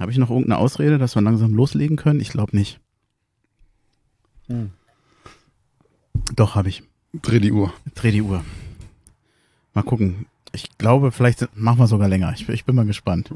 Habe 0.00 0.10
ich 0.10 0.18
noch 0.18 0.30
irgendeine 0.30 0.56
Ausrede, 0.56 0.96
dass 0.96 1.14
wir 1.14 1.20
langsam 1.20 1.52
loslegen 1.52 1.98
können? 1.98 2.20
Ich 2.20 2.30
glaube 2.30 2.56
nicht. 2.56 2.80
Hm. 4.46 4.70
Doch, 6.34 6.54
habe 6.54 6.70
ich. 6.70 6.82
Dreh 7.12 7.38
die 7.38 7.52
Uhr. 7.52 7.72
Dreh 7.94 8.10
die 8.10 8.22
Uhr. 8.22 8.42
Mal 9.74 9.82
gucken. 9.82 10.26
Ich 10.52 10.78
glaube, 10.78 11.12
vielleicht 11.12 11.54
machen 11.54 11.78
wir 11.78 11.86
sogar 11.86 12.08
länger. 12.08 12.32
Ich, 12.34 12.48
ich 12.48 12.64
bin 12.64 12.76
mal 12.76 12.86
gespannt. 12.86 13.30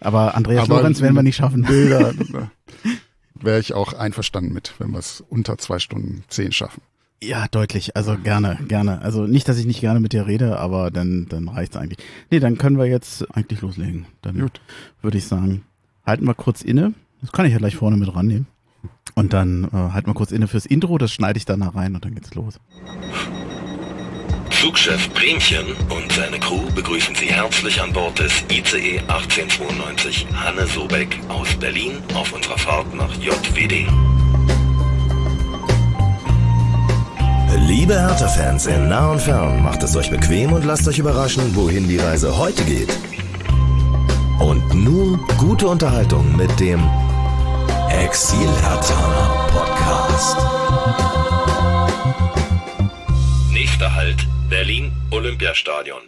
Aber 0.00 0.34
Andreas 0.34 0.64
Aber 0.64 0.78
Lorenz 0.78 1.02
werden 1.02 1.14
wir 1.14 1.22
nicht 1.22 1.36
schaffen. 1.36 1.62
Bilder 1.62 2.14
wäre 3.34 3.60
ich 3.60 3.74
auch 3.74 3.92
einverstanden 3.92 4.54
mit, 4.54 4.74
wenn 4.78 4.92
wir 4.92 4.98
es 4.98 5.22
unter 5.28 5.58
zwei 5.58 5.78
Stunden 5.78 6.24
zehn 6.28 6.50
schaffen. 6.52 6.80
Ja, 7.22 7.46
deutlich. 7.48 7.94
Also 7.96 8.16
gerne, 8.16 8.58
gerne. 8.66 9.02
Also 9.02 9.26
nicht, 9.26 9.48
dass 9.48 9.58
ich 9.58 9.66
nicht 9.66 9.80
gerne 9.80 10.00
mit 10.00 10.14
dir 10.14 10.26
rede, 10.26 10.58
aber 10.58 10.90
dann, 10.90 11.26
dann 11.28 11.48
reicht's 11.48 11.76
eigentlich. 11.76 11.98
Nee, 12.30 12.40
dann 12.40 12.56
können 12.56 12.78
wir 12.78 12.86
jetzt 12.86 13.30
eigentlich 13.36 13.60
loslegen. 13.60 14.06
Dann 14.22 14.38
Gut. 14.38 14.62
würde 15.02 15.18
ich 15.18 15.26
sagen, 15.26 15.64
halten 16.04 16.26
wir 16.26 16.34
kurz 16.34 16.62
inne. 16.62 16.94
Das 17.20 17.32
kann 17.32 17.46
ich 17.46 17.52
ja 17.52 17.58
gleich 17.58 17.76
vorne 17.76 17.96
mit 17.96 18.14
rannehmen. 18.14 18.46
Und 19.14 19.32
dann 19.32 19.64
äh, 19.64 19.76
halten 19.76 20.08
wir 20.08 20.14
kurz 20.14 20.32
inne 20.32 20.48
fürs 20.48 20.66
Intro, 20.66 20.96
das 20.98 21.12
schneide 21.12 21.36
ich 21.36 21.44
dann 21.44 21.60
da 21.60 21.68
rein 21.68 21.94
und 21.94 22.04
dann 22.04 22.14
geht's 22.14 22.34
los. 22.34 22.58
Flugchef 24.50 25.08
Bremchen 25.14 25.66
und 25.88 26.12
seine 26.12 26.38
Crew 26.38 26.60
begrüßen 26.74 27.14
Sie 27.14 27.26
herzlich 27.26 27.80
an 27.80 27.92
Bord 27.92 28.18
des 28.18 28.44
ICE 28.50 28.98
1892 29.00 30.26
Hanne 30.34 30.66
Sobeck 30.66 31.18
aus 31.28 31.54
Berlin 31.56 31.92
auf 32.14 32.32
unserer 32.32 32.58
Fahrt 32.58 32.94
nach 32.94 33.14
JWD. 33.16 33.88
Liebe 37.66 37.94
Hertha-Fans 37.98 38.66
in 38.66 38.88
nah 38.88 39.12
und 39.12 39.20
fern, 39.20 39.62
macht 39.62 39.82
es 39.82 39.96
euch 39.96 40.10
bequem 40.10 40.52
und 40.52 40.64
lasst 40.64 40.86
euch 40.88 40.98
überraschen, 40.98 41.54
wohin 41.54 41.88
die 41.88 41.98
Reise 41.98 42.36
heute 42.36 42.62
geht. 42.64 42.90
Und 44.40 44.74
nun 44.74 45.20
gute 45.36 45.68
Unterhaltung 45.68 46.34
mit 46.34 46.58
dem 46.58 46.80
Exil 47.90 48.48
Hertha 48.62 49.46
Podcast. 49.48 50.38
Nächster 53.52 53.94
Halt 53.94 54.26
Berlin 54.48 54.92
Olympiastadion. 55.10 56.00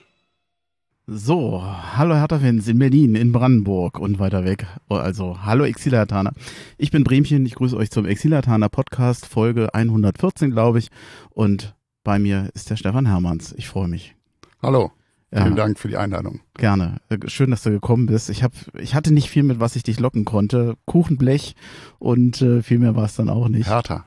So, 1.06 1.62
hallo 1.62 2.14
Hertha-Fans 2.14 2.66
in 2.68 2.78
Berlin, 2.78 3.16
in 3.16 3.32
Brandenburg 3.32 3.98
und 3.98 4.18
weiter 4.18 4.46
weg. 4.46 4.66
Also, 4.88 5.44
hallo 5.44 5.64
Exilertaner. 5.64 6.32
Ich 6.78 6.90
bin 6.90 7.04
Bremchen, 7.04 7.44
ich 7.44 7.54
grüße 7.54 7.76
euch 7.76 7.90
zum 7.90 8.06
Exilertaner 8.06 8.70
Podcast, 8.70 9.26
Folge 9.26 9.74
114, 9.74 10.52
glaube 10.52 10.78
ich. 10.78 10.88
Und 11.28 11.74
bei 12.02 12.18
mir 12.18 12.48
ist 12.54 12.70
der 12.70 12.76
Stefan 12.76 13.04
Hermanns. 13.04 13.52
Ich 13.58 13.68
freue 13.68 13.88
mich. 13.88 14.14
Hallo. 14.62 14.90
Ja. 15.32 15.44
Vielen 15.44 15.56
Dank 15.56 15.78
für 15.78 15.88
die 15.88 15.96
Einladung. 15.96 16.40
Gerne. 16.54 17.00
Äh, 17.08 17.18
Schön, 17.28 17.50
dass 17.50 17.62
du 17.62 17.70
gekommen 17.70 18.06
bist. 18.06 18.28
Ich 18.28 18.42
hab, 18.42 18.52
ich 18.78 18.94
hatte 18.94 19.14
nicht 19.14 19.30
viel 19.30 19.42
mit, 19.42 19.60
was 19.60 19.76
ich 19.76 19.82
dich 19.82 19.98
locken 19.98 20.26
konnte. 20.26 20.76
Kuchenblech 20.84 21.56
und 21.98 22.42
äh, 22.42 22.62
viel 22.62 22.78
mehr 22.78 22.94
war 22.96 23.04
es 23.04 23.16
dann 23.16 23.30
auch 23.30 23.48
nicht. 23.48 23.68
Hertha. 23.68 24.04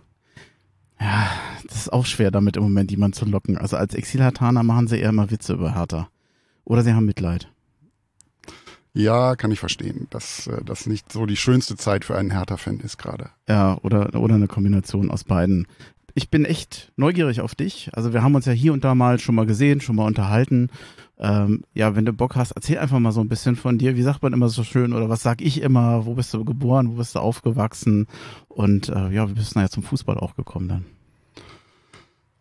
Ja, 1.00 1.30
das 1.68 1.78
ist 1.78 1.94
auch 1.94 2.06
schwer, 2.06 2.30
damit 2.32 2.58
im 2.58 2.64
Moment 2.64 2.92
jemanden 2.92 3.14
zu 3.14 3.26
locken. 3.26 3.58
Also 3.58 3.76
als 3.76 3.96
Exilhartaner 3.96 4.64
machen 4.64 4.88
sie 4.88 5.00
eher 5.00 5.10
immer 5.10 5.32
Witze 5.32 5.54
über 5.54 5.74
Hertha. 5.74 6.10
Oder 6.64 6.84
sie 6.84 6.94
haben 6.94 7.06
Mitleid. 7.06 7.50
Ja, 8.94 9.36
kann 9.36 9.52
ich 9.52 9.60
verstehen, 9.60 10.08
dass 10.12 10.48
äh, 10.48 10.64
das 10.64 10.86
nicht 10.86 11.12
so 11.12 11.26
die 11.26 11.36
schönste 11.36 11.76
Zeit 11.76 12.06
für 12.06 12.16
einen 12.16 12.32
Hertha-Fan 12.32 12.80
ist 12.80 12.98
gerade. 12.98 13.32
Ja, 13.50 13.78
oder, 13.82 14.16
oder 14.16 14.36
eine 14.36 14.48
Kombination 14.48 15.12
aus 15.12 15.24
beiden. 15.24 15.68
Ich 16.14 16.30
bin 16.30 16.46
echt 16.46 16.94
neugierig 16.96 17.42
auf 17.42 17.56
dich. 17.56 17.90
Also 17.92 18.14
wir 18.14 18.24
haben 18.24 18.36
uns 18.36 18.46
ja 18.46 18.54
hier 18.54 18.72
und 18.72 18.86
da 18.86 18.96
mal 18.96 19.20
schon 19.20 19.36
mal 19.36 19.46
gesehen, 19.46 19.82
schon 19.82 19.98
mal 19.98 20.06
unterhalten. 20.06 20.70
Ähm, 21.18 21.64
ja, 21.74 21.96
wenn 21.96 22.06
du 22.06 22.14
Bock 22.14 22.36
hast, 22.36 22.52
erzähl 22.52 22.78
einfach 22.78 23.00
mal 23.00 23.12
so 23.12 23.22
ein 23.22 23.30
bisschen 23.30 23.56
von 23.56 23.78
dir. 23.78 23.96
Wie 23.96 24.02
sagt 24.02 24.22
man 24.22 24.34
immer 24.34 24.50
so 24.50 24.64
schön 24.64 24.94
oder 24.94 25.10
was 25.10 25.24
sag 25.24 25.42
ich 25.42 25.62
immer? 25.62 26.06
Wo 26.06 26.16
bist 26.16 26.34
du 26.34 26.44
geboren? 26.44 26.90
Wo 26.90 26.94
bist 26.94 27.16
du 27.16 27.20
aufgewachsen? 27.20 28.08
Und 28.50 28.90
äh, 28.90 29.10
ja, 29.10 29.30
wie 29.30 29.34
bist 29.34 29.56
du 29.56 29.60
ja 29.60 29.70
zum 29.70 29.84
Fußball 29.84 30.18
auch 30.18 30.36
gekommen 30.36 30.68
dann? 30.68 30.86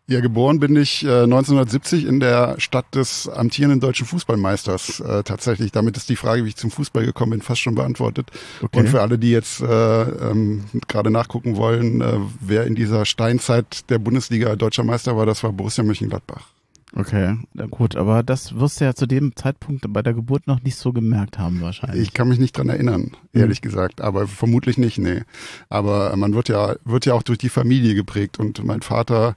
Ja, 0.07 0.19
geboren 0.19 0.59
bin 0.59 0.75
ich 0.75 1.03
äh, 1.03 1.23
1970 1.23 2.05
in 2.05 2.19
der 2.19 2.59
Stadt 2.59 2.93
des 2.93 3.27
amtierenden 3.27 3.79
deutschen 3.79 4.05
Fußballmeisters. 4.05 4.99
Äh, 4.99 5.23
tatsächlich, 5.23 5.71
damit 5.71 5.97
ist 5.97 6.09
die 6.09 6.15
Frage, 6.15 6.45
wie 6.45 6.49
ich 6.49 6.55
zum 6.57 6.69
Fußball 6.69 7.03
gekommen 7.03 7.31
bin, 7.31 7.41
fast 7.41 7.61
schon 7.61 7.73
beantwortet. 7.73 8.29
Okay. 8.61 8.79
Und 8.79 8.89
für 8.89 9.01
alle, 9.01 9.17
die 9.17 9.31
jetzt 9.31 9.61
äh, 9.61 10.03
ähm, 10.03 10.65
gerade 10.87 11.09
nachgucken 11.09 11.55
wollen, 11.55 12.01
äh, 12.01 12.19
wer 12.39 12.67
in 12.67 12.75
dieser 12.75 13.05
Steinzeit 13.05 13.89
der 13.89 13.97
Bundesliga 13.97 14.55
deutscher 14.55 14.83
Meister 14.83 15.17
war, 15.17 15.25
das 15.25 15.43
war 15.43 15.51
Borussia 15.51 15.83
Mönchengladbach. 15.83 16.54
Okay, 16.97 17.37
na 17.53 17.65
gut, 17.65 17.97
aber 17.97 18.23
das 18.23 18.57
wirst 18.57 18.79
du 18.79 18.85
ja 18.85 18.93
zu 18.93 19.05
dem 19.05 19.35
Zeitpunkt 19.35 19.85
bei 19.91 20.01
der 20.01 20.13
Geburt 20.13 20.47
noch 20.47 20.63
nicht 20.63 20.77
so 20.77 20.93
gemerkt 20.93 21.37
haben 21.37 21.59
wahrscheinlich. 21.61 22.01
Ich 22.01 22.13
kann 22.13 22.29
mich 22.29 22.39
nicht 22.39 22.57
dran 22.57 22.69
erinnern, 22.69 23.11
ehrlich 23.33 23.59
gesagt, 23.59 23.99
aber 23.99 24.27
vermutlich 24.27 24.77
nicht, 24.77 24.97
nee. 24.97 25.23
Aber 25.67 26.15
man 26.15 26.33
wird 26.33 26.47
ja, 26.47 26.75
wird 26.85 27.05
ja 27.05 27.13
auch 27.13 27.23
durch 27.23 27.37
die 27.37 27.49
Familie 27.49 27.95
geprägt 27.95 28.39
und 28.39 28.63
mein 28.63 28.81
Vater 28.81 29.35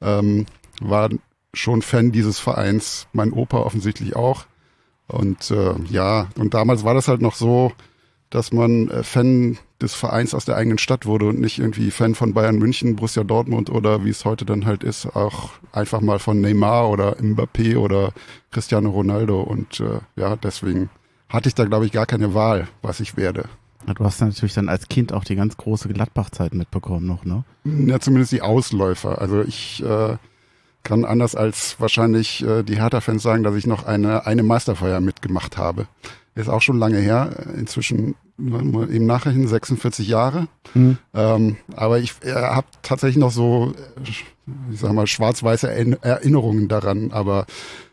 ähm, 0.00 0.46
war 0.80 1.10
schon 1.52 1.82
Fan 1.82 2.12
dieses 2.12 2.38
Vereins, 2.38 3.08
mein 3.12 3.32
Opa 3.32 3.58
offensichtlich 3.58 4.14
auch. 4.14 4.46
Und 5.08 5.50
äh, 5.50 5.74
ja, 5.90 6.28
und 6.38 6.54
damals 6.54 6.84
war 6.84 6.94
das 6.94 7.08
halt 7.08 7.20
noch 7.20 7.34
so, 7.34 7.72
dass 8.30 8.52
man 8.52 8.88
äh, 8.88 9.02
Fan 9.02 9.58
des 9.82 9.94
Vereins 9.94 10.34
aus 10.34 10.44
der 10.44 10.56
eigenen 10.56 10.78
Stadt 10.78 11.06
wurde 11.06 11.26
und 11.26 11.40
nicht 11.40 11.58
irgendwie 11.58 11.90
Fan 11.90 12.14
von 12.14 12.32
Bayern 12.32 12.58
München, 12.58 12.96
Borussia 12.96 13.24
Dortmund 13.24 13.70
oder 13.70 14.04
wie 14.04 14.10
es 14.10 14.24
heute 14.24 14.44
dann 14.44 14.64
halt 14.64 14.84
ist, 14.84 15.06
auch 15.14 15.50
einfach 15.72 16.00
mal 16.00 16.18
von 16.18 16.40
Neymar 16.40 16.88
oder 16.88 17.16
Mbappé 17.16 17.76
oder 17.76 18.12
Cristiano 18.50 18.90
Ronaldo. 18.90 19.40
Und 19.40 19.80
äh, 19.80 20.00
ja, 20.16 20.36
deswegen 20.36 20.88
hatte 21.28 21.48
ich 21.48 21.54
da, 21.54 21.64
glaube 21.64 21.86
ich, 21.86 21.92
gar 21.92 22.06
keine 22.06 22.34
Wahl, 22.34 22.68
was 22.80 23.00
ich 23.00 23.16
werde. 23.16 23.44
Du 23.86 24.04
hast 24.04 24.20
natürlich 24.20 24.54
dann 24.54 24.68
als 24.68 24.88
Kind 24.88 25.12
auch 25.12 25.24
die 25.24 25.34
ganz 25.34 25.56
große 25.56 25.88
Gladbach-Zeit 25.88 26.54
mitbekommen 26.54 27.06
noch, 27.06 27.24
ne? 27.24 27.44
Ja, 27.64 27.98
zumindest 27.98 28.30
die 28.30 28.42
Ausläufer. 28.42 29.20
Also 29.20 29.42
ich 29.42 29.82
äh, 29.82 30.16
kann 30.84 31.04
anders 31.04 31.34
als 31.34 31.80
wahrscheinlich 31.80 32.46
äh, 32.46 32.62
die 32.62 32.76
Hertha-Fans 32.76 33.22
sagen, 33.22 33.42
dass 33.42 33.56
ich 33.56 33.66
noch 33.66 33.84
eine, 33.84 34.26
eine 34.26 34.44
Meisterfeier 34.44 35.00
mitgemacht 35.00 35.56
habe. 35.56 35.86
Ist 36.34 36.48
auch 36.48 36.62
schon 36.62 36.78
lange 36.78 36.98
her, 36.98 37.44
inzwischen 37.56 38.14
im 38.38 39.06
Nachhinein 39.06 39.46
46 39.46 40.08
Jahre. 40.08 40.48
Hm. 40.72 40.98
Ähm, 41.14 41.56
aber 41.76 41.98
ich 42.00 42.14
äh, 42.22 42.32
habe 42.32 42.66
tatsächlich 42.82 43.18
noch 43.18 43.30
so, 43.30 43.72
äh, 44.02 44.08
ich 44.08 44.24
sag 44.72 44.92
mal, 44.92 45.06
schwarz-weiße 45.06 45.68
Erinner- 45.70 46.02
Erinnerungen 46.02 46.68
daran. 46.68 47.12
Aber 47.12 47.46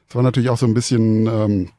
es 0.08 0.16
war 0.16 0.24
natürlich 0.24 0.50
auch 0.50 0.58
so 0.58 0.66
ein 0.66 0.74
bisschen 0.74 1.28
ähm, 1.28 1.70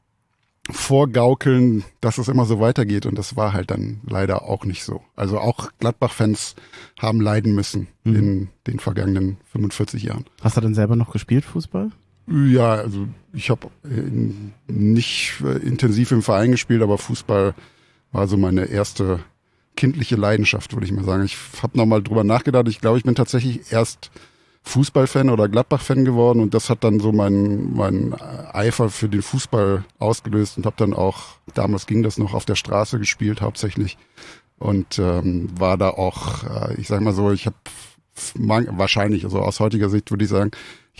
vorgaukeln, 0.70 1.84
dass 2.00 2.19
es 2.19 2.28
immer 2.28 2.44
so 2.47 2.60
weitergeht. 2.60 3.06
Und 3.06 3.16
das 3.19 3.37
war 3.37 3.53
halt 3.53 3.70
dann 3.70 4.00
leider 4.06 4.43
auch 4.43 4.65
nicht 4.65 4.84
so. 4.84 5.03
Also 5.16 5.38
auch 5.38 5.70
Gladbach-Fans 5.78 6.54
haben 6.99 7.20
leiden 7.20 7.54
müssen 7.54 7.88
Mhm. 8.04 8.15
in 8.16 8.49
den 8.66 8.78
vergangenen 8.78 9.37
45 9.53 10.03
Jahren. 10.04 10.25
Hast 10.43 10.56
du 10.56 10.60
denn 10.60 10.75
selber 10.75 10.97
noch 10.97 11.12
gespielt, 11.12 11.44
Fußball? 11.44 11.91
Ja, 12.28 12.75
also 12.75 13.09
ich 13.32 13.50
habe 13.50 13.69
nicht 14.69 15.41
äh, 15.44 15.59
intensiv 15.59 16.12
im 16.12 16.22
Verein 16.22 16.53
gespielt, 16.53 16.82
aber 16.82 16.97
Fußball 16.99 17.54
war 18.12 18.28
so 18.28 18.37
meine 18.37 18.66
erste 18.66 19.21
kindliche 19.76 20.16
Leidenschaft, 20.16 20.75
würde 20.75 20.87
ich 20.87 20.93
mal 20.93 21.04
sagen. 21.04 21.25
Ich 21.25 21.37
habe 21.62 21.78
nochmal 21.78 22.03
drüber 22.03 22.25
nachgedacht. 22.25 22.69
Ich 22.69 22.81
glaube, 22.81 22.98
ich 22.98 23.04
bin 23.04 23.15
tatsächlich 23.15 23.72
erst 23.72 24.10
Fußballfan 24.62 25.31
oder 25.31 25.48
Gladbach-Fan 25.48 26.04
geworden 26.04 26.41
und 26.41 26.53
das 26.53 26.69
hat 26.69 26.84
dann 26.84 27.00
so 27.00 27.12
meinen 27.12 27.75
mein 27.75 28.15
Eifer 28.15 28.91
für 28.91 29.09
den 29.09 29.22
Fußball 29.22 29.84
ausgelöst 29.99 30.59
und 30.59 30.66
habe 30.66 30.76
dann 30.78 30.93
auch, 30.93 31.38
damals 31.54 31.87
ging 31.87 32.03
das 32.03 32.19
noch 32.19 32.34
auf 32.34 32.44
der 32.44 32.56
Straße 32.56 32.99
gespielt 32.99 33.41
hauptsächlich 33.41 33.97
und 34.59 34.99
ähm, 34.99 35.49
war 35.59 35.78
da 35.78 35.88
auch, 35.88 36.44
äh, 36.44 36.75
ich 36.75 36.88
sag 36.88 37.00
mal 37.00 37.15
so, 37.15 37.32
ich 37.32 37.47
habe 37.47 37.56
wahrscheinlich, 38.34 39.25
also 39.25 39.41
aus 39.41 39.60
heutiger 39.60 39.88
Sicht 39.88 40.10
würde 40.10 40.25
ich 40.25 40.31
sagen, 40.31 40.50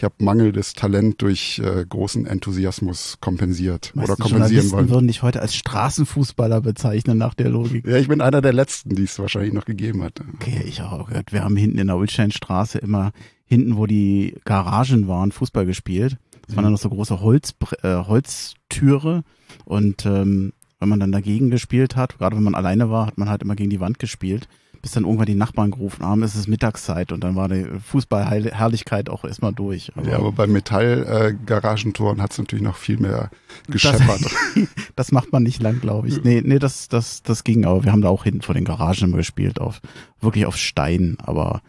ich 0.01 0.05
habe 0.05 0.15
mangelndes 0.17 0.73
Talent 0.73 1.21
durch 1.21 1.61
äh, 1.63 1.85
großen 1.87 2.25
Enthusiasmus 2.25 3.19
kompensiert 3.21 3.93
oder 3.93 4.09
Meisten 4.09 4.23
kompensieren 4.23 4.49
Journalisten 4.49 4.73
wollen. 4.73 4.89
würden 4.89 5.09
dich 5.09 5.23
heute 5.23 5.43
als 5.43 5.55
Straßenfußballer 5.55 6.63
bezeichnen 6.63 7.19
nach 7.19 7.35
der 7.35 7.51
Logik. 7.51 7.87
Ja, 7.87 7.99
ich 7.99 8.09
bin 8.09 8.23
einer 8.23 8.41
der 8.41 8.55
letzten, 8.55 8.95
die 8.95 9.03
es 9.03 9.19
wahrscheinlich 9.19 9.53
noch 9.53 9.67
gegeben 9.67 10.03
hat. 10.03 10.23
Okay, 10.37 10.65
ich 10.67 10.81
auch 10.81 11.07
gehört. 11.07 11.35
Wir 11.35 11.45
haben 11.45 11.55
hinten 11.55 11.77
in 11.77 11.89
der 11.89 11.99
Ulsteinstraße 11.99 12.79
immer 12.79 13.13
hinten, 13.45 13.77
wo 13.77 13.85
die 13.85 14.37
Garagen 14.47 15.07
waren, 15.07 15.33
Fußball 15.33 15.67
gespielt. 15.67 16.17
Das 16.47 16.57
waren 16.57 16.65
dann 16.65 16.73
noch 16.73 16.81
so 16.81 16.89
große 16.89 17.21
Holz, 17.21 17.55
äh, 17.83 17.97
Holztüre 17.97 19.23
und 19.67 20.07
ähm, 20.07 20.55
wenn 20.79 20.89
man 20.89 21.01
dann 21.01 21.13
dagegen 21.13 21.51
gespielt 21.51 21.95
hat, 21.95 22.17
gerade 22.17 22.37
wenn 22.37 22.43
man 22.43 22.55
alleine 22.55 22.89
war, 22.89 23.07
hat 23.07 23.19
man 23.19 23.29
halt 23.29 23.43
immer 23.43 23.55
gegen 23.55 23.69
die 23.69 23.81
Wand 23.81 23.99
gespielt, 23.99 24.49
bis 24.83 24.93
dann 24.93 25.05
irgendwann 25.05 25.27
die 25.27 25.35
Nachbarn 25.35 25.71
gerufen 25.71 26.05
haben, 26.05 26.23
es 26.23 26.35
ist 26.35 26.49
Mittagszeit 26.49 27.13
und 27.13 27.23
dann 27.23 27.37
war 27.37 27.49
die 27.49 27.67
Fußballherrlichkeit 27.87 29.11
auch 29.11 29.25
erstmal 29.25 29.53
durch. 29.53 29.93
Ja, 30.05 30.17
aber 30.17 30.33
bei 30.33 30.47
Metall-Garagentoren 30.47 32.23
hat 32.23 32.33
es 32.33 32.39
natürlich 32.39 32.65
noch 32.65 32.77
viel 32.77 32.99
mehr 32.99 33.31
gescheppert. 33.69 34.23
Das, 34.23 34.33
das 34.97 35.13
macht 35.13 35.33
man 35.33 35.43
nicht 35.43 35.63
lang, 35.63 35.81
glaube 35.81 36.09
ich. 36.09 36.23
Nee, 36.25 36.43
nee, 36.45 36.59
das, 36.59 36.89
das, 36.89 37.23
das 37.23 37.45
ging, 37.45 37.65
aber 37.65 37.85
wir 37.85 37.93
haben 37.93 38.03
da 38.03 38.09
auch 38.09 38.25
hinten 38.25 38.43
vor 38.43 38.55
den 38.55 38.65
Garagen 38.65 39.05
immer 39.05 39.19
gespielt, 39.19 39.61
auf, 39.61 39.81
wirklich 40.21 40.47
auf 40.47 40.57
Stein, 40.57 41.19
aber 41.21 41.61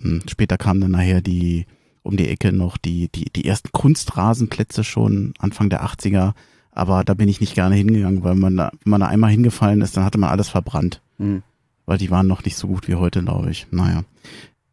mh, 0.00 0.20
später 0.30 0.56
kamen 0.56 0.80
dann 0.80 0.92
nachher 0.92 1.20
die, 1.20 1.66
um 2.02 2.16
die 2.16 2.28
Ecke 2.28 2.52
noch 2.52 2.76
die, 2.78 3.08
die, 3.08 3.26
die 3.34 3.44
ersten 3.44 3.72
Kunstrasenplätze 3.72 4.84
schon, 4.84 5.34
Anfang 5.38 5.68
der 5.68 5.84
80er, 5.84 6.32
Aber 6.70 7.04
da 7.04 7.14
bin 7.14 7.28
ich 7.28 7.40
nicht 7.40 7.54
gerne 7.54 7.74
hingegangen, 7.74 8.24
weil 8.24 8.34
man 8.34 8.56
da, 8.56 8.70
wenn 8.84 8.90
man 8.90 9.00
da 9.00 9.08
einmal 9.08 9.30
hingefallen 9.30 9.82
ist, 9.82 9.96
dann 9.96 10.04
hatte 10.04 10.18
man 10.18 10.30
alles 10.30 10.48
verbrannt. 10.48 11.02
Mhm. 11.18 11.42
Weil 11.86 11.98
die 11.98 12.10
waren 12.10 12.26
noch 12.26 12.44
nicht 12.44 12.56
so 12.56 12.68
gut 12.68 12.88
wie 12.88 12.94
heute, 12.94 13.22
glaube 13.22 13.50
ich. 13.50 13.66
Naja. 13.70 14.04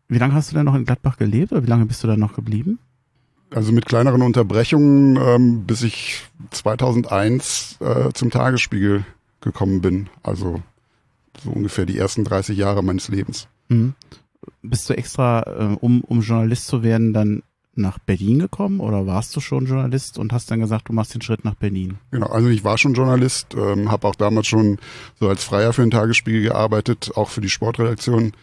Wie 0.08 0.18
lange 0.18 0.34
hast 0.34 0.52
du 0.52 0.56
denn 0.56 0.66
noch 0.66 0.76
in 0.76 0.86
Gladbach 0.86 1.18
gelebt 1.18 1.52
oder 1.52 1.64
wie 1.64 1.70
lange 1.70 1.86
bist 1.86 2.04
du 2.04 2.08
da 2.08 2.18
noch 2.18 2.34
geblieben? 2.34 2.80
Also 3.52 3.72
mit 3.72 3.86
kleineren 3.86 4.22
Unterbrechungen, 4.22 5.18
ähm, 5.18 5.66
bis 5.66 5.82
ich 5.82 6.24
2001 6.52 7.78
äh, 7.80 8.12
zum 8.14 8.30
Tagesspiegel 8.30 9.06
gekommen 9.42 9.82
bin. 9.82 10.10
Also 10.22 10.62
so 11.44 11.52
ungefähr 11.52 11.86
die 11.86 11.98
ersten 11.98 12.24
30 12.24 12.58
Jahre 12.58 12.84
meines 12.84 13.08
Lebens. 13.08 13.48
Mhm. 13.70 13.94
Bist 14.62 14.90
du 14.90 14.98
extra, 14.98 15.44
äh, 15.44 15.78
um, 15.80 16.02
um 16.02 16.22
Journalist 16.22 16.68
zu 16.68 16.84
werden, 16.84 17.14
dann 17.14 17.44
nach 17.80 18.00
Berlin 18.00 18.40
gekommen 18.40 18.80
oder 18.80 19.08
warst 19.08 19.36
du 19.36 19.40
schon 19.40 19.66
Journalist 19.66 20.18
und 20.18 20.34
hast 20.34 20.52
dann 20.52 20.60
gesagt, 20.60 20.90
du 20.90 20.94
machst 20.94 21.14
den 21.14 21.22
Schritt 21.22 21.46
nach 21.46 21.56
Berlin? 21.56 21.98
Genau, 22.12 22.28
also 22.28 22.50
ich 22.50 22.64
war 22.64 22.78
schon 22.78 22.94
Journalist, 22.94 23.56
ähm, 23.56 23.92
habe 23.92 24.08
auch 24.08 24.16
damals 24.16 24.48
schon 24.48 24.78
so 25.20 25.28
als 25.28 25.44
Freier 25.44 25.74
für 25.74 25.81
den 25.81 25.92
Tagesspiegel 25.92 26.42
gearbeitet, 26.42 27.12
auch 27.16 27.30
für 27.30 27.42
die 27.42 27.50
Sportredaktion. 27.50 28.34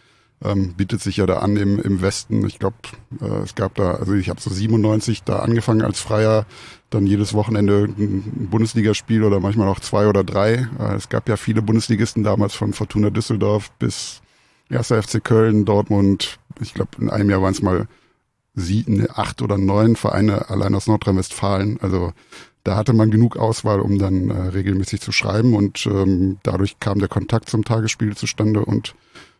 Ähm, 0.43 0.75
bietet 0.75 1.01
sich 1.01 1.17
ja 1.17 1.25
da 1.25 1.39
an 1.39 1.57
im, 1.57 1.79
im 1.81 2.01
Westen. 2.03 2.45
Ich 2.45 2.59
glaube, 2.59 2.75
äh, 3.21 3.25
es 3.43 3.55
gab 3.55 3.73
da, 3.73 3.95
also 3.95 4.13
ich 4.13 4.29
habe 4.29 4.39
so 4.39 4.51
97 4.51 5.23
da 5.23 5.39
angefangen 5.39 5.81
als 5.81 5.99
Freier, 5.99 6.45
dann 6.91 7.07
jedes 7.07 7.33
Wochenende 7.33 7.85
ein 7.85 8.47
Bundesligaspiel 8.51 9.23
oder 9.23 9.39
manchmal 9.39 9.67
auch 9.67 9.79
zwei 9.79 10.07
oder 10.07 10.23
drei. 10.23 10.67
Äh, 10.79 10.93
es 10.95 11.09
gab 11.09 11.27
ja 11.27 11.37
viele 11.37 11.63
Bundesligisten 11.63 12.23
damals 12.23 12.53
von 12.53 12.73
Fortuna 12.73 13.09
Düsseldorf 13.09 13.71
bis 13.79 14.21
1. 14.69 14.87
FC 14.87 15.23
Köln, 15.23 15.65
Dortmund. 15.65 16.37
Ich 16.61 16.75
glaube, 16.75 16.91
in 16.99 17.09
einem 17.09 17.29
Jahr 17.29 17.41
waren 17.41 17.53
es 17.53 17.61
mal 17.63 17.87
sieben, 18.57 19.07
acht 19.13 19.41
oder 19.41 19.57
neun 19.57 19.95
Vereine 19.95 20.49
allein 20.49 20.73
aus 20.75 20.87
Nordrhein-Westfalen. 20.87 21.79
Also 21.79 22.11
da 22.63 22.75
hatte 22.75 22.91
man 22.91 23.11
genug 23.11 23.37
Auswahl, 23.37 23.79
um 23.79 23.99
dann 23.99 24.29
äh, 24.29 24.33
regelmäßig 24.33 24.99
zu 24.99 25.11
schreiben 25.11 25.53
und 25.53 25.85
ähm, 25.85 26.39
dadurch 26.43 26.79
kam 26.79 26.99
der 26.99 27.07
Kontakt 27.07 27.49
zum 27.49 27.63
Tagesspiel 27.63 28.17
zustande 28.17 28.65
und 28.65 28.95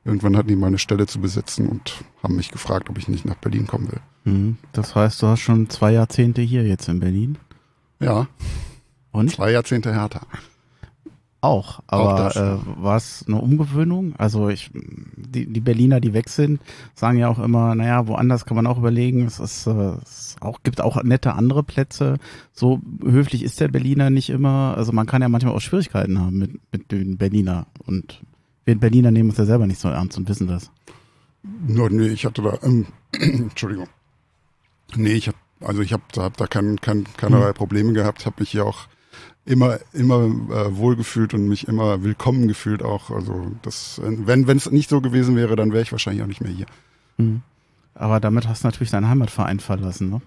irgendwann 0.05 0.37
hatten 0.37 0.47
die 0.47 0.55
mal 0.55 0.67
eine 0.67 0.77
Stelle 0.77 1.07
zu 1.07 1.19
besetzen 1.19 1.67
und 1.67 1.95
haben 2.23 2.35
mich 2.35 2.51
gefragt, 2.51 2.89
ob 2.89 2.97
ich 2.97 3.07
nicht 3.07 3.25
nach 3.25 3.35
Berlin 3.35 3.67
kommen 3.67 3.91
will. 3.91 3.99
Mhm. 4.23 4.57
Das 4.71 4.95
heißt, 4.95 5.21
du 5.21 5.27
hast 5.27 5.41
schon 5.41 5.69
zwei 5.69 5.91
Jahrzehnte 5.91 6.41
hier 6.41 6.63
jetzt 6.65 6.87
in 6.87 6.99
Berlin? 6.99 7.37
Ja. 7.99 8.27
Und? 9.11 9.31
Zwei 9.31 9.51
Jahrzehnte 9.51 9.93
härter. 9.93 10.21
Auch, 11.39 11.81
aber 11.85 12.31
auch 12.31 12.35
äh, 12.35 12.57
war 12.81 12.97
es 12.97 13.23
eine 13.27 13.39
Umgewöhnung? 13.39 14.15
Also 14.17 14.49
ich, 14.49 14.71
die, 14.73 15.45
die 15.45 15.59
Berliner, 15.59 15.99
die 15.99 16.13
weg 16.13 16.29
sind, 16.29 16.59
sagen 16.95 17.19
ja 17.19 17.29
auch 17.29 17.37
immer, 17.37 17.75
naja, 17.75 18.07
woanders 18.07 18.45
kann 18.45 18.55
man 18.55 18.65
auch 18.65 18.79
überlegen. 18.79 19.25
Es 19.25 19.39
ist, 19.39 19.67
äh, 19.67 19.93
es 20.01 20.35
auch, 20.41 20.63
gibt 20.63 20.81
auch 20.81 21.01
nette 21.03 21.33
andere 21.33 21.63
Plätze. 21.63 22.17
So 22.53 22.81
höflich 23.03 23.43
ist 23.43 23.59
der 23.59 23.67
Berliner 23.67 24.09
nicht 24.09 24.31
immer. 24.31 24.73
Also 24.75 24.91
man 24.93 25.05
kann 25.05 25.21
ja 25.21 25.29
manchmal 25.29 25.53
auch 25.53 25.61
Schwierigkeiten 25.61 26.19
haben 26.19 26.39
mit, 26.39 26.59
mit 26.71 26.91
den 26.91 27.17
Berliner. 27.17 27.67
Und 27.85 28.23
wir 28.65 28.75
Berliner 28.79 29.11
nehmen 29.11 29.29
uns 29.29 29.37
ja 29.37 29.45
selber 29.45 29.67
nicht 29.67 29.79
so 29.79 29.89
ernst 29.89 30.17
und 30.17 30.27
wissen 30.27 30.47
das. 30.47 30.71
Nur, 31.67 31.91
nee, 31.91 32.07
ich 32.07 32.25
hatte 32.25 32.41
da, 32.41 32.57
ähm, 32.63 32.87
Entschuldigung. 33.11 33.87
Nee, 34.95 35.13
ich 35.13 35.27
habe 35.27 35.37
also 35.61 35.81
ich 35.81 35.93
habe 35.93 36.03
hab 36.17 36.37
da 36.37 36.47
kein, 36.47 36.79
kein, 36.81 37.05
keinerlei 37.17 37.53
Probleme 37.53 37.93
gehabt. 37.93 38.25
Habe 38.25 38.37
mich 38.39 38.51
hier 38.51 38.65
auch 38.65 38.87
immer 39.47 39.79
immer 39.93 40.25
äh, 40.25 40.75
wohlgefühlt 40.75 41.33
und 41.33 41.47
mich 41.47 41.67
immer 41.67 42.03
willkommen 42.03 42.47
gefühlt 42.47 42.83
auch. 42.83 43.09
Also 43.09 43.51
das, 43.61 44.01
wenn 44.03 44.47
wenn 44.47 44.57
es 44.57 44.69
nicht 44.69 44.89
so 44.89 45.01
gewesen 45.01 45.35
wäre, 45.35 45.55
dann 45.55 45.71
wäre 45.71 45.81
ich 45.81 45.91
wahrscheinlich 45.91 46.21
auch 46.23 46.27
nicht 46.27 46.41
mehr 46.41 46.51
hier. 46.51 46.67
Mhm. 47.17 47.41
Aber 47.95 48.19
damit 48.19 48.47
hast 48.47 48.63
du 48.63 48.67
natürlich 48.67 48.91
deinen 48.91 49.09
Heimatverein 49.09 49.59
verlassen, 49.59 50.09
ne? 50.09 50.21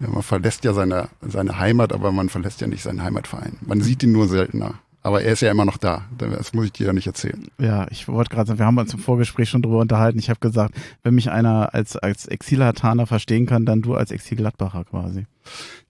Ja, 0.00 0.08
man 0.10 0.22
verlässt 0.22 0.64
ja 0.64 0.72
seine 0.74 1.08
seine 1.22 1.58
Heimat, 1.58 1.92
aber 1.92 2.12
man 2.12 2.28
verlässt 2.28 2.60
ja 2.60 2.66
nicht 2.66 2.82
seinen 2.82 3.02
Heimatverein. 3.02 3.56
Man 3.62 3.80
sieht 3.80 4.02
ihn 4.02 4.12
nur 4.12 4.28
seltener. 4.28 4.74
Aber 5.02 5.22
er 5.22 5.32
ist 5.32 5.40
ja 5.40 5.50
immer 5.50 5.64
noch 5.64 5.78
da. 5.78 6.02
Das 6.18 6.52
muss 6.52 6.66
ich 6.66 6.72
dir 6.72 6.88
ja 6.88 6.92
nicht 6.92 7.06
erzählen. 7.06 7.46
Ja, 7.58 7.86
ich 7.90 8.08
wollte 8.08 8.30
gerade 8.30 8.48
sagen, 8.48 8.58
wir 8.58 8.66
haben 8.66 8.78
uns 8.78 8.92
im 8.92 8.98
Vorgespräch 8.98 9.48
schon 9.48 9.62
drüber 9.62 9.78
unterhalten. 9.78 10.18
Ich 10.18 10.28
habe 10.28 10.40
gesagt, 10.40 10.74
wenn 11.02 11.14
mich 11.14 11.30
einer 11.30 11.72
als, 11.72 11.96
als 11.96 12.26
Exilhataner 12.26 13.06
verstehen 13.06 13.46
kann, 13.46 13.64
dann 13.64 13.80
du 13.80 13.94
als 13.94 14.10
Exilgladbacher 14.10 14.84
quasi. 14.84 15.26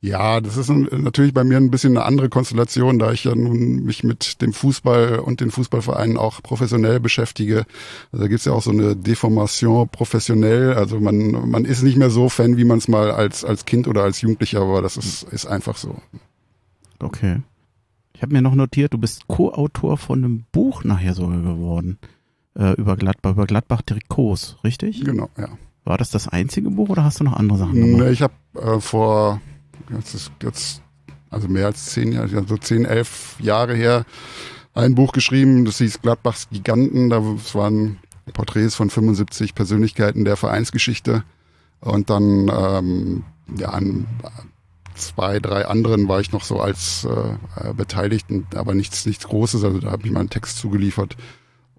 Ja, 0.01 0.41
das 0.41 0.57
ist 0.57 0.71
natürlich 0.71 1.35
bei 1.35 1.43
mir 1.43 1.57
ein 1.57 1.73
bisschen 1.73 1.97
eine 1.97 2.07
andere 2.07 2.29
Konstellation, 2.29 3.01
da 3.01 3.11
ich 3.11 3.25
ja 3.25 3.35
nun 3.35 3.83
mich 3.83 4.05
mit 4.05 4.41
dem 4.41 4.53
Fußball 4.53 5.19
und 5.19 5.41
den 5.41 5.51
Fußballvereinen 5.51 6.17
auch 6.17 6.41
professionell 6.41 7.01
beschäftige. 7.01 7.67
Also 8.13 8.25
da 8.25 8.29
gibt's 8.29 8.45
ja 8.45 8.53
auch 8.53 8.63
so 8.63 8.71
eine 8.71 8.95
Deformation 8.95 9.89
professionell. 9.89 10.75
Also 10.75 11.01
man, 11.01 11.51
man 11.51 11.65
ist 11.65 11.83
nicht 11.83 11.97
mehr 11.97 12.11
so 12.11 12.29
Fan, 12.29 12.57
wie 12.57 12.65
man 12.65 12.79
es 12.79 12.87
mal 12.87 13.11
als, 13.11 13.45
als 13.45 13.65
Kind 13.65 13.89
oder 13.89 14.05
als 14.05 14.21
Jugendlicher 14.21 14.69
war. 14.69 14.83
Das 14.83 14.97
ist, 14.97 15.25
ist 15.25 15.47
einfach 15.47 15.77
so. 15.77 15.97
Okay. 17.01 17.43
Ich 18.15 18.23
habe 18.23 18.33
mir 18.33 18.43
noch 18.43 18.55
notiert, 18.55 18.95
du 18.95 18.99
bist 18.99 19.27
Co-Autor 19.27 19.97
von 19.97 20.25
einem 20.25 20.45
Buch 20.53 20.85
nachher 20.85 21.15
sogar 21.15 21.41
geworden. 21.41 21.99
Äh, 22.55 22.73
über 22.75 22.97
Gladbach, 22.97 23.33
über 23.33 23.47
Gladbach 23.47 23.83
Trikots, 23.83 24.57
richtig? 24.65 25.05
Genau, 25.05 25.29
ja. 25.37 25.49
War 25.85 25.99
das 25.99 26.11
das 26.11 26.29
einzige 26.29 26.71
Buch 26.71 26.91
oder 26.91 27.05
hast 27.05 27.21
du 27.21 27.25
noch 27.25 27.35
andere 27.35 27.59
Sachen 27.59 27.75
gemacht? 27.75 28.03
Nee, 28.03 28.11
ich 28.11 28.23
habe 28.23 28.35
äh, 28.55 28.81
vor, 28.81 29.41
jetzt 29.95 30.15
ist 30.15 30.33
jetzt, 30.43 30.83
also 31.31 31.49
mehr 31.49 31.67
als 31.67 31.87
zehn 31.87 32.13
Jahre, 32.13 32.37
also 32.37 32.57
zehn, 32.57 32.85
elf 32.85 33.37
Jahre 33.41 33.75
her, 33.75 34.05
ein 34.75 34.95
Buch 34.95 35.13
geschrieben, 35.13 35.65
das 35.65 35.79
hieß 35.79 36.03
Gladbachs 36.03 36.49
Giganten. 36.51 37.11
Das 37.11 37.55
waren 37.55 37.99
Porträts 38.33 38.77
von 38.77 38.91
75 38.91 39.55
Persönlichkeiten 39.55 40.25
der 40.25 40.37
Vereinsgeschichte. 40.37 41.25
Und 41.81 42.11
dann 42.11 42.49
ähm, 42.49 43.25
ja, 43.57 43.71
ein 43.71 44.07
zwei, 44.95 45.39
drei 45.39 45.67
anderen 45.67 46.09
war 46.09 46.21
ich 46.21 46.33
noch 46.33 46.45
so 46.45 46.61
als 46.61 47.05
äh, 47.05 47.73
Beteiligten, 47.73 48.47
aber 48.55 48.75
nichts, 48.75 49.07
nichts 49.07 49.27
Großes. 49.27 49.65
Also 49.65 49.79
da 49.81 49.91
habe 49.91 50.07
ich 50.07 50.13
mal 50.13 50.21
einen 50.21 50.31
Text 50.31 50.59
zugeliefert. 50.59 51.17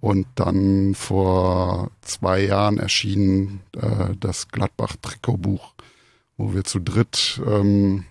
Und 0.02 0.28
dann 0.36 0.96
vor 0.96 1.92
zwei 2.02 2.46
Jahren 2.46 2.78
erschien 2.78 3.60
äh, 3.76 4.16
das 4.20 4.48
Gladbach-Trikotbuch, 4.48 5.74
wo 6.38 6.54
wir 6.54 6.64
zu 6.64 6.80
dritt 6.80 7.42
ähm, 7.46 8.06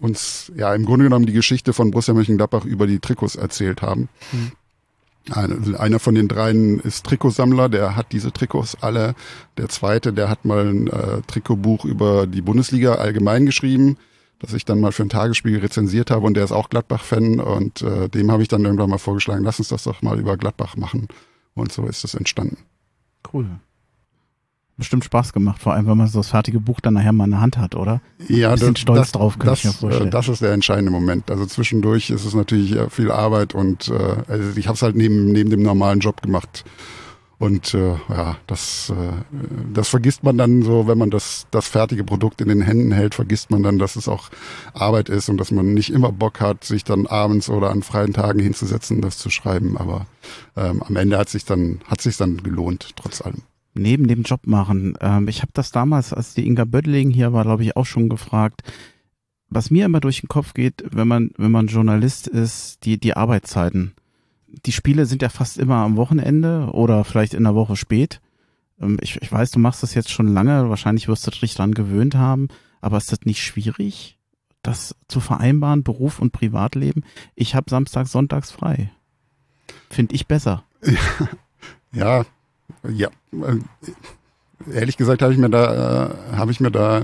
uns 0.00 0.52
ja 0.54 0.74
im 0.74 0.84
Grunde 0.84 1.06
genommen 1.06 1.26
die 1.26 1.32
Geschichte 1.32 1.72
von 1.72 1.90
Borussia 1.90 2.14
Mönchengladbach 2.14 2.64
über 2.64 2.86
die 2.86 3.00
Trikots 3.00 3.34
erzählt 3.34 3.82
haben. 3.82 4.08
Mhm. 4.32 4.52
Einer, 5.32 5.80
einer 5.80 5.98
von 5.98 6.14
den 6.14 6.28
dreien 6.28 6.78
ist 6.78 7.04
Trikotsammler, 7.04 7.68
der 7.68 7.96
hat 7.96 8.12
diese 8.12 8.32
Trikots 8.32 8.76
alle. 8.80 9.16
Der 9.56 9.68
zweite, 9.68 10.12
der 10.12 10.30
hat 10.30 10.44
mal 10.44 10.68
ein 10.68 10.86
äh, 10.86 11.22
Trikotbuch 11.26 11.84
über 11.84 12.28
die 12.28 12.42
Bundesliga 12.42 12.94
allgemein 12.94 13.46
geschrieben 13.46 13.96
das 14.38 14.52
ich 14.52 14.64
dann 14.64 14.80
mal 14.80 14.92
für 14.92 15.02
ein 15.02 15.08
Tagesspiegel 15.08 15.60
rezensiert 15.60 16.10
habe 16.10 16.26
und 16.26 16.34
der 16.34 16.44
ist 16.44 16.52
auch 16.52 16.68
Gladbach-Fan 16.68 17.40
und 17.40 17.82
äh, 17.82 18.08
dem 18.08 18.30
habe 18.30 18.42
ich 18.42 18.48
dann 18.48 18.64
irgendwann 18.64 18.90
mal 18.90 18.98
vorgeschlagen, 18.98 19.44
lass 19.44 19.58
uns 19.58 19.68
das 19.68 19.84
doch 19.84 20.02
mal 20.02 20.18
über 20.18 20.36
Gladbach 20.36 20.76
machen 20.76 21.08
und 21.54 21.72
so 21.72 21.86
ist 21.86 22.04
es 22.04 22.14
entstanden. 22.14 22.58
Cool. 23.32 23.46
Bestimmt 24.78 25.04
Spaß 25.04 25.32
gemacht, 25.32 25.62
vor 25.62 25.72
allem 25.72 25.86
wenn 25.86 25.96
man 25.96 26.06
so 26.06 26.18
das 26.18 26.28
fertige 26.28 26.60
Buch 26.60 26.80
dann 26.80 26.94
nachher 26.94 27.12
mal 27.12 27.24
in 27.24 27.30
der 27.30 27.40
Hand 27.40 27.56
hat, 27.56 27.74
oder? 27.74 28.02
Ja, 28.28 28.52
Ein 28.52 28.58
das, 28.58 28.78
stolz 28.78 29.00
das, 29.00 29.12
drauf, 29.12 29.38
kann 29.38 29.48
das, 29.48 29.60
ich 29.60 29.64
mir 29.64 29.72
vorstellen. 29.72 30.08
Äh, 30.08 30.10
das 30.10 30.28
ist 30.28 30.42
der 30.42 30.52
entscheidende 30.52 30.90
Moment. 30.90 31.30
Also 31.30 31.46
zwischendurch 31.46 32.10
ist 32.10 32.26
es 32.26 32.34
natürlich 32.34 32.76
viel 32.90 33.10
Arbeit 33.10 33.54
und 33.54 33.88
äh, 33.88 34.16
also 34.28 34.58
ich 34.58 34.68
habe 34.68 34.76
es 34.76 34.82
halt 34.82 34.94
neben, 34.94 35.32
neben 35.32 35.48
dem 35.48 35.62
normalen 35.62 36.00
Job 36.00 36.20
gemacht 36.20 36.66
und 37.38 37.74
äh, 37.74 37.96
ja, 38.08 38.38
das, 38.46 38.90
äh, 38.90 39.12
das 39.72 39.88
vergisst 39.88 40.22
man 40.22 40.38
dann 40.38 40.62
so, 40.62 40.86
wenn 40.86 40.96
man 40.96 41.10
das, 41.10 41.46
das 41.50 41.68
fertige 41.68 42.02
Produkt 42.02 42.40
in 42.40 42.48
den 42.48 42.62
Händen 42.62 42.92
hält, 42.92 43.14
vergisst 43.14 43.50
man 43.50 43.62
dann, 43.62 43.78
dass 43.78 43.96
es 43.96 44.08
auch 44.08 44.30
Arbeit 44.72 45.10
ist 45.10 45.28
und 45.28 45.36
dass 45.36 45.50
man 45.50 45.74
nicht 45.74 45.90
immer 45.90 46.12
Bock 46.12 46.40
hat, 46.40 46.64
sich 46.64 46.82
dann 46.82 47.06
abends 47.06 47.50
oder 47.50 47.70
an 47.70 47.82
freien 47.82 48.14
Tagen 48.14 48.38
hinzusetzen, 48.38 49.02
das 49.02 49.18
zu 49.18 49.28
schreiben. 49.28 49.76
Aber 49.76 50.06
ähm, 50.56 50.82
am 50.82 50.96
Ende 50.96 51.18
hat 51.18 51.28
sich 51.28 51.44
dann, 51.44 51.80
hat 51.86 52.00
sich 52.00 52.16
dann 52.16 52.42
gelohnt, 52.42 52.96
trotz 52.96 53.20
allem. 53.20 53.42
Neben 53.74 54.08
dem 54.08 54.22
Job 54.22 54.46
machen. 54.46 54.96
Ähm, 55.02 55.28
ich 55.28 55.42
habe 55.42 55.52
das 55.52 55.70
damals, 55.70 56.14
als 56.14 56.32
die 56.32 56.46
Inga 56.46 56.64
Böttling 56.64 57.10
hier 57.10 57.34
war, 57.34 57.44
glaube 57.44 57.64
ich, 57.64 57.76
auch 57.76 57.84
schon 57.84 58.08
gefragt. 58.08 58.62
Was 59.50 59.70
mir 59.70 59.84
immer 59.84 60.00
durch 60.00 60.20
den 60.20 60.28
Kopf 60.28 60.54
geht, 60.54 60.82
wenn 60.90 61.06
man, 61.06 61.32
wenn 61.36 61.50
man 61.50 61.66
Journalist 61.66 62.28
ist, 62.28 62.86
die, 62.86 62.98
die 62.98 63.14
Arbeitszeiten 63.14 63.92
die 64.48 64.72
Spiele 64.72 65.06
sind 65.06 65.22
ja 65.22 65.28
fast 65.28 65.58
immer 65.58 65.76
am 65.76 65.96
Wochenende 65.96 66.70
oder 66.72 67.04
vielleicht 67.04 67.34
in 67.34 67.44
der 67.44 67.54
Woche 67.54 67.76
spät. 67.76 68.20
Ähm, 68.80 68.98
ich, 69.00 69.20
ich 69.20 69.30
weiß, 69.30 69.50
du 69.50 69.58
machst 69.58 69.82
das 69.82 69.94
jetzt 69.94 70.10
schon 70.10 70.28
lange, 70.28 70.68
wahrscheinlich 70.68 71.08
wirst 71.08 71.26
du 71.26 71.30
dich 71.30 71.54
dran 71.54 71.74
gewöhnt 71.74 72.14
haben, 72.14 72.48
aber 72.80 72.96
ist 72.96 73.12
das 73.12 73.22
nicht 73.22 73.42
schwierig, 73.42 74.18
das 74.62 74.94
zu 75.08 75.20
vereinbaren, 75.20 75.82
Beruf 75.82 76.18
und 76.20 76.32
Privatleben? 76.32 77.04
Ich 77.34 77.54
habe 77.54 77.70
Samstag, 77.70 78.06
Sonntags 78.06 78.50
frei. 78.50 78.90
Finde 79.90 80.14
ich 80.14 80.26
besser. 80.26 80.64
Ja, 81.92 82.24
ja. 82.86 83.08
Äh, 83.32 84.70
ehrlich 84.70 84.96
gesagt 84.96 85.22
habe 85.22 85.32
ich 85.32 85.38
mir 85.38 85.48
da, 85.48 86.08
äh, 86.08 86.36
habe 86.36 86.50
ich 86.50 86.60
mir 86.60 86.70
da 86.70 87.02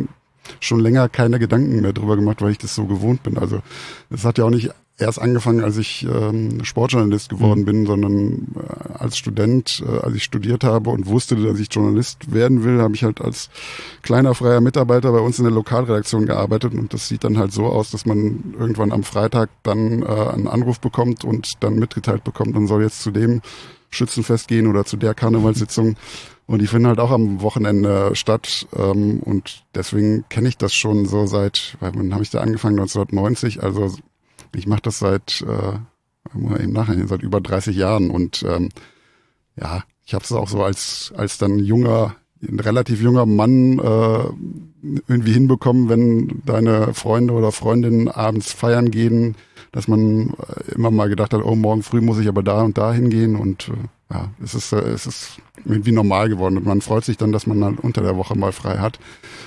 schon 0.61 0.81
länger 0.81 1.09
keine 1.09 1.39
Gedanken 1.39 1.81
mehr 1.81 1.93
drüber 1.93 2.17
gemacht, 2.17 2.43
weil 2.43 2.51
ich 2.51 2.59
das 2.59 2.75
so 2.75 2.85
gewohnt 2.87 3.23
bin. 3.23 3.39
Also 3.39 3.63
es 4.11 4.25
hat 4.25 4.39
ja 4.39 4.45
auch 4.45 4.51
nicht 4.51 4.71
erst 5.03 5.21
angefangen, 5.21 5.63
als 5.63 5.77
ich 5.77 6.05
ähm, 6.05 6.65
Sportjournalist 6.65 7.29
geworden 7.29 7.61
Mhm. 7.61 7.65
bin, 7.65 7.87
sondern 7.87 8.49
äh, 8.57 8.93
als 8.99 9.17
Student, 9.19 9.83
äh, 9.87 9.99
als 10.01 10.15
ich 10.15 10.25
studiert 10.25 10.65
habe 10.65 10.91
und 10.91 11.07
wusste, 11.07 11.37
dass 11.37 11.59
ich 11.61 11.69
Journalist 11.73 12.33
werden 12.33 12.65
will, 12.65 12.81
habe 12.81 12.95
ich 12.95 13.05
halt 13.05 13.21
als 13.21 13.51
kleiner 14.03 14.35
freier 14.35 14.61
Mitarbeiter 14.61 15.13
bei 15.13 15.21
uns 15.21 15.39
in 15.39 15.45
der 15.45 15.53
Lokalredaktion 15.53 16.27
gearbeitet 16.27 16.75
und 16.75 16.93
das 16.95 17.09
sieht 17.09 17.25
dann 17.25 17.39
halt 17.39 17.53
so 17.53 17.67
aus, 17.67 17.91
dass 17.91 18.07
man 18.07 18.55
irgendwann 18.59 18.93
am 18.93 19.03
Freitag 19.03 19.51
dann 19.63 20.03
äh, 20.03 20.07
einen 20.07 20.49
Anruf 20.49 20.81
bekommt 20.81 21.25
und 21.25 21.53
dann 21.61 21.75
mitgeteilt 21.77 22.25
bekommt, 22.25 22.55
man 22.55 22.67
soll 22.67 22.83
jetzt 22.83 23.03
zu 23.03 23.11
dem 23.11 23.43
Schützenfest 23.91 24.49
gehen 24.49 24.67
oder 24.67 24.85
zu 24.85 24.97
der 24.97 25.15
Karnevalssitzung. 25.15 25.97
Und 26.47 26.61
die 26.61 26.67
finden 26.67 26.89
halt 26.89 26.99
auch 26.99 27.11
am 27.11 27.41
Wochenende 27.41 28.11
statt. 28.15 28.67
Ähm, 28.77 29.21
und 29.21 29.65
deswegen 29.75 30.25
kenne 30.29 30.49
ich 30.49 30.57
das 30.59 30.75
schon 30.75 31.07
so 31.07 31.27
seit, 31.27 31.77
weil 31.81 31.93
wann 31.95 32.13
habe 32.13 32.23
ich 32.23 32.31
da 32.31 32.41
angefangen? 32.41 32.79
1990. 32.81 33.63
Also 33.63 33.95
ich 34.55 34.67
mache 34.67 34.83
das 34.83 34.99
seit, 34.99 35.43
äh, 35.43 35.79
muss 36.37 36.61
eben 36.61 36.73
nachher, 36.73 37.07
seit 37.07 37.23
über 37.23 37.41
30 37.41 37.77
Jahren. 37.77 38.11
Und 38.11 38.43
ähm, 38.43 38.71
ja, 39.57 39.85
ich 40.05 40.15
habe 40.15 40.25
es 40.25 40.33
auch 40.33 40.49
so 40.49 40.63
als, 40.63 41.13
als 41.17 41.39
dann 41.39 41.59
junger, 41.59 42.17
ein 42.43 42.61
relativ 42.61 43.01
junger 43.01 43.27
Mann 43.27 43.79
äh, 43.79 44.25
irgendwie 45.09 45.33
hinbekommen, 45.33 45.89
wenn 45.89 46.43
deine 46.45 46.93
Freunde 46.95 47.35
oder 47.35 47.53
Freundinnen 47.53 48.09
abends 48.09 48.53
feiern 48.53 48.91
gehen, 48.91 49.37
dass 49.73 49.89
man 49.89 50.31
äh, 50.31 50.73
immer 50.75 50.91
mal 50.91 51.09
gedacht 51.09 51.33
hat, 51.33 51.43
oh, 51.43 51.57
morgen 51.57 51.83
früh 51.83 52.01
muss 52.01 52.19
ich 52.19 52.29
aber 52.29 52.43
da 52.43 52.63
und 52.63 52.79
da 52.79 52.93
hingehen 52.93 53.37
und 53.37 53.69
äh, 53.69 53.73
ja, 54.13 54.29
es 54.43 54.55
ist, 54.55 54.73
äh, 54.73 54.81
es 54.81 55.07
ist 55.07 55.39
irgendwie 55.65 55.93
normal 55.93 56.29
geworden 56.29 56.59
und 56.59 56.67
man 56.67 56.83
freut 56.83 57.05
sich 57.05 57.17
dann, 57.17 57.33
dass 57.33 57.47
man 57.47 57.61
dann 57.61 57.79
unter 57.79 58.03
der 58.03 58.17
Woche 58.17 58.37
mal 58.37 58.53
frei 58.53 58.79
hat 58.79 58.99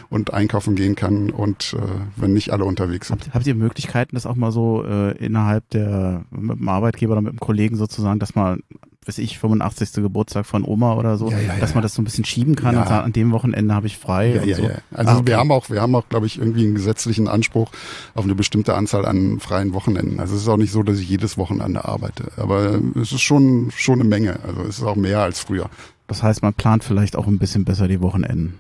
und 0.10 0.34
einkaufen 0.34 0.76
gehen 0.76 0.96
kann 0.96 1.30
und 1.30 1.76
äh, 1.78 1.82
wenn 2.16 2.34
nicht 2.34 2.52
alle 2.52 2.66
unterwegs 2.66 3.10
sind. 3.10 3.22
Habt, 3.26 3.36
habt 3.36 3.48
ihr 3.48 3.56
Möglichkeiten, 3.56 4.16
das 4.16 4.26
auch 4.26 4.36
mal 4.36 4.52
so 4.52 4.84
äh, 4.84 5.16
innerhalb 5.18 5.70
der, 5.70 6.26
mit 6.32 6.60
dem 6.60 6.70
Arbeitgeber 6.70 7.14
oder 7.14 7.22
mit 7.22 7.34
dem 7.34 7.40
Kollegen 7.40 7.76
sozusagen, 7.76 8.20
dass 8.20 8.34
man, 8.34 8.62
weiß 9.08 9.20
ich, 9.20 9.38
85. 9.40 9.94
Geburtstag 9.94 10.46
von 10.46 10.64
Oma 10.64 10.94
oder 10.96 11.18
so, 11.18 11.30
Ja, 11.30 11.40
ja, 11.40 11.56
dass 11.60 11.74
man 11.76 11.84
das 11.84 11.94
so 11.94 12.02
ein 12.02 12.06
bisschen 12.06 12.26
schieben 12.26 12.56
kann 12.56 12.76
und 12.78 12.88
sagt, 12.88 13.06
an 13.06 13.14
dem 13.14 13.32
Wochenende 13.32 13.74
habe 13.74 13.88
ich 13.88 13.98
frei 13.98 14.34
Ja, 14.36 14.44
ja, 14.44 14.56
so. 14.56 14.64
ja. 14.64 14.70
Also 14.92 15.12
Ah, 15.12 15.16
okay. 15.18 15.28
wir 15.28 15.38
haben 15.38 15.52
auch, 15.52 15.70
wir 15.70 15.82
haben 15.82 15.94
auch, 15.96 16.10
glaube 16.10 16.26
ich, 16.26 16.40
irgendwie 16.40 16.64
einen 16.66 16.76
gesetzlichen 16.76 17.28
Anspruch 17.28 17.72
auf 18.16 18.24
eine 18.24 18.36
bestimmte 18.36 18.74
Anzahl 18.76 19.06
an 19.06 19.40
freien 19.40 19.74
Wochenenden. 19.74 20.20
Also 20.20 20.36
es 20.36 20.42
ist 20.42 20.48
auch 20.48 20.58
nicht 20.58 20.72
so, 20.72 20.82
dass 20.84 21.00
ich 21.00 21.08
jedes 21.10 21.38
Wochenende 21.38 21.86
arbeite, 21.86 22.32
aber 22.38 22.80
es 22.96 23.12
ist 23.12 23.22
schon 23.22 23.72
schon 23.76 24.00
eine 24.00 24.10
Menge. 24.10 24.40
Also 24.44 24.62
es 24.64 24.78
ist 24.80 24.84
auch 24.84 24.96
mehr 24.96 25.20
als 25.20 25.40
früher. 25.40 25.70
Das 26.08 26.24
heißt, 26.24 26.42
man 26.42 26.54
plant 26.54 26.84
vielleicht 26.84 27.16
auch 27.16 27.28
ein 27.28 27.40
bisschen 27.40 27.66
besser 27.66 27.88
die 27.88 28.02
Wochenenden. 28.02 28.60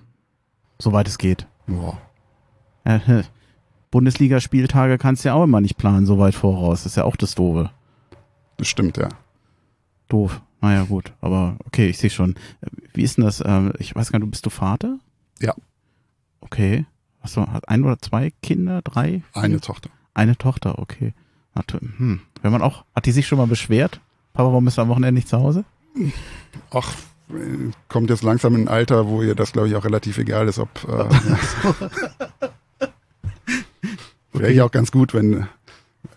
Soweit 0.79 1.07
es 1.07 1.17
geht. 1.17 1.47
Ja. 1.67 1.97
Hä. 2.97 3.21
Bundesligaspieltage 3.91 4.97
kannst 4.97 5.23
du 5.23 5.29
ja 5.29 5.35
auch 5.35 5.43
immer 5.45 5.61
nicht 5.61 5.77
planen, 5.77 6.05
so 6.05 6.19
weit 6.19 6.35
voraus. 6.35 6.83
Das 6.83 6.91
ist 6.93 6.97
ja 6.97 7.05
auch 7.05 7.15
das 7.15 7.33
Doofe. 7.35 7.69
Das 8.57 8.67
stimmt, 8.67 8.97
ja. 8.97 9.09
Doof. 10.15 10.41
Naja, 10.61 10.83
gut. 10.83 11.11
Aber 11.21 11.57
okay, 11.65 11.87
ich 11.89 11.97
sehe 11.97 12.09
schon. 12.09 12.35
Wie 12.93 13.03
ist 13.03 13.17
denn 13.17 13.25
das? 13.25 13.43
Ähm, 13.45 13.73
Ich 13.79 13.93
weiß 13.95 14.11
gar 14.11 14.19
nicht, 14.19 14.31
bist 14.31 14.45
du 14.45 14.49
Vater? 14.49 14.97
Ja. 15.41 15.53
Okay. 16.39 16.85
Hast 17.21 17.35
du 17.35 17.41
hat 17.45 17.67
ein 17.69 17.83
oder 17.83 17.99
zwei 17.99 18.31
Kinder? 18.41 18.81
Drei? 18.81 19.21
Eine 19.33 19.55
Vier? 19.55 19.61
Tochter. 19.61 19.89
Eine 20.13 20.37
Tochter, 20.37 20.79
okay. 20.79 21.13
Hm. 21.97 22.19
Wenn 22.41 22.51
man 22.51 22.61
auch, 22.61 22.83
hat 22.95 23.05
die 23.05 23.11
sich 23.11 23.27
schon 23.27 23.37
mal 23.37 23.47
beschwert? 23.47 23.99
Papa, 24.33 24.49
warum 24.49 24.65
bist 24.65 24.77
du 24.77 24.81
am 24.81 24.89
Wochenende 24.89 25.13
nicht 25.13 25.27
zu 25.29 25.37
Hause? 25.37 25.63
Ach, 26.71 26.93
kommt 27.87 28.09
jetzt 28.09 28.23
langsam 28.23 28.55
in 28.55 28.63
ein 28.63 28.67
Alter, 28.67 29.07
wo 29.07 29.21
ihr 29.21 29.35
das, 29.35 29.53
glaube 29.53 29.69
ich, 29.69 29.75
auch 29.75 29.85
relativ 29.85 30.17
egal 30.17 30.47
ist, 30.49 30.59
ob 30.59 30.69
äh, 30.83 31.09
wäre 34.33 34.51
ich 34.51 34.61
auch 34.61 34.71
ganz 34.71 34.91
gut, 34.91 35.13
wenn, 35.13 35.47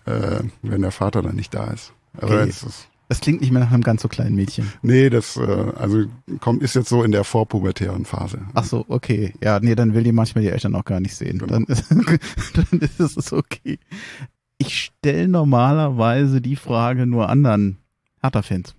äh, 0.05 0.41
wenn 0.61 0.81
der 0.81 0.91
Vater 0.91 1.21
dann 1.21 1.35
nicht 1.37 1.53
da 1.53 1.67
ist. 1.67 1.93
Aber 2.17 2.25
Okay. 2.41 2.49
es 2.49 2.63
ist, 2.63 2.88
Das 3.09 3.21
klingt 3.21 3.41
nicht 3.41 3.51
mehr 3.51 3.63
nach 3.63 3.71
einem 3.71 3.81
ganz 3.81 4.03
so 4.03 4.07
kleinen 4.07 4.35
Mädchen. 4.35 4.71
nee, 4.83 5.09
das 5.09 5.35
äh, 5.35 5.41
also 5.75 6.05
kommt 6.39 6.61
ist 6.61 6.75
jetzt 6.75 6.89
so 6.89 7.03
in 7.03 7.11
der 7.11 7.23
vorpubertären 7.23 8.05
Phase. 8.05 8.41
Ach 8.53 8.63
so, 8.63 8.85
okay. 8.87 9.33
Ja, 9.43 9.59
nee, 9.59 9.73
dann 9.73 9.95
will 9.95 10.03
die 10.03 10.11
manchmal 10.11 10.43
die 10.43 10.51
Eltern 10.51 10.75
auch 10.75 10.85
gar 10.85 10.99
nicht 10.99 11.15
sehen. 11.15 11.39
Genau. 11.39 11.53
Dann, 11.53 11.63
ist, 11.63 11.89
dann 11.91 12.79
ist 12.79 13.17
es 13.17 13.33
okay. 13.33 13.79
Ich 14.59 14.77
stelle 14.77 15.27
normalerweise 15.27 16.39
die 16.39 16.55
Frage 16.55 17.07
nur 17.07 17.29
anderen 17.29 17.79
Hertha-Fans. 18.21 18.75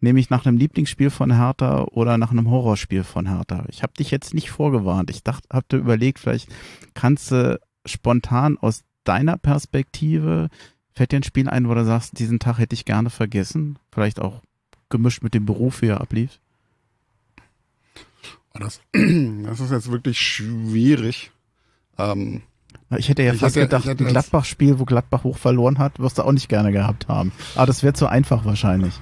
Nämlich 0.00 0.30
nach 0.30 0.46
einem 0.46 0.56
Lieblingsspiel 0.56 1.10
von 1.10 1.36
Hertha 1.36 1.82
oder 1.90 2.16
nach 2.16 2.30
einem 2.30 2.48
Horrorspiel 2.48 3.02
von 3.02 3.26
Hertha. 3.26 3.64
Ich 3.68 3.82
habe 3.82 3.92
dich 3.94 4.12
jetzt 4.12 4.34
nicht 4.34 4.50
vorgewarnt. 4.50 5.10
Ich 5.10 5.24
dachte, 5.24 5.48
hab 5.50 5.68
dir 5.68 5.78
überlegt, 5.78 6.20
vielleicht 6.20 6.48
kannst 6.94 7.32
du 7.32 7.58
spontan 7.84 8.56
aus 8.56 8.84
deiner 9.02 9.36
Perspektive, 9.36 10.48
fällt 10.98 11.12
dir 11.12 11.16
ein 11.16 11.22
Spiel 11.22 11.48
ein, 11.48 11.68
wo 11.68 11.74
du 11.74 11.84
sagst, 11.84 12.18
diesen 12.18 12.38
Tag 12.38 12.58
hätte 12.58 12.74
ich 12.74 12.84
gerne 12.84 13.08
vergessen? 13.10 13.78
Vielleicht 13.90 14.20
auch 14.20 14.42
gemischt 14.90 15.22
mit 15.22 15.32
dem 15.34 15.46
Beruf, 15.46 15.80
wie 15.82 15.86
er 15.86 16.00
ablief? 16.00 16.38
Oh, 18.54 18.58
Das, 18.60 18.80
das 18.92 19.60
ist 19.60 19.70
jetzt 19.70 19.90
wirklich 19.90 20.18
schwierig. 20.18 21.30
Ähm, 21.98 22.42
Ich 22.96 23.08
hätte 23.08 23.22
ja 23.22 23.32
Ich 23.34 23.40
fast 23.40 23.56
hätte- 23.56 23.66
gedacht, 23.66 23.88
ein 23.88 23.96
Gladbach-Spiel, 23.96 24.78
wo 24.78 24.84
Gladbach 24.84 25.24
hoch 25.24 25.38
verloren 25.38 25.78
hat, 25.78 25.98
wirst 25.98 26.18
du 26.18 26.22
auch 26.22 26.32
nicht 26.32 26.48
gerne 26.48 26.72
gehabt 26.72 27.08
haben. 27.08 27.32
Aber 27.54 27.66
das 27.66 27.82
wäre 27.82 27.94
zu 27.94 28.06
einfach 28.06 28.44
wahrscheinlich. 28.44 28.94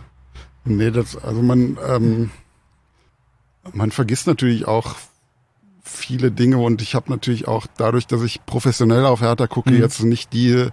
Nee, 0.65 0.91
das, 0.91 1.17
also 1.17 1.43
man, 1.43 1.79
ähm, 1.89 2.31
man 3.73 3.91
vergisst 3.93 4.27
natürlich 4.27 4.67
auch 4.67 4.97
viele 5.89 6.31
Dinge 6.31 6.59
und 6.59 6.83
ich 6.83 6.95
habe 6.95 7.11
natürlich 7.11 7.47
auch 7.49 7.67
dadurch, 7.77 8.07
dass 8.07 8.23
ich 8.23 8.45
professionell 8.45 9.05
auf 9.05 9.21
Hertha 9.21 9.47
gucke, 9.47 9.71
Mhm. 9.71 9.79
jetzt 9.81 10.03
nicht 10.03 10.33
die 10.33 10.67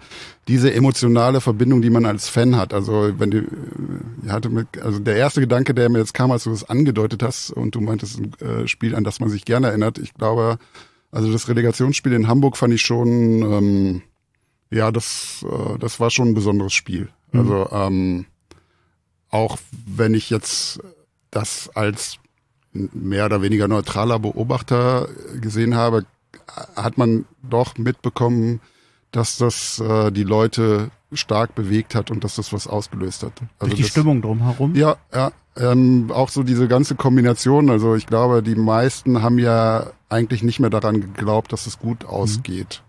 diese 0.48 0.74
emotionale 0.74 1.40
Verbindung, 1.40 1.82
die 1.82 1.90
man 1.90 2.06
als 2.06 2.28
Fan 2.28 2.58
hat. 2.58 2.74
Also 2.74 3.14
wenn 3.18 3.32
du 3.32 3.38
äh, 3.38 4.30
hatte 4.30 4.50
mit, 4.50 4.68
also 4.82 5.00
der 5.00 5.16
erste 5.16 5.40
Gedanke, 5.40 5.74
der 5.74 5.88
mir 5.90 6.00
jetzt 6.00 6.14
kam, 6.14 6.32
als 6.32 6.44
du 6.44 6.50
das 6.50 6.68
angedeutet 6.70 7.24
hast 7.24 7.52
und 7.52 7.76
du 7.76 7.80
meintest 7.82 8.20
ein 8.20 8.34
äh, 8.42 8.68
Spiel, 8.68 8.96
an 8.96 9.04
das 9.06 9.20
man 9.22 9.30
sich 9.30 9.46
gerne 9.46 9.68
erinnert, 9.68 10.00
ich 10.00 10.14
glaube, 10.14 10.58
also 11.12 11.32
das 11.32 11.48
Relegationsspiel 11.48 12.12
in 12.12 12.28
Hamburg 12.28 12.58
fand 12.58 12.74
ich 12.74 12.82
schon, 12.82 13.10
ähm, 13.44 14.02
ja, 14.70 14.92
das, 14.92 15.46
äh, 15.48 15.78
das 15.80 16.00
war 16.00 16.10
schon 16.10 16.30
ein 16.30 16.34
besonderes 16.34 16.74
Spiel. 16.74 17.10
Mhm. 17.32 17.40
Also 17.40 17.70
ähm, 17.72 18.26
auch 19.30 19.58
wenn 19.86 20.14
ich 20.14 20.30
jetzt 20.30 20.82
das 21.32 21.70
als 21.74 22.18
mehr 22.74 23.26
oder 23.26 23.42
weniger 23.42 23.68
neutraler 23.68 24.20
Beobachter 24.20 25.08
gesehen 25.40 25.76
habe, 25.76 26.06
hat 26.76 26.98
man 26.98 27.26
doch 27.42 27.78
mitbekommen, 27.78 28.60
dass 29.12 29.38
das 29.38 29.80
äh, 29.80 30.12
die 30.12 30.24
Leute 30.24 30.90
stark 31.12 31.56
bewegt 31.56 31.96
hat 31.96 32.10
und 32.10 32.24
dass 32.24 32.36
das 32.36 32.52
was 32.52 32.68
ausgelöst 32.68 33.24
hat. 33.24 33.34
Also 33.60 33.70
Durch 33.70 33.76
die 33.76 33.82
das, 33.84 33.92
Stimmung 33.92 34.22
drumherum. 34.22 34.76
Ja, 34.76 34.98
ja. 35.14 35.32
Ähm, 35.56 36.10
auch 36.12 36.30
so 36.30 36.42
diese 36.42 36.68
ganze 36.68 36.96
Kombination. 36.96 37.70
Also 37.70 37.94
ich 37.94 38.08
glaube, 38.08 38.42
die 38.42 38.56
meisten 38.56 39.22
haben 39.22 39.38
ja 39.38 39.92
eigentlich 40.10 40.42
nicht 40.42 40.60
mehr 40.60 40.72
daran 40.72 41.00
geglaubt, 41.00 41.54
dass 41.54 41.68
es 41.68 41.78
gut 41.78 42.06
ausgeht. 42.06 42.82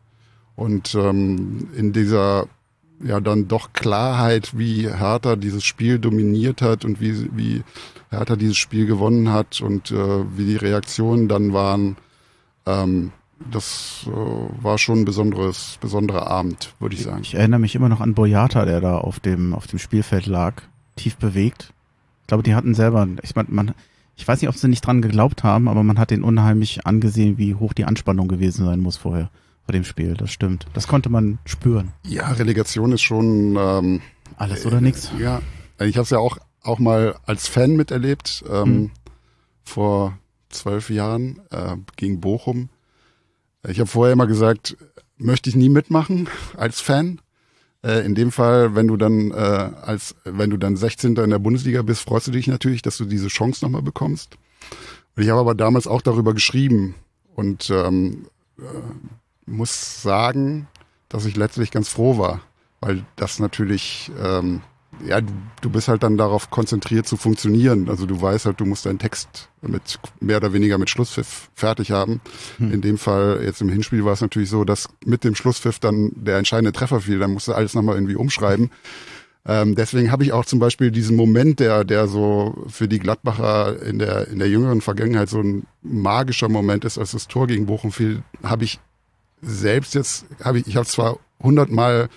Und 0.56 0.94
ähm, 0.94 1.68
in 1.76 1.92
dieser 1.92 2.46
ja 3.02 3.20
dann 3.20 3.48
doch 3.48 3.72
Klarheit, 3.72 4.56
wie 4.56 4.88
Hertha 4.88 5.36
dieses 5.36 5.64
Spiel 5.64 5.98
dominiert 5.98 6.62
hat 6.62 6.84
und 6.84 7.00
wie, 7.00 7.28
wie 7.36 7.62
Hertha 8.10 8.36
dieses 8.36 8.56
Spiel 8.56 8.86
gewonnen 8.86 9.32
hat 9.32 9.60
und 9.60 9.90
äh, 9.90 10.36
wie 10.36 10.44
die 10.44 10.56
Reaktionen 10.56 11.28
dann 11.28 11.52
waren, 11.52 11.96
ähm, 12.66 13.12
das 13.50 14.06
äh, 14.06 14.62
war 14.62 14.78
schon 14.78 15.00
ein 15.00 15.04
besonderes, 15.04 15.78
besonderer 15.80 16.28
Abend, 16.28 16.74
würde 16.78 16.94
ich 16.94 17.02
sagen. 17.02 17.22
Ich 17.22 17.34
erinnere 17.34 17.60
mich 17.60 17.74
immer 17.74 17.88
noch 17.88 18.00
an 18.00 18.14
Boyata, 18.14 18.64
der 18.64 18.80
da 18.80 18.98
auf 18.98 19.20
dem, 19.20 19.54
auf 19.54 19.66
dem 19.66 19.78
Spielfeld 19.78 20.26
lag, 20.26 20.62
tief 20.96 21.16
bewegt. 21.16 21.72
Ich 22.22 22.28
glaube, 22.28 22.42
die 22.42 22.54
hatten 22.54 22.74
selber, 22.74 23.06
ich 23.22 23.34
meine, 23.34 23.48
man, 23.50 23.74
ich 24.16 24.26
weiß 24.26 24.40
nicht, 24.40 24.48
ob 24.48 24.56
sie 24.56 24.68
nicht 24.68 24.86
dran 24.86 25.02
geglaubt 25.02 25.42
haben, 25.42 25.68
aber 25.68 25.82
man 25.82 25.98
hat 25.98 26.10
den 26.10 26.22
unheimlich 26.22 26.86
angesehen, 26.86 27.36
wie 27.36 27.54
hoch 27.54 27.74
die 27.74 27.84
Anspannung 27.84 28.28
gewesen 28.28 28.64
sein 28.64 28.80
muss 28.80 28.96
vorher, 28.96 29.30
vor 29.64 29.72
dem 29.72 29.84
Spiel. 29.84 30.14
Das 30.14 30.30
stimmt. 30.30 30.66
Das 30.74 30.86
konnte 30.88 31.08
man 31.08 31.38
spüren. 31.44 31.92
Ja, 32.04 32.30
Relegation 32.32 32.92
ist 32.92 33.02
schon 33.02 33.56
ähm, 33.58 34.00
Alles 34.36 34.64
oder 34.66 34.80
nichts. 34.80 35.10
Ja, 35.18 35.40
ich 35.80 35.96
habe 35.96 36.04
es 36.04 36.10
ja 36.10 36.18
auch, 36.18 36.38
auch 36.62 36.78
mal 36.78 37.16
als 37.26 37.48
Fan 37.48 37.76
miterlebt, 37.76 38.44
ähm, 38.50 38.64
Mhm. 38.74 38.90
vor 39.62 40.18
zwölf 40.50 40.90
Jahren 40.90 41.40
äh, 41.50 41.76
gegen 41.96 42.20
Bochum. 42.20 42.68
Ich 43.66 43.80
habe 43.80 43.88
vorher 43.88 44.12
immer 44.12 44.26
gesagt, 44.26 44.76
möchte 45.16 45.48
ich 45.50 45.56
nie 45.56 45.68
mitmachen 45.70 46.28
als 46.56 46.80
Fan. 46.80 47.20
Äh, 47.82 48.04
in 48.06 48.14
dem 48.14 48.30
Fall, 48.32 48.74
wenn 48.74 48.86
du 48.86 48.96
dann 48.96 49.30
äh, 49.30 49.34
als 49.34 50.14
wenn 50.24 50.50
du 50.50 50.56
dann 50.58 50.76
16. 50.76 51.16
in 51.16 51.30
der 51.30 51.38
Bundesliga 51.38 51.82
bist, 51.82 52.02
freust 52.02 52.26
du 52.28 52.30
dich 52.30 52.46
natürlich, 52.46 52.82
dass 52.82 52.96
du 52.98 53.04
diese 53.04 53.28
Chance 53.28 53.64
nochmal 53.64 53.82
bekommst. 53.82 54.36
Und 55.16 55.22
ich 55.22 55.28
habe 55.30 55.40
aber 55.40 55.54
damals 55.54 55.86
auch 55.86 56.02
darüber 56.02 56.34
geschrieben 56.34 56.94
und 57.34 57.70
ähm, 57.70 58.26
äh, 58.58 58.62
muss 59.46 60.02
sagen, 60.02 60.68
dass 61.08 61.26
ich 61.26 61.36
letztlich 61.36 61.70
ganz 61.70 61.88
froh 61.88 62.18
war, 62.18 62.40
weil 62.80 63.04
das 63.16 63.38
natürlich 63.38 64.10
ähm, 64.22 64.62
ja, 65.06 65.20
du, 65.20 65.32
du 65.60 65.70
bist 65.70 65.88
halt 65.88 66.02
dann 66.02 66.16
darauf 66.16 66.50
konzentriert 66.50 67.06
zu 67.06 67.16
funktionieren. 67.16 67.88
Also 67.88 68.06
du 68.06 68.20
weißt 68.20 68.46
halt, 68.46 68.60
du 68.60 68.64
musst 68.64 68.86
deinen 68.86 68.98
Text 68.98 69.48
mit 69.62 69.98
mehr 70.20 70.38
oder 70.38 70.52
weniger 70.52 70.78
mit 70.78 70.90
Schlusspfiff 70.90 71.50
fertig 71.54 71.90
haben. 71.90 72.20
Hm. 72.58 72.72
In 72.72 72.80
dem 72.80 72.98
Fall, 72.98 73.40
jetzt 73.44 73.60
im 73.60 73.68
Hinspiel 73.68 74.04
war 74.04 74.12
es 74.12 74.20
natürlich 74.20 74.50
so, 74.50 74.64
dass 74.64 74.88
mit 75.04 75.24
dem 75.24 75.34
Schlusspfiff 75.34 75.78
dann 75.78 76.12
der 76.14 76.38
entscheidende 76.38 76.72
Treffer 76.72 77.00
fiel. 77.00 77.18
Dann 77.18 77.32
musst 77.32 77.48
du 77.48 77.52
alles 77.52 77.74
nochmal 77.74 77.96
irgendwie 77.96 78.16
umschreiben. 78.16 78.70
Ähm, 79.46 79.74
deswegen 79.74 80.10
habe 80.10 80.24
ich 80.24 80.32
auch 80.32 80.46
zum 80.46 80.58
Beispiel 80.58 80.90
diesen 80.90 81.16
Moment, 81.16 81.60
der, 81.60 81.84
der 81.84 82.06
so 82.08 82.64
für 82.68 82.88
die 82.88 82.98
Gladbacher 82.98 83.82
in 83.82 83.98
der, 83.98 84.28
in 84.28 84.38
der 84.38 84.48
jüngeren 84.48 84.80
Vergangenheit 84.80 85.28
so 85.28 85.40
ein 85.40 85.66
magischer 85.82 86.48
Moment 86.48 86.84
ist, 86.86 86.98
als 86.98 87.12
das 87.12 87.28
Tor 87.28 87.46
gegen 87.46 87.66
Bochum 87.66 87.92
fiel, 87.92 88.22
habe 88.42 88.64
ich 88.64 88.80
selbst 89.44 89.94
jetzt, 89.94 90.26
habe 90.42 90.58
ich, 90.58 90.66
ich 90.66 90.76
habe 90.76 90.86
zwar 90.86 91.18
hundertmal 91.42 92.08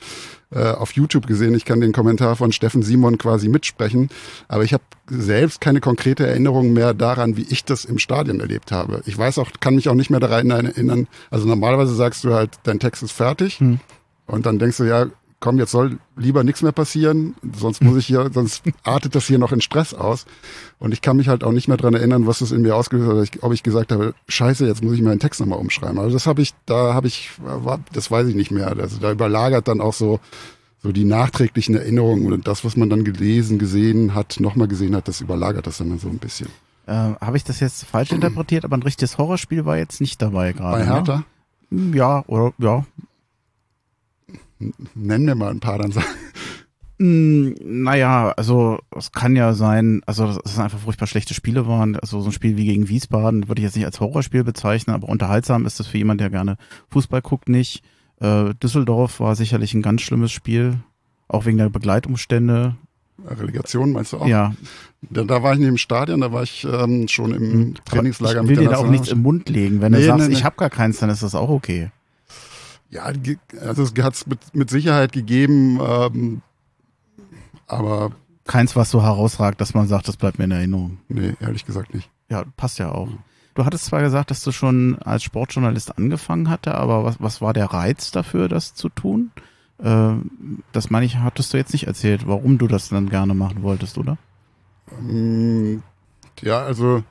äh, 0.51 0.71
auf 0.71 0.93
YouTube 0.93 1.27
gesehen. 1.27 1.53
Ich 1.55 1.65
kann 1.65 1.81
den 1.81 1.91
Kommentar 1.91 2.35
von 2.35 2.51
Steffen 2.51 2.81
Simon 2.81 3.17
quasi 3.17 3.49
mitsprechen, 3.49 4.09
aber 4.47 4.63
ich 4.63 4.73
habe 4.73 4.83
selbst 5.09 5.59
keine 5.59 5.81
konkrete 5.81 6.25
Erinnerung 6.25 6.73
mehr 6.73 6.93
daran, 6.93 7.37
wie 7.37 7.45
ich 7.49 7.65
das 7.65 7.85
im 7.85 7.99
Stadion 7.99 8.39
erlebt 8.39 8.71
habe. 8.71 9.01
Ich 9.05 9.17
weiß 9.17 9.39
auch, 9.39 9.51
kann 9.59 9.75
mich 9.75 9.89
auch 9.89 9.93
nicht 9.93 10.09
mehr 10.09 10.19
daran 10.19 10.49
erinnern. 10.49 11.07
Also 11.29 11.47
normalerweise 11.47 11.93
sagst 11.93 12.23
du 12.23 12.33
halt, 12.33 12.51
dein 12.63 12.79
Text 12.79 13.03
ist 13.03 13.11
fertig 13.11 13.59
hm. 13.59 13.79
und 14.25 14.45
dann 14.45 14.59
denkst 14.59 14.77
du 14.77 14.85
ja, 14.85 15.07
komm, 15.39 15.59
jetzt 15.59 15.71
soll 15.71 15.99
lieber 16.15 16.43
nichts 16.43 16.61
mehr 16.63 16.71
passieren, 16.71 17.35
sonst 17.55 17.83
muss 17.83 17.97
ich 17.97 18.07
hier, 18.07 18.29
sonst 18.33 18.63
artet 18.83 19.13
das 19.15 19.27
hier 19.27 19.37
noch 19.37 19.51
in 19.51 19.61
Stress 19.61 19.93
aus. 19.93 20.25
Und 20.79 20.93
ich 20.93 21.01
kann 21.01 21.17
mich 21.17 21.27
halt 21.27 21.43
auch 21.43 21.51
nicht 21.51 21.67
mehr 21.67 21.77
dran 21.77 21.93
erinnern, 21.93 22.25
was 22.25 22.39
das 22.39 22.51
in 22.51 22.63
mir 22.63 22.75
ausgelöst 22.75 23.35
hat, 23.35 23.43
ob 23.43 23.53
ich 23.53 23.63
gesagt 23.63 23.91
habe, 23.91 24.15
scheiße, 24.27 24.65
jetzt 24.65 24.83
muss 24.83 24.93
ich 24.93 25.01
meinen 25.01 25.19
Text 25.19 25.39
nochmal 25.39 25.59
umschreiben. 25.59 25.99
Also 25.99 26.13
das 26.13 26.25
habe 26.25 26.41
ich, 26.41 26.53
da 26.65 26.93
habe 26.93 27.07
ich, 27.07 27.31
das 27.93 28.09
weiß 28.09 28.27
ich 28.27 28.35
nicht 28.35 28.51
mehr. 28.51 28.67
Also 28.67 28.97
da 28.99 29.11
überlagert 29.11 29.67
dann 29.67 29.79
auch 29.79 29.93
so, 29.93 30.19
so 30.81 30.91
die 30.91 31.05
nachträglichen 31.05 31.75
Erinnerungen 31.75 32.33
und 32.33 32.47
das, 32.47 32.65
was 32.65 32.75
man 32.75 32.89
dann 32.89 33.03
gelesen, 33.03 33.59
gesehen 33.59 34.15
hat, 34.15 34.39
nochmal 34.39 34.67
gesehen 34.67 34.95
hat, 34.95 35.07
das 35.07 35.21
überlagert 35.21 35.67
das 35.67 35.77
dann 35.77 35.97
so 35.99 36.09
ein 36.09 36.19
bisschen. 36.19 36.47
Äh, 36.87 36.91
habe 36.93 37.37
ich 37.37 37.43
das 37.43 37.59
jetzt 37.59 37.85
falsch 37.85 38.11
interpretiert, 38.13 38.65
aber 38.65 38.77
ein 38.77 38.83
richtiges 38.83 39.17
Horrorspiel 39.17 39.65
war 39.65 39.77
jetzt 39.77 40.01
nicht 40.01 40.21
dabei 40.21 40.53
gerade. 40.53 40.79
Bei 40.79 40.85
ne? 40.85 40.93
Hertha? 40.93 41.23
Ne? 41.69 41.95
Ja, 41.95 42.23
oder 42.27 42.53
ja, 42.59 42.85
Nenn 44.95 45.25
mir 45.25 45.35
mal 45.35 45.51
ein 45.51 45.59
paar, 45.59 45.77
dann 45.77 45.91
sagen. 45.91 46.07
Hm, 46.99 47.55
naja, 47.61 48.33
also 48.37 48.79
es 48.95 49.11
kann 49.11 49.35
ja 49.35 49.53
sein, 49.53 50.01
also 50.07 50.25
dass 50.25 50.39
es 50.43 50.57
einfach 50.57 50.79
furchtbar 50.79 51.05
schlechte 51.05 51.35
Spiele 51.35 51.67
waren. 51.67 51.95
Also 51.95 52.21
so 52.21 52.29
ein 52.29 52.31
Spiel 52.31 52.57
wie 52.57 52.65
gegen 52.65 52.89
Wiesbaden 52.89 53.47
würde 53.47 53.61
ich 53.61 53.65
jetzt 53.65 53.75
nicht 53.75 53.85
als 53.85 53.99
Horrorspiel 53.99 54.43
bezeichnen, 54.43 54.95
aber 54.95 55.07
unterhaltsam 55.07 55.65
ist 55.65 55.79
das 55.79 55.87
für 55.87 55.99
jemanden, 55.99 56.19
der 56.19 56.29
gerne 56.31 56.57
Fußball 56.89 57.21
guckt, 57.21 57.49
nicht. 57.49 57.83
Äh, 58.19 58.55
Düsseldorf 58.55 59.19
war 59.19 59.35
sicherlich 59.35 59.75
ein 59.75 59.83
ganz 59.83 60.01
schlimmes 60.01 60.31
Spiel, 60.31 60.79
auch 61.27 61.45
wegen 61.45 61.59
der 61.59 61.69
Begleitumstände. 61.69 62.75
Relegation 63.25 63.91
meinst 63.91 64.13
du 64.13 64.17
auch? 64.17 64.27
Ja. 64.27 64.53
Da, 65.01 65.23
da 65.23 65.43
war 65.43 65.53
ich 65.53 65.59
nicht 65.59 65.67
im 65.67 65.77
Stadion, 65.77 66.21
da 66.21 66.31
war 66.31 66.41
ich 66.41 66.65
ähm, 66.65 67.07
schon 67.07 67.33
im 67.33 67.51
hm, 67.51 67.75
Trainingslager 67.85 68.41
ich 68.41 68.49
will 68.49 68.55
mit 68.57 68.65
dir 68.65 68.71
da 68.71 68.77
auch 68.77 68.89
nichts 68.89 69.09
im 69.09 69.21
Mund 69.21 69.49
legen. 69.49 69.81
Wenn 69.81 69.91
nee, 69.91 69.99
du 69.99 70.05
sagst, 70.05 70.23
nee, 70.23 70.27
nee. 70.29 70.33
ich 70.33 70.43
habe 70.43 70.55
gar 70.55 70.71
keins, 70.71 70.97
dann 70.97 71.11
ist 71.11 71.21
das 71.21 71.35
auch 71.35 71.49
okay. 71.49 71.91
Ja, 72.89 73.03
also 73.03 73.83
es 73.83 73.93
hat 74.03 74.13
es 74.13 74.27
mit, 74.27 74.39
mit 74.55 74.69
Sicherheit 74.69 75.11
gegeben, 75.11 75.79
ähm, 75.81 76.41
aber. 77.67 78.11
Keins, 78.45 78.75
was 78.77 78.89
so 78.91 79.03
herausragt, 79.03 79.59
dass 79.59 79.73
man 79.73 79.87
sagt, 79.87 80.07
das 80.07 80.15
bleibt 80.15 80.37
mir 80.37 80.45
in 80.45 80.51
Erinnerung. 80.51 80.99
Nee, 81.09 81.33
ehrlich 81.41 81.65
gesagt 81.65 81.93
nicht. 81.93 82.09
Ja, 82.29 82.45
passt 82.55 82.79
ja 82.79 82.91
auch. 82.91 83.09
Du 83.55 83.65
hattest 83.65 83.85
zwar 83.85 84.01
gesagt, 84.01 84.31
dass 84.31 84.43
du 84.43 84.51
schon 84.51 84.99
als 84.99 85.23
Sportjournalist 85.23 85.97
angefangen 85.97 86.49
hatte, 86.49 86.75
aber 86.75 87.03
was, 87.03 87.19
was 87.19 87.41
war 87.41 87.53
der 87.53 87.65
Reiz 87.65 88.11
dafür, 88.11 88.47
das 88.47 88.73
zu 88.73 88.87
tun? 88.87 89.31
Äh, 89.79 90.13
das 90.71 90.89
meine 90.89 91.05
ich, 91.05 91.17
hattest 91.17 91.53
du 91.53 91.57
jetzt 91.57 91.73
nicht 91.73 91.87
erzählt, 91.87 92.27
warum 92.27 92.57
du 92.57 92.67
das 92.67 92.89
dann 92.89 93.09
gerne 93.09 93.33
machen 93.33 93.63
wolltest, 93.63 93.97
oder? 93.97 94.17
Ähm, 95.01 95.83
ja, 96.41 96.59
also 96.61 97.03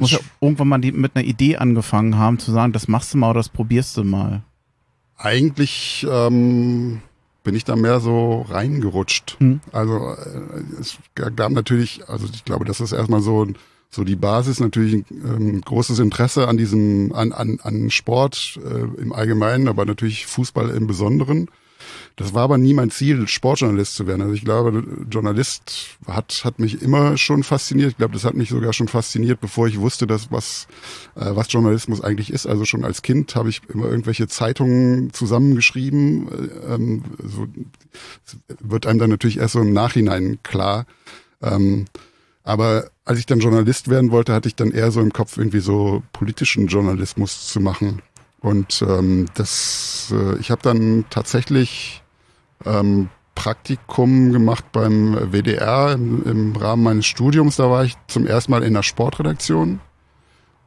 muss 0.00 0.12
ja 0.12 0.18
irgendwann 0.40 0.68
mal 0.68 0.80
die, 0.80 0.92
mit 0.92 1.14
einer 1.14 1.24
Idee 1.24 1.58
angefangen 1.58 2.16
haben, 2.16 2.38
zu 2.38 2.50
sagen, 2.50 2.72
das 2.72 2.88
machst 2.88 3.12
du 3.12 3.18
mal 3.18 3.30
oder 3.30 3.40
das 3.40 3.50
probierst 3.50 3.96
du 3.96 4.04
mal. 4.04 4.42
Eigentlich 5.22 6.06
ähm, 6.10 7.02
bin 7.44 7.54
ich 7.54 7.64
da 7.64 7.76
mehr 7.76 8.00
so 8.00 8.46
reingerutscht. 8.48 9.36
Hm. 9.38 9.60
Also 9.70 10.14
äh, 10.14 10.80
es 10.80 10.96
gab 11.14 11.52
natürlich, 11.52 12.08
also 12.08 12.26
ich 12.32 12.44
glaube, 12.44 12.64
das 12.64 12.80
ist 12.80 12.92
erstmal 12.92 13.20
so 13.20 13.46
so 13.92 14.04
die 14.04 14.16
Basis 14.16 14.60
natürlich 14.60 14.94
ein 14.94 15.04
ähm, 15.10 15.60
großes 15.60 15.98
Interesse 15.98 16.48
an 16.48 16.56
diesem 16.56 17.12
an 17.12 17.32
an, 17.32 17.58
an 17.62 17.90
Sport 17.90 18.58
äh, 18.64 19.00
im 19.00 19.12
Allgemeinen, 19.12 19.68
aber 19.68 19.84
natürlich 19.84 20.26
Fußball 20.26 20.70
im 20.70 20.86
Besonderen. 20.86 21.50
Das 22.20 22.34
war 22.34 22.42
aber 22.42 22.58
nie 22.58 22.74
mein 22.74 22.90
Ziel, 22.90 23.26
Sportjournalist 23.26 23.94
zu 23.94 24.06
werden. 24.06 24.20
Also 24.20 24.34
ich 24.34 24.44
glaube, 24.44 24.84
Journalist 25.10 25.96
hat, 26.06 26.42
hat 26.44 26.58
mich 26.58 26.82
immer 26.82 27.16
schon 27.16 27.42
fasziniert. 27.42 27.92
Ich 27.92 27.96
glaube, 27.96 28.12
das 28.12 28.26
hat 28.26 28.34
mich 28.34 28.50
sogar 28.50 28.74
schon 28.74 28.88
fasziniert, 28.88 29.40
bevor 29.40 29.68
ich 29.68 29.80
wusste, 29.80 30.06
dass 30.06 30.30
was, 30.30 30.68
äh, 31.14 31.34
was 31.34 31.50
Journalismus 31.50 32.02
eigentlich 32.02 32.30
ist. 32.30 32.46
Also 32.46 32.66
schon 32.66 32.84
als 32.84 33.00
Kind 33.00 33.34
habe 33.36 33.48
ich 33.48 33.62
immer 33.72 33.86
irgendwelche 33.86 34.28
Zeitungen 34.28 35.14
zusammengeschrieben. 35.14 36.28
Äh, 36.28 36.74
ähm, 36.74 37.04
so 37.24 37.46
wird 38.58 38.84
einem 38.84 38.98
dann 38.98 39.08
natürlich 39.08 39.38
erst 39.38 39.54
so 39.54 39.62
im 39.62 39.72
Nachhinein 39.72 40.40
klar. 40.42 40.84
Ähm, 41.40 41.86
aber 42.42 42.90
als 43.06 43.18
ich 43.18 43.24
dann 43.24 43.40
Journalist 43.40 43.88
werden 43.88 44.10
wollte, 44.10 44.34
hatte 44.34 44.48
ich 44.48 44.56
dann 44.56 44.72
eher 44.72 44.90
so 44.90 45.00
im 45.00 45.14
Kopf, 45.14 45.38
irgendwie 45.38 45.60
so 45.60 46.02
politischen 46.12 46.66
Journalismus 46.66 47.46
zu 47.46 47.60
machen. 47.60 48.02
Und 48.40 48.82
ähm, 48.86 49.24
das, 49.36 50.12
äh, 50.14 50.38
ich 50.38 50.50
habe 50.50 50.60
dann 50.60 51.06
tatsächlich 51.08 51.99
ähm, 52.64 53.08
Praktikum 53.34 54.32
gemacht 54.32 54.66
beim 54.72 55.32
WDR 55.32 55.92
im, 55.92 56.24
im, 56.24 56.56
Rahmen 56.56 56.82
meines 56.82 57.06
Studiums. 57.06 57.56
Da 57.56 57.70
war 57.70 57.84
ich 57.84 57.96
zum 58.06 58.26
ersten 58.26 58.50
Mal 58.50 58.62
in 58.62 58.74
der 58.74 58.82
Sportredaktion. 58.82 59.80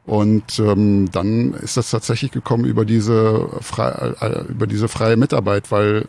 Und 0.06 0.58
ähm, 0.58 1.10
dann 1.10 1.54
ist 1.54 1.76
das 1.76 1.90
tatsächlich 1.90 2.30
gekommen 2.30 2.64
über 2.64 2.84
diese, 2.84 3.48
äh, 3.78 4.42
über 4.48 4.66
diese 4.66 4.88
freie 4.88 5.16
Mitarbeit, 5.16 5.70
weil 5.70 6.08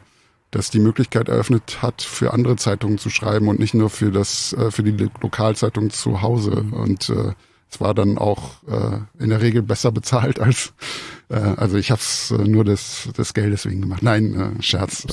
das 0.51 0.69
die 0.69 0.79
Möglichkeit 0.79 1.29
eröffnet 1.29 1.81
hat, 1.81 2.01
für 2.01 2.33
andere 2.33 2.55
Zeitungen 2.55 2.97
zu 2.97 3.09
schreiben 3.09 3.47
und 3.47 3.59
nicht 3.59 3.73
nur 3.73 3.89
für 3.89 4.11
das, 4.11 4.53
äh, 4.53 4.71
für 4.71 4.83
die 4.83 5.09
Lokalzeitung 5.21 5.91
zu 5.91 6.21
Hause. 6.21 6.65
Und 6.71 7.09
äh, 7.09 7.33
es 7.69 7.81
war 7.81 7.93
dann 7.93 8.17
auch 8.17 8.63
äh, 8.67 8.99
in 9.21 9.29
der 9.29 9.41
Regel 9.41 9.61
besser 9.61 9.91
bezahlt 9.91 10.39
als, 10.39 10.73
äh, 11.29 11.35
also 11.35 11.77
ich 11.77 11.91
habe 11.91 12.01
es 12.01 12.31
äh, 12.31 12.37
nur 12.37 12.63
des, 12.63 13.09
des 13.17 13.33
Geldes 13.33 13.65
wegen 13.65 13.81
gemacht. 13.81 14.03
Nein, 14.03 14.57
äh, 14.59 14.63
Scherz. 14.63 15.05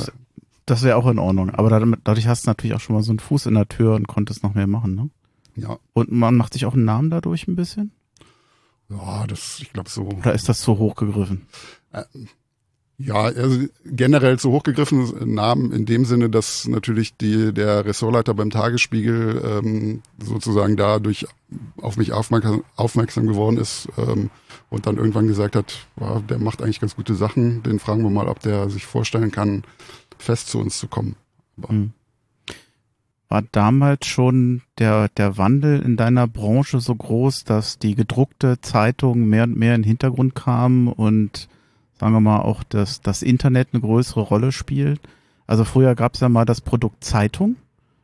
Das 0.66 0.83
wäre 0.83 0.96
auch 0.96 1.07
in 1.07 1.18
Ordnung. 1.18 1.51
Aber 1.51 1.70
dadurch, 1.70 1.96
dadurch 2.05 2.27
hast 2.27 2.46
du 2.46 2.51
natürlich 2.51 2.75
auch 2.75 2.81
schon 2.81 2.94
mal 2.94 3.03
so 3.03 3.12
einen 3.12 3.18
Fuß 3.18 3.46
in 3.46 3.55
der 3.55 3.68
Tür 3.68 3.94
und 3.94 4.07
konntest 4.07 4.42
noch 4.42 4.55
mehr 4.55 4.66
machen, 4.66 4.94
ne? 4.94 5.11
Ja. 5.55 5.79
Und 5.92 6.11
man 6.11 6.37
macht 6.37 6.55
sich 6.55 6.64
auch 6.64 6.75
einen 6.75 6.85
Namen 6.85 7.11
dadurch 7.11 7.46
ein 7.46 7.57
bisschen? 7.57 7.92
Ja, 8.88 9.27
das, 9.27 9.59
ich 9.61 9.72
glaube 9.72 9.90
so. 9.90 10.03
Oder 10.05 10.33
ist 10.33 10.48
das 10.48 10.61
zu 10.61 10.79
hoch 10.79 10.94
gegriffen? 10.94 11.46
Äh, 11.92 12.05
ja, 12.98 13.22
also 13.22 13.66
generell 13.85 14.38
zu 14.38 14.53
hochgegriffenen 14.53 15.35
Namen 15.35 15.72
in 15.72 15.87
dem 15.87 16.05
Sinne, 16.05 16.31
dass 16.31 16.68
natürlich 16.68 17.16
die, 17.16 17.53
der 17.53 17.85
Ressortleiter 17.85 18.33
beim 18.35 18.51
Tagesspiegel 18.51 19.42
ähm, 19.44 20.03
sozusagen 20.22 20.77
dadurch 20.77 21.27
auf 21.81 21.96
mich 21.96 22.12
aufmerksam, 22.12 22.62
aufmerksam 22.77 23.27
geworden 23.27 23.57
ist 23.57 23.88
ähm, 23.98 24.31
und 24.70 24.87
dann 24.87 24.98
irgendwann 24.98 25.27
gesagt 25.27 25.57
hat, 25.57 25.87
wow, 25.96 26.22
der 26.25 26.38
macht 26.38 26.62
eigentlich 26.62 26.81
ganz 26.81 26.94
gute 26.94 27.14
Sachen, 27.14 27.62
den 27.62 27.81
fragen 27.81 28.05
wir 28.05 28.11
mal, 28.11 28.29
ob 28.29 28.40
der 28.40 28.70
sich 28.70 28.87
vorstellen 28.87 29.33
kann, 29.33 29.64
fest 30.23 30.49
zu 30.49 30.59
uns 30.59 30.79
zu 30.79 30.89
kommen. 30.89 31.17
Mhm. 31.57 31.93
War 33.29 33.43
damals 33.53 34.07
schon 34.07 34.63
der, 34.79 35.09
der 35.09 35.39
Wandel 35.39 35.81
in 35.81 35.97
deiner 35.97 36.27
Branche 36.27 36.81
so 36.81 36.95
groß, 36.95 37.45
dass 37.45 37.79
die 37.79 37.95
gedruckte 37.95 38.61
Zeitung 38.61 39.27
mehr 39.27 39.45
und 39.45 39.57
mehr 39.57 39.75
in 39.75 39.83
den 39.83 39.89
Hintergrund 39.89 40.35
kam 40.35 40.89
und 40.89 41.49
sagen 41.99 42.13
wir 42.13 42.21
mal, 42.21 42.41
auch 42.41 42.63
das, 42.65 43.01
das 43.01 43.23
Internet 43.23 43.69
eine 43.73 43.81
größere 43.81 44.21
Rolle 44.21 44.53
spielt. 44.53 45.01
Also 45.47 45.65
früher 45.65 45.95
gab 45.95 46.15
es 46.15 46.21
ja 46.21 46.29
mal 46.29 46.45
das 46.45 46.61
Produkt 46.61 47.05
Zeitung. 47.05 47.57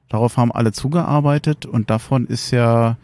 Darauf 0.08 0.36
haben 0.36 0.52
alle 0.52 0.72
zugearbeitet 0.72 1.66
und 1.66 1.90
davon 1.90 2.26
ist 2.26 2.50
ja, 2.50 2.96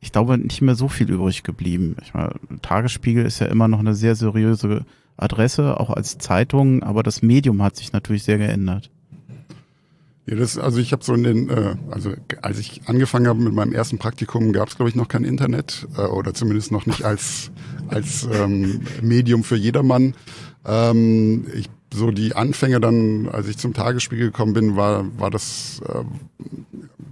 ich 0.00 0.10
glaube, 0.12 0.38
nicht 0.38 0.62
mehr 0.62 0.74
so 0.74 0.88
viel 0.88 1.10
übrig 1.10 1.42
geblieben. 1.44 1.96
Ich 2.02 2.14
meine, 2.14 2.32
Tagesspiegel 2.62 3.24
ist 3.24 3.38
ja 3.38 3.46
immer 3.46 3.68
noch 3.68 3.78
eine 3.78 3.94
sehr 3.94 4.16
seriöse 4.16 4.84
Adresse, 5.22 5.78
auch 5.78 5.90
als 5.90 6.18
Zeitung, 6.18 6.82
aber 6.82 7.02
das 7.02 7.22
Medium 7.22 7.62
hat 7.62 7.76
sich 7.76 7.92
natürlich 7.92 8.24
sehr 8.24 8.38
geändert. 8.38 8.90
Ja, 10.26 10.36
das, 10.36 10.58
also 10.58 10.78
ich 10.78 10.92
habe 10.92 11.02
so 11.02 11.14
in 11.14 11.24
den, 11.24 11.50
äh, 11.50 11.74
also 11.90 12.12
als 12.40 12.58
ich 12.58 12.82
angefangen 12.86 13.26
habe 13.26 13.40
mit 13.40 13.52
meinem 13.52 13.72
ersten 13.72 13.98
Praktikum, 13.98 14.52
gab 14.52 14.68
es 14.68 14.76
glaube 14.76 14.88
ich 14.88 14.94
noch 14.94 15.08
kein 15.08 15.24
Internet 15.24 15.88
äh, 15.96 16.02
oder 16.02 16.34
zumindest 16.34 16.70
noch 16.70 16.86
nicht 16.86 17.02
als 17.02 17.50
als 17.88 18.28
ähm, 18.32 18.82
Medium 19.02 19.42
für 19.42 19.56
jedermann. 19.56 20.14
Ähm, 20.64 21.46
ich 21.54 21.68
so 21.92 22.12
die 22.12 22.36
Anfänge 22.36 22.80
dann, 22.80 23.28
als 23.28 23.48
ich 23.48 23.58
zum 23.58 23.74
Tagesspiegel 23.74 24.26
gekommen 24.26 24.52
bin, 24.52 24.76
war 24.76 25.04
war 25.18 25.30
das 25.30 25.82
äh, 25.88 26.04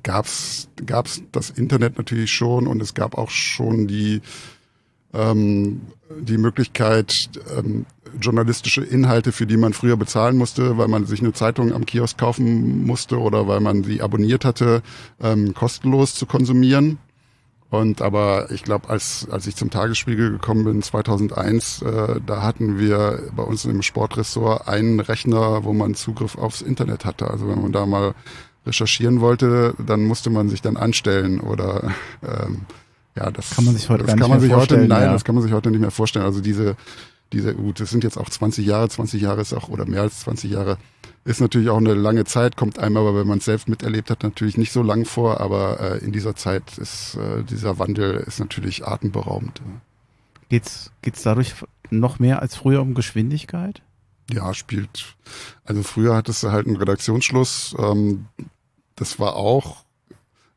gab's 0.05 0.69
gab's 0.87 1.23
das 1.33 1.51
Internet 1.51 1.99
natürlich 1.99 2.31
schon 2.31 2.69
und 2.69 2.81
es 2.81 2.95
gab 2.95 3.19
auch 3.19 3.31
schon 3.31 3.89
die 3.89 4.21
ähm, 5.15 5.81
die 6.21 6.39
Möglichkeit, 6.39 7.31
ähm, 7.57 7.87
journalistische 8.21 8.83
Inhalte, 8.83 9.33
für 9.33 9.47
die 9.47 9.57
man 9.57 9.73
früher 9.73 9.97
bezahlen 9.97 10.37
musste, 10.37 10.79
weil 10.79 10.89
man 10.89 11.07
sich 11.07 11.21
eine 11.21 11.33
Zeitung 11.33 11.73
am 11.73 11.87
Kiosk 11.87 12.19
kaufen 12.19 12.87
musste 12.87 13.19
oder 13.19 13.47
weil 13.47 13.61
man 13.61 13.85
sie 13.85 14.01
abonniert 14.01 14.45
hatte, 14.45 14.83
ähm, 15.21 15.55
kostenlos 15.55 16.15
zu 16.15 16.27
konsumieren. 16.27 16.99
Und 17.71 18.01
aber 18.01 18.51
ich 18.51 18.65
glaube, 18.65 18.89
als, 18.89 19.29
als 19.31 19.47
ich 19.47 19.55
zum 19.55 19.71
Tagesspiegel 19.71 20.31
gekommen 20.31 20.65
bin, 20.65 20.83
2001, 20.83 21.83
äh, 21.83 22.21
da 22.25 22.43
hatten 22.43 22.79
wir 22.79 23.31
bei 23.37 23.43
uns 23.43 23.67
im 23.67 23.83
Sportressort 23.83 24.67
einen 24.67 25.01
Rechner, 25.01 25.65
wo 25.65 25.75
man 25.75 25.95
Zugriff 25.95 26.39
aufs 26.39 26.63
Internet 26.63 27.05
hatte. 27.05 27.31
Also 27.31 27.47
wenn 27.47 27.61
man 27.61 27.73
da 27.73 27.85
mal 27.85 28.15
recherchieren 28.67 29.21
wollte, 29.21 29.75
dann 29.85 30.05
musste 30.05 30.31
man 30.31 30.49
sich 30.49 30.63
dann 30.63 30.79
anstellen 30.79 31.41
oder 31.41 31.93
ähm, 32.23 32.63
ja, 33.19 33.31
das 33.31 33.51
kann 33.51 33.65
man 33.65 33.75
sich 33.75 33.89
heute 33.89 34.05
das 34.05 34.09
gar 34.09 34.17
kann 34.17 34.19
nicht 34.19 34.29
man 34.29 34.39
mehr 34.39 34.41
sich 34.41 34.51
heute, 34.51 34.75
vorstellen. 34.75 34.89
nein, 34.89 35.03
ja. 35.03 35.13
das 35.13 35.25
kann 35.25 35.35
man 35.35 35.43
sich 35.43 35.53
heute 35.53 35.71
nicht 35.71 35.81
mehr 35.81 35.91
vorstellen. 35.91 36.25
Also 36.25 36.41
diese, 36.41 36.77
diese, 37.33 37.55
gut, 37.55 37.81
das 37.81 37.91
sind 37.91 38.05
jetzt 38.05 38.17
auch 38.17 38.31
20 38.31 38.65
Jahre, 38.65 38.89
20 38.89 39.21
Jahre 39.21 39.41
ist 39.41 39.53
auch, 39.53 39.69
oder 39.69 39.87
mehr 39.87 40.03
als 40.03 40.21
20 40.21 40.51
Jahre, 40.53 40.79
ist 41.25 41.41
natürlich 41.41 41.69
auch 41.69 41.79
eine 41.79 41.95
lange 41.95 42.25
Zeit, 42.25 42.57
kommt 42.57 42.79
einem 42.79 42.97
aber, 42.97 43.15
wenn 43.15 43.27
man 43.27 43.39
es 43.39 43.45
selbst 43.45 43.69
miterlebt 43.69 44.11
hat, 44.11 44.23
natürlich 44.23 44.57
nicht 44.57 44.73
so 44.73 44.83
lang 44.83 45.05
vor, 45.05 45.41
aber 45.41 45.81
äh, 45.81 45.99
in 45.99 46.13
dieser 46.13 46.37
Zeit 46.37 46.79
ist 46.79 47.17
äh, 47.17 47.43
dieser 47.43 47.79
Wandel 47.79 48.15
ist 48.27 48.41
natürlich 48.41 48.87
atemberaubend. 48.87 49.61
Geht's, 50.49 50.93
geht's 51.03 51.23
dadurch 51.23 51.55
noch 51.91 52.19
mehr 52.19 52.41
als 52.41 52.57
früher 52.57 52.81
um 52.81 52.95
Geschwindigkeit? 52.95 53.83
Ja, 54.31 54.55
spielt. 54.55 55.17
Also 55.65 55.83
früher 55.83 56.15
hattest 56.15 56.43
du 56.43 56.51
halt 56.51 56.67
einen 56.67 56.77
Redaktionsschluss. 56.77 57.75
Ähm, 57.79 58.27
das 58.95 59.19
war 59.19 59.37
auch, 59.37 59.85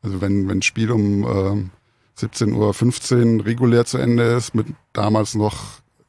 also 0.01 0.21
wenn 0.21 0.47
wenn 0.47 0.59
ein 0.59 0.61
Spiel 0.61 0.91
um 0.91 1.23
ähm, 1.23 1.69
17.15 2.17 3.37
Uhr 3.39 3.45
regulär 3.45 3.85
zu 3.85 3.97
Ende 3.97 4.23
ist, 4.23 4.53
mit 4.55 4.67
damals 4.93 5.35
noch 5.35 5.57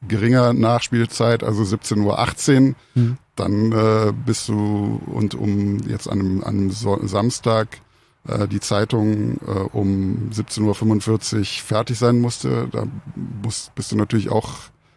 geringer 0.06 0.52
Nachspielzeit, 0.52 1.44
also 1.44 1.62
17.18 1.62 2.68
Uhr, 2.70 2.74
Hm. 2.94 3.18
dann 3.36 3.72
äh, 3.72 4.12
bist 4.26 4.48
du 4.48 5.00
und 5.06 5.34
um 5.34 5.78
jetzt 5.88 6.08
an 6.08 6.20
einem, 6.20 6.40
an 6.44 6.48
einem 6.56 6.70
so 6.70 6.98
Samstag 7.06 7.80
äh, 8.26 8.48
die 8.48 8.60
Zeitung 8.60 9.38
äh, 9.46 9.50
um 9.72 10.30
17.45 10.32 11.38
Uhr 11.38 11.44
fertig 11.64 11.98
sein 11.98 12.20
musste, 12.20 12.68
da 12.72 12.84
musst, 13.42 13.74
bist 13.76 13.92
du 13.92 13.96
natürlich 13.96 14.28
auch, 14.30 14.50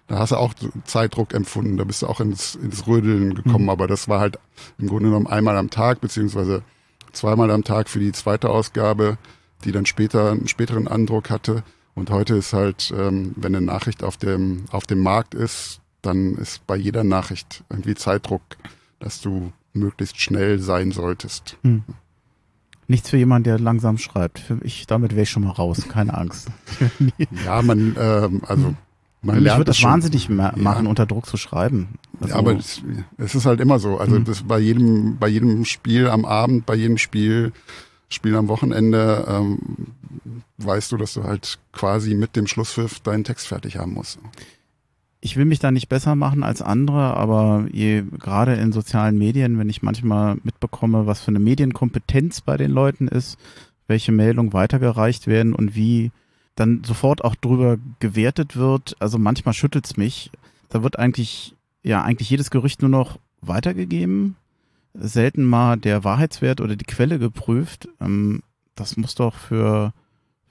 da 0.08 0.18
hast 0.20 0.32
du 0.32 0.38
auch 0.38 0.54
Zeitdruck 0.86 1.34
empfunden, 1.36 1.78
da 1.78 1.84
bist 1.84 2.02
du 2.02 2.08
auch 2.08 2.20
ins, 2.20 2.56
ins 2.56 2.88
Rödeln 2.88 3.36
gekommen, 3.36 3.66
Mhm. 3.66 3.70
aber 3.70 3.88
das 3.88 4.08
war 4.10 4.20
halt 4.20 4.40
im 4.80 4.88
Grunde 4.88 5.06
genommen 5.10 5.28
einmal 5.28 5.56
am 5.58 5.70
Tag, 5.70 6.02
beziehungsweise 6.02 6.64
zweimal 7.14 7.52
am 7.52 7.64
Tag 7.64 7.90
für 7.90 8.00
die 8.00 8.12
zweite 8.12 8.50
Ausgabe, 8.50 9.18
die 9.66 9.72
dann 9.74 9.86
später 9.86 10.32
einen 10.32 10.48
späteren 10.48 10.88
Andruck 10.88 11.30
hatte. 11.30 11.64
Und 11.96 12.10
heute 12.10 12.36
ist 12.36 12.54
halt, 12.54 12.94
ähm, 12.98 13.34
wenn 13.36 13.56
eine 13.56 13.66
Nachricht 13.66 14.04
auf 14.04 14.18
dem, 14.18 14.66
auf 14.72 14.86
dem 14.86 15.00
Markt 15.02 15.34
ist, 15.34 15.80
dann 16.02 16.36
ist 16.36 16.66
bei 16.68 16.76
jeder 16.76 17.04
Nachricht 17.04 17.64
irgendwie 17.70 17.96
Zeitdruck, 17.96 18.42
dass 19.00 19.22
du 19.22 19.52
möglichst 19.74 20.20
schnell 20.22 20.60
sein 20.60 20.92
solltest. 20.92 21.58
Nichts 22.88 23.10
für 23.10 23.18
jemanden, 23.18 23.46
der 23.46 23.60
langsam 23.60 23.98
schreibt. 23.98 24.40
Für 24.40 24.60
ich, 24.64 24.86
damit 24.88 25.12
wäre 25.14 25.24
ich 25.24 25.30
schon 25.30 25.44
mal 25.44 25.52
raus, 25.52 25.88
keine 25.90 26.14
Angst. 26.14 26.50
Ja, 27.46 27.62
man, 27.62 27.96
ähm, 28.00 28.42
also 28.48 28.76
man 29.22 29.36
Mich 29.38 29.44
lernt 29.46 29.60
würde 29.62 29.70
das 29.70 29.78
schon. 29.80 29.90
wahnsinnig 29.92 30.30
ma 30.30 30.50
Ja. 30.56 30.62
machen, 30.62 30.86
unter 30.86 31.06
Druck 31.08 31.26
zu 31.26 31.38
schreiben. 31.38 31.98
Also, 32.22 32.34
Ja, 32.34 32.40
aber 32.40 32.56
es, 32.56 32.82
es 33.18 33.34
ist 33.34 33.46
halt 33.48 33.60
immer 33.60 33.80
so. 33.80 33.98
Also 33.98 34.20
Mhm. 34.20 34.26
das 34.26 34.44
bei 34.44 34.60
jedem, 34.60 35.18
bei 35.18 35.28
jedem 35.28 35.66
Spiel 35.66 36.08
am 36.10 36.26
Abend, 36.26 36.66
bei 36.68 36.76
jedem 36.76 36.98
Spiel, 37.00 37.52
Spiel 38.10 38.36
am 38.36 38.48
Wochenende, 38.48 39.26
ähm, 39.28 39.60
weißt 40.58 40.92
du, 40.92 40.98
dass 40.98 41.14
du 41.14 41.24
halt 41.24 41.60
quasi 41.72 42.14
mit 42.14 42.36
dem 42.36 42.48
Schlusspfiff 42.48 43.00
deinen 43.00 43.24
Text 43.24 43.48
fertig 43.48 43.78
haben 43.78 43.94
musst. 43.94 44.20
ich 45.22 45.38
will 45.38 45.46
mich 45.46 45.58
da 45.58 45.72
nicht 45.72 45.90
besser 45.90 46.16
machen 46.16 46.44
als 46.44 46.62
andere, 46.62 47.18
aber 47.18 47.66
je, 47.72 48.04
gerade 48.20 48.54
in 48.56 48.72
sozialen 48.72 49.18
Medien, 49.18 49.58
wenn 49.58 49.70
ich 49.70 49.82
manchmal 49.82 50.38
mitbekomme, 50.44 51.08
was 51.08 51.22
für 51.22 51.30
eine 51.30 51.40
Medienkompetenz 51.40 52.42
bei 52.42 52.58
den 52.58 52.70
Leuten 52.70 53.08
ist, 53.08 53.40
welche 53.88 54.12
Meldungen 54.12 54.54
weitergereicht 54.54 55.26
werden 55.26 55.54
und 55.54 55.76
wie 55.76 56.12
dann 56.56 56.84
sofort 56.86 57.24
auch 57.24 57.36
drüber 57.36 57.78
gewertet 58.00 58.56
wird, 58.56 58.96
also 59.00 59.18
manchmal 59.18 59.54
schüttelt's 59.54 59.98
mich. 59.98 60.32
Da 60.70 60.84
wird 60.84 61.00
eigentlich, 61.00 61.56
ja, 61.84 62.04
eigentlich 62.04 62.30
jedes 62.30 62.52
Gerücht 62.52 62.82
nur 62.82 62.90
noch 62.90 63.20
weitergegeben, 63.42 64.36
selten 64.98 65.44
mal 65.44 65.78
der 65.78 66.04
Wahrheitswert 66.04 66.62
oder 66.62 66.76
die 66.76 66.86
Quelle 66.86 67.20
geprüft. 67.20 67.88
Ähm, 68.00 68.44
das 68.76 68.98
muss 68.98 69.16
doch 69.16 69.36
für 69.36 69.94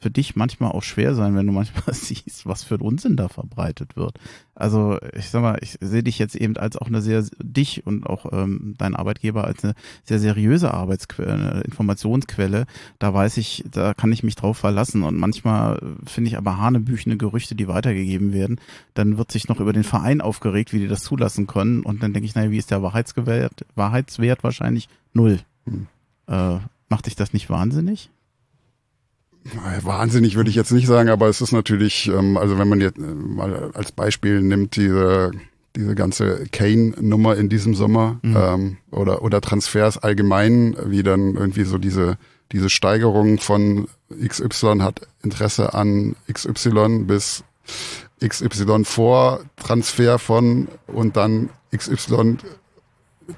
für 0.00 0.10
dich 0.10 0.36
manchmal 0.36 0.72
auch 0.72 0.82
schwer 0.82 1.14
sein, 1.14 1.34
wenn 1.34 1.46
du 1.46 1.52
manchmal 1.52 1.82
siehst, 1.94 2.46
was 2.46 2.62
für 2.62 2.74
ein 2.74 2.82
Unsinn 2.82 3.16
da 3.16 3.28
verbreitet 3.28 3.96
wird. 3.96 4.18
Also 4.54 4.98
ich 5.16 5.30
sag 5.30 5.42
mal, 5.42 5.58
ich 5.62 5.78
sehe 5.80 6.02
dich 6.02 6.18
jetzt 6.18 6.36
eben 6.36 6.56
als 6.56 6.76
auch 6.76 6.86
eine 6.86 7.00
sehr, 7.00 7.24
dich 7.42 7.86
und 7.86 8.06
auch 8.06 8.32
ähm, 8.32 8.74
dein 8.76 8.94
Arbeitgeber 8.94 9.44
als 9.44 9.64
eine 9.64 9.74
sehr 10.04 10.18
seriöse 10.18 10.72
Arbeitsquelle, 10.72 11.32
eine 11.32 11.60
Informationsquelle. 11.62 12.66
Da 12.98 13.14
weiß 13.14 13.38
ich, 13.38 13.64
da 13.70 13.94
kann 13.94 14.12
ich 14.12 14.22
mich 14.22 14.36
drauf 14.36 14.58
verlassen. 14.58 15.02
Und 15.02 15.16
manchmal 15.16 15.78
äh, 15.78 16.08
finde 16.08 16.28
ich 16.28 16.36
aber 16.36 16.58
hanebüchene 16.58 17.16
Gerüchte, 17.16 17.54
die 17.54 17.68
weitergegeben 17.68 18.32
werden. 18.32 18.60
Dann 18.92 19.16
wird 19.16 19.32
sich 19.32 19.48
noch 19.48 19.58
über 19.58 19.72
den 19.72 19.84
Verein 19.84 20.20
aufgeregt, 20.20 20.72
wie 20.72 20.80
die 20.80 20.88
das 20.88 21.02
zulassen 21.02 21.46
können. 21.46 21.82
Und 21.82 22.02
dann 22.02 22.12
denke 22.12 22.26
ich, 22.26 22.34
naja, 22.34 22.50
wie 22.50 22.58
ist 22.58 22.70
der 22.70 22.82
Wahrheitsgewert, 22.82 23.64
Wahrheitswert 23.74 24.44
wahrscheinlich 24.44 24.88
null. 25.14 25.40
Hm. 25.64 25.86
Äh, 26.26 26.58
macht 26.88 27.06
dich 27.06 27.16
das 27.16 27.32
nicht 27.32 27.50
wahnsinnig? 27.50 28.10
Wahnsinnig 29.82 30.36
würde 30.36 30.50
ich 30.50 30.56
jetzt 30.56 30.72
nicht 30.72 30.86
sagen, 30.86 31.08
aber 31.08 31.28
es 31.28 31.40
ist 31.40 31.52
natürlich, 31.52 32.08
ähm, 32.08 32.36
also 32.36 32.58
wenn 32.58 32.68
man 32.68 32.80
jetzt 32.80 32.98
äh, 32.98 33.02
mal 33.02 33.70
als 33.74 33.92
Beispiel 33.92 34.40
nimmt, 34.40 34.76
diese, 34.76 35.32
diese 35.76 35.94
ganze 35.94 36.46
Kane-Nummer 36.50 37.36
in 37.36 37.48
diesem 37.48 37.74
Sommer 37.74 38.18
Mhm. 38.22 38.36
ähm, 38.36 38.76
oder, 38.90 39.22
oder 39.22 39.40
Transfers 39.40 39.98
allgemein, 39.98 40.76
wie 40.86 41.02
dann 41.02 41.34
irgendwie 41.34 41.64
so 41.64 41.78
diese, 41.78 42.16
diese 42.52 42.70
Steigerung 42.70 43.38
von 43.38 43.88
XY 44.26 44.78
hat 44.80 45.02
Interesse 45.22 45.74
an 45.74 46.14
XY 46.32 47.00
bis 47.06 47.44
XY 48.26 48.84
vor 48.84 49.40
Transfer 49.56 50.18
von 50.18 50.68
und 50.86 51.16
dann 51.16 51.50
XY 51.76 52.36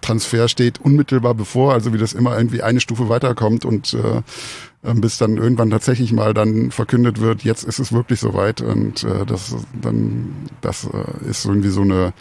Transfer 0.01 0.49
steht 0.49 0.81
unmittelbar 0.81 1.35
bevor, 1.35 1.73
also 1.73 1.93
wie 1.93 1.99
das 1.99 2.13
immer 2.13 2.37
irgendwie 2.37 2.63
eine 2.63 2.81
Stufe 2.81 3.09
weiterkommt 3.09 3.65
und 3.65 3.95
äh, 3.95 4.23
ähm, 4.85 5.01
bis 5.01 5.19
dann 5.19 5.37
irgendwann 5.37 5.71
tatsächlich 5.71 6.13
mal 6.13 6.35
dann 6.35 6.71
verkündet 6.71 7.21
wird, 7.21 7.43
jetzt 7.45 7.65
ist 7.65 7.79
es 7.79 7.93
wirklich 7.93 8.21
soweit 8.21 8.61
und 8.61 9.05
äh, 9.05 9.25
das 9.27 9.55
dann 9.81 10.49
das 10.61 10.85
äh, 10.85 11.29
ist 11.29 11.45
irgendwie 11.45 11.71
so 11.71 11.83
eine 11.83 12.13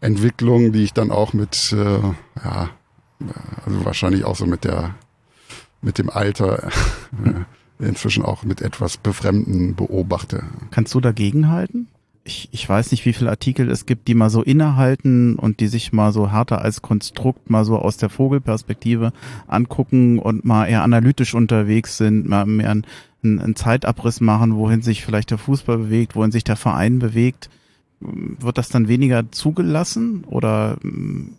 Entwicklung, 0.00 0.72
die 0.72 0.84
ich 0.84 0.92
dann 0.92 1.10
auch 1.10 1.32
mit 1.32 1.72
äh, 1.72 2.00
ja 2.44 2.70
also 3.64 3.84
wahrscheinlich 3.84 4.24
auch 4.24 4.36
so 4.36 4.46
mit 4.46 4.64
der 4.64 4.94
mit 5.80 5.98
dem 5.98 6.10
Alter 6.10 6.68
äh, 7.24 7.84
inzwischen 7.84 8.24
auch 8.24 8.44
mit 8.44 8.62
etwas 8.62 8.96
Befremden 8.96 9.74
beobachte. 9.74 10.44
Kannst 10.70 10.94
du 10.94 11.00
dagegenhalten? 11.00 11.88
Ich, 12.24 12.48
ich 12.52 12.68
weiß 12.68 12.92
nicht, 12.92 13.04
wie 13.04 13.12
viele 13.12 13.30
Artikel 13.30 13.68
es 13.68 13.84
gibt, 13.84 14.06
die 14.06 14.14
mal 14.14 14.30
so 14.30 14.42
innehalten 14.42 15.34
und 15.36 15.58
die 15.58 15.66
sich 15.66 15.92
mal 15.92 16.12
so 16.12 16.30
härter 16.30 16.62
als 16.62 16.80
Konstrukt 16.80 17.50
mal 17.50 17.64
so 17.64 17.78
aus 17.78 17.96
der 17.96 18.10
Vogelperspektive 18.10 19.12
angucken 19.48 20.20
und 20.20 20.44
mal 20.44 20.66
eher 20.66 20.84
analytisch 20.84 21.34
unterwegs 21.34 21.96
sind, 21.96 22.28
mal 22.28 22.46
mehr 22.46 22.70
einen, 22.70 22.84
einen 23.24 23.56
Zeitabriss 23.56 24.20
machen, 24.20 24.54
wohin 24.54 24.82
sich 24.82 25.04
vielleicht 25.04 25.32
der 25.32 25.38
Fußball 25.38 25.78
bewegt, 25.78 26.14
wohin 26.14 26.30
sich 26.30 26.44
der 26.44 26.56
Verein 26.56 27.00
bewegt. 27.00 27.50
Wird 28.00 28.58
das 28.58 28.68
dann 28.68 28.88
weniger 28.88 29.30
zugelassen 29.32 30.24
oder 30.24 30.76
mm, 30.82 31.34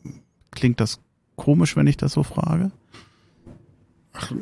klingt 0.51 0.81
das 0.81 0.99
komisch, 1.35 1.77
wenn 1.77 1.87
ich 1.87 1.97
das 1.97 2.11
so 2.13 2.23
frage? 2.23 2.71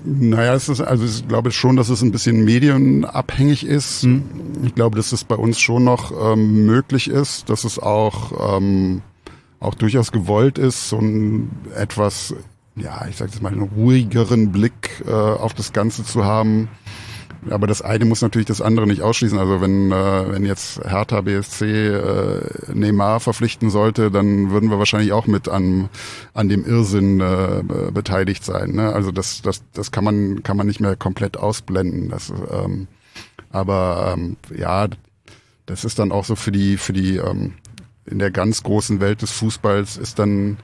Naja, 0.04 0.54
es 0.54 0.68
ist, 0.68 0.82
also 0.82 1.06
ich 1.06 1.28
glaube 1.28 1.52
schon, 1.52 1.78
dass 1.78 1.90
es 1.90 2.02
ein 2.02 2.12
bisschen 2.12 2.44
medienabhängig 2.44 3.66
ist. 3.66 4.04
Hm. 4.04 4.24
Ich 4.64 4.76
glaube, 4.76 4.98
dass 4.98 5.12
es 5.12 5.24
bei 5.24 5.36
uns 5.36 5.60
schon 5.60 5.86
noch 5.86 6.12
ähm, 6.34 6.66
möglich 6.66 7.10
ist, 7.10 7.50
dass 7.50 7.64
es 7.64 7.80
auch, 7.80 8.58
ähm, 8.58 9.02
auch 9.60 9.74
durchaus 9.76 10.12
gewollt 10.12 10.58
ist, 10.58 10.90
so 10.90 11.00
ein 11.00 11.50
etwas, 11.76 12.36
ja, 12.76 13.06
ich 13.10 13.16
sage 13.16 13.32
jetzt 13.32 13.42
mal, 13.42 13.52
einen 13.52 13.62
ruhigeren 13.62 14.52
Blick 14.52 15.04
äh, 15.08 15.12
auf 15.12 15.54
das 15.54 15.72
Ganze 15.72 16.04
zu 16.04 16.26
haben. 16.26 16.68
Aber 17.50 17.66
das 17.66 17.82
eine 17.82 18.06
muss 18.06 18.22
natürlich 18.22 18.48
das 18.48 18.62
andere 18.62 18.86
nicht 18.86 19.02
ausschließen. 19.02 19.40
Also 19.40 19.62
wenn, 19.62 19.92
äh, 19.92 20.32
wenn 20.32 20.46
jetzt 20.46 20.80
Hertha 20.86 21.22
BSC 21.22 21.88
äh, 21.88 22.42
Neymar 22.74 23.20
verpflichten 23.20 23.70
sollte, 23.72 24.12
dann 24.12 24.52
würden 24.52 24.70
wir 24.70 24.78
wahrscheinlich 24.78 25.12
auch 25.12 25.26
mit 25.26 25.50
an, 25.50 25.90
an 26.34 26.50
dem 26.50 26.66
Irrsinn 26.66 27.20
äh, 27.20 27.64
be- 27.64 27.92
beteiligt 27.92 28.46
sein. 28.46 28.74
Ne? 28.74 28.94
Also 28.94 29.12
das, 29.12 29.42
das, 29.42 29.64
das 29.74 29.92
kann 29.92 30.04
man, 30.04 30.44
kann 30.44 30.56
man 30.56 30.68
nicht 30.68 30.80
mehr 30.82 30.96
komplett 30.96 31.36
ausblenden. 31.38 32.10
Das, 32.10 32.32
ähm, 32.52 32.88
aber 33.50 34.14
ähm, 34.16 34.38
ja, 34.56 34.88
das 35.66 35.84
ist 35.84 35.98
dann 35.98 36.12
auch 36.12 36.26
so 36.26 36.36
für 36.36 36.52
die, 36.52 36.78
für 36.78 36.94
die 36.94 37.18
ähm, 37.18 37.54
in 38.06 38.20
der 38.20 38.30
ganz 38.32 38.62
großen 38.62 39.00
Welt 39.00 39.22
des 39.24 39.32
Fußballs 39.32 39.98
ist 39.98 40.20
dann 40.20 40.58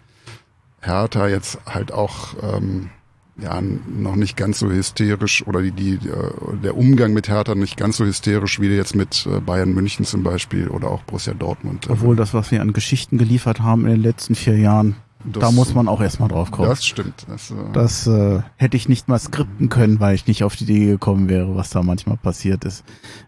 Hertha 0.82 1.28
jetzt 1.28 1.58
halt 1.66 1.92
auch 1.92 2.36
ähm, 2.42 2.90
ja 3.40 3.62
noch 3.62 4.16
nicht 4.16 4.36
ganz 4.36 4.60
so 4.60 4.70
hysterisch 4.70 5.46
oder 5.46 5.62
die, 5.62 5.72
die 5.72 5.94
äh, 5.94 6.58
der 6.64 6.76
Umgang 6.76 7.14
mit 7.14 7.30
Hertha 7.30 7.56
nicht 7.56 7.78
ganz 7.78 7.98
so 7.98 8.06
hysterisch 8.06 8.60
wie 8.60 8.68
jetzt 8.68 8.96
mit 8.96 9.28
äh, 9.32 9.40
Bayern 9.40 9.74
München 9.74 10.06
zum 10.06 10.24
Beispiel 10.24 10.68
oder 10.70 10.90
auch 10.90 11.04
Borussia 11.04 11.34
Dortmund. 11.34 11.88
Obwohl 11.90 12.16
das, 12.16 12.34
was 12.34 12.52
wir 12.52 12.62
an 12.62 12.74
Geschichten 12.74 13.18
geliefert 13.18 13.62
haben 13.62 13.86
in 13.86 13.92
den 13.92 14.02
letzten 14.02 14.36
vier 14.36 14.58
Jahren, 14.58 14.96
das, 15.24 15.42
da 15.42 15.52
muss 15.52 15.74
man 15.74 15.88
auch 15.88 16.02
erstmal 16.02 16.30
drauf 16.30 16.52
kommen. 16.52 16.70
Das 16.70 16.86
stimmt. 16.86 17.26
Das, 17.28 17.52
äh, 17.52 17.56
das 17.74 18.08
äh, 18.08 18.42
hätte 18.56 18.78
ich 18.78 18.90
nicht 18.90 19.08
mal 19.08 19.20
skripten 19.20 19.70
können, 19.70 20.00
weil 20.00 20.16
ich 20.16 20.26
nicht 20.28 20.44
auf 20.44 20.56
die 20.56 20.64
Idee 20.64 20.86
gekommen 20.86 21.30
wäre, 21.30 21.56
was 21.56 21.70
da 21.70 21.84
manchmal 21.84 22.18
passiert 22.18 22.66
ist. 22.66 22.84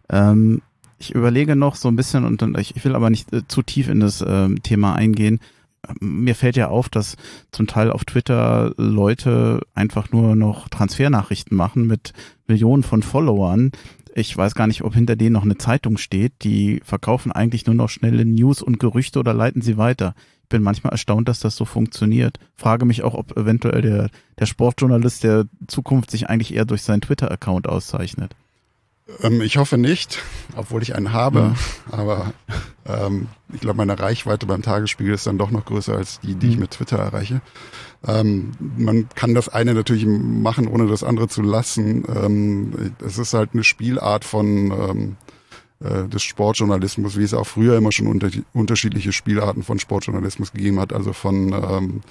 Ähm, 0.10 0.62
ich 0.98 1.14
überlege 1.14 1.56
noch 1.56 1.76
so 1.76 1.88
ein 1.88 1.96
bisschen 1.96 2.26
und, 2.26 2.42
und 2.42 2.58
ich, 2.58 2.76
ich 2.76 2.84
will 2.84 2.96
aber 2.96 3.10
nicht 3.10 3.32
äh, 3.34 3.48
zu 3.48 3.62
tief 3.62 3.90
in 3.90 4.00
das 4.00 4.22
äh, 4.22 4.50
Thema 4.64 4.96
eingehen 4.96 5.40
mir 6.00 6.36
fällt 6.36 6.56
ja 6.56 6.68
auf, 6.68 6.90
dass 6.90 7.16
zum 7.52 7.68
Teil 7.68 7.92
auf 7.92 8.06
Twitter 8.06 8.74
Leute 8.78 9.62
einfach 9.74 10.12
nur 10.12 10.36
noch 10.36 10.70
Transfernachrichten 10.70 11.56
machen 11.56 11.88
mit 11.88 12.14
Millionen 12.48 12.84
von 12.84 13.04
Followern. 13.04 13.72
Ich 14.16 14.36
weiß 14.36 14.56
gar 14.56 14.68
nicht, 14.68 14.84
ob 14.84 14.94
hinter 14.94 15.16
denen 15.16 15.34
noch 15.34 15.44
eine 15.44 15.58
Zeitung 15.58 15.98
steht. 15.98 16.44
Die 16.44 16.82
verkaufen 16.84 17.32
eigentlich 17.32 17.66
nur 17.66 17.76
noch 17.76 17.90
schnelle 17.90 18.26
News 18.26 18.62
und 18.62 18.80
Gerüchte 18.80 19.20
oder 19.20 19.34
leiten 19.34 19.62
sie 19.62 19.78
weiter. 19.78 20.16
Ich 20.44 20.50
bin 20.50 20.64
manchmal 20.64 20.92
erstaunt, 20.92 21.30
dass 21.30 21.40
das 21.40 21.56
so 21.56 21.64
funktioniert. 21.64 22.40
Frage 22.56 22.86
mich 22.86 23.04
auch, 23.04 23.14
ob 23.14 23.38
eventuell 23.38 23.82
der, 23.82 24.10
der 24.40 24.46
Sportjournalist 24.48 25.24
der 25.24 25.46
Zukunft 25.68 26.12
sich 26.12 26.28
eigentlich 26.28 26.54
eher 26.54 26.66
durch 26.66 26.82
seinen 26.82 27.02
Twitter-Account 27.02 27.70
auszeichnet. 27.70 28.36
Ähm, 29.22 29.42
ich 29.42 29.58
hoffe 29.58 29.78
nicht, 29.78 30.20
obwohl 30.56 30.82
ich 30.82 30.96
einen 30.96 31.14
habe. 31.14 31.40
Ja. 31.92 31.98
Aber 31.98 32.34
ähm, 32.86 33.28
ich 33.54 33.62
glaube, 33.62 33.78
meine 33.78 34.00
Reichweite 34.00 34.46
beim 34.46 34.62
Tagesspiegel 34.62 35.14
ist 35.14 35.28
dann 35.28 35.38
doch 35.38 35.52
noch 35.52 35.66
größer 35.66 35.96
als 35.96 36.20
die, 36.20 36.36
die 36.36 36.48
mhm. 36.48 36.52
ich 36.52 36.60
mit 36.60 36.72
Twitter 36.72 36.98
erreiche. 36.98 37.42
Ähm, 38.08 38.52
man 38.78 39.10
kann 39.16 39.34
das 39.34 39.50
eine 39.50 39.74
natürlich 39.74 40.06
machen, 40.06 40.68
ohne 40.68 40.88
das 40.88 41.04
andere 41.04 41.28
zu 41.28 41.42
lassen. 41.42 42.06
Ähm, 42.08 42.94
es 43.06 43.18
ist 43.18 43.34
halt 43.34 43.52
eine 43.54 43.64
Spielart 43.64 44.24
von 44.26 44.48
ähm, 44.72 45.16
äh, 45.82 46.10
des 46.10 46.24
Sportjournalismus, 46.24 47.18
wie 47.18 47.24
es 47.24 47.34
auch 47.34 47.48
früher 47.48 47.78
immer 47.78 47.94
schon 47.94 48.08
unter, 48.08 48.30
unterschiedliche 48.54 49.14
Spielarten 49.14 49.64
von 49.64 49.80
Sportjournalismus 49.80 50.52
gegeben 50.52 50.78
hat, 50.78 50.92
also 50.92 51.14
von 51.14 51.54
ähm, 51.54 52.02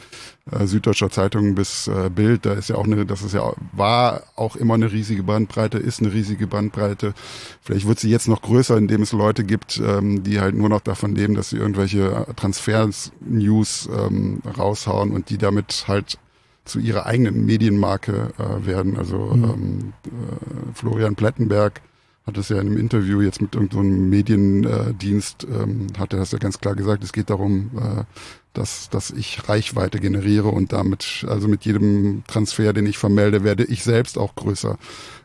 äh, 0.50 0.66
Süddeutscher 0.66 1.10
Zeitung 1.10 1.54
bis 1.54 1.86
äh, 1.86 2.08
Bild, 2.08 2.46
da 2.46 2.54
ist 2.54 2.70
ja 2.70 2.76
auch 2.76 2.84
eine, 2.84 3.04
das 3.04 3.22
ist 3.22 3.34
ja 3.34 3.52
war 3.72 4.22
auch 4.36 4.56
immer 4.56 4.72
eine 4.72 4.90
riesige 4.90 5.22
Bandbreite, 5.22 5.76
ist 5.76 6.00
eine 6.00 6.14
riesige 6.14 6.46
Bandbreite. 6.46 7.12
Vielleicht 7.60 7.86
wird 7.86 8.00
sie 8.00 8.10
jetzt 8.10 8.26
noch 8.26 8.40
größer, 8.40 8.74
indem 8.76 9.02
es 9.02 9.12
Leute 9.12 9.44
gibt, 9.44 9.78
ähm, 9.84 10.22
die 10.22 10.40
halt 10.40 10.54
nur 10.54 10.70
noch 10.70 10.80
davon 10.80 11.14
leben, 11.14 11.34
dass 11.34 11.50
sie 11.50 11.58
irgendwelche 11.58 12.26
Transfers-News 12.36 13.90
ähm, 13.94 14.40
raushauen 14.56 15.12
und 15.12 15.28
die 15.28 15.36
damit 15.36 15.84
halt 15.88 16.18
zu 16.64 16.78
ihrer 16.78 17.04
eigenen 17.04 17.44
Medienmarke 17.44 18.32
äh, 18.38 18.66
werden. 18.66 18.96
Also 18.96 19.18
mhm. 19.18 19.44
ähm, 19.44 19.92
äh, 20.06 20.74
Florian 20.74 21.16
Plettenberg 21.16 21.82
hat 22.28 22.36
es 22.36 22.50
ja 22.50 22.60
in 22.60 22.68
einem 22.68 22.76
Interview 22.76 23.22
jetzt 23.22 23.40
mit 23.40 23.54
irgendeinem 23.54 23.90
so 23.90 24.06
Mediendienst, 24.06 25.46
ähm, 25.50 25.86
hat 25.98 26.12
er 26.12 26.18
das 26.18 26.30
ja 26.30 26.38
ganz 26.38 26.60
klar 26.60 26.74
gesagt, 26.74 27.02
es 27.02 27.14
geht 27.14 27.30
darum, 27.30 27.70
äh, 27.74 28.04
dass, 28.52 28.90
dass 28.90 29.10
ich 29.10 29.48
Reichweite 29.48 29.98
generiere 29.98 30.48
und 30.48 30.72
damit, 30.72 31.24
also 31.26 31.48
mit 31.48 31.64
jedem 31.64 32.22
Transfer, 32.26 32.74
den 32.74 32.84
ich 32.84 32.98
vermelde, 32.98 33.44
werde 33.44 33.64
ich 33.64 33.82
selbst 33.82 34.18
auch 34.18 34.34
größer. 34.34 34.78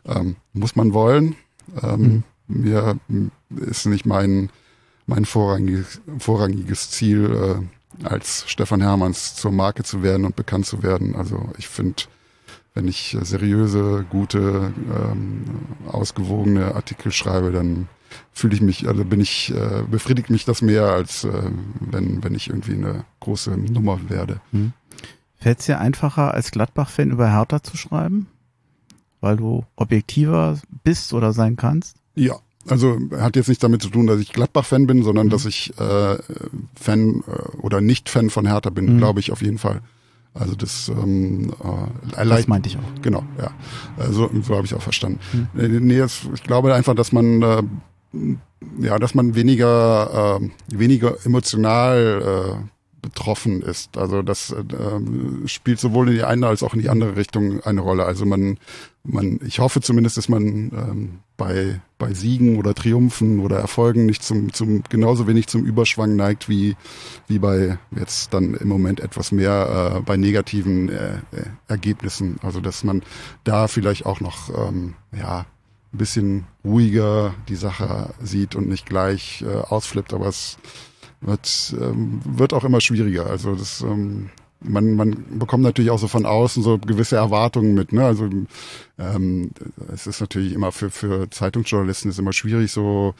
Ähm, 0.06 0.38
muss 0.54 0.78
man 0.78 0.94
wollen. 0.94 1.36
Ähm, 1.82 2.24
mhm. 2.48 2.62
Mir 2.63 3.00
ist 3.58 3.86
nicht 3.86 4.06
mein, 4.06 4.50
mein 5.06 5.26
vorrangiges, 5.26 6.00
vorrangiges 6.20 6.89
Ziel, 6.92 7.26
äh, 8.02 8.06
als 8.06 8.46
Stefan 8.48 8.82
Hermanns 8.82 9.36
zur 9.36 9.52
Marke 9.52 9.84
zu 9.84 10.04
werden 10.04 10.26
und 10.26 10.38
bekannt 10.38 10.66
zu 10.68 10.84
werden. 10.84 11.16
Also 11.16 11.50
ich 11.58 11.68
finde, 11.68 12.04
wenn 12.73 12.88
ich 12.88 13.17
seriöse, 13.21 14.05
gute, 14.09 14.73
ähm, 14.89 15.43
ausgewogene 15.88 16.75
Artikel 16.75 17.12
schreibe, 17.12 17.51
dann 17.51 17.88
fühle 18.31 18.55
ich 18.55 18.62
mich, 18.62 18.88
also 18.88 19.05
bin 19.05 19.21
ich, 19.21 19.53
äh, 19.53 19.83
befriedigt 19.89 20.29
mich 20.29 20.45
das 20.45 20.62
mehr, 20.62 20.86
als 20.86 21.23
äh, 21.23 21.51
wenn, 21.79 22.23
wenn 22.23 22.36
ich 22.36 22.49
irgendwie 22.49 22.73
eine 22.73 23.05
große 23.19 23.51
Nummer 23.57 23.99
werde. 24.09 24.39
Hm. 24.51 24.73
Fällt 25.38 25.59
es 25.59 25.65
dir 25.65 25.79
einfacher, 25.79 26.33
als 26.33 26.51
Gladbach-Fan 26.51 27.12
über 27.12 27.29
Hertha 27.29 27.62
zu 27.62 27.77
schreiben? 27.77 28.27
Weil 29.21 29.38
du 29.38 29.65
objektiver 29.75 30.59
bist 30.83 31.13
oder 31.13 31.33
sein 31.33 31.55
kannst? 31.55 31.97
Ja, 32.15 32.36
also 32.67 32.97
hat 33.12 33.36
jetzt 33.36 33.49
nicht 33.49 33.63
damit 33.63 33.81
zu 33.81 33.89
tun, 33.89 34.07
dass 34.07 34.19
ich 34.19 34.31
Gladbach-Fan 34.33 34.88
bin, 34.88 35.03
sondern 35.03 35.27
mhm. 35.27 35.31
dass 35.31 35.45
ich 35.45 35.77
äh, 35.79 36.17
Fan 36.75 37.23
äh, 37.27 37.57
oder 37.57 37.81
nicht 37.81 38.09
Fan 38.09 38.29
von 38.29 38.45
Hertha 38.45 38.69
bin, 38.69 38.93
mhm. 38.93 38.97
glaube 38.97 39.19
ich 39.19 39.31
auf 39.31 39.41
jeden 39.41 39.57
Fall. 39.57 39.81
Also 40.34 40.56
das, 40.56 40.89
ähm, 40.89 41.54
äh, 41.63 42.26
das 42.26 42.48
meinte 42.48 42.69
ich 42.69 42.78
auch. 42.78 43.02
Genau, 43.02 43.24
ja. 43.38 43.52
Also, 43.98 44.30
so 44.41 44.56
habe 44.56 44.65
ich 44.65 44.74
auch 44.74 44.82
verstanden. 44.82 45.19
Hm. 45.32 45.88
Nee, 45.88 46.00
das, 46.00 46.22
ich 46.34 46.43
glaube 46.43 46.74
einfach, 46.74 46.96
dass 46.96 47.12
man 47.12 47.41
äh, 47.41 47.63
ja, 48.80 49.00
dass 49.00 49.15
man 49.15 49.36
weniger 49.36 50.39
äh, 50.41 50.50
weniger 50.78 51.15
emotional 51.26 52.62
äh, 52.62 52.83
betroffen 53.04 53.62
ist. 53.62 53.98
Also 53.98 54.24
das 54.24 54.52
äh, 54.52 55.48
spielt 55.48 55.80
sowohl 55.80 56.10
in 56.10 56.16
die 56.16 56.24
eine 56.24 56.48
als 56.48 56.63
auch 56.63 56.74
in 56.74 56.82
die 56.82 56.89
andere 56.89 57.16
Richtung 57.16 57.62
eine 57.62 57.82
Rolle. 57.82 58.06
Also 58.06 58.26
man, 58.26 58.58
man, 59.04 59.39
ich 59.46 59.60
hoffe 59.60 59.82
zumindest, 59.82 60.18
dass 60.18 60.30
man 60.30 60.44
ähm, 60.44 61.20
bei 61.38 61.82
bei 62.00 62.13
Siegen 62.13 62.58
oder 62.58 62.74
Triumphen 62.74 63.39
oder 63.39 63.60
Erfolgen 63.60 64.06
nicht 64.08 64.24
zum 64.24 64.52
zum 64.54 64.84
genauso 64.89 65.28
wenig 65.28 65.48
zum 65.48 65.63
Überschwang 65.63 66.16
neigt 66.16 66.50
wie 66.50 66.76
wie 67.28 67.39
bei 67.39 67.78
jetzt 67.96 68.34
dann 68.34 68.56
im 68.56 68.68
Moment 68.68 69.02
etwas 69.02 69.32
mehr 69.32 69.98
äh, 69.98 70.02
bei 70.02 70.18
negativen 70.18 70.89
äh, 70.89 71.18
äh 71.32 71.46
Ergebnissen. 71.68 72.38
Also 72.42 72.62
dass 72.62 72.84
man 72.84 73.04
da 73.44 73.68
vielleicht 73.68 74.06
auch 74.06 74.22
noch 74.22 74.50
ähm, 74.50 74.96
ja 75.16 75.46
ein 75.94 75.98
bisschen 75.98 76.46
ruhiger 76.66 77.36
die 77.50 77.56
Sache 77.56 78.13
sieht 78.22 78.56
und 78.56 78.68
nicht 78.68 78.86
gleich 78.86 79.44
äh, 79.48 79.54
ausflippt, 79.54 80.13
aber 80.13 80.28
es 80.28 80.58
wird, 81.25 81.75
ähm, 81.79 82.21
wird 82.25 82.53
auch 82.53 82.63
immer 82.63 82.81
schwieriger. 82.81 83.27
Also 83.27 83.55
das, 83.55 83.81
ähm, 83.81 84.29
man, 84.59 84.95
man 84.95 85.39
bekommt 85.39 85.63
natürlich 85.63 85.91
auch 85.91 85.99
so 85.99 86.07
von 86.07 86.25
außen 86.25 86.63
so 86.63 86.77
gewisse 86.77 87.15
Erwartungen 87.15 87.73
mit. 87.73 87.91
Ne? 87.91 88.05
Also 88.05 88.29
ähm, 88.97 89.51
es 89.93 90.07
ist 90.07 90.21
natürlich 90.21 90.53
immer 90.53 90.71
für, 90.71 90.89
für 90.89 91.29
Zeitungsjournalisten 91.29 92.09
ist 92.09 92.19
immer 92.19 92.33
schwierig, 92.33 92.71
so 92.71 93.13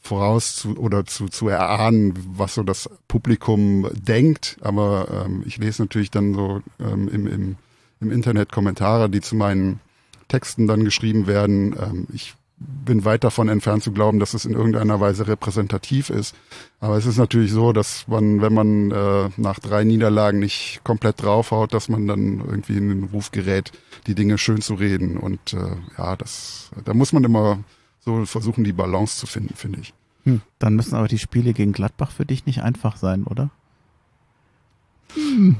voraus 0.00 0.56
zu, 0.56 0.76
oder 0.76 1.06
zu, 1.06 1.28
zu 1.28 1.48
erahnen, 1.48 2.14
was 2.36 2.54
so 2.54 2.62
das 2.62 2.90
Publikum 3.08 3.88
denkt. 3.94 4.58
Aber 4.60 5.24
ähm, 5.26 5.42
ich 5.46 5.56
lese 5.58 5.82
natürlich 5.82 6.10
dann 6.10 6.34
so 6.34 6.60
ähm, 6.78 7.08
im, 7.08 7.26
im, 7.26 7.56
im 8.00 8.10
Internet 8.10 8.52
Kommentare, 8.52 9.08
die 9.08 9.20
zu 9.20 9.34
meinen 9.34 9.80
Texten 10.28 10.66
dann 10.66 10.84
geschrieben 10.84 11.26
werden. 11.26 11.74
Ähm, 11.80 12.06
ich 12.12 12.34
bin 12.84 13.04
weit 13.04 13.24
davon 13.24 13.48
entfernt 13.48 13.82
zu 13.82 13.92
glauben, 13.92 14.18
dass 14.18 14.34
es 14.34 14.44
in 14.44 14.52
irgendeiner 14.52 15.00
Weise 15.00 15.26
repräsentativ 15.26 16.10
ist. 16.10 16.34
Aber 16.80 16.96
es 16.96 17.06
ist 17.06 17.16
natürlich 17.16 17.52
so, 17.52 17.72
dass 17.72 18.06
man, 18.08 18.40
wenn 18.42 18.52
man 18.52 18.90
äh, 18.90 19.30
nach 19.36 19.58
drei 19.58 19.84
Niederlagen 19.84 20.38
nicht 20.38 20.80
komplett 20.84 21.22
draufhaut, 21.22 21.72
dass 21.72 21.88
man 21.88 22.06
dann 22.06 22.40
irgendwie 22.40 22.76
in 22.76 22.88
den 22.88 23.04
Ruf 23.04 23.30
gerät, 23.30 23.72
die 24.06 24.14
Dinge 24.14 24.38
schön 24.38 24.60
zu 24.60 24.74
reden. 24.74 25.16
Und 25.16 25.54
äh, 25.54 25.76
ja, 25.98 26.16
das, 26.16 26.70
da 26.84 26.94
muss 26.94 27.12
man 27.12 27.24
immer 27.24 27.58
so 28.00 28.26
versuchen, 28.26 28.64
die 28.64 28.72
Balance 28.72 29.18
zu 29.18 29.26
finden, 29.26 29.54
finde 29.54 29.80
ich. 29.80 29.94
Hm, 30.24 30.40
dann 30.58 30.74
müssen 30.74 30.94
aber 30.94 31.08
die 31.08 31.18
Spiele 31.18 31.52
gegen 31.52 31.72
Gladbach 31.72 32.10
für 32.10 32.26
dich 32.26 32.46
nicht 32.46 32.62
einfach 32.62 32.96
sein, 32.96 33.24
oder? 33.24 33.50
Hm. 35.14 35.56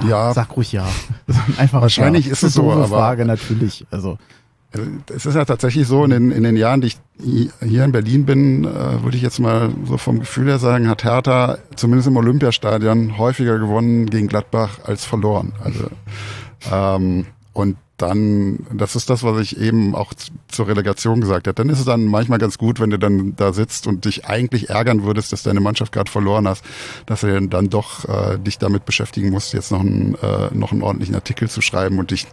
Ja, 0.00 0.08
ja. 0.08 0.34
Sag 0.34 0.56
ruhig 0.56 0.72
ja. 0.72 0.86
Einfach 1.58 1.82
Wahrscheinlich 1.82 2.26
ja. 2.26 2.32
ist 2.32 2.42
es 2.42 2.54
so, 2.54 2.70
aber 2.72 2.88
Frage 2.88 3.24
natürlich. 3.24 3.86
Also 3.90 4.18
es 5.14 5.26
ist 5.26 5.34
ja 5.34 5.44
tatsächlich 5.44 5.86
so, 5.86 6.04
in 6.04 6.10
den, 6.10 6.30
in 6.30 6.42
den 6.44 6.56
Jahren, 6.56 6.80
die 6.80 6.88
ich 6.88 6.98
hier 7.60 7.84
in 7.84 7.92
Berlin 7.92 8.24
bin, 8.24 8.64
äh, 8.64 9.02
würde 9.02 9.16
ich 9.16 9.22
jetzt 9.22 9.38
mal 9.38 9.70
so 9.84 9.98
vom 9.98 10.20
Gefühl 10.20 10.46
her 10.46 10.58
sagen, 10.58 10.88
hat 10.88 11.04
Hertha 11.04 11.58
zumindest 11.76 12.08
im 12.08 12.16
Olympiastadion 12.16 13.18
häufiger 13.18 13.58
gewonnen 13.58 14.06
gegen 14.06 14.28
Gladbach 14.28 14.80
als 14.84 15.04
verloren. 15.04 15.52
Also 15.62 15.90
ähm, 16.70 17.26
und 17.52 17.76
dann, 17.96 18.66
das 18.72 18.96
ist 18.96 19.10
das, 19.10 19.22
was 19.22 19.40
ich 19.40 19.58
eben 19.58 19.94
auch 19.94 20.12
zur 20.48 20.66
Relegation 20.66 21.20
gesagt 21.20 21.46
habe, 21.46 21.54
dann 21.54 21.68
ist 21.68 21.78
es 21.78 21.84
dann 21.84 22.06
manchmal 22.06 22.38
ganz 22.38 22.58
gut, 22.58 22.80
wenn 22.80 22.90
du 22.90 22.98
dann 22.98 23.36
da 23.36 23.52
sitzt 23.52 23.86
und 23.86 24.04
dich 24.04 24.26
eigentlich 24.26 24.70
ärgern 24.70 25.04
würdest, 25.04 25.32
dass 25.32 25.42
deine 25.42 25.60
Mannschaft 25.60 25.92
gerade 25.92 26.10
verloren 26.10 26.48
hast, 26.48 26.64
dass 27.06 27.20
du 27.20 27.48
dann 27.48 27.70
doch 27.70 28.08
äh, 28.08 28.38
dich 28.38 28.58
damit 28.58 28.84
beschäftigen 28.84 29.30
musst, 29.30 29.52
jetzt 29.52 29.70
noch 29.70 29.80
einen, 29.80 30.16
äh, 30.16 30.48
noch 30.52 30.72
einen 30.72 30.82
ordentlichen 30.82 31.14
Artikel 31.14 31.48
zu 31.48 31.60
schreiben 31.60 31.98
und 31.98 32.10
dich, 32.10 32.26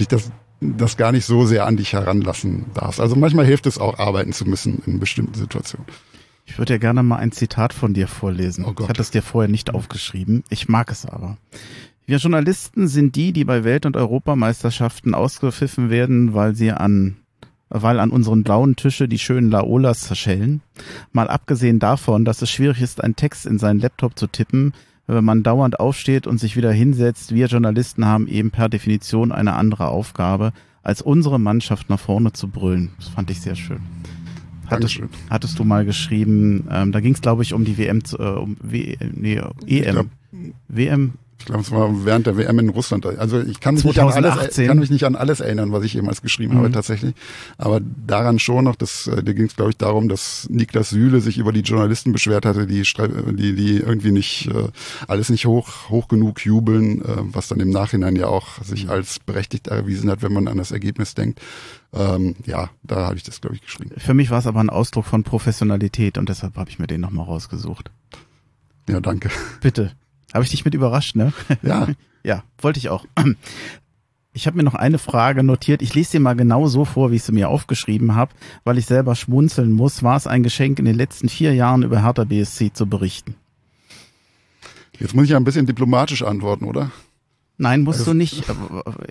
dich 0.00 0.08
das, 0.08 0.32
das 0.60 0.96
gar 0.96 1.12
nicht 1.12 1.26
so 1.26 1.46
sehr 1.46 1.66
an 1.66 1.76
dich 1.76 1.92
heranlassen 1.92 2.66
darfst. 2.74 3.00
Also 3.00 3.14
manchmal 3.14 3.46
hilft 3.46 3.66
es 3.66 3.78
auch, 3.78 3.98
arbeiten 3.98 4.32
zu 4.32 4.44
müssen 4.46 4.82
in 4.86 4.98
bestimmten 4.98 5.34
Situationen. 5.34 5.86
Ich 6.46 6.58
würde 6.58 6.74
ja 6.74 6.78
gerne 6.78 7.02
mal 7.02 7.16
ein 7.16 7.32
Zitat 7.32 7.72
von 7.72 7.94
dir 7.94 8.06
vorlesen. 8.06 8.64
Oh 8.64 8.74
ich 8.78 8.88
hatte 8.88 9.00
es 9.00 9.10
dir 9.10 9.22
vorher 9.22 9.50
nicht 9.50 9.70
aufgeschrieben. 9.70 10.44
Ich 10.50 10.68
mag 10.68 10.90
es 10.90 11.06
aber. 11.06 11.38
Wir 12.06 12.18
Journalisten 12.18 12.86
sind 12.88 13.16
die, 13.16 13.32
die 13.32 13.44
bei 13.44 13.64
Welt- 13.64 13.86
und 13.86 13.96
Europameisterschaften 13.96 15.14
ausgepfiffen 15.14 15.90
werden, 15.90 16.34
weil 16.34 16.54
sie 16.54 16.72
an 16.72 17.16
weil 17.70 17.98
an 17.98 18.10
unseren 18.10 18.44
blauen 18.44 18.76
Tische 18.76 19.08
die 19.08 19.18
schönen 19.18 19.50
Laolas 19.50 20.02
zerschellen. 20.02 20.60
Mal 21.12 21.28
abgesehen 21.28 21.80
davon, 21.80 22.24
dass 22.24 22.40
es 22.40 22.48
schwierig 22.50 22.80
ist, 22.80 23.02
einen 23.02 23.16
Text 23.16 23.46
in 23.46 23.58
seinen 23.58 23.80
Laptop 23.80 24.16
zu 24.16 24.28
tippen, 24.28 24.74
wenn 25.08 25.24
man 25.24 25.42
dauernd 25.42 25.80
aufsteht 25.80 26.28
und 26.28 26.38
sich 26.38 26.56
wieder 26.56 26.70
hinsetzt. 26.70 27.34
Wir 27.34 27.46
Journalisten 27.46 28.04
haben 28.04 28.28
eben 28.28 28.52
per 28.52 28.68
Definition 28.68 29.32
eine 29.32 29.54
andere 29.54 29.88
Aufgabe, 29.88 30.52
als 30.84 31.02
unsere 31.02 31.40
Mannschaft 31.40 31.90
nach 31.90 31.98
vorne 31.98 32.32
zu 32.32 32.46
brüllen. 32.48 32.90
Das 32.98 33.08
fand 33.08 33.30
ich 33.30 33.40
sehr 33.40 33.56
schön. 33.56 33.80
Hattest, 34.68 35.00
hattest 35.28 35.58
du 35.58 35.64
mal 35.64 35.84
geschrieben, 35.84 36.68
ähm, 36.70 36.92
da 36.92 37.00
ging 37.00 37.14
es 37.14 37.22
glaube 37.22 37.42
ich 37.42 37.54
um 37.54 37.64
die 37.64 37.76
WM, 37.76 38.04
zu- 38.04 38.18
äh, 38.18 38.36
um 38.38 38.56
w, 38.62 38.96
nee, 39.14 39.40
EM. 39.66 39.92
glaub- 39.94 40.06
WM, 40.68 41.12
Ich 41.44 41.48
glaube, 41.48 41.60
es 41.60 41.70
war 41.70 42.06
während 42.06 42.26
der 42.26 42.38
WM 42.38 42.58
in 42.58 42.70
Russland. 42.70 43.04
Also 43.04 43.38
ich 43.38 43.60
kann 43.60 43.74
mich, 43.74 43.84
nicht 43.84 43.98
an, 43.98 44.06
alles, 44.06 44.22
2018. 44.32 44.66
kann 44.66 44.78
mich 44.78 44.88
nicht 44.88 45.04
an 45.04 45.14
alles 45.14 45.40
erinnern, 45.40 45.72
was 45.72 45.84
ich 45.84 45.92
jemals 45.92 46.22
geschrieben 46.22 46.56
habe 46.56 46.70
Mhm. 46.70 46.72
tatsächlich. 46.72 47.14
Aber 47.58 47.80
daran 47.80 48.38
schon 48.38 48.64
noch, 48.64 48.76
dass, 48.76 49.06
äh, 49.08 49.22
da 49.22 49.32
ging 49.34 49.44
es, 49.44 49.54
glaube 49.54 49.72
ich, 49.72 49.76
darum, 49.76 50.08
dass 50.08 50.48
Niklas 50.48 50.88
Süle 50.88 51.20
sich 51.20 51.36
über 51.36 51.52
die 51.52 51.60
Journalisten 51.60 52.12
beschwert 52.12 52.46
hatte, 52.46 52.66
die, 52.66 52.82
die, 52.82 53.54
die 53.54 53.76
irgendwie 53.76 54.10
nicht 54.10 54.46
äh, 54.46 54.68
alles 55.06 55.28
nicht 55.28 55.44
hoch, 55.44 55.90
hoch 55.90 56.08
genug 56.08 56.46
jubeln, 56.46 57.02
äh, 57.02 57.08
was 57.18 57.48
dann 57.48 57.60
im 57.60 57.68
Nachhinein 57.68 58.16
ja 58.16 58.26
auch 58.28 58.58
Mhm. 58.60 58.64
sich 58.64 58.88
als 58.88 59.18
berechtigt 59.18 59.66
erwiesen 59.66 60.10
hat, 60.10 60.22
wenn 60.22 60.32
man 60.32 60.48
an 60.48 60.56
das 60.56 60.72
Ergebnis 60.72 61.12
denkt. 61.14 61.40
Ähm, 61.92 62.36
ja, 62.46 62.70
da 62.84 63.04
habe 63.06 63.16
ich 63.16 63.22
das, 63.22 63.42
glaube 63.42 63.56
ich, 63.56 63.60
geschrieben. 63.62 63.90
für 63.98 64.14
mich 64.14 64.30
war 64.30 64.38
es 64.38 64.46
aber 64.46 64.60
ein 64.60 64.70
Ausdruck 64.70 65.04
von 65.04 65.24
Professionalität 65.24 66.16
und 66.16 66.30
deshalb 66.30 66.56
habe 66.56 66.70
ich 66.70 66.78
mir 66.78 66.86
den 66.86 67.02
nochmal 67.02 67.26
rausgesucht. 67.26 67.90
Ja, 68.88 69.00
danke. 69.00 69.28
Bitte. 69.60 69.92
Habe 70.34 70.44
ich 70.44 70.50
dich 70.50 70.64
mit 70.64 70.74
überrascht, 70.74 71.16
ne? 71.16 71.32
Ja, 71.62 71.88
Ja, 72.24 72.42
wollte 72.58 72.78
ich 72.78 72.88
auch. 72.88 73.06
Ich 74.36 74.48
habe 74.48 74.56
mir 74.56 74.64
noch 74.64 74.74
eine 74.74 74.98
Frage 74.98 75.44
notiert. 75.44 75.80
Ich 75.80 75.94
lese 75.94 76.10
sie 76.10 76.18
mal 76.18 76.34
genau 76.34 76.66
so 76.66 76.84
vor, 76.84 77.12
wie 77.12 77.14
ich 77.16 77.22
sie 77.22 77.30
mir 77.30 77.48
aufgeschrieben 77.48 78.16
habe, 78.16 78.34
weil 78.64 78.78
ich 78.78 78.86
selber 78.86 79.14
schmunzeln 79.14 79.70
muss. 79.70 80.02
War 80.02 80.16
es 80.16 80.26
ein 80.26 80.42
Geschenk, 80.42 80.80
in 80.80 80.86
den 80.86 80.96
letzten 80.96 81.28
vier 81.28 81.54
Jahren 81.54 81.84
über 81.84 82.02
Hertha 82.02 82.24
BSC 82.24 82.72
zu 82.72 82.86
berichten? 82.88 83.36
jetzt 84.98 85.14
muss 85.14 85.26
ich 85.26 85.30
ja 85.30 85.36
ein 85.36 85.44
bisschen 85.44 85.66
diplomatisch 85.66 86.24
antworten, 86.24 86.64
oder? 86.64 86.90
Nein, 87.56 87.82
musst 87.82 88.00
Also- 88.00 88.12
du 88.12 88.16
nicht. 88.18 88.44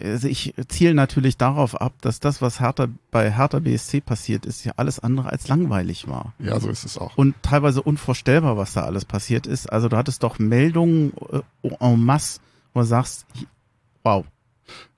Also 0.01 0.27
ich 0.27 0.53
ziele 0.67 0.93
natürlich 0.93 1.37
darauf 1.37 1.79
ab, 1.79 1.93
dass 2.01 2.19
das, 2.19 2.41
was 2.41 2.59
Hertha 2.59 2.87
bei 3.09 3.31
Hertha 3.31 3.59
BSC 3.59 4.01
passiert 4.01 4.45
ist, 4.45 4.65
ja 4.65 4.73
alles 4.75 4.99
andere 4.99 5.29
als 5.31 5.47
langweilig 5.47 6.07
war. 6.07 6.33
Ja, 6.39 6.59
so 6.59 6.69
ist 6.69 6.83
es 6.83 6.97
auch. 6.97 7.17
Und 7.17 7.35
teilweise 7.41 7.81
unvorstellbar, 7.81 8.57
was 8.57 8.73
da 8.73 8.81
alles 8.81 9.05
passiert 9.05 9.47
ist. 9.47 9.71
Also 9.71 9.87
du 9.87 9.95
hattest 9.97 10.23
doch 10.23 10.39
Meldungen 10.39 11.13
äh, 11.31 11.69
en 11.79 12.03
masse, 12.03 12.41
wo 12.73 12.81
du 12.81 12.85
sagst, 12.85 13.25
wow, 14.03 14.25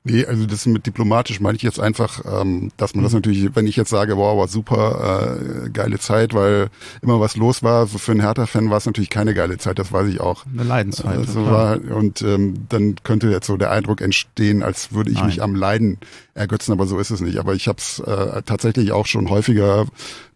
Nee, 0.07 0.23
also 0.23 0.45
das 0.45 0.67
mit 0.67 0.85
diplomatisch 0.85 1.39
meine 1.39 1.55
ich 1.55 1.63
jetzt 1.63 1.79
einfach, 1.79 2.21
ähm, 2.31 2.69
dass 2.77 2.93
man 2.93 3.03
das 3.03 3.13
natürlich, 3.13 3.55
wenn 3.55 3.65
ich 3.65 3.75
jetzt 3.75 3.89
sage, 3.89 4.17
wow, 4.17 4.37
war 4.37 4.47
super, 4.47 5.65
äh, 5.65 5.69
geile 5.71 5.97
Zeit, 5.97 6.35
weil 6.35 6.67
immer 7.01 7.19
was 7.19 7.35
los 7.35 7.63
war, 7.63 7.87
so 7.87 7.97
für 7.97 8.11
einen 8.11 8.21
Hertha-Fan 8.21 8.69
war 8.69 8.77
es 8.77 8.85
natürlich 8.85 9.09
keine 9.09 9.33
geile 9.33 9.57
Zeit, 9.57 9.79
das 9.79 9.91
weiß 9.91 10.07
ich 10.09 10.21
auch. 10.21 10.45
eine 10.45 10.63
Leidensfall. 10.63 11.17
Also 11.17 11.47
war, 11.47 11.79
und 11.81 12.21
ähm, 12.21 12.67
dann 12.69 12.97
könnte 13.01 13.31
jetzt 13.31 13.47
so 13.47 13.57
der 13.57 13.71
Eindruck 13.71 14.01
entstehen, 14.01 14.61
als 14.61 14.93
würde 14.93 15.09
ich 15.09 15.17
Nein. 15.17 15.25
mich 15.25 15.41
am 15.41 15.55
Leiden 15.55 15.97
ergötzen, 16.35 16.71
aber 16.71 16.85
so 16.85 16.99
ist 16.99 17.09
es 17.09 17.21
nicht. 17.21 17.39
Aber 17.39 17.55
ich 17.55 17.67
habe 17.67 17.79
es 17.79 17.97
äh, 17.97 18.43
tatsächlich 18.43 18.91
auch 18.91 19.07
schon 19.07 19.31
häufiger 19.31 19.87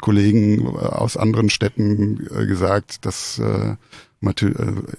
Kollegen 0.02 0.66
äh, 0.66 0.80
aus 0.80 1.16
anderen 1.16 1.52
Städten 1.52 2.28
äh, 2.36 2.48
gesagt, 2.48 3.06
dass 3.06 3.38
äh, 3.38 3.76
äh, 4.22 4.46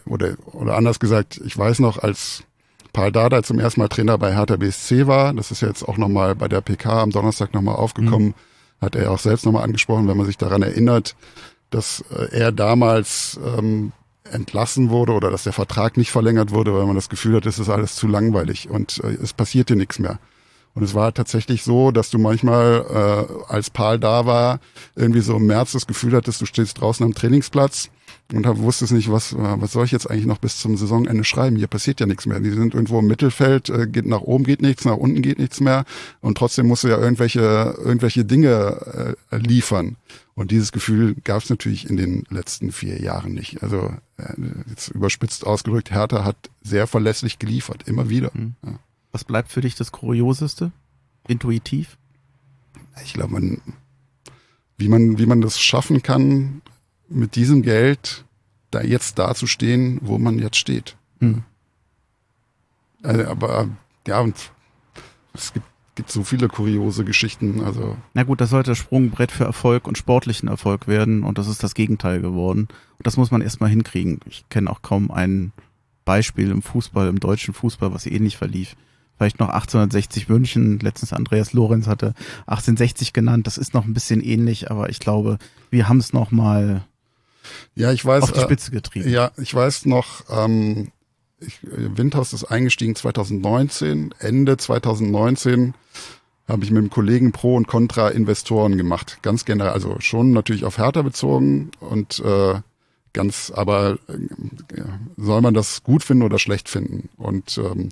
oder 0.07 0.37
oder 0.45 0.77
anders 0.77 1.01
gesagt, 1.01 1.41
ich 1.45 1.59
weiß 1.59 1.81
noch, 1.81 1.99
als 1.99 2.45
Paul 2.93 3.13
Dardai 3.13 3.43
zum 3.43 3.59
ersten 3.59 3.81
Mal 3.81 3.89
Trainer 3.89 4.19
bei 4.19 4.35
Hertha 4.35 4.57
BSC 4.57 5.07
war, 5.07 5.33
das 5.33 5.51
ist 5.51 5.63
jetzt 5.63 5.89
auch 5.89 5.97
nochmal 5.97 6.35
bei 6.35 6.49
der 6.49 6.61
PK 6.61 7.03
am 7.03 7.11
Donnerstag 7.11 7.55
nochmal 7.55 7.77
aufgekommen, 7.77 8.35
hat 8.81 8.97
er 8.97 9.11
auch 9.11 9.19
selbst 9.19 9.47
nochmal 9.47 9.65
angesprochen, 9.65 10.09
wenn 10.09 10.17
man 10.17 10.27
sich 10.27 10.39
daran 10.39 10.63
erinnert, 10.63 11.15
dass 11.71 12.05
äh, 12.11 12.37
er 12.37 12.53
damals 12.53 13.39
ähm, 13.57 13.93
entlassen 14.25 14.91
wurde 14.91 15.13
oder 15.13 15.31
dass 15.31 15.45
der 15.45 15.53
Vertrag 15.53 15.97
nicht 15.97 16.11
verlängert 16.11 16.51
wurde, 16.53 16.75
weil 16.75 16.87
man 16.87 16.97
das 16.97 17.09
Gefühl 17.09 17.37
hat, 17.37 17.47
es 17.47 17.59
ist 17.59 17.69
alles 17.69 17.97
zu 17.97 18.07
langweilig 18.07 18.69
und 18.69 19.03
äh, 19.05 19.17
es 19.23 19.33
passierte 19.33 19.77
nichts 19.77 19.99
mehr. 19.99 20.19
Und 20.75 20.85
es 20.85 20.95
war 20.95 21.13
tatsächlich 21.13 21.65
so, 21.65 21.91
dass 21.91 22.11
du 22.11 22.19
manchmal, 22.19 22.87
äh, 22.89 23.53
als 23.53 23.71
Paul 23.71 23.99
da 23.99 24.25
war, 24.25 24.61
irgendwie 24.95 25.21
so 25.21 25.37
im 25.37 25.47
März 25.47 25.73
das 25.73 25.87
Gefühl 25.87 26.15
hattest, 26.15 26.41
du 26.41 26.47
stehst 26.47 26.81
draußen 26.81 27.05
am 27.05 27.15
Trainingsplatz 27.15 27.91
und 28.33 28.47
hab, 28.47 28.59
wusstest 28.59 28.93
nicht, 28.93 29.11
was, 29.11 29.33
äh, 29.33 29.37
was 29.39 29.73
soll 29.73 29.85
ich 29.85 29.93
jetzt 29.93 30.11
eigentlich 30.11 30.27
noch 30.27 30.39
bis 30.39 30.59
zum 30.59 30.77
Saisonende 30.77 31.25
schreiben? 31.25 31.57
Hier 31.57 31.67
passiert 31.67 32.01
ja 32.01 32.07
nichts 32.07 32.27
mehr. 32.27 32.41
Die 32.41 32.51
sind 32.51 32.75
irgendwo 32.75 32.99
im 32.99 33.07
Mittelfeld, 33.07 33.69
äh, 33.69 33.87
geht 33.87 34.07
nach 34.07 34.21
oben 34.21 34.45
geht 34.45 34.63
nichts, 34.63 34.85
nach 34.85 34.97
unten 34.97 35.23
geht 35.23 35.39
nichts 35.39 35.61
mehr 35.61 35.85
und 36.21 36.39
trotzdem 36.39 36.67
musst 36.67 36.85
du 36.85 36.89
ja 36.89 36.99
irgendwelche, 36.99 37.41
irgendwelche 37.79 38.25
Dinge 38.25 39.17
äh, 39.31 39.37
liefern. 39.37 39.97
Und 40.35 40.51
dieses 40.51 40.73
Gefühl 40.73 41.17
gab 41.25 41.43
es 41.43 41.51
natürlich 41.51 41.89
in 41.91 41.97
den 41.97 42.25
letzten 42.31 42.73
vier 42.73 43.01
Jahren 43.01 43.35
nicht. 43.35 43.63
Also 43.63 43.95
äh, 44.17 44.33
jetzt 44.69 44.89
überspitzt 44.89 45.47
ausgedrückt, 45.47 45.91
Hertha 45.91 46.25
hat 46.25 46.37
sehr 46.63 46.87
verlässlich 46.87 47.39
geliefert, 47.39 47.87
immer 47.87 48.09
wieder. 48.09 48.31
Ja. 48.35 48.79
Was 49.13 49.25
bleibt 49.25 49.51
für 49.51 49.61
dich 49.61 49.75
das 49.75 49.93
Kurioseste? 49.93 50.73
Intuitiv? 51.27 51.99
Ich 53.05 53.13
glaube, 53.13 53.35
man, 53.35 53.61
wie 54.79 54.89
man, 54.89 55.19
wie 55.19 55.27
man 55.27 55.41
das 55.41 55.61
schaffen 55.61 56.03
kann, 56.03 56.63
mit 57.11 57.35
diesem 57.35 57.63
Geld 57.63 58.25
da 58.71 58.81
jetzt 58.81 59.19
dazustehen, 59.19 59.99
wo 60.03 60.19
man 60.19 60.39
jetzt 60.39 60.57
steht. 60.57 60.97
Hm. 61.19 61.43
Also, 63.03 63.27
aber 63.27 63.69
ja, 64.07 64.21
und 64.21 64.53
es 65.35 65.53
gibt, 65.53 65.67
gibt 65.95 66.11
so 66.11 66.23
viele 66.23 66.49
kuriose 66.49 67.05
Geschichten. 67.05 67.63
Also 67.63 67.97
Na 68.15 68.23
gut, 68.23 68.41
das 68.41 68.51
sollte 68.51 68.71
das 68.71 68.79
Sprungbrett 68.79 69.33
für 69.33 69.45
Erfolg 69.45 69.87
und 69.87 69.99
sportlichen 69.99 70.49
Erfolg 70.49 70.87
werden 70.87 71.25
und 71.25 71.39
das 71.39 71.49
ist 71.49 71.63
das 71.63 71.75
Gegenteil 71.75 72.21
geworden. 72.21 72.69
Und 72.99 73.07
das 73.07 73.17
muss 73.17 73.31
man 73.31 73.43
erstmal 73.43 73.71
hinkriegen. 73.71 74.21
Ich 74.27 74.49
kenne 74.49 74.71
auch 74.71 74.83
kaum 74.83 75.11
ein 75.11 75.53
Beispiel 76.05 76.51
im 76.51 76.63
Fußball, 76.63 77.09
im 77.09 77.21
deutschen 77.21 77.55
Fußball, 77.55 77.93
was 77.93 78.07
ähnlich 78.07 78.37
verlief. 78.37 78.77
Vielleicht 79.17 79.39
noch 79.39 79.49
1860 79.51 80.29
München, 80.31 80.79
letztens 80.79 81.13
Andreas 81.13 81.53
Lorenz 81.53 81.87
hatte 81.87 82.15
1860 82.47 83.13
genannt, 83.13 83.47
das 83.47 83.59
ist 83.59 83.75
noch 83.75 83.85
ein 83.85 83.93
bisschen 83.93 84.23
ähnlich, 84.23 84.71
aber 84.71 84.89
ich 84.89 84.99
glaube, 84.99 85.39
wir 85.71 85.91
haben 85.91 85.99
es 85.99 86.15
noch 86.15 86.31
mal 86.31 86.87
ja, 87.75 87.93
ich 87.93 88.05
weiß. 88.05 88.25
auf 88.25 88.33
die 88.33 88.39
äh, 88.39 88.43
Spitze 88.43 88.71
getrieben. 88.71 89.11
Ja, 89.11 89.33
ich 89.37 89.55
weiß 89.55 89.87
noch, 89.87 90.25
ähm, 90.31 90.93
ich, 91.41 91.63
äh, 91.65 91.97
Windhaus 91.97 92.33
ist 92.33 92.45
eingestiegen 92.45 92.95
2019. 92.95 94.15
Ende 94.19 94.57
2019 94.57 95.75
habe 96.49 96.65
ich 96.65 96.71
mit 96.71 96.79
einem 96.79 96.91
Kollegen 96.91 97.33
Pro 97.33 97.57
und 97.57 97.69
Contra 97.69 98.09
Investoren 98.09 98.77
gemacht. 98.77 99.19
Ganz 99.23 99.45
generell, 99.45 99.73
also 99.73 99.97
schon 100.01 100.33
natürlich 100.33 100.65
auf 100.65 100.79
Hertha 100.79 101.03
bezogen 101.03 101.71
und 101.81 102.21
äh, 102.21 102.61
ganz, 103.13 103.53
aber 103.55 103.99
äh, 104.09 104.83
soll 105.17 105.41
man 105.41 105.55
das 105.55 105.83
gut 105.83 106.05
finden 106.05 106.25
oder 106.25 106.39
schlecht 106.39 106.69
finden? 106.69 107.09
Und 107.17 107.59
ähm, 107.59 107.91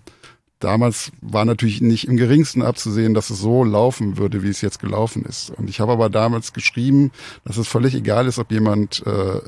damals 0.58 1.12
war 1.20 1.44
natürlich 1.44 1.80
nicht 1.80 2.08
im 2.08 2.16
geringsten 2.16 2.62
abzusehen, 2.62 3.14
dass 3.14 3.30
es 3.30 3.38
so 3.40 3.64
laufen 3.64 4.16
würde, 4.16 4.42
wie 4.42 4.48
es 4.48 4.60
jetzt 4.60 4.80
gelaufen 4.80 5.24
ist. 5.24 5.50
Und 5.50 5.70
ich 5.70 5.80
habe 5.80 5.92
aber 5.92 6.10
damals 6.10 6.52
geschrieben, 6.52 7.12
dass 7.44 7.56
es 7.56 7.68
völlig 7.68 7.94
egal 7.94 8.26
ist, 8.26 8.38
ob 8.38 8.50
jemand 8.50 9.04
äh, 9.06 9.40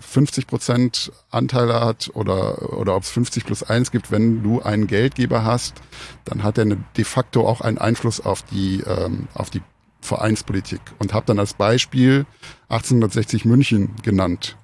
50 0.00 0.46
Prozent 0.46 1.12
Anteile 1.30 1.80
hat 1.80 2.10
oder, 2.14 2.76
oder 2.78 2.96
ob 2.96 3.02
es 3.02 3.10
50 3.10 3.44
plus 3.44 3.62
1 3.62 3.90
gibt. 3.90 4.10
Wenn 4.10 4.42
du 4.42 4.62
einen 4.62 4.86
Geldgeber 4.86 5.44
hast, 5.44 5.74
dann 6.24 6.42
hat 6.42 6.58
er 6.58 6.62
eine, 6.62 6.78
de 6.96 7.04
facto 7.04 7.46
auch 7.46 7.60
einen 7.60 7.78
Einfluss 7.78 8.20
auf 8.20 8.42
die, 8.42 8.82
ähm, 8.86 9.28
auf 9.34 9.50
die 9.50 9.62
Vereinspolitik. 10.00 10.80
Und 10.98 11.12
habe 11.12 11.26
dann 11.26 11.38
als 11.38 11.54
Beispiel 11.54 12.24
1860 12.68 13.44
München 13.44 13.90
genannt, 14.02 14.56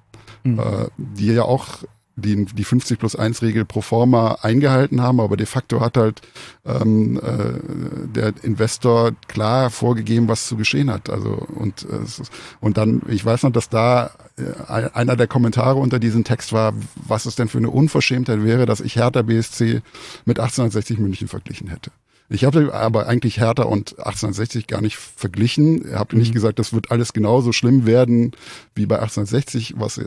Mhm. 0.45 0.59
äh, 0.59 0.87
die 0.97 1.33
ja 1.33 1.43
auch 1.43 1.83
die, 2.15 2.45
die 2.45 2.63
50 2.63 2.97
plus 2.97 3.15
1 3.15 3.41
Regel 3.41 3.65
pro 3.65 3.81
forma 3.81 4.37
eingehalten 4.41 5.01
haben, 5.01 5.19
aber 5.19 5.35
de 5.37 5.45
facto 5.45 5.81
hat 5.81 5.97
halt 5.97 6.21
ähm, 6.65 7.19
äh, 7.19 8.07
der 8.07 8.33
Investor 8.43 9.11
klar 9.27 9.69
vorgegeben, 9.69 10.27
was 10.27 10.47
zu 10.47 10.55
geschehen 10.55 10.89
hat. 10.91 11.09
Also 11.09 11.31
und 11.55 11.83
äh, 11.83 12.23
und 12.61 12.77
dann, 12.77 13.01
ich 13.07 13.25
weiß 13.25 13.43
noch, 13.43 13.51
dass 13.51 13.69
da 13.69 14.11
äh, 14.37 14.89
einer 14.93 15.15
der 15.15 15.27
Kommentare 15.27 15.75
unter 15.75 15.99
diesem 15.99 16.23
Text 16.23 16.53
war, 16.53 16.73
was 16.95 17.25
es 17.25 17.35
denn 17.35 17.49
für 17.49 17.57
eine 17.57 17.69
Unverschämtheit 17.69 18.43
wäre, 18.43 18.65
dass 18.65 18.79
ich 18.79 18.95
Hertha 18.95 19.21
BSC 19.21 19.81
mit 20.25 20.39
1860 20.39 20.99
München 20.99 21.27
verglichen 21.27 21.67
hätte. 21.67 21.91
Ich 22.27 22.43
habe 22.43 22.73
aber 22.73 23.07
eigentlich 23.07 23.39
Hertha 23.39 23.63
und 23.63 23.99
1860 23.99 24.65
gar 24.67 24.81
nicht 24.81 24.97
verglichen. 24.97 25.87
Ich 25.89 25.93
habe 25.93 26.17
nicht 26.17 26.33
gesagt, 26.33 26.57
das 26.57 26.73
wird 26.73 26.89
alles 26.89 27.13
genauso 27.13 27.51
schlimm 27.51 27.85
werden 27.85 28.31
wie 28.73 28.87
bei 28.87 28.95
1860, 28.95 29.75
was 29.77 30.01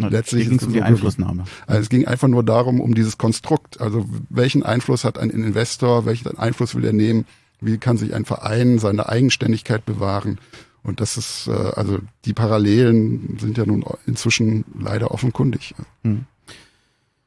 Na, 0.00 0.08
letztlich 0.08 0.48
ging 0.48 0.58
es 0.58 0.64
um 0.64 0.72
die 0.72 0.82
Einflussnahme. 0.82 1.44
also 1.66 1.80
es 1.80 1.88
ging 1.88 2.06
einfach 2.06 2.28
nur 2.28 2.44
darum, 2.44 2.80
um 2.80 2.94
dieses 2.94 3.18
Konstrukt. 3.18 3.80
Also 3.80 4.06
welchen 4.28 4.62
Einfluss 4.62 5.04
hat 5.04 5.18
ein 5.18 5.30
Investor, 5.30 6.06
welchen 6.06 6.38
Einfluss 6.38 6.74
will 6.74 6.84
er 6.84 6.92
nehmen, 6.92 7.24
wie 7.60 7.78
kann 7.78 7.96
sich 7.96 8.14
ein 8.14 8.24
Verein 8.24 8.78
seine 8.78 9.08
Eigenständigkeit 9.08 9.84
bewahren. 9.84 10.38
Und 10.82 11.00
das 11.00 11.16
ist, 11.16 11.46
äh, 11.46 11.52
also 11.52 11.98
die 12.24 12.32
Parallelen 12.32 13.38
sind 13.38 13.58
ja 13.58 13.66
nun 13.66 13.84
inzwischen 14.06 14.64
leider 14.78 15.10
offenkundig. 15.10 15.74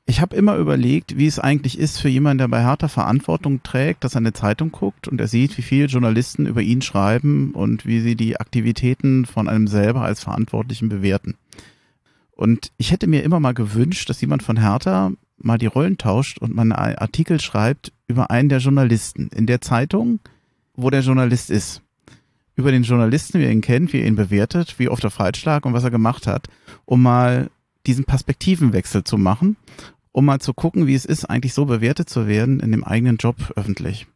Ich 0.06 0.20
habe 0.20 0.36
immer 0.36 0.58
überlegt, 0.58 1.18
wie 1.18 1.28
es 1.28 1.40
eigentlich 1.40 1.80
ist 1.80 2.00
für 2.00 2.10
jemanden, 2.10 2.40
der 2.40 2.48
bei 2.50 2.64
Hertha 2.64 2.88
Verantwortung 2.88 3.64
trägt, 3.64 4.04
dass 4.04 4.16
er 4.16 4.20
eine 4.20 4.34
Zeitung 4.34 4.72
guckt 4.72 5.08
und 5.08 5.22
er 5.22 5.28
sieht, 5.28 5.58
wie 5.58 5.62
viele 5.62 5.86
Journalisten 5.86 6.46
über 6.46 6.62
ihn 6.62 6.82
schreiben 6.82 7.52
und 7.52 7.86
wie 7.86 8.02
sie 8.02 8.16
die 8.16 8.38
Aktivitäten 8.38 9.26
von 9.26 9.48
einem 9.48 9.68
selber 9.68 10.02
als 10.02 10.22
Verantwortlichen 10.22 10.90
bewerten. 10.90 11.36
Und 12.36 12.72
ich 12.78 12.92
hätte 12.92 13.08
mir 13.08 13.24
immer 13.24 13.40
mal 13.40 13.54
gewünscht, 13.54 14.10
dass 14.10 14.22
jemand 14.22 14.44
von 14.44 14.58
Hertha 14.58 15.12
mal 15.38 15.58
die 15.58 15.68
Rollen 15.68 15.98
tauscht 15.98 16.40
und 16.40 16.56
mal 16.56 16.64
einen 16.64 16.72
Artikel 16.74 17.40
schreibt 17.40 17.92
über 18.08 18.32
einen 18.32 18.50
der 18.50 18.60
Journalisten 18.60 19.30
in 19.30 19.46
der 19.46 19.62
Zeitung, 19.62 20.20
wo 20.74 20.90
der 20.90 21.02
Journalist 21.02 21.50
ist. 21.50 21.82
Über 22.56 22.72
den 22.72 22.84
Journalisten, 22.84 23.40
wie 23.40 23.46
er 23.46 23.52
ihn 23.52 23.62
kennt, 23.62 23.94
wie 23.94 24.00
er 24.00 24.08
ihn 24.08 24.16
bewertet, 24.16 24.78
wie 24.78 24.90
oft 24.90 25.04
er 25.04 25.10
falsch 25.10 25.44
lag 25.44 25.66
und 25.66 25.74
was 25.74 25.84
er 25.84 25.92
gemacht 25.92 26.28
hat, 26.28 26.48
um 26.86 27.02
mal 27.02 27.50
diesen 27.88 28.06
Perspektivenwechsel 28.06 29.04
zu 29.04 29.18
machen, 29.18 29.58
um 30.12 30.26
mal 30.26 30.40
zu 30.40 30.54
gucken, 30.54 30.86
wie 30.86 30.94
es 30.94 31.06
ist, 31.06 31.26
eigentlich 31.26 31.54
so 31.54 31.66
bewertet 31.66 32.10
zu 32.10 32.28
werden 32.28 32.60
in 32.60 32.72
dem 32.72 32.84
eigenen 32.84 33.18
Job 33.18 33.36
öffentlich. 33.56 34.08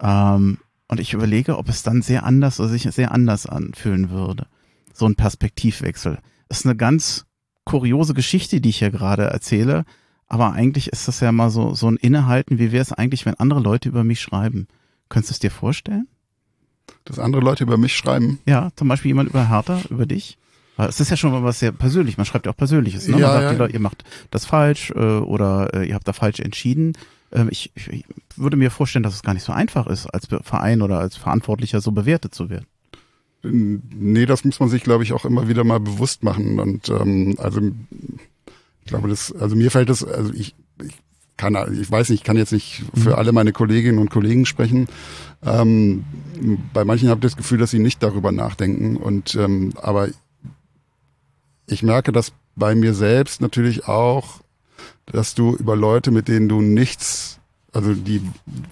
Ähm, 0.00 0.58
und 0.88 1.00
ich 1.00 1.12
überlege, 1.12 1.58
ob 1.58 1.68
es 1.68 1.82
dann 1.82 2.00
sehr 2.00 2.24
anders 2.24 2.58
oder 2.58 2.70
sich 2.70 2.82
sehr 2.82 3.12
anders 3.12 3.46
anfühlen 3.46 4.10
würde. 4.10 4.46
So 4.94 5.06
ein 5.06 5.16
Perspektivwechsel. 5.16 6.18
Das 6.48 6.60
ist 6.60 6.66
eine 6.66 6.76
ganz 6.76 7.26
kuriose 7.68 8.14
Geschichte, 8.14 8.60
die 8.60 8.70
ich 8.70 8.78
hier 8.78 8.90
gerade 8.90 9.24
erzähle. 9.24 9.84
Aber 10.26 10.52
eigentlich 10.52 10.88
ist 10.88 11.08
das 11.08 11.20
ja 11.20 11.32
mal 11.32 11.50
so, 11.50 11.74
so 11.74 11.90
ein 11.90 11.96
Innehalten. 11.96 12.58
Wie 12.58 12.72
wäre 12.72 12.82
es 12.82 12.92
eigentlich, 12.92 13.26
wenn 13.26 13.34
andere 13.34 13.60
Leute 13.60 13.88
über 13.88 14.04
mich 14.04 14.20
schreiben? 14.20 14.66
Könntest 15.08 15.30
du 15.30 15.34
es 15.34 15.38
dir 15.38 15.50
vorstellen? 15.50 16.08
Dass 17.04 17.18
andere 17.18 17.42
Leute 17.42 17.64
über 17.64 17.78
mich 17.78 17.96
schreiben? 17.96 18.38
Ja, 18.46 18.70
zum 18.76 18.88
Beispiel 18.88 19.10
jemand 19.10 19.30
über 19.30 19.48
Hertha, 19.48 19.80
über 19.90 20.06
dich? 20.06 20.38
Es 20.76 21.00
ist 21.00 21.10
ja 21.10 21.16
schon 21.16 21.32
mal 21.32 21.42
was 21.42 21.58
sehr 21.58 21.72
persönlich. 21.72 22.18
Man 22.18 22.26
schreibt 22.26 22.46
ja 22.46 22.52
auch 22.52 22.56
Persönliches. 22.56 23.08
Ne? 23.08 23.18
Ja, 23.18 23.26
Man 23.26 23.32
sagt, 23.32 23.42
ja. 23.42 23.50
die 23.52 23.56
Leute, 23.56 23.72
ihr 23.74 23.80
macht 23.80 24.04
das 24.30 24.46
falsch 24.46 24.90
äh, 24.90 25.18
oder 25.18 25.74
äh, 25.74 25.88
ihr 25.88 25.94
habt 25.94 26.06
da 26.06 26.12
falsch 26.12 26.40
entschieden. 26.40 26.92
Ähm, 27.32 27.48
ich, 27.50 27.72
ich, 27.74 28.04
würde 28.36 28.56
mir 28.56 28.70
vorstellen, 28.70 29.02
dass 29.02 29.14
es 29.14 29.22
gar 29.22 29.34
nicht 29.34 29.42
so 29.42 29.52
einfach 29.52 29.88
ist, 29.88 30.06
als 30.06 30.28
Verein 30.42 30.82
oder 30.82 31.00
als 31.00 31.16
Verantwortlicher 31.16 31.80
so 31.80 31.90
bewertet 31.90 32.34
zu 32.34 32.48
werden. 32.48 32.66
Nee, 33.42 34.26
das 34.26 34.44
muss 34.44 34.58
man 34.58 34.68
sich, 34.68 34.82
glaube 34.82 35.04
ich, 35.04 35.12
auch 35.12 35.24
immer 35.24 35.48
wieder 35.48 35.64
mal 35.64 35.80
bewusst 35.80 36.22
machen. 36.22 36.58
Und 36.58 36.88
ähm, 36.88 37.36
also 37.38 37.60
ich 37.60 38.86
glaube, 38.86 39.08
das, 39.08 39.32
also 39.32 39.54
mir 39.54 39.70
fällt 39.70 39.88
das, 39.88 40.02
also 40.02 40.32
ich, 40.32 40.56
ich 40.82 40.96
kann, 41.36 41.56
ich 41.80 41.90
weiß 41.90 42.08
nicht, 42.08 42.20
ich 42.20 42.24
kann 42.24 42.36
jetzt 42.36 42.52
nicht 42.52 42.82
für 42.94 43.16
alle 43.16 43.32
meine 43.32 43.52
Kolleginnen 43.52 43.98
und 43.98 44.10
Kollegen 44.10 44.44
sprechen. 44.44 44.88
Ähm, 45.42 46.04
bei 46.72 46.84
manchen 46.84 47.08
habe 47.08 47.18
ich 47.18 47.32
das 47.32 47.36
Gefühl, 47.36 47.58
dass 47.58 47.70
sie 47.70 47.78
nicht 47.78 48.02
darüber 48.02 48.32
nachdenken. 48.32 48.96
Und 48.96 49.36
ähm, 49.36 49.72
aber 49.76 50.08
ich 51.66 51.82
merke 51.82 52.12
das 52.12 52.32
bei 52.56 52.74
mir 52.74 52.92
selbst 52.92 53.40
natürlich 53.40 53.86
auch, 53.86 54.40
dass 55.06 55.34
du 55.34 55.54
über 55.54 55.76
Leute, 55.76 56.10
mit 56.10 56.28
denen 56.28 56.48
du 56.48 56.60
nichts, 56.60 57.37
also 57.72 57.94
die, 57.94 58.22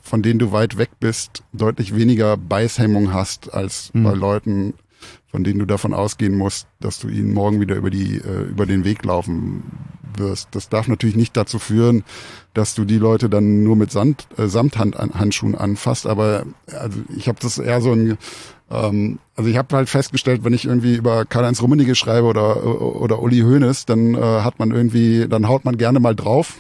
von 0.03 0.23
denen 0.23 0.39
du 0.39 0.53
weit 0.53 0.79
weg 0.79 0.91
bist, 1.01 1.43
deutlich 1.53 1.95
weniger 1.95 2.37
Beißhemmung 2.37 3.13
hast 3.13 3.53
als 3.53 3.91
Hm. 3.93 4.05
bei 4.05 4.13
Leuten, 4.13 4.75
von 5.27 5.45
denen 5.45 5.59
du 5.59 5.67
davon 5.67 5.93
ausgehen 5.93 6.35
musst, 6.35 6.67
dass 6.81 6.99
du 6.99 7.09
ihnen 7.09 7.35
morgen 7.35 7.61
wieder 7.61 7.77
über 7.77 7.91
die, 7.91 8.17
äh, 8.17 8.43
über 8.49 8.67
den 8.67 8.85
Weg 8.85 9.05
laufen 9.05 9.63
wirst. 10.17 10.49
Das 10.53 10.69
darf 10.69 10.89
natürlich 10.89 11.17
nicht 11.17 11.37
dazu 11.37 11.59
führen, 11.59 12.05
dass 12.55 12.75
du 12.75 12.85
die 12.85 12.99
Leute 12.99 13.29
dann 13.29 13.63
nur 13.63 13.77
mit 13.77 13.91
Sand, 13.91 14.27
äh, 14.39 14.47
Samthandschuhen 14.47 15.55
anfasst, 15.55 16.07
aber 16.07 16.47
also 16.73 17.01
ich 17.15 17.29
habe 17.29 17.39
das 17.41 17.59
eher 17.59 17.81
so 17.81 17.93
ein 17.93 18.17
ähm, 18.71 19.19
also 19.37 19.51
ich 19.51 19.57
habe 19.57 19.77
halt 19.77 19.89
festgestellt, 19.89 20.43
wenn 20.45 20.55
ich 20.55 20.65
irgendwie 20.65 20.97
über 20.97 21.25
Karl-Heinz 21.25 21.63
Rummenigge 21.63 21.95
schreibe 21.95 22.27
oder 22.27 22.65
oder 22.65 23.21
Uli 23.23 23.41
Hoeneß, 23.41 23.87
dann 23.87 24.15
äh, 24.15 24.21
hat 24.21 24.59
man 24.59 24.71
irgendwie, 24.71 25.29
dann 25.29 25.47
haut 25.49 25.65
man 25.65 25.77
gerne 25.77 26.01
mal 26.01 26.17
drauf, 26.17 26.55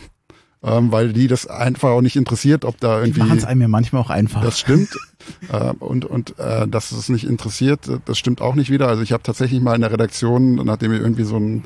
ähm, 0.62 0.90
weil 0.90 1.12
die 1.12 1.28
das 1.28 1.46
einfach 1.46 1.90
auch 1.90 2.00
nicht 2.00 2.16
interessiert, 2.16 2.64
ob 2.64 2.80
da 2.80 3.00
irgendwie 3.00 3.20
Machen 3.20 3.38
es 3.38 3.44
einem 3.44 3.61
ja 3.61 3.68
manchmal 3.68 4.02
auch 4.02 4.11
einfach. 4.11 4.42
das 4.42 4.59
stimmt. 4.59 4.88
äh, 5.52 5.70
und 5.78 6.04
und 6.04 6.38
äh, 6.38 6.66
dass 6.66 6.92
es 6.92 7.09
nicht 7.09 7.24
interessiert, 7.24 7.88
äh, 7.88 7.98
das 8.04 8.18
stimmt 8.18 8.40
auch 8.40 8.54
nicht 8.54 8.70
wieder. 8.70 8.88
Also 8.88 9.02
ich 9.02 9.12
habe 9.12 9.22
tatsächlich 9.22 9.61
mal 9.61 9.74
in 9.74 9.82
der 9.82 9.92
Redaktion, 9.92 10.54
nachdem 10.57 10.92
ich 10.92 11.00
irgendwie 11.00 11.24
so 11.24 11.36
einen, 11.36 11.64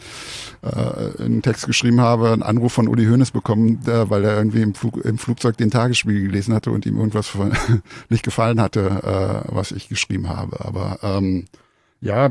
äh, 0.62 1.22
einen 1.22 1.42
Text 1.42 1.66
geschrieben 1.66 2.00
habe, 2.00 2.32
einen 2.32 2.42
Anruf 2.42 2.72
von 2.72 2.88
Uli 2.88 3.06
Hoeneß 3.06 3.30
bekommen, 3.30 3.80
der, 3.86 4.10
weil 4.10 4.24
er 4.24 4.36
irgendwie 4.36 4.62
im, 4.62 4.74
Flug, 4.74 4.96
im 5.04 5.18
Flugzeug 5.18 5.56
den 5.56 5.70
Tagesspiegel 5.70 6.22
gelesen 6.22 6.54
hatte 6.54 6.70
und 6.70 6.84
ihm 6.84 6.98
irgendwas 6.98 7.28
von, 7.28 7.52
nicht 8.08 8.24
gefallen 8.24 8.60
hatte, 8.60 9.44
äh, 9.48 9.54
was 9.54 9.72
ich 9.72 9.88
geschrieben 9.88 10.28
habe. 10.28 10.64
Aber 10.64 10.98
ähm, 11.02 11.46
ja, 12.00 12.30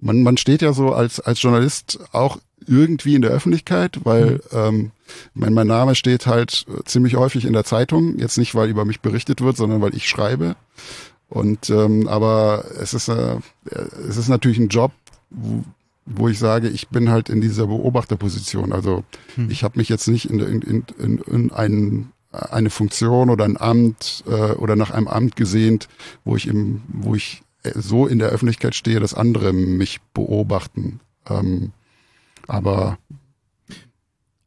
man, 0.00 0.22
man 0.22 0.36
steht 0.36 0.62
ja 0.62 0.72
so 0.72 0.92
als, 0.92 1.20
als 1.20 1.40
Journalist 1.40 1.98
auch 2.12 2.38
irgendwie 2.66 3.14
in 3.14 3.22
der 3.22 3.30
Öffentlichkeit, 3.30 4.00
weil 4.04 4.40
ähm, 4.52 4.90
mein, 5.34 5.54
mein 5.54 5.66
Name 5.66 5.94
steht 5.94 6.26
halt 6.26 6.66
äh, 6.68 6.84
ziemlich 6.84 7.16
häufig 7.16 7.44
in 7.44 7.52
der 7.52 7.64
Zeitung. 7.64 8.18
Jetzt 8.18 8.38
nicht, 8.38 8.54
weil 8.54 8.68
über 8.68 8.84
mich 8.84 9.00
berichtet 9.00 9.40
wird, 9.40 9.56
sondern 9.56 9.80
weil 9.80 9.94
ich 9.94 10.08
schreibe. 10.08 10.56
Und 11.28 11.70
ähm, 11.70 12.06
aber 12.08 12.64
es 12.80 12.94
ist 12.94 13.08
äh, 13.08 13.36
es 14.08 14.16
ist 14.16 14.28
natürlich 14.28 14.58
ein 14.58 14.68
Job, 14.68 14.92
wo, 15.30 15.64
wo 16.06 16.28
ich 16.28 16.38
sage, 16.38 16.68
ich 16.68 16.88
bin 16.88 17.10
halt 17.10 17.28
in 17.28 17.40
dieser 17.40 17.66
Beobachterposition. 17.66 18.72
Also 18.72 19.04
Hm. 19.36 19.50
ich 19.50 19.64
habe 19.64 19.78
mich 19.78 19.88
jetzt 19.88 20.06
nicht 20.06 20.30
in, 20.30 20.38
in, 20.40 20.62
in, 20.62 20.84
in, 20.98 21.18
in 21.18 21.52
einen, 21.52 22.12
eine 22.30 22.70
Funktion 22.70 23.30
oder 23.30 23.44
ein 23.44 23.60
Amt 23.60 24.22
äh, 24.26 24.52
oder 24.52 24.76
nach 24.76 24.90
einem 24.90 25.08
Amt 25.08 25.36
gesehnt, 25.36 25.88
wo 26.24 26.36
ich 26.36 26.46
im, 26.46 26.82
wo 26.88 27.14
ich 27.14 27.42
äh, 27.62 27.72
so 27.74 28.06
in 28.06 28.18
der 28.18 28.28
Öffentlichkeit 28.28 28.74
stehe, 28.74 29.00
dass 29.00 29.14
andere 29.14 29.52
mich 29.52 30.00
beobachten. 30.12 31.00
Ähm, 31.28 31.72
aber 32.48 32.98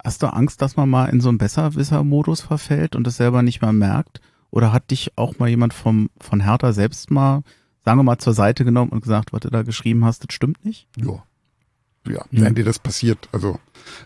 Hast 0.08 0.24
du 0.24 0.28
Angst, 0.28 0.62
dass 0.62 0.78
man 0.78 0.90
mal 0.90 1.08
in 1.08 1.20
so 1.20 1.28
einen 1.28 1.38
Besserwisser-Modus 1.38 2.40
verfällt 2.40 2.96
und 2.96 3.06
das 3.06 3.18
selber 3.18 3.42
nicht 3.42 3.62
mal 3.62 3.74
merkt? 3.74 4.22
Oder 4.52 4.72
hat 4.72 4.90
dich 4.92 5.12
auch 5.18 5.38
mal 5.38 5.50
jemand 5.50 5.74
vom, 5.74 6.10
von 6.18 6.40
Hertha 6.40 6.72
selbst 6.72 7.12
mal, 7.12 7.42
sagen 7.84 8.00
wir 8.00 8.04
mal, 8.04 8.18
zur 8.18 8.32
Seite 8.32 8.64
genommen 8.64 8.92
und 8.94 9.02
gesagt, 9.02 9.34
was 9.34 9.42
du 9.42 9.50
da 9.50 9.64
geschrieben 9.64 10.06
hast, 10.06 10.24
das 10.24 10.34
stimmt 10.34 10.64
nicht? 10.64 10.88
ja, 10.96 11.24
ja, 12.10 12.24
Mhm. 12.32 12.42
wenn 12.42 12.56
dir 12.56 12.66
das 12.66 12.80
passiert, 12.80 13.30
also 13.32 13.60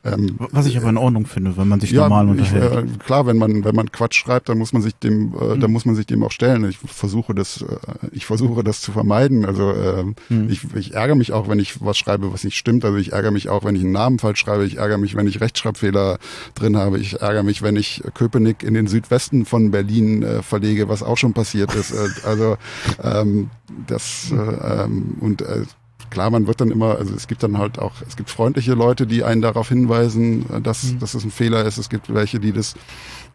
ähm, 0.04 0.38
Was 0.52 0.68
ich 0.68 0.78
aber 0.78 0.89
in 0.89 0.97
Ordnung 0.97 1.26
finde, 1.26 1.58
wenn 1.58 1.68
man 1.68 1.80
sich 1.80 1.89
ja, 1.91 2.02
normal 2.02 2.26
ich, 2.36 2.52
unterhält. 2.54 2.86
äh, 2.93 2.97
klar, 3.04 3.26
wenn 3.26 3.38
man 3.39 3.64
wenn 3.64 3.76
man 3.76 3.91
Quatsch 3.91 4.16
schreibt, 4.16 4.47
dann 4.47 4.60
muss 4.60 4.74
man 4.74 4.84
sich 4.84 4.93
dem, 4.95 5.34
äh, 5.34 5.56
Mhm. 5.56 5.60
dann 5.60 5.72
muss 5.72 5.86
man 5.86 5.95
sich 5.95 6.06
dem 6.06 6.24
auch 6.24 6.32
stellen. 6.32 6.64
Ich 6.70 6.78
versuche 6.78 7.34
das, 7.34 7.64
äh, 7.64 7.66
ich 8.12 8.28
versuche 8.28 8.64
das 8.64 8.82
zu 8.82 8.91
vermeiden. 8.91 9.43
Also 9.43 9.74
ähm, 9.74 10.16
Mhm. 10.30 10.49
ich, 10.52 10.62
ich 10.76 10.93
ärgere 10.93 11.16
mich 11.16 11.34
auch, 11.34 11.49
wenn 11.49 11.58
ich 11.58 11.84
was 11.84 11.97
schreibe, 11.97 12.32
was 12.32 12.43
nicht 12.43 12.58
stimmt. 12.58 12.86
Also 12.86 12.97
ich 12.97 13.12
ärgere 13.14 13.32
mich 13.32 13.49
auch, 13.49 13.64
wenn 13.64 13.76
ich 13.76 13.82
einen 13.82 13.91
Namen 13.91 14.20
falsch 14.20 14.39
schreibe. 14.41 14.66
Ich 14.66 14.78
ärgere 14.78 14.99
mich, 14.99 15.16
wenn 15.16 15.26
ich 15.26 15.41
Rechtschreibfehler 15.41 16.20
drin 16.54 16.78
habe. 16.78 16.99
Ich 16.99 17.20
ärgere 17.22 17.41
mich, 17.43 17.64
wenn 17.64 17.76
ich 17.76 18.04
Köpenick 18.14 18.62
in 18.62 18.76
den 18.76 18.86
Südwesten 18.86 19.45
von 19.45 19.72
Berlin 19.72 20.22
äh, 20.22 20.43
verlege, 20.43 20.89
was 20.89 21.02
auch 21.02 21.18
schon 21.18 21.34
passiert 21.34 21.74
ist. 21.74 21.91
Äh, 21.91 22.08
also 22.28 22.58
ähm, 23.02 23.49
das 23.88 24.32
äh, 24.32 24.84
ähm, 24.84 25.16
und 25.22 25.41
äh, 25.41 25.64
klar, 26.10 26.30
man 26.30 26.47
wird 26.47 26.62
dann 26.62 26.72
immer, 26.72 26.97
also 26.97 27.14
es 27.14 27.28
gibt 27.28 27.43
dann 27.43 27.58
halt 27.58 27.80
auch, 27.80 27.93
es 28.08 28.16
gibt 28.18 28.30
freundliche 28.30 28.74
Leute, 28.74 29.06
die 29.08 29.24
einen 29.24 29.41
darauf 29.41 29.70
hinweisen, 29.70 30.45
äh, 30.52 30.62
dass, 30.62 30.84
Mhm. 30.93 30.99
dass 30.99 31.14
es 31.14 31.24
ein 31.24 31.32
Fehler 31.32 31.64
ist. 31.66 31.78
Es 31.78 31.89
gibt 31.89 32.14
welche, 32.14 32.39
die 32.39 32.52
das 32.52 32.76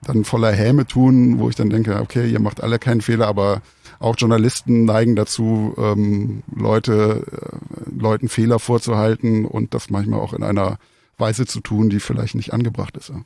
dann 0.02 0.24
voller 0.24 0.52
Häme 0.52 0.86
tun, 0.86 1.38
wo 1.38 1.48
ich 1.48 1.56
dann 1.56 1.70
denke, 1.70 2.00
okay, 2.00 2.28
ihr 2.30 2.40
macht 2.40 2.62
alle 2.62 2.78
keinen 2.78 3.00
Fehler, 3.00 3.26
aber 3.28 3.62
auch 3.98 4.14
Journalisten 4.18 4.84
neigen 4.84 5.16
dazu, 5.16 5.74
ähm, 5.78 6.42
Leute, 6.54 7.24
äh, 7.32 7.90
Leuten 7.98 8.28
Fehler 8.28 8.58
vorzuhalten 8.58 9.44
und 9.46 9.72
das 9.72 9.88
manchmal 9.88 10.20
auch 10.20 10.34
in 10.34 10.42
einer 10.42 10.78
Weise 11.16 11.46
zu 11.46 11.60
tun, 11.60 11.88
die 11.88 12.00
vielleicht 12.00 12.34
nicht 12.34 12.52
angebracht 12.52 12.96
ist. 12.96 13.08
ja. 13.10 13.22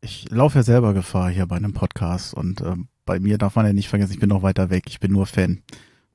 Ich 0.00 0.26
laufe 0.30 0.58
ja 0.58 0.62
selber 0.62 0.94
Gefahr 0.94 1.30
hier 1.30 1.46
bei 1.46 1.56
einem 1.56 1.74
Podcast 1.74 2.32
und 2.34 2.60
ähm, 2.62 2.88
bei 3.04 3.20
mir 3.20 3.36
darf 3.38 3.54
man 3.56 3.66
ja 3.66 3.72
nicht 3.72 3.88
vergessen, 3.88 4.12
ich 4.14 4.18
bin 4.18 4.30
noch 4.30 4.42
weiter 4.42 4.70
weg, 4.70 4.84
ich 4.88 4.98
bin 4.98 5.12
nur 5.12 5.26
Fan. 5.26 5.60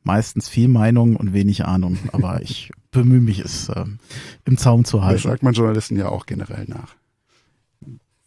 Meistens 0.06 0.48
viel 0.48 0.70
Meinung 0.70 1.16
und 1.18 1.34
wenig 1.34 1.66
Ahnung, 1.66 1.98
aber 2.14 2.42
ich 2.44 2.72
bemühe 2.92 3.20
mich, 3.20 3.40
es 3.40 3.70
ähm, 3.76 4.00
im 4.46 4.58
Zaum 4.58 4.86
zu 4.86 4.98
Das 4.98 5.06
halten. 5.08 5.22
sagt 5.24 5.44
man 5.44 5.54
Journalisten 5.54 5.98
ja 5.98 6.08
auch 6.08 6.26
generell 6.26 6.66
nach. 6.68 6.96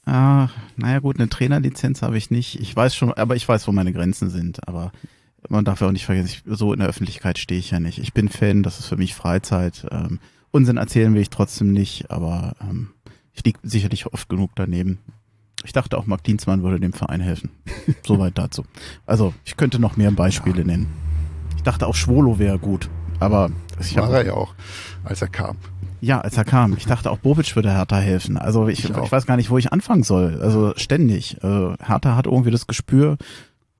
Ah, 0.04 0.48
naja 0.76 0.98
gut, 1.00 1.18
eine 1.18 1.28
Trainerlizenz 1.28 2.02
habe 2.02 2.16
ich 2.16 2.30
nicht. 2.30 2.58
Ich 2.60 2.74
weiß 2.74 2.94
schon, 2.94 3.12
aber 3.12 3.36
ich 3.36 3.46
weiß, 3.48 3.68
wo 3.68 3.72
meine 3.72 3.92
Grenzen 3.92 4.30
sind. 4.30 4.66
Aber 4.66 4.90
man 5.48 5.64
darf 5.64 5.80
ja 5.80 5.86
auch 5.86 5.92
nicht 5.92 6.06
vergessen, 6.06 6.28
ich, 6.28 6.42
so 6.46 6.72
in 6.72 6.80
der 6.80 6.88
Öffentlichkeit 6.88 7.38
stehe 7.38 7.60
ich 7.60 7.70
ja 7.70 7.78
nicht. 7.78 7.98
Ich 7.98 8.14
bin 8.14 8.28
Fan, 8.28 8.62
das 8.62 8.78
ist 8.80 8.86
für 8.86 8.96
mich 8.96 9.14
Freizeit. 9.14 9.86
Ähm, 9.90 10.18
Unsinn 10.50 10.78
erzählen 10.78 11.12
will 11.14 11.20
ich 11.20 11.30
trotzdem 11.30 11.72
nicht, 11.72 12.10
aber 12.10 12.54
ähm, 12.62 12.88
ich 13.34 13.44
liege 13.44 13.60
sicherlich 13.62 14.06
oft 14.06 14.28
genug 14.28 14.50
daneben. 14.54 14.98
Ich 15.64 15.72
dachte 15.72 15.98
auch, 15.98 16.06
Marc 16.06 16.24
Dienstmann 16.24 16.62
würde 16.62 16.80
dem 16.80 16.94
Verein 16.94 17.20
helfen. 17.20 17.50
Soweit 18.06 18.38
dazu. 18.38 18.64
Also, 19.04 19.34
ich 19.44 19.56
könnte 19.56 19.78
noch 19.78 19.96
mehr 19.96 20.10
Beispiele 20.10 20.64
nennen. 20.64 20.86
Ich 21.68 21.72
dachte 21.74 21.86
auch, 21.86 21.94
Schwolo 21.94 22.38
wäre 22.38 22.58
gut. 22.58 22.88
Aber 23.20 23.50
ich 23.78 23.94
War 23.94 24.10
er 24.10 24.24
ja 24.24 24.32
auch, 24.32 24.54
als 25.04 25.20
er 25.20 25.28
kam. 25.28 25.58
ja, 26.00 26.18
als 26.18 26.38
er 26.38 26.44
kam. 26.46 26.74
Ich 26.78 26.86
dachte 26.86 27.10
auch, 27.10 27.18
Bobic 27.18 27.54
würde 27.56 27.70
Hertha 27.70 27.98
helfen. 27.98 28.38
Also 28.38 28.68
ich, 28.68 28.84
Ich 28.84 28.90
ich, 28.90 29.12
weiß 29.12 29.26
gar 29.26 29.36
nicht, 29.36 29.50
wo 29.50 29.58
ich 29.58 29.70
anfangen 29.70 30.02
soll. 30.02 30.40
Also 30.40 30.72
ständig. 30.76 31.36
Äh, 31.44 31.74
Hertha 31.78 32.16
hat 32.16 32.24
irgendwie 32.24 32.50
das 32.50 32.66
Gespür, 32.66 33.18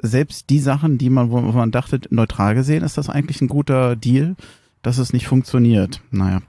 selbst 0.03 0.51
die 0.51 0.59
Sachen, 0.59 0.99
die 0.99 1.09
man, 1.09 1.31
wo 1.31 1.37
wo 1.43 1.53
man 1.53 1.71
dachte, 1.71 1.99
neutral 2.11 2.55
gesehen, 2.55 2.85
ist 2.85 2.99
das 2.99 3.09
eigentlich 3.09 3.41
ein 3.41 3.49
guter 3.49 3.97
Deal, 3.97 4.37
dass 4.83 4.99
es 4.99 5.15
nicht 5.15 5.27
funktioniert. 5.27 6.03
Naja. 6.11 6.43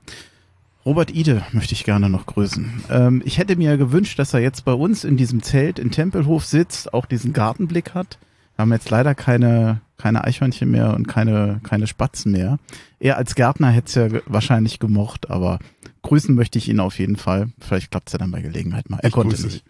Robert 0.85 1.09
Ide 1.15 1.43
möchte 1.53 1.73
ich 1.73 1.85
gerne 1.85 2.09
noch 2.09 2.25
grüßen. 2.25 2.83
Ähm, 2.89 3.21
ich 3.23 3.37
hätte 3.37 3.55
mir 3.55 3.77
gewünscht, 3.77 4.19
dass 4.19 4.33
er 4.33 4.41
jetzt 4.41 4.65
bei 4.65 4.73
uns 4.73 5.05
in 5.05 5.15
diesem 5.15 5.41
Zelt 5.41 5.79
in 5.79 5.91
Tempelhof 5.91 6.43
sitzt, 6.43 6.93
auch 6.93 7.05
diesen 7.05 7.31
Gartenblick 7.31 7.93
hat, 7.93 8.17
Wir 8.59 8.63
haben 8.63 8.73
jetzt 8.73 8.89
leider 8.89 9.15
keine, 9.15 9.79
keine 9.95 10.25
Eichhörnchen 10.25 10.69
mehr 10.69 10.93
und 10.93 11.07
keine, 11.07 11.61
keine 11.63 11.87
Spatzen 11.87 12.33
mehr. 12.33 12.59
Er 12.99 13.15
als 13.15 13.35
Gärtner 13.35 13.69
hätte 13.69 13.87
es 13.87 13.95
ja 13.95 14.19
wahrscheinlich 14.25 14.79
gemocht, 14.79 15.29
aber 15.29 15.59
grüßen 16.01 16.35
möchte 16.35 16.57
ich 16.57 16.67
ihn 16.67 16.81
auf 16.81 16.99
jeden 16.99 17.15
Fall. 17.15 17.53
Vielleicht 17.61 17.89
klappt 17.89 18.09
es 18.09 18.13
ja 18.13 18.19
dann 18.19 18.31
bei 18.31 18.41
Gelegenheit 18.41 18.89
mal. 18.89 18.99
Er 18.99 19.07
Ich 19.07 19.13
konnte 19.13 19.37
grüße 19.37 19.47
nicht. 19.47 19.63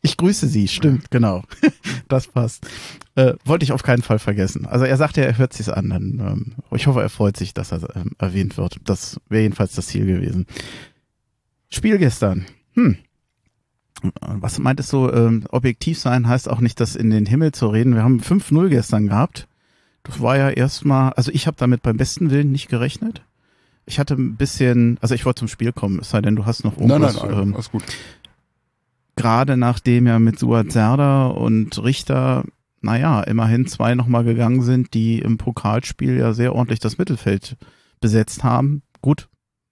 Ich 0.00 0.16
grüße 0.16 0.46
Sie, 0.46 0.68
stimmt, 0.68 1.10
genau. 1.10 1.42
das 2.08 2.28
passt. 2.28 2.68
Äh, 3.16 3.34
wollte 3.44 3.64
ich 3.64 3.72
auf 3.72 3.82
keinen 3.82 4.02
Fall 4.02 4.20
vergessen. 4.20 4.64
Also 4.64 4.84
er 4.84 4.96
sagte, 4.96 5.26
er 5.26 5.36
hört 5.36 5.52
sich's 5.52 5.68
an. 5.68 5.90
Dann, 5.90 6.20
ähm, 6.20 6.52
ich 6.70 6.86
hoffe, 6.86 7.02
er 7.02 7.08
freut 7.08 7.36
sich, 7.36 7.52
dass 7.52 7.72
er 7.72 7.96
ähm, 7.96 8.12
erwähnt 8.18 8.56
wird. 8.56 8.76
Das 8.84 9.20
wäre 9.28 9.42
jedenfalls 9.42 9.74
das 9.74 9.88
Ziel 9.88 10.06
gewesen. 10.06 10.46
Spiel 11.68 11.98
gestern. 11.98 12.46
Hm. 12.74 12.96
Was 14.20 14.58
meintest 14.58 14.92
du, 14.92 15.08
ähm, 15.10 15.44
objektiv 15.50 15.98
sein 15.98 16.26
heißt 16.28 16.48
auch 16.48 16.60
nicht, 16.60 16.80
das 16.80 16.96
in 16.96 17.10
den 17.10 17.26
Himmel 17.26 17.52
zu 17.52 17.68
reden. 17.68 17.94
Wir 17.94 18.02
haben 18.02 18.20
5-0 18.20 18.68
gestern 18.68 19.08
gehabt. 19.08 19.46
Das 20.02 20.20
war 20.20 20.36
ja 20.36 20.48
erstmal, 20.50 21.12
also 21.12 21.30
ich 21.32 21.46
habe 21.46 21.56
damit 21.58 21.82
beim 21.82 21.96
besten 21.96 22.30
Willen 22.30 22.52
nicht 22.52 22.68
gerechnet. 22.68 23.22
Ich 23.86 23.98
hatte 23.98 24.14
ein 24.14 24.36
bisschen, 24.36 24.98
also 25.00 25.14
ich 25.14 25.26
wollte 25.26 25.40
zum 25.40 25.48
Spiel 25.48 25.72
kommen, 25.72 25.98
es 26.00 26.10
sei 26.10 26.20
denn, 26.22 26.36
du 26.36 26.46
hast 26.46 26.64
noch 26.64 26.76
Nein, 26.78 26.88
nein, 26.88 27.00
irgendwas. 27.02 27.22
nein, 27.22 27.42
ähm, 27.42 27.54
alles 27.54 27.70
gut. 27.70 27.82
gerade 29.16 29.56
nachdem 29.56 30.06
ja 30.06 30.18
mit 30.18 30.38
Suat 30.38 30.72
Serdar 30.72 31.36
und 31.36 31.82
Richter, 31.82 32.44
naja, 32.80 33.20
immerhin 33.22 33.66
zwei 33.66 33.94
nochmal 33.94 34.24
gegangen 34.24 34.62
sind, 34.62 34.94
die 34.94 35.18
im 35.18 35.36
Pokalspiel 35.38 36.16
ja 36.16 36.32
sehr 36.32 36.54
ordentlich 36.54 36.80
das 36.80 36.96
Mittelfeld 36.98 37.56
besetzt 38.00 38.42
haben. 38.44 38.82
Gut, 39.02 39.28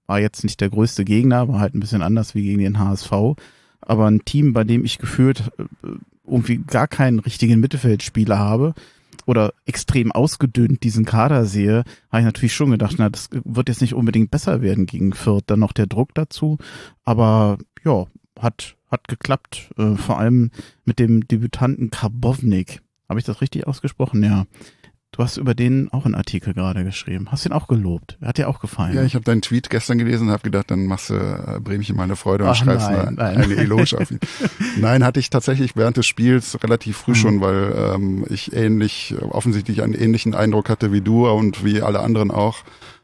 war 0.06 0.20
jetzt 0.20 0.42
nicht 0.44 0.60
der 0.60 0.68
größte 0.70 1.04
Gegner, 1.04 1.48
war 1.48 1.60
halt 1.60 1.74
ein 1.74 1.80
bisschen 1.80 2.02
anders 2.02 2.34
wie 2.34 2.42
gegen 2.42 2.58
den 2.60 2.78
HSV. 2.78 3.10
Aber 3.88 4.06
ein 4.06 4.24
Team, 4.24 4.52
bei 4.52 4.62
dem 4.62 4.84
ich 4.84 4.98
gefühlt 4.98 5.50
äh, 5.58 5.88
irgendwie 6.26 6.58
gar 6.58 6.86
keinen 6.86 7.18
richtigen 7.18 7.58
Mittelfeldspieler 7.58 8.38
habe 8.38 8.74
oder 9.26 9.52
extrem 9.66 10.12
ausgedünnt 10.12 10.84
diesen 10.84 11.04
Kader 11.04 11.46
sehe, 11.46 11.84
habe 12.10 12.20
ich 12.20 12.24
natürlich 12.24 12.54
schon 12.54 12.70
gedacht, 12.70 12.96
na, 12.98 13.08
das 13.08 13.30
wird 13.32 13.68
jetzt 13.68 13.80
nicht 13.80 13.94
unbedingt 13.94 14.30
besser 14.30 14.62
werden 14.62 14.86
gegen 14.86 15.12
Fürth. 15.14 15.44
Dann 15.46 15.60
noch 15.60 15.72
der 15.72 15.86
Druck 15.86 16.14
dazu. 16.14 16.58
Aber 17.04 17.58
ja, 17.84 18.06
hat, 18.38 18.76
hat 18.90 19.08
geklappt. 19.08 19.70
Äh, 19.78 19.96
vor 19.96 20.18
allem 20.18 20.50
mit 20.84 20.98
dem 20.98 21.26
Debütanten 21.26 21.90
Karbovnik. 21.90 22.82
Habe 23.08 23.20
ich 23.20 23.26
das 23.26 23.40
richtig 23.40 23.66
ausgesprochen? 23.66 24.22
Ja. 24.22 24.46
Du 25.12 25.22
hast 25.24 25.38
über 25.38 25.54
den 25.54 25.90
auch 25.90 26.04
einen 26.04 26.14
Artikel 26.14 26.52
gerade 26.54 26.84
geschrieben. 26.84 27.28
Hast 27.32 27.46
ihn 27.46 27.52
auch 27.52 27.66
gelobt. 27.66 28.18
Hat 28.22 28.36
dir 28.36 28.48
auch 28.48 28.60
gefallen. 28.60 28.94
Ja, 28.94 29.02
ich 29.04 29.14
habe 29.14 29.24
deinen 29.24 29.40
Tweet 29.42 29.70
gestern 29.70 29.96
gelesen 29.98 30.26
und 30.28 30.32
habe 30.32 30.42
gedacht, 30.42 30.70
dann 30.70 30.84
machst 30.86 31.10
du 31.10 31.14
äh, 31.14 31.58
Bremchen 31.60 31.96
meine 31.96 32.14
Freude 32.14 32.44
und 32.44 32.50
Ach, 32.50 32.54
schreibst 32.56 32.88
nein, 32.90 32.98
eine, 33.08 33.12
nein. 33.16 33.36
eine 33.38 33.54
Eloge 33.56 33.98
auf 33.98 34.10
ihn. 34.10 34.20
Nein, 34.76 35.02
hatte 35.04 35.18
ich 35.18 35.30
tatsächlich 35.30 35.74
während 35.76 35.96
des 35.96 36.06
Spiels 36.06 36.62
relativ 36.62 36.98
früh 36.98 37.12
Mhm. 37.12 37.16
schon, 37.16 37.40
weil 37.40 37.74
ähm, 37.94 38.26
ich 38.28 38.52
ähnlich, 38.52 39.14
offensichtlich 39.30 39.82
einen 39.82 39.94
ähnlichen 39.94 40.34
Eindruck 40.34 40.68
hatte 40.68 40.92
wie 40.92 41.00
du 41.00 41.26
und 41.28 41.64
wie 41.64 41.80
alle 41.82 42.00
anderen 42.00 42.30
auch, 42.30 42.58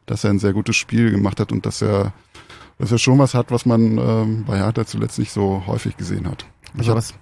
dass 0.07 0.23
er 0.25 0.31
ein 0.31 0.39
sehr 0.39 0.53
gutes 0.53 0.77
Spiel 0.77 1.11
gemacht 1.11 1.41
hat 1.41 1.51
und 1.53 1.65
dass 1.67 1.81
er, 1.83 2.13
dass 2.79 2.93
er 2.93 2.99
schon 2.99 3.19
was 3.19 3.33
hat, 3.35 3.51
was 3.51 3.65
man 3.67 3.97
ähm, 3.99 4.45
bei 4.47 4.59
Hertha 4.59 4.85
zuletzt 4.85 5.19
nicht 5.19 5.33
so 5.33 5.65
häufig 5.67 5.97
gesehen 5.97 6.29
hat. 6.31 6.45
Ich 6.75 6.81
Also 6.81 6.95
was, 6.95 7.15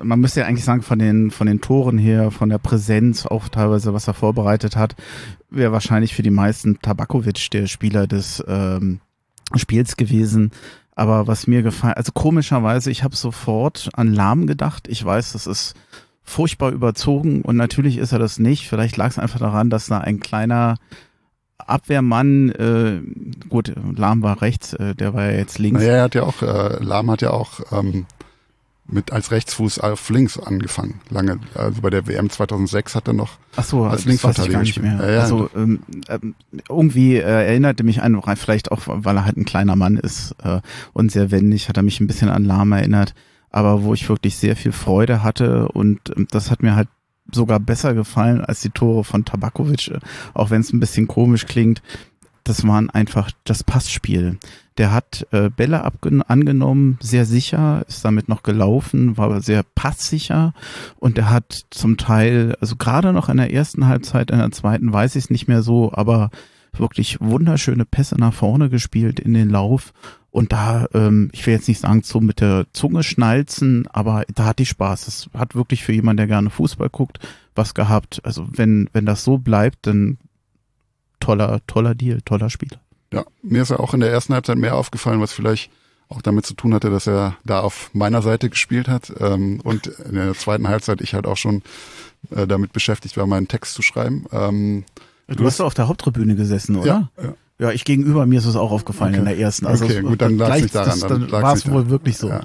man 0.00 0.20
müsste 0.20 0.40
ja 0.40 0.46
eigentlich 0.46 0.64
sagen, 0.64 0.82
von 0.82 0.98
den, 0.98 1.30
von 1.30 1.46
den 1.46 1.60
Toren 1.60 1.98
her, 1.98 2.30
von 2.30 2.48
der 2.48 2.58
Präsenz, 2.58 3.26
auch 3.26 3.48
teilweise, 3.48 3.92
was 3.92 4.08
er 4.08 4.14
vorbereitet 4.14 4.76
hat, 4.76 4.94
wäre 5.50 5.72
wahrscheinlich 5.72 6.14
für 6.14 6.22
die 6.22 6.30
meisten 6.30 6.80
Tabakovic 6.80 7.50
der 7.50 7.66
Spieler 7.66 8.06
des 8.06 8.42
ähm, 8.46 9.00
Spiels 9.54 9.96
gewesen. 9.96 10.52
Aber 10.96 11.26
was 11.26 11.46
mir 11.46 11.62
gefallen, 11.62 11.94
also 11.94 12.12
komischerweise, 12.12 12.90
ich 12.90 13.02
habe 13.02 13.16
sofort 13.16 13.90
an 13.94 14.12
Lahm 14.12 14.46
gedacht. 14.46 14.88
Ich 14.88 15.04
weiß, 15.04 15.32
das 15.32 15.46
ist 15.46 15.74
furchtbar 16.22 16.70
überzogen 16.70 17.42
und 17.42 17.56
natürlich 17.56 17.98
ist 17.98 18.12
er 18.12 18.18
das 18.18 18.38
nicht. 18.38 18.68
Vielleicht 18.68 18.96
lag 18.96 19.10
es 19.10 19.18
einfach 19.18 19.40
daran, 19.40 19.70
dass 19.70 19.86
da 19.86 19.98
ein 19.98 20.20
kleiner 20.20 20.76
Abwehrmann, 21.58 22.50
äh, 22.50 23.00
gut, 23.48 23.72
Lahm 23.96 24.22
war 24.22 24.40
rechts, 24.40 24.72
äh, 24.74 24.94
der 24.94 25.14
war 25.14 25.24
ja 25.24 25.38
jetzt 25.38 25.58
links. 25.58 25.80
Naja, 25.80 25.96
er 25.96 26.02
hat 26.04 26.14
ja 26.14 26.22
auch, 26.22 26.42
äh, 26.42 26.82
Lahm 26.82 27.10
hat 27.10 27.22
ja 27.22 27.30
auch 27.30 27.60
ähm, 27.72 28.06
mit 28.86 29.12
als 29.12 29.30
Rechtsfuß 29.30 29.78
auf 29.78 30.10
links 30.10 30.38
angefangen. 30.38 31.00
Lange, 31.10 31.40
also 31.54 31.80
bei 31.80 31.90
der 31.90 32.06
WM 32.06 32.28
2006 32.28 32.94
hat 32.94 33.08
er 33.08 33.14
noch 33.14 33.38
Ach 33.56 33.64
so, 33.64 33.84
Als 33.84 34.04
Linksverteidiger 34.04 34.60
gespielt. 34.60 34.86
mehr. 34.86 34.98
Ja, 35.00 35.10
ja, 35.14 35.20
also 35.22 35.48
ähm, 35.56 35.80
ähm, 36.08 36.34
irgendwie 36.68 37.16
äh, 37.16 37.46
erinnerte 37.46 37.84
mich 37.84 38.02
an, 38.02 38.20
vielleicht 38.36 38.72
auch, 38.72 38.82
weil 38.86 39.16
er 39.16 39.24
halt 39.24 39.36
ein 39.36 39.44
kleiner 39.44 39.76
Mann 39.76 39.96
ist 39.96 40.34
äh, 40.42 40.60
und 40.92 41.10
sehr 41.12 41.30
wendig, 41.30 41.68
hat 41.68 41.76
er 41.76 41.82
mich 41.82 42.00
ein 42.00 42.06
bisschen 42.06 42.28
an 42.28 42.44
Lahm 42.44 42.72
erinnert. 42.72 43.14
Aber 43.50 43.84
wo 43.84 43.94
ich 43.94 44.08
wirklich 44.08 44.36
sehr 44.36 44.56
viel 44.56 44.72
Freude 44.72 45.22
hatte 45.22 45.68
und 45.68 46.00
ähm, 46.16 46.26
das 46.30 46.50
hat 46.50 46.62
mir 46.62 46.74
halt 46.74 46.88
sogar 47.32 47.60
besser 47.60 47.94
gefallen 47.94 48.44
als 48.44 48.60
die 48.60 48.70
Tore 48.70 49.04
von 49.04 49.24
Tabakovic, 49.24 49.88
äh, 49.88 50.00
auch 50.34 50.50
wenn 50.50 50.60
es 50.60 50.72
ein 50.72 50.80
bisschen 50.80 51.06
komisch 51.08 51.46
klingt. 51.46 51.80
Das 52.42 52.66
waren 52.66 52.90
einfach 52.90 53.30
das 53.44 53.64
Passspiel. 53.64 54.38
Der 54.76 54.92
hat 54.92 55.26
äh, 55.30 55.50
Bälle 55.50 55.84
angenommen, 56.26 56.98
sehr 57.00 57.26
sicher, 57.26 57.84
ist 57.86 58.04
damit 58.04 58.28
noch 58.28 58.42
gelaufen, 58.42 59.16
war 59.16 59.26
aber 59.26 59.40
sehr 59.40 59.62
passsicher 59.62 60.52
und 60.98 61.16
er 61.16 61.30
hat 61.30 61.66
zum 61.70 61.96
Teil, 61.96 62.56
also 62.60 62.74
gerade 62.74 63.12
noch 63.12 63.28
in 63.28 63.36
der 63.36 63.52
ersten 63.52 63.86
Halbzeit, 63.86 64.32
in 64.32 64.38
der 64.38 64.50
zweiten 64.50 64.92
weiß 64.92 65.14
ich 65.14 65.24
es 65.24 65.30
nicht 65.30 65.46
mehr 65.46 65.62
so, 65.62 65.92
aber 65.92 66.30
wirklich 66.78 67.20
wunderschöne 67.20 67.84
Pässe 67.84 68.16
nach 68.18 68.34
vorne 68.34 68.68
gespielt 68.68 69.20
in 69.20 69.34
den 69.34 69.50
Lauf. 69.50 69.92
Und 70.30 70.52
da, 70.52 70.86
ähm, 70.94 71.30
ich 71.32 71.46
will 71.46 71.54
jetzt 71.54 71.68
nicht 71.68 71.80
sagen, 71.80 72.02
so 72.02 72.20
mit 72.20 72.40
der 72.40 72.66
Zunge 72.72 73.04
schnalzen, 73.04 73.86
aber 73.92 74.24
da 74.34 74.46
hatte 74.46 74.64
ich 74.64 74.70
Spaß. 74.70 75.04
Das 75.04 75.30
hat 75.32 75.54
wirklich 75.54 75.84
für 75.84 75.92
jemanden, 75.92 76.16
der 76.16 76.26
gerne 76.26 76.50
Fußball 76.50 76.88
guckt, 76.90 77.20
was 77.54 77.74
gehabt. 77.74 78.20
Also 78.24 78.48
wenn, 78.50 78.90
wenn 78.92 79.06
das 79.06 79.22
so 79.22 79.38
bleibt, 79.38 79.86
dann 79.86 80.18
toller, 81.20 81.60
toller 81.68 81.94
Deal, 81.94 82.20
toller 82.22 82.50
Spieler. 82.50 82.80
Ja, 83.14 83.24
mir 83.42 83.62
ist 83.62 83.70
ja 83.70 83.78
auch 83.78 83.94
in 83.94 84.00
der 84.00 84.10
ersten 84.10 84.34
Halbzeit 84.34 84.56
mehr 84.58 84.74
aufgefallen, 84.76 85.20
was 85.20 85.32
vielleicht 85.32 85.70
auch 86.08 86.20
damit 86.22 86.44
zu 86.46 86.54
tun 86.54 86.74
hatte, 86.74 86.90
dass 86.90 87.06
er 87.06 87.36
da 87.44 87.60
auf 87.60 87.90
meiner 87.94 88.20
Seite 88.22 88.50
gespielt 88.50 88.88
hat 88.88 89.12
ähm, 89.20 89.60
und 89.64 89.86
in 89.86 90.14
der 90.16 90.34
zweiten 90.34 90.68
Halbzeit 90.68 91.00
ich 91.00 91.14
halt 91.14 91.26
auch 91.26 91.36
schon 91.38 91.62
äh, 92.30 92.46
damit 92.46 92.72
beschäftigt 92.72 93.16
war, 93.16 93.26
meinen 93.26 93.48
Text 93.48 93.74
zu 93.74 93.82
schreiben. 93.82 94.26
Ähm, 94.32 94.84
Du, 95.26 95.46
hast 95.46 95.58
doch 95.58 95.64
auf 95.64 95.74
der 95.74 95.88
Haupttribüne 95.88 96.36
gesessen, 96.36 96.76
oder? 96.76 96.86
ja, 97.16 97.22
ja. 97.24 97.34
Ja, 97.58 97.70
ich 97.70 97.84
gegenüber, 97.84 98.26
mir 98.26 98.38
ist 98.40 98.46
es 98.46 98.56
auch 98.56 98.72
aufgefallen 98.72 99.12
Okay. 99.14 99.20
in 99.20 99.24
der 99.26 99.38
ersten. 99.38 99.66
Also 99.66 99.84
Okay, 99.84 99.98
es- 99.98 100.02
gut, 100.04 100.20
dann 100.20 100.36
lag's 100.36 100.48
gleich- 100.50 100.62
nicht 100.64 100.74
daran, 100.74 100.88
das- 100.90 101.00
dann 101.08 101.20
Dann 101.28 101.42
war 101.42 101.54
es 101.54 101.70
wohl 101.70 101.88
wirklich 101.88 102.18
so. 102.18 102.28
Ja. 102.28 102.42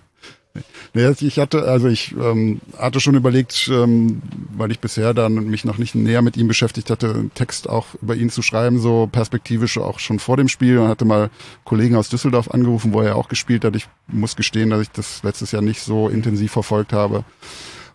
Nee, 0.93 1.13
ich 1.19 1.37
hatte, 1.37 1.63
also 1.65 1.87
ich 1.87 2.15
ähm, 2.19 2.59
hatte 2.77 2.99
schon 2.99 3.15
überlegt, 3.15 3.69
ähm, 3.71 4.21
weil 4.55 4.71
ich 4.71 4.79
bisher 4.79 5.13
dann 5.13 5.35
mich 5.35 5.63
noch 5.63 5.77
nicht 5.77 5.93
näher 5.93 6.23
mit 6.23 6.37
ihm 6.37 6.47
beschäftigt 6.47 6.89
hatte, 6.89 7.11
einen 7.11 7.33
Text 7.33 7.69
auch 7.69 7.85
über 8.01 8.15
ihn 8.15 8.29
zu 8.29 8.41
schreiben, 8.41 8.79
so 8.79 9.07
perspektivisch 9.11 9.77
auch 9.77 9.99
schon 9.99 10.19
vor 10.19 10.37
dem 10.37 10.47
Spiel 10.47 10.79
und 10.79 10.87
hatte 10.87 11.05
mal 11.05 11.29
Kollegen 11.63 11.95
aus 11.95 12.09
Düsseldorf 12.09 12.49
angerufen, 12.49 12.93
wo 12.93 13.01
er 13.01 13.15
auch 13.15 13.29
gespielt 13.29 13.63
hat. 13.63 13.75
Ich 13.75 13.87
muss 14.07 14.35
gestehen, 14.35 14.71
dass 14.71 14.81
ich 14.81 14.91
das 14.91 15.21
letztes 15.21 15.51
Jahr 15.51 15.61
nicht 15.61 15.81
so 15.81 16.09
intensiv 16.09 16.51
verfolgt 16.51 16.93
habe. 16.93 17.23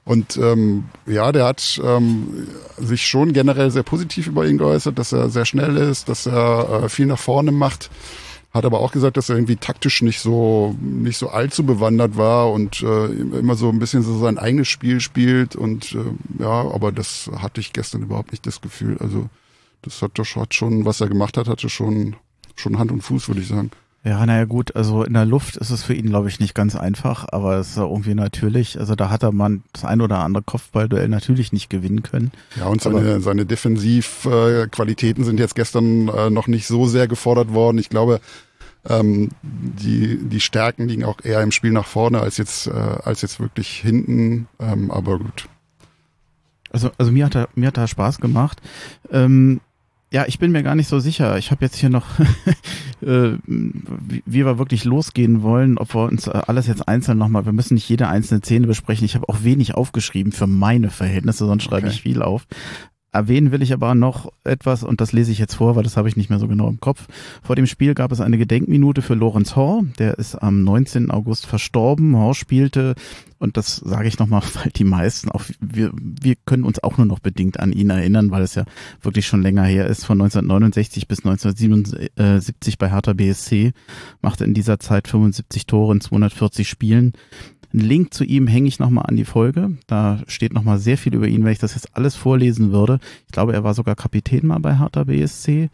Und 0.04 0.36
ähm, 0.36 0.84
ja, 1.06 1.32
der 1.32 1.46
hat 1.46 1.80
ähm, 1.82 2.46
sich 2.76 3.06
schon 3.06 3.32
generell 3.32 3.70
sehr 3.70 3.82
positiv 3.82 4.26
über 4.26 4.46
ihn 4.46 4.58
geäußert, 4.58 4.98
dass 4.98 5.12
er 5.12 5.30
sehr 5.30 5.46
schnell 5.46 5.76
ist, 5.76 6.08
dass 6.08 6.26
er 6.26 6.84
äh, 6.84 6.88
viel 6.88 7.06
nach 7.06 7.18
vorne 7.18 7.52
macht. 7.52 7.90
Hat 8.54 8.64
aber 8.64 8.78
auch 8.78 8.92
gesagt, 8.92 9.16
dass 9.16 9.28
er 9.28 9.36
irgendwie 9.36 9.56
taktisch 9.56 10.00
nicht 10.00 10.20
so 10.20 10.76
nicht 10.80 11.18
so 11.18 11.28
allzu 11.28 11.66
bewandert 11.66 12.16
war 12.16 12.52
und 12.52 12.82
äh, 12.82 13.06
immer 13.06 13.56
so 13.56 13.68
ein 13.68 13.80
bisschen 13.80 14.02
so 14.02 14.16
sein 14.18 14.38
eigenes 14.38 14.68
Spiel 14.68 15.00
spielt. 15.00 15.56
Und 15.56 15.92
äh, 15.92 16.42
ja, 16.42 16.62
aber 16.70 16.92
das 16.92 17.28
hatte 17.36 17.60
ich 17.60 17.72
gestern 17.72 18.02
überhaupt 18.02 18.30
nicht 18.30 18.46
das 18.46 18.60
Gefühl. 18.60 18.96
Also 19.00 19.28
das 19.82 20.00
hat 20.02 20.12
doch 20.14 20.24
schon, 20.24 20.84
was 20.84 21.00
er 21.00 21.08
gemacht 21.08 21.36
hat, 21.36 21.48
hatte 21.48 21.68
schon 21.68 22.14
schon 22.54 22.78
Hand 22.78 22.92
und 22.92 23.02
Fuß, 23.02 23.28
würde 23.28 23.40
ich 23.40 23.48
sagen. 23.48 23.72
Ja, 24.04 24.24
naja 24.26 24.44
gut, 24.44 24.76
also 24.76 25.02
in 25.02 25.14
der 25.14 25.24
Luft 25.24 25.56
ist 25.56 25.70
es 25.70 25.82
für 25.82 25.94
ihn, 25.94 26.10
glaube 26.10 26.28
ich, 26.28 26.38
nicht 26.38 26.54
ganz 26.54 26.76
einfach, 26.76 27.24
aber 27.32 27.56
es 27.56 27.70
ist 27.70 27.76
irgendwie 27.78 28.14
natürlich. 28.14 28.78
Also 28.78 28.94
da 28.94 29.08
hat 29.08 29.22
er 29.22 29.32
mal 29.32 29.60
das 29.72 29.86
ein 29.86 30.02
oder 30.02 30.18
andere 30.18 30.42
Kopfballduell 30.42 31.08
natürlich 31.08 31.54
nicht 31.54 31.70
gewinnen 31.70 32.02
können. 32.02 32.30
Ja, 32.54 32.66
und 32.66 32.82
seine, 32.82 33.22
seine 33.22 33.46
Defensivqualitäten 33.46 35.24
sind 35.24 35.40
jetzt 35.40 35.54
gestern 35.54 36.08
äh, 36.08 36.28
noch 36.28 36.48
nicht 36.48 36.66
so 36.66 36.84
sehr 36.86 37.08
gefordert 37.08 37.54
worden. 37.54 37.78
Ich 37.78 37.88
glaube, 37.88 38.20
ähm, 38.86 39.30
die, 39.42 40.18
die 40.18 40.40
Stärken 40.40 40.86
liegen 40.86 41.04
auch 41.04 41.20
eher 41.22 41.40
im 41.40 41.50
Spiel 41.50 41.72
nach 41.72 41.86
vorne 41.86 42.20
als 42.20 42.36
jetzt, 42.36 42.66
äh, 42.66 42.72
als 42.72 43.22
jetzt 43.22 43.40
wirklich 43.40 43.68
hinten. 43.68 44.48
Ähm, 44.60 44.90
aber 44.90 45.18
gut. 45.18 45.48
Also, 46.70 46.90
also 46.98 47.10
mir 47.10 47.24
hat 47.24 47.36
er, 47.36 47.48
mir 47.54 47.68
hat 47.68 47.78
er 47.78 47.88
Spaß 47.88 48.18
gemacht. 48.18 48.60
Ähm, 49.10 49.60
ja, 50.14 50.24
ich 50.28 50.38
bin 50.38 50.52
mir 50.52 50.62
gar 50.62 50.76
nicht 50.76 50.86
so 50.86 51.00
sicher. 51.00 51.38
Ich 51.38 51.50
habe 51.50 51.64
jetzt 51.64 51.74
hier 51.76 51.90
noch, 51.90 52.06
äh, 53.02 53.32
wie, 53.48 54.22
wie 54.24 54.46
wir 54.46 54.58
wirklich 54.58 54.84
losgehen 54.84 55.42
wollen, 55.42 55.76
ob 55.76 55.92
wir 55.92 56.02
uns 56.04 56.28
alles 56.28 56.68
jetzt 56.68 56.86
einzeln 56.86 57.18
nochmal, 57.18 57.46
wir 57.46 57.52
müssen 57.52 57.74
nicht 57.74 57.88
jede 57.88 58.06
einzelne 58.06 58.40
Szene 58.40 58.68
besprechen. 58.68 59.04
Ich 59.04 59.16
habe 59.16 59.28
auch 59.28 59.42
wenig 59.42 59.74
aufgeschrieben 59.74 60.30
für 60.30 60.46
meine 60.46 60.90
Verhältnisse, 60.90 61.46
sonst 61.46 61.64
schreibe 61.64 61.88
Okay. 61.88 61.96
ich 61.96 62.02
viel 62.02 62.22
auf. 62.22 62.46
Erwähnen 63.14 63.52
will 63.52 63.62
ich 63.62 63.72
aber 63.72 63.94
noch 63.94 64.32
etwas, 64.42 64.82
und 64.82 65.00
das 65.00 65.12
lese 65.12 65.30
ich 65.30 65.38
jetzt 65.38 65.54
vor, 65.54 65.76
weil 65.76 65.84
das 65.84 65.96
habe 65.96 66.08
ich 66.08 66.16
nicht 66.16 66.30
mehr 66.30 66.40
so 66.40 66.48
genau 66.48 66.68
im 66.68 66.80
Kopf. 66.80 67.06
Vor 67.42 67.54
dem 67.54 67.66
Spiel 67.66 67.94
gab 67.94 68.10
es 68.10 68.20
eine 68.20 68.38
Gedenkminute 68.38 69.02
für 69.02 69.14
Lorenz 69.14 69.54
Horr, 69.54 69.84
der 70.00 70.18
ist 70.18 70.34
am 70.34 70.64
19. 70.64 71.12
August 71.12 71.46
verstorben. 71.46 72.16
Horr 72.16 72.34
spielte, 72.34 72.96
und 73.38 73.56
das 73.56 73.76
sage 73.76 74.08
ich 74.08 74.18
nochmal, 74.18 74.42
weil 74.54 74.72
die 74.74 74.84
meisten 74.84 75.30
auch, 75.30 75.44
wir, 75.60 75.92
wir 75.94 76.34
können 76.44 76.64
uns 76.64 76.82
auch 76.82 76.98
nur 76.98 77.06
noch 77.06 77.20
bedingt 77.20 77.60
an 77.60 77.72
ihn 77.72 77.90
erinnern, 77.90 78.32
weil 78.32 78.42
es 78.42 78.56
ja 78.56 78.64
wirklich 79.00 79.26
schon 79.26 79.42
länger 79.42 79.64
her 79.64 79.86
ist, 79.86 80.04
von 80.04 80.20
1969 80.20 81.06
bis 81.06 81.20
1977 81.20 82.78
bei 82.78 82.90
Hertha 82.90 83.12
BSC, 83.12 83.72
machte 84.22 84.44
in 84.44 84.54
dieser 84.54 84.80
Zeit 84.80 85.06
75 85.06 85.66
Tore 85.66 85.94
in 85.94 86.00
240 86.00 86.68
Spielen. 86.68 87.12
Einen 87.74 87.82
Link 87.82 88.14
zu 88.14 88.22
ihm 88.22 88.46
hänge 88.46 88.68
ich 88.68 88.78
nochmal 88.78 89.06
an 89.08 89.16
die 89.16 89.24
Folge. 89.24 89.76
Da 89.88 90.22
steht 90.28 90.54
nochmal 90.54 90.78
sehr 90.78 90.96
viel 90.96 91.12
über 91.12 91.26
ihn, 91.26 91.44
wenn 91.44 91.50
ich 91.50 91.58
das 91.58 91.74
jetzt 91.74 91.96
alles 91.96 92.14
vorlesen 92.14 92.70
würde. 92.70 93.00
Ich 93.26 93.32
glaube, 93.32 93.52
er 93.52 93.64
war 93.64 93.74
sogar 93.74 93.96
Kapitän 93.96 94.46
mal 94.46 94.60
bei 94.60 94.78
Hertha 94.78 95.02
BSC. 95.02 95.70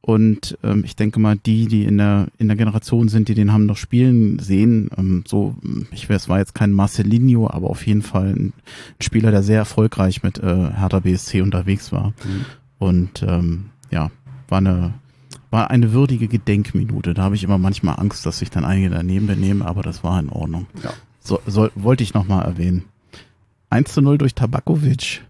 Und 0.00 0.56
ähm, 0.62 0.84
ich 0.84 0.94
denke 0.94 1.18
mal, 1.18 1.36
die, 1.36 1.66
die 1.66 1.84
in 1.84 1.98
der, 1.98 2.28
in 2.38 2.46
der 2.46 2.56
Generation 2.56 3.08
sind, 3.08 3.28
die 3.28 3.34
den 3.34 3.52
haben 3.52 3.66
noch 3.66 3.76
spielen 3.76 4.38
sehen, 4.38 4.90
ähm, 4.96 5.24
so, 5.26 5.56
ich 5.90 6.08
weiß, 6.08 6.22
es 6.22 6.28
war 6.28 6.38
jetzt 6.38 6.54
kein 6.54 6.70
Marcelinho, 6.70 7.50
aber 7.50 7.68
auf 7.68 7.84
jeden 7.84 8.02
Fall 8.02 8.28
ein, 8.28 8.52
Spieler, 9.00 9.32
der 9.32 9.42
sehr 9.42 9.58
erfolgreich 9.58 10.22
mit 10.22 10.38
äh, 10.38 10.70
Hertha 10.72 11.00
BSC 11.00 11.42
unterwegs 11.42 11.90
war. 11.90 12.14
Mhm. 12.24 12.44
Und 12.78 13.22
ähm, 13.24 13.66
ja, 13.90 14.10
war 14.48 14.58
eine, 14.58 14.94
war 15.50 15.68
eine 15.70 15.92
würdige 15.92 16.28
Gedenkminute. 16.28 17.12
Da 17.12 17.24
habe 17.24 17.34
ich 17.34 17.42
immer 17.42 17.58
manchmal 17.58 17.98
Angst, 17.98 18.24
dass 18.24 18.38
sich 18.38 18.50
dann 18.50 18.64
einige 18.64 18.90
daneben 18.90 19.26
benehmen, 19.26 19.62
aber 19.62 19.82
das 19.82 20.04
war 20.04 20.18
in 20.20 20.28
Ordnung. 20.30 20.66
Ja. 20.82 20.92
So, 21.20 21.40
soll, 21.46 21.70
wollte 21.74 22.02
ich 22.02 22.14
nochmal 22.14 22.44
erwähnen. 22.44 22.84
1 23.70 23.92
zu 23.92 24.02
0 24.02 24.18
durch 24.18 24.34
Tabakovic. 24.34 25.22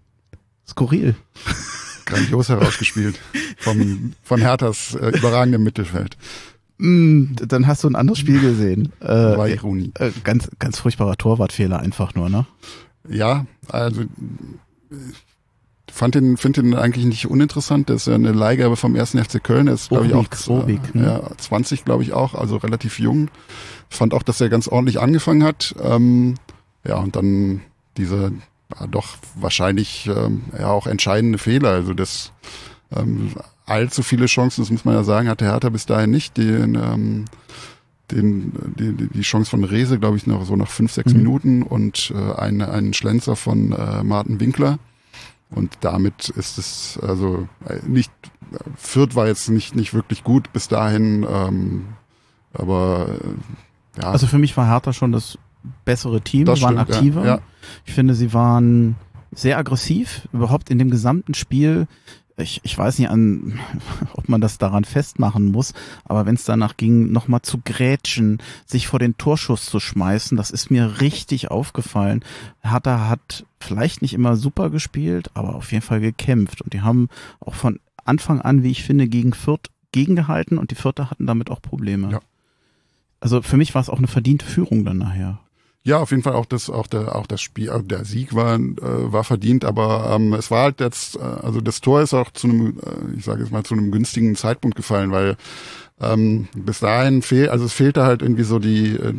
Skurril. 0.67 1.15
Grandios 2.05 2.49
herausgespielt. 2.49 3.19
Vom, 3.57 4.13
von 4.23 4.41
Herthas 4.41 4.95
äh, 4.95 5.09
überragendem 5.09 5.63
Mittelfeld. 5.63 6.17
Mm, 6.77 7.35
dann 7.35 7.67
hast 7.67 7.83
du 7.83 7.89
ein 7.89 7.95
anderes 7.95 8.19
Spiel 8.19 8.39
gesehen. 8.39 8.91
Äh, 9.01 9.07
War 9.07 9.47
Ironie. 9.47 9.91
Äh, 9.99 10.11
ganz, 10.23 10.49
ganz 10.59 10.79
furchtbarer 10.79 11.15
Torwartfehler 11.15 11.79
einfach 11.79 12.15
nur, 12.15 12.29
ne? 12.29 12.45
Ja, 13.07 13.45
also 13.67 14.03
fand 15.91 16.15
den, 16.15 16.37
finde 16.37 16.63
den 16.63 16.75
eigentlich 16.75 17.05
nicht 17.05 17.29
uninteressant. 17.29 17.89
Das 17.89 18.01
ist 18.01 18.07
ja 18.07 18.15
eine 18.15 18.31
Leihgabe 18.31 18.75
vom 18.75 18.95
ersten 18.95 19.23
FC 19.23 19.43
Köln. 19.43 19.67
Er 19.67 19.73
ist, 19.73 19.89
glaube 19.89 20.07
ich, 20.07 20.13
auch 20.13 20.27
Obig, 20.47 20.95
ne? 20.95 21.05
ja, 21.05 21.37
20, 21.37 21.85
glaube 21.85 22.03
ich, 22.03 22.13
auch, 22.13 22.33
also 22.35 22.57
relativ 22.57 22.99
jung. 22.99 23.29
Fand 23.89 24.13
auch, 24.13 24.23
dass 24.23 24.41
er 24.41 24.49
ganz 24.49 24.67
ordentlich 24.67 24.99
angefangen 24.99 25.43
hat. 25.43 25.75
Ähm, 25.81 26.35
ja, 26.85 26.97
und 26.97 27.15
dann 27.15 27.61
diese 27.97 28.31
ja, 28.79 28.87
doch 28.87 29.17
wahrscheinlich 29.35 30.07
ähm, 30.07 30.43
ja 30.57 30.67
auch 30.67 30.87
entscheidende 30.87 31.37
Fehler. 31.37 31.69
Also 31.69 31.93
das 31.93 32.31
ähm, 32.95 33.31
allzu 33.65 34.03
viele 34.03 34.25
Chancen, 34.25 34.61
das 34.61 34.71
muss 34.71 34.85
man 34.85 34.95
ja 34.95 35.03
sagen, 35.03 35.29
hatte 35.29 35.45
Hertha 35.45 35.69
bis 35.69 35.85
dahin 35.85 36.11
nicht. 36.11 36.37
Den, 36.37 36.75
ähm, 36.75 37.25
den, 38.11 38.51
die, 38.77 39.07
die 39.07 39.21
Chance 39.21 39.49
von 39.49 39.63
Rese, 39.63 39.99
glaube 39.99 40.17
ich, 40.17 40.27
noch 40.27 40.45
so 40.45 40.55
nach 40.55 40.67
fünf, 40.67 40.91
sechs 40.91 41.13
mhm. 41.13 41.19
Minuten 41.19 41.63
und 41.63 42.13
äh, 42.15 42.33
ein, 42.39 42.61
einen 42.61 42.93
Schlenzer 42.93 43.35
von 43.35 43.71
äh, 43.71 44.03
Martin 44.03 44.39
Winkler. 44.39 44.79
Und 45.51 45.77
damit 45.81 46.29
ist 46.29 46.57
es 46.57 46.99
also 47.01 47.47
äh, 47.67 47.79
nicht, 47.85 48.11
Fürth 48.75 49.15
war 49.15 49.27
jetzt 49.27 49.49
nicht, 49.49 49.75
nicht 49.75 49.93
wirklich 49.93 50.23
gut 50.23 50.51
bis 50.53 50.67
dahin, 50.67 51.25
ähm, 51.29 51.87
aber 52.53 53.07
äh, 53.09 54.01
ja. 54.01 54.11
Also 54.11 54.27
für 54.27 54.37
mich 54.37 54.55
war 54.55 54.67
Hertha 54.67 54.93
schon 54.93 55.11
das 55.11 55.37
bessere 55.83 56.21
Team, 56.21 56.45
das 56.45 56.61
waren 56.61 56.79
stimmt, 56.79 56.95
aktiver. 56.95 57.21
Ja, 57.21 57.35
ja. 57.35 57.41
Ich 57.85 57.93
finde, 57.93 58.15
sie 58.15 58.33
waren 58.33 58.95
sehr 59.33 59.57
aggressiv, 59.57 60.27
überhaupt 60.33 60.69
in 60.69 60.79
dem 60.79 60.89
gesamten 60.89 61.33
Spiel. 61.33 61.87
Ich, 62.41 62.61
ich 62.63 62.77
weiß 62.77 62.99
nicht, 62.99 63.09
an, 63.09 63.59
ob 64.13 64.29
man 64.29 64.41
das 64.41 64.57
daran 64.57 64.83
festmachen 64.83 65.51
muss, 65.51 65.73
aber 66.05 66.25
wenn 66.25 66.35
es 66.35 66.43
danach 66.43 66.77
ging, 66.77 67.11
nochmal 67.11 67.41
zu 67.41 67.59
grätschen, 67.63 68.39
sich 68.65 68.87
vor 68.87 68.99
den 68.99 69.17
Torschuss 69.17 69.65
zu 69.65 69.79
schmeißen, 69.79 70.37
das 70.37 70.51
ist 70.51 70.71
mir 70.71 71.01
richtig 71.01 71.51
aufgefallen. 71.51 72.23
Hertha 72.61 73.07
hat 73.09 73.45
vielleicht 73.59 74.01
nicht 74.01 74.13
immer 74.13 74.35
super 74.35 74.69
gespielt, 74.69 75.31
aber 75.33 75.55
auf 75.55 75.71
jeden 75.71 75.83
Fall 75.83 76.01
gekämpft. 76.01 76.61
Und 76.61 76.73
die 76.73 76.81
haben 76.81 77.09
auch 77.39 77.55
von 77.55 77.79
Anfang 78.03 78.41
an, 78.41 78.63
wie 78.63 78.71
ich 78.71 78.83
finde, 78.83 79.07
gegen 79.07 79.33
Fürth 79.33 79.69
gegengehalten 79.91 80.57
und 80.57 80.71
die 80.71 80.75
Vierter 80.75 81.11
hatten 81.11 81.27
damit 81.27 81.49
auch 81.51 81.61
Probleme. 81.61 82.11
Ja. 82.11 82.19
Also 83.19 83.41
für 83.41 83.57
mich 83.57 83.75
war 83.75 83.81
es 83.81 83.89
auch 83.89 83.97
eine 83.97 84.07
verdiente 84.07 84.45
Führung 84.45 84.83
dann 84.83 84.97
nachher. 84.97 85.39
Ja, 85.83 85.97
auf 85.97 86.11
jeden 86.11 86.21
Fall 86.21 86.33
auch 86.33 86.45
das, 86.45 86.69
auch 86.69 86.85
der, 86.85 87.15
auch 87.15 87.25
das 87.25 87.41
Spiel, 87.41 87.71
also 87.71 87.83
der 87.83 88.05
Sieg 88.05 88.35
war, 88.35 88.55
äh, 88.55 88.71
war 88.79 89.23
verdient, 89.23 89.65
aber 89.65 90.11
ähm, 90.15 90.33
es 90.33 90.51
war 90.51 90.63
halt 90.63 90.79
jetzt, 90.79 91.15
äh, 91.15 91.21
also 91.21 91.59
das 91.59 91.81
Tor 91.81 92.01
ist 92.01 92.13
auch 92.13 92.29
zu 92.31 92.47
einem, 92.47 92.77
äh, 92.79 93.17
ich 93.17 93.25
sage 93.25 93.41
jetzt 93.41 93.51
mal 93.51 93.63
zu 93.63 93.73
einem 93.73 93.89
günstigen 93.89 94.35
Zeitpunkt 94.35 94.77
gefallen, 94.77 95.11
weil 95.11 95.37
ähm, 95.99 96.47
bis 96.55 96.81
dahin 96.81 97.23
fehlt, 97.23 97.49
also 97.49 97.65
es 97.65 97.73
fehlte 97.73 98.03
halt 98.03 98.21
irgendwie 98.21 98.43
so 98.43 98.59
die, 98.59 98.95
äh, 98.95 99.13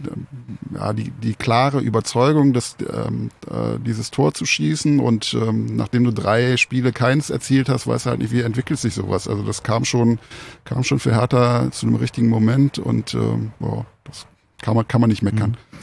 ja, 0.72 0.92
die, 0.92 1.10
die 1.10 1.34
klare 1.34 1.80
Überzeugung, 1.80 2.52
dass 2.52 2.76
ähm, 2.80 3.30
äh, 3.50 3.80
dieses 3.84 4.12
Tor 4.12 4.32
zu 4.32 4.46
schießen 4.46 5.00
und 5.00 5.34
ähm, 5.34 5.74
nachdem 5.74 6.04
du 6.04 6.12
drei 6.12 6.56
Spiele 6.58 6.92
keins 6.92 7.30
erzielt 7.30 7.68
hast, 7.68 7.88
weißt 7.88 8.06
du 8.06 8.10
halt 8.10 8.20
nicht, 8.20 8.32
wie 8.32 8.42
entwickelt 8.42 8.78
sich 8.78 8.94
sowas. 8.94 9.26
Also 9.26 9.42
das 9.42 9.64
kam 9.64 9.84
schon, 9.84 10.20
kam 10.64 10.84
schon 10.84 11.00
für 11.00 11.12
Hertha 11.12 11.72
zu 11.72 11.86
einem 11.86 11.96
richtigen 11.96 12.28
Moment 12.28 12.78
und 12.78 13.14
ähm, 13.14 13.50
boah, 13.58 13.84
das 14.04 14.26
kann 14.60 14.76
man, 14.76 14.86
kann 14.86 15.00
man 15.00 15.10
nicht 15.10 15.22
meckern. 15.22 15.56
Mhm 15.72 15.82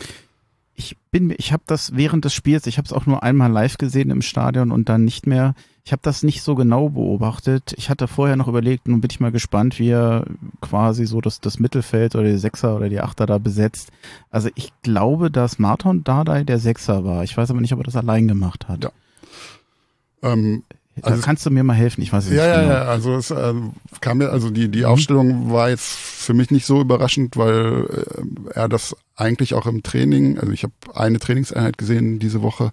ich 0.79 0.95
bin, 1.11 1.33
ich 1.37 1.51
habe 1.51 1.63
das 1.67 1.97
während 1.97 2.23
des 2.23 2.33
Spiels, 2.33 2.65
ich 2.65 2.77
habe 2.77 2.85
es 2.85 2.93
auch 2.93 3.05
nur 3.05 3.21
einmal 3.21 3.51
live 3.51 3.77
gesehen 3.77 4.11
im 4.11 4.21
Stadion 4.21 4.71
und 4.71 4.87
dann 4.87 5.03
nicht 5.03 5.27
mehr. 5.27 5.53
Ich 5.83 5.91
habe 5.91 6.01
das 6.01 6.23
nicht 6.23 6.41
so 6.41 6.55
genau 6.55 6.87
beobachtet. 6.87 7.73
Ich 7.75 7.89
hatte 7.89 8.07
vorher 8.07 8.37
noch 8.37 8.47
überlegt, 8.47 8.87
nun 8.87 9.01
bin 9.01 9.09
ich 9.11 9.19
mal 9.19 9.31
gespannt, 9.31 9.77
wie 9.77 9.89
er 9.89 10.23
quasi 10.61 11.05
so 11.05 11.19
das, 11.19 11.41
das 11.41 11.59
Mittelfeld 11.59 12.15
oder 12.15 12.29
die 12.29 12.37
Sechser 12.37 12.77
oder 12.77 12.87
die 12.87 13.01
Achter 13.01 13.25
da 13.25 13.39
besetzt. 13.39 13.91
Also 14.31 14.49
ich 14.55 14.71
glaube, 14.81 15.29
dass 15.29 15.59
Martin 15.59 16.05
Dardai 16.05 16.45
der 16.45 16.59
Sechser 16.59 17.03
war. 17.03 17.25
Ich 17.25 17.35
weiß 17.35 17.51
aber 17.51 17.59
nicht, 17.59 17.73
ob 17.73 17.79
er 17.79 17.85
das 17.85 17.97
allein 17.97 18.29
gemacht 18.29 18.69
hat. 18.69 18.85
Ja. 18.85 18.91
Ähm, 20.21 20.63
also 21.01 21.21
kannst 21.21 21.45
du 21.45 21.51
mir 21.51 21.63
mal 21.63 21.73
helfen? 21.73 22.01
Ich 22.01 22.13
weiß 22.13 22.25
es 22.25 22.31
ja, 22.31 22.37
nicht. 22.37 22.55
Ja, 22.55 22.61
genau. 22.61 22.73
ja, 22.73 22.81
also 22.83 23.15
es 23.15 23.31
äh, 23.31 23.53
kam 23.99 24.19
mir, 24.19 24.29
also 24.29 24.49
die, 24.49 24.69
die 24.69 24.79
mhm. 24.79 24.85
Aufstellung 24.85 25.51
war 25.51 25.69
jetzt 25.69 25.91
für 25.91 26.33
mich 26.33 26.51
nicht 26.51 26.65
so 26.65 26.79
überraschend, 26.79 27.35
weil 27.35 27.85
äh, 27.85 28.53
er 28.53 28.69
das 28.69 28.95
eigentlich 29.19 29.53
auch 29.53 29.65
im 29.65 29.83
Training, 29.83 30.39
also 30.39 30.51
ich 30.51 30.63
habe 30.63 30.73
eine 30.93 31.19
Trainingseinheit 31.19 31.77
gesehen 31.77 32.19
diese 32.19 32.41
Woche, 32.41 32.71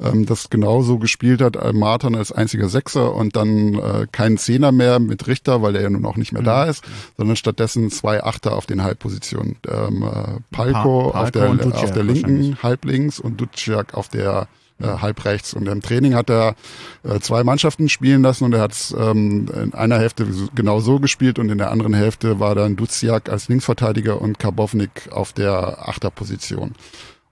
ähm, 0.00 0.26
das 0.26 0.50
genauso 0.50 0.98
gespielt 0.98 1.40
hat, 1.40 1.56
äh, 1.56 1.72
Martin 1.72 2.16
als 2.16 2.32
einziger 2.32 2.68
Sechser 2.68 3.14
und 3.14 3.36
dann 3.36 3.74
äh, 3.74 4.06
keinen 4.10 4.38
Zehner 4.38 4.72
mehr 4.72 4.98
mit 4.98 5.26
Richter, 5.26 5.62
weil 5.62 5.76
er 5.76 5.82
ja 5.82 5.90
nun 5.90 6.04
auch 6.06 6.16
nicht 6.16 6.32
mehr 6.32 6.42
mhm. 6.42 6.46
da 6.46 6.64
ist, 6.64 6.84
sondern 7.16 7.36
stattdessen 7.36 7.90
zwei 7.90 8.22
Achter 8.22 8.56
auf 8.56 8.66
den 8.66 8.82
Halbpositionen. 8.82 9.56
Ähm, 9.68 10.02
äh, 10.02 10.40
Palko, 10.50 11.10
pa 11.10 11.10
Palko 11.10 11.10
auf 11.10 11.30
der, 11.30 11.50
auf 11.50 11.92
der 11.92 12.04
linken 12.04 12.62
Halblinks 12.62 13.20
und 13.20 13.40
Duciak 13.40 13.94
auf 13.94 14.08
der 14.08 14.48
äh, 14.80 14.86
halb 14.86 15.24
rechts. 15.24 15.54
Und 15.54 15.68
im 15.68 15.82
Training 15.82 16.14
hat 16.14 16.30
er 16.30 16.56
äh, 17.02 17.20
zwei 17.20 17.44
Mannschaften 17.44 17.88
spielen 17.88 18.22
lassen 18.22 18.44
und 18.44 18.54
er 18.54 18.60
hat 18.60 18.94
ähm, 18.98 19.46
in 19.62 19.74
einer 19.74 19.98
Hälfte 19.98 20.26
genau 20.54 20.80
so 20.80 20.98
gespielt 20.98 21.38
und 21.38 21.50
in 21.50 21.58
der 21.58 21.70
anderen 21.70 21.94
Hälfte 21.94 22.40
war 22.40 22.54
dann 22.54 22.76
Duziak 22.76 23.28
als 23.28 23.48
Linksverteidiger 23.48 24.20
und 24.20 24.38
Karbovnik 24.38 25.08
auf 25.12 25.32
der 25.32 25.88
Achterposition. 25.88 26.72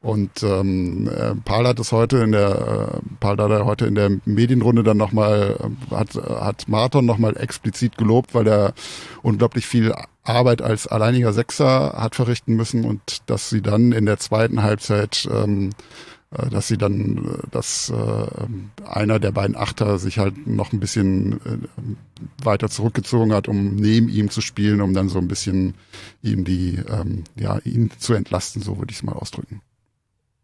Und 0.02 0.42
ähm, 0.42 1.08
äh, 1.08 1.36
Paul 1.44 1.66
hat 1.66 1.78
es 1.78 1.92
heute 1.92 2.18
in 2.18 2.32
der 2.32 2.92
äh, 2.94 3.00
Paul 3.20 3.38
hat 3.38 3.64
heute 3.64 3.86
in 3.86 3.94
der 3.94 4.10
Medienrunde 4.24 4.82
dann 4.82 4.96
nochmal 4.96 5.56
äh, 5.60 5.94
hat 5.94 6.14
hat 6.14 6.64
Marton 6.66 7.06
nochmal 7.06 7.36
explizit 7.36 7.96
gelobt, 7.96 8.34
weil 8.34 8.48
er 8.48 8.74
unglaublich 9.22 9.64
viel 9.64 9.94
Arbeit 10.24 10.60
als 10.60 10.88
alleiniger 10.88 11.32
Sechser 11.32 11.94
hat 11.96 12.16
verrichten 12.16 12.54
müssen 12.54 12.84
und 12.84 13.22
dass 13.26 13.48
sie 13.48 13.62
dann 13.62 13.92
in 13.92 14.06
der 14.06 14.18
zweiten 14.18 14.64
Halbzeit 14.64 15.28
ähm, 15.32 15.70
äh, 15.70 16.11
dass 16.50 16.68
sie 16.68 16.78
dann, 16.78 17.18
äh, 17.18 17.46
dass 17.50 17.90
äh, 17.90 18.84
einer 18.84 19.18
der 19.18 19.32
beiden 19.32 19.56
Achter 19.56 19.98
sich 19.98 20.18
halt 20.18 20.46
noch 20.46 20.72
ein 20.72 20.80
bisschen 20.80 21.34
äh, 21.44 21.58
weiter 22.42 22.68
zurückgezogen 22.68 23.32
hat, 23.32 23.48
um 23.48 23.76
neben 23.76 24.08
ihm 24.08 24.30
zu 24.30 24.40
spielen, 24.40 24.80
um 24.80 24.94
dann 24.94 25.08
so 25.08 25.18
ein 25.18 25.28
bisschen 25.28 25.74
ihm 26.22 26.44
die, 26.44 26.80
ähm, 26.88 27.24
ja, 27.36 27.58
ihn 27.64 27.90
zu 27.98 28.14
entlasten, 28.14 28.62
so 28.62 28.78
würde 28.78 28.92
ich 28.92 28.98
es 28.98 29.02
mal 29.02 29.12
ausdrücken. 29.12 29.60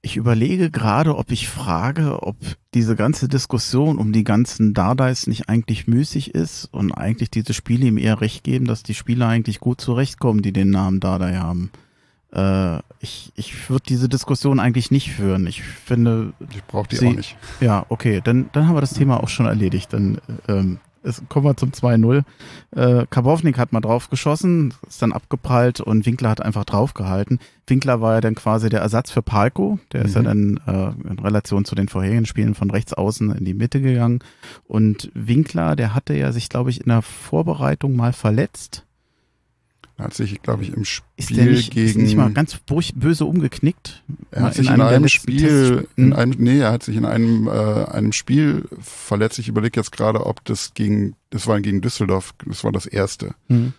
Ich 0.00 0.16
überlege 0.16 0.70
gerade, 0.70 1.16
ob 1.16 1.32
ich 1.32 1.48
frage, 1.48 2.22
ob 2.22 2.36
diese 2.72 2.94
ganze 2.94 3.26
Diskussion 3.26 3.98
um 3.98 4.12
die 4.12 4.24
ganzen 4.24 4.72
Dardais 4.72 5.26
nicht 5.26 5.48
eigentlich 5.48 5.88
müßig 5.88 6.34
ist 6.34 6.66
und 6.66 6.92
eigentlich 6.92 7.30
diese 7.30 7.52
Spiele 7.52 7.86
ihm 7.86 7.98
eher 7.98 8.20
recht 8.20 8.44
geben, 8.44 8.66
dass 8.66 8.84
die 8.84 8.94
Spieler 8.94 9.26
eigentlich 9.26 9.58
gut 9.58 9.80
zurechtkommen, 9.80 10.40
die 10.40 10.52
den 10.52 10.70
Namen 10.70 11.00
Dardai 11.00 11.36
haben. 11.36 11.70
Äh, 12.32 12.78
ich 13.00 13.32
ich 13.36 13.70
würde 13.70 13.84
diese 13.88 14.08
Diskussion 14.08 14.60
eigentlich 14.60 14.90
nicht 14.90 15.12
führen. 15.12 15.46
Ich 15.46 15.62
finde. 15.62 16.32
Ich 16.50 16.64
brauche 16.64 16.88
die 16.88 16.96
sie, 16.96 17.08
auch 17.08 17.14
nicht. 17.14 17.36
Ja, 17.60 17.86
okay, 17.88 18.20
dann, 18.22 18.50
dann 18.52 18.66
haben 18.66 18.76
wir 18.76 18.80
das 18.80 18.94
Thema 18.94 19.22
auch 19.22 19.28
schon 19.28 19.46
erledigt. 19.46 19.92
Dann, 19.92 20.20
ähm, 20.48 20.78
es, 21.02 21.22
kommen 21.28 21.46
wir 21.46 21.56
zum 21.56 21.70
2-0. 21.70 22.24
Äh, 22.72 23.06
Karbovnik 23.08 23.56
hat 23.56 23.72
mal 23.72 23.80
drauf 23.80 24.10
geschossen, 24.10 24.74
ist 24.86 25.00
dann 25.00 25.12
abgeprallt 25.12 25.80
und 25.80 26.04
Winkler 26.06 26.30
hat 26.30 26.42
einfach 26.42 26.64
draufgehalten. 26.64 27.38
Winkler 27.66 28.00
war 28.00 28.14
ja 28.14 28.20
dann 28.20 28.34
quasi 28.34 28.68
der 28.68 28.80
Ersatz 28.80 29.10
für 29.10 29.22
Palko. 29.22 29.78
Der 29.92 30.00
mhm. 30.00 30.06
ist 30.06 30.14
ja 30.14 30.20
mhm. 30.22 30.24
dann 30.24 30.60
äh, 30.66 31.10
in 31.10 31.18
Relation 31.18 31.64
zu 31.64 31.74
den 31.74 31.88
vorherigen 31.88 32.26
Spielen 32.26 32.54
von 32.54 32.70
rechts 32.70 32.92
außen 32.92 33.32
in 33.32 33.44
die 33.44 33.54
Mitte 33.54 33.80
gegangen. 33.80 34.20
Und 34.66 35.10
Winkler, 35.14 35.76
der 35.76 35.94
hatte 35.94 36.14
ja 36.14 36.32
sich, 36.32 36.48
glaube 36.48 36.70
ich, 36.70 36.80
in 36.80 36.88
der 36.88 37.02
Vorbereitung 37.02 37.96
mal 37.96 38.12
verletzt 38.12 38.84
er 39.98 40.04
hat 40.04 40.14
sich, 40.14 40.40
glaube 40.42 40.62
ich, 40.62 40.72
im 40.72 40.84
Spiel 40.84 41.04
ist 41.16 41.36
der 41.36 41.46
nicht, 41.46 41.72
gegen. 41.72 41.88
Ist 41.88 41.96
nicht 41.96 42.16
mal 42.16 42.32
ganz 42.32 42.56
böse 42.94 43.24
umgeknickt. 43.24 44.04
Er 44.30 44.42
hat 44.42 44.54
sich 44.54 44.68
in, 44.68 44.74
in 44.74 44.80
einem, 44.80 44.94
einem 44.94 45.08
Spiel, 45.08 45.88
in 45.96 46.12
hm? 46.12 46.12
einem, 46.12 46.34
nee, 46.38 46.60
er 46.60 46.70
hat 46.70 46.84
sich 46.84 46.96
in 46.96 47.04
einem, 47.04 47.48
äh, 47.48 47.50
einem 47.50 48.12
Spiel 48.12 48.68
verletzt. 48.80 49.40
Ich 49.40 49.48
überlege 49.48 49.80
jetzt 49.80 49.90
gerade, 49.90 50.24
ob 50.24 50.44
das 50.44 50.72
gegen, 50.74 51.16
das 51.30 51.48
war 51.48 51.60
gegen 51.60 51.80
Düsseldorf, 51.80 52.32
das 52.46 52.62
war 52.62 52.70
das 52.70 52.86
erste. 52.86 53.34
Mhm. 53.48 53.72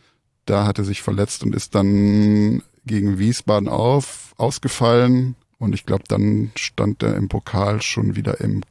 Da 0.46 0.66
hat 0.66 0.78
er 0.78 0.84
sich 0.84 1.02
verletzt 1.02 1.44
und 1.44 1.56
ist 1.56 1.74
dann 1.74 2.64
gegen 2.86 3.18
Wiesbaden 3.18 3.70
auf, 3.70 4.34
ausgefallen. 4.36 5.36
Und 5.58 5.74
ich 5.74 5.86
glaube, 5.86 6.04
dann 6.10 6.52
stand 6.58 7.02
er 7.02 7.16
im 7.16 7.30
Pokal 7.30 7.82
schon 7.82 8.18
wieder 8.18 8.42
im 8.42 8.62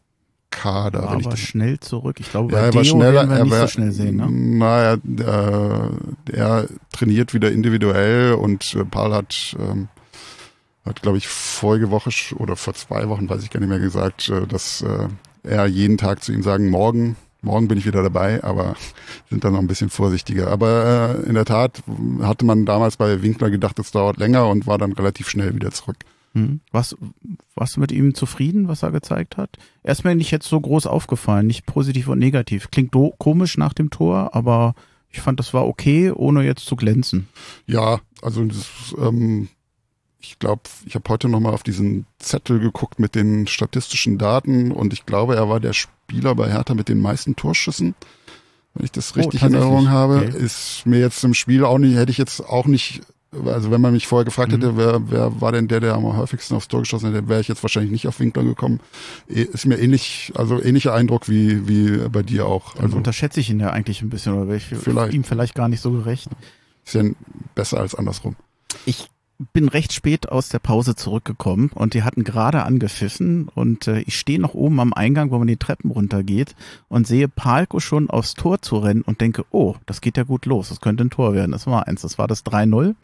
Kader. 0.51 1.03
War 1.03 1.13
aber 1.13 1.37
schnell 1.37 1.79
zurück. 1.81 2.17
Ich 2.21 2.31
glaube, 2.31 2.53
bei 2.53 2.59
ja, 2.59 2.67
er 2.67 2.75
war 2.75 2.85
schneller, 2.85 3.29
wir 3.29 3.37
er 3.37 3.45
nicht 3.45 3.53
war, 3.53 3.61
so 3.63 3.69
schnell 3.69 3.93
sehen. 3.93 4.17
Ne? 4.17 4.31
Naja, 4.31 4.97
er, 5.19 5.91
er 6.33 6.69
trainiert 6.93 7.35
wieder 7.35 7.53
individuell 7.53 8.33
und 8.35 8.75
äh, 8.75 8.85
Paul 8.85 9.13
hat, 9.13 9.57
ähm, 9.59 9.89
hat 10.85 11.03
glaube 11.03 11.19
ich, 11.19 11.29
vorige 11.29 11.91
Woche 11.91 12.11
oder 12.37 12.57
vor 12.57 12.75
zwei 12.75 13.09
Wochen, 13.09 13.29
weiß 13.29 13.43
ich 13.43 13.51
gar 13.51 13.61
nicht 13.61 13.69
mehr, 13.69 13.79
gesagt, 13.79 14.31
äh, 14.31 14.47
dass 14.47 14.83
äh, 14.83 15.09
er 15.43 15.67
jeden 15.67 15.99
Tag 15.99 16.23
zu 16.23 16.33
ihm 16.33 16.43
sagen, 16.43 16.71
morgen, 16.71 17.17
morgen 17.43 17.69
bin 17.69 17.79
ich 17.79 17.87
wieder 17.87 18.03
dabei, 18.03 18.43
aber 18.43 18.75
sind 19.31 19.45
dann 19.45 19.53
noch 19.53 19.61
ein 19.61 19.69
bisschen 19.69 19.91
vorsichtiger. 19.91 20.49
Aber 20.49 21.19
äh, 21.25 21.29
in 21.29 21.35
der 21.35 21.45
Tat 21.45 21.83
hatte 22.23 22.47
man 22.47 22.65
damals 22.65 22.97
bei 22.97 23.23
Winkler 23.23 23.51
gedacht, 23.51 23.79
es 23.79 23.91
dauert 23.91 24.17
länger 24.17 24.49
und 24.49 24.67
war 24.67 24.79
dann 24.79 24.93
relativ 24.93 25.29
schnell 25.29 25.55
wieder 25.55 25.73
zurück. 25.73 25.97
Hm. 26.35 26.61
Was, 26.73 26.97
warst 27.55 27.77
du 27.77 27.81
mit 27.81 27.93
ihm 27.93 28.15
zufrieden, 28.15 28.69
was 28.69 28.83
er 28.83 28.91
gezeigt 28.91 29.37
hat? 29.37 29.57
Er 29.83 29.93
ist 29.93 30.05
mir 30.05 30.15
nicht 30.15 30.31
jetzt 30.31 30.49
so 30.49 30.61
groß 30.61 30.87
aufgefallen, 30.87 31.47
nicht 31.47 31.67
positiv 31.67 32.09
und 32.09 32.19
negativ. 32.19 32.71
Klingt 32.71 32.95
komisch 33.19 33.57
nach 33.57 33.73
dem 33.73 33.91
Tor, 33.91 34.35
aber 34.35 34.75
ich 35.11 35.21
fand, 35.21 35.41
das 35.41 35.55
war 35.55 35.67
okay, 35.67 36.11
ohne 36.11 36.45
jetzt 36.45 36.67
zu 36.67 36.77
glänzen. 36.77 37.29
Ja, 37.67 38.01
also 38.21 38.45
das, 38.45 38.67
ähm, 38.99 39.49
ich 40.21 40.39
glaube, 40.39 40.63
ich 40.85 40.95
habe 40.95 41.09
heute 41.09 41.29
nochmal 41.29 41.55
auf 41.55 41.63
diesen 41.63 42.07
Zettel 42.19 42.59
geguckt 42.59 42.99
mit 42.99 43.15
den 43.15 43.47
statistischen 43.47 44.19
Daten 44.19 44.73
und 44.73 44.93
ich 44.93 45.07
glaube, 45.07 45.37
er 45.37 45.49
war 45.49 45.61
der 45.61 45.73
Spieler 45.73 46.35
bei 46.35 46.51
Hertha 46.51 46.75
mit 46.75 46.89
den 46.89 47.01
meisten 47.01 47.37
Torschüssen. 47.37 47.95
Wenn 48.75 48.85
ich 48.85 48.93
das 48.93 49.13
oh, 49.13 49.21
richtig 49.21 49.43
oh, 49.43 49.47
in 49.47 49.55
Erinnerung 49.55 49.91
habe, 49.91 50.17
okay. 50.29 50.37
ist 50.37 50.83
mir 50.85 50.99
jetzt 50.99 51.25
im 51.25 51.35
Spiel 51.35 51.65
auch 51.65 51.79
nicht, 51.79 51.97
hätte 51.97 52.11
ich 52.11 52.19
jetzt 52.19 52.41
auch 52.41 52.67
nicht 52.67 53.01
also 53.31 53.71
wenn 53.71 53.81
man 53.81 53.93
mich 53.93 54.07
vorher 54.07 54.25
gefragt 54.25 54.53
hätte, 54.53 54.73
mhm. 54.73 54.77
wer, 54.79 55.11
wer 55.11 55.41
war 55.41 55.53
denn 55.53 55.69
der, 55.69 55.81
der 55.81 55.95
am 55.95 56.05
häufigsten 56.17 56.55
aufs 56.55 56.69
Tor 56.69 56.81
geschossen 56.81 57.13
hätte, 57.13 57.29
wäre 57.29 57.41
ich 57.41 57.49
jetzt 57.49 57.63
wahrscheinlich 57.63 57.93
nicht 57.93 58.09
auf 58.09 58.21
Winkler 58.21 58.43
gekommen. 58.43 58.81
Eh, 59.29 59.43
ist 59.43 59.67
mir 59.67 59.79
ähnlich, 59.79 60.33
also 60.35 60.63
ähnlicher 60.63 60.95
Eindruck 60.95 61.29
wie, 61.29 61.69
wie 61.69 62.09
bei 62.09 62.23
dir 62.23 62.47
auch. 62.47 62.77
Also 62.77 62.97
unterschätze 62.97 63.41
ich 63.41 63.51
ihn 63.51 63.61
ja 63.61 63.71
eigentlich 63.71 64.01
ein 64.01 64.09
bisschen 64.09 64.33
oder 64.35 64.47
wäre 64.47 64.57
ich 64.57 64.65
vielleicht. 64.65 65.13
ihm 65.13 65.25
vielleicht 65.25 65.55
gar 65.55 65.69
nicht 65.69 65.81
so 65.81 65.93
gerecht. 65.93 66.29
Ist 66.85 66.95
ja 66.95 67.03
besser 67.55 67.81
als 67.81 67.95
andersrum. 67.95 68.35
Ich 68.87 69.09
bin 69.53 69.69
recht 69.69 69.93
spät 69.93 70.31
aus 70.31 70.49
der 70.49 70.59
Pause 70.59 70.97
zurückgekommen 70.97 71.71
und 71.73 71.95
die 71.95 72.03
hatten 72.03 72.25
gerade 72.25 72.65
angepfiffen 72.65 73.49
und 73.55 73.87
äh, 73.87 74.01
ich 74.01 74.19
stehe 74.19 74.41
noch 74.41 74.55
oben 74.55 74.81
am 74.81 74.93
Eingang, 74.93 75.31
wo 75.31 75.39
man 75.39 75.47
die 75.47 75.57
Treppen 75.57 75.91
runtergeht 75.93 76.57
und 76.89 77.07
sehe 77.07 77.29
Palko 77.29 77.79
schon 77.79 78.11
aufs 78.11 78.35
Tor 78.35 78.63
zu 78.63 78.79
rennen 78.79 79.03
und 79.03 79.21
denke, 79.21 79.45
oh, 79.51 79.77
das 79.87 80.01
geht 80.01 80.17
ja 80.17 80.25
gut 80.25 80.47
los, 80.47 80.71
das 80.71 80.81
könnte 80.81 81.05
ein 81.05 81.11
Tor 81.11 81.35
werden. 81.35 81.53
Das 81.53 81.69
war 81.69 81.87
eins, 81.87 82.03
das 82.03 82.19
war 82.19 82.27
das 82.27 82.45
3-0. 82.45 82.97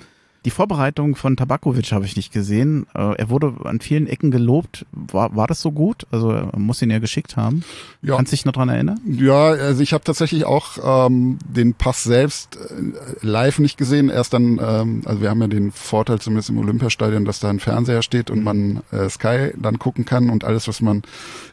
Die 0.45 0.51
Vorbereitung 0.51 1.17
von 1.17 1.37
Tabakovic 1.39 1.93
habe 1.93 2.05
ich 2.05 2.17
nicht 2.17 2.31
gesehen. 2.31 2.87
Äh, 2.95 3.15
er 3.17 3.31
wurde 3.31 3.55
an 3.65 3.81
vielen 3.81 4.07
Ecken 4.07 4.31
gelobt. 4.31 4.85
War, 4.93 5.35
war 5.35 5.47
das 5.47 5.63
so 5.63 5.73
gut? 5.73 6.07
Also 6.11 6.33
er 6.33 6.59
muss 6.59 6.83
ihn 6.83 6.91
ja 6.91 6.99
geschickt 6.99 7.37
haben. 7.37 7.65
Ja. 8.03 8.17
Kannst 8.17 8.33
du 8.33 8.37
dich 8.37 8.45
noch 8.45 8.53
dran 8.53 8.69
erinnern? 8.69 9.01
Ja, 9.07 9.45
also 9.47 9.83
ich 9.83 9.95
habe 9.95 10.05
tatsächlich 10.05 10.45
auch 10.45 11.07
ähm, 11.07 11.39
den 11.49 11.73
Pass 11.73 12.05
selbst 12.05 12.57
äh, 12.57 13.27
live 13.27 13.59
nicht 13.59 13.79
gesehen. 13.79 14.11
Erst 14.11 14.35
dann, 14.35 14.61
ähm, 14.63 15.03
also 15.07 15.23
wir 15.23 15.31
haben 15.31 15.41
ja 15.41 15.49
den 15.49 15.73
Vorteil 15.73 16.21
zumindest 16.21 16.51
im 16.51 16.59
Olympiastadion, 16.59 17.25
dass 17.25 17.41
da 17.41 17.49
ein 17.49 17.61
Fernseher 17.61 18.03
steht 18.03 18.31
und 18.31 18.45
man 18.45 18.83
äh, 18.93 19.09
Sky 19.09 19.53
dann 19.57 19.79
gucken 19.79 20.05
kann 20.05 20.29
und 20.29 20.45
alles, 20.45 20.69
was 20.69 20.83
man 20.83 21.03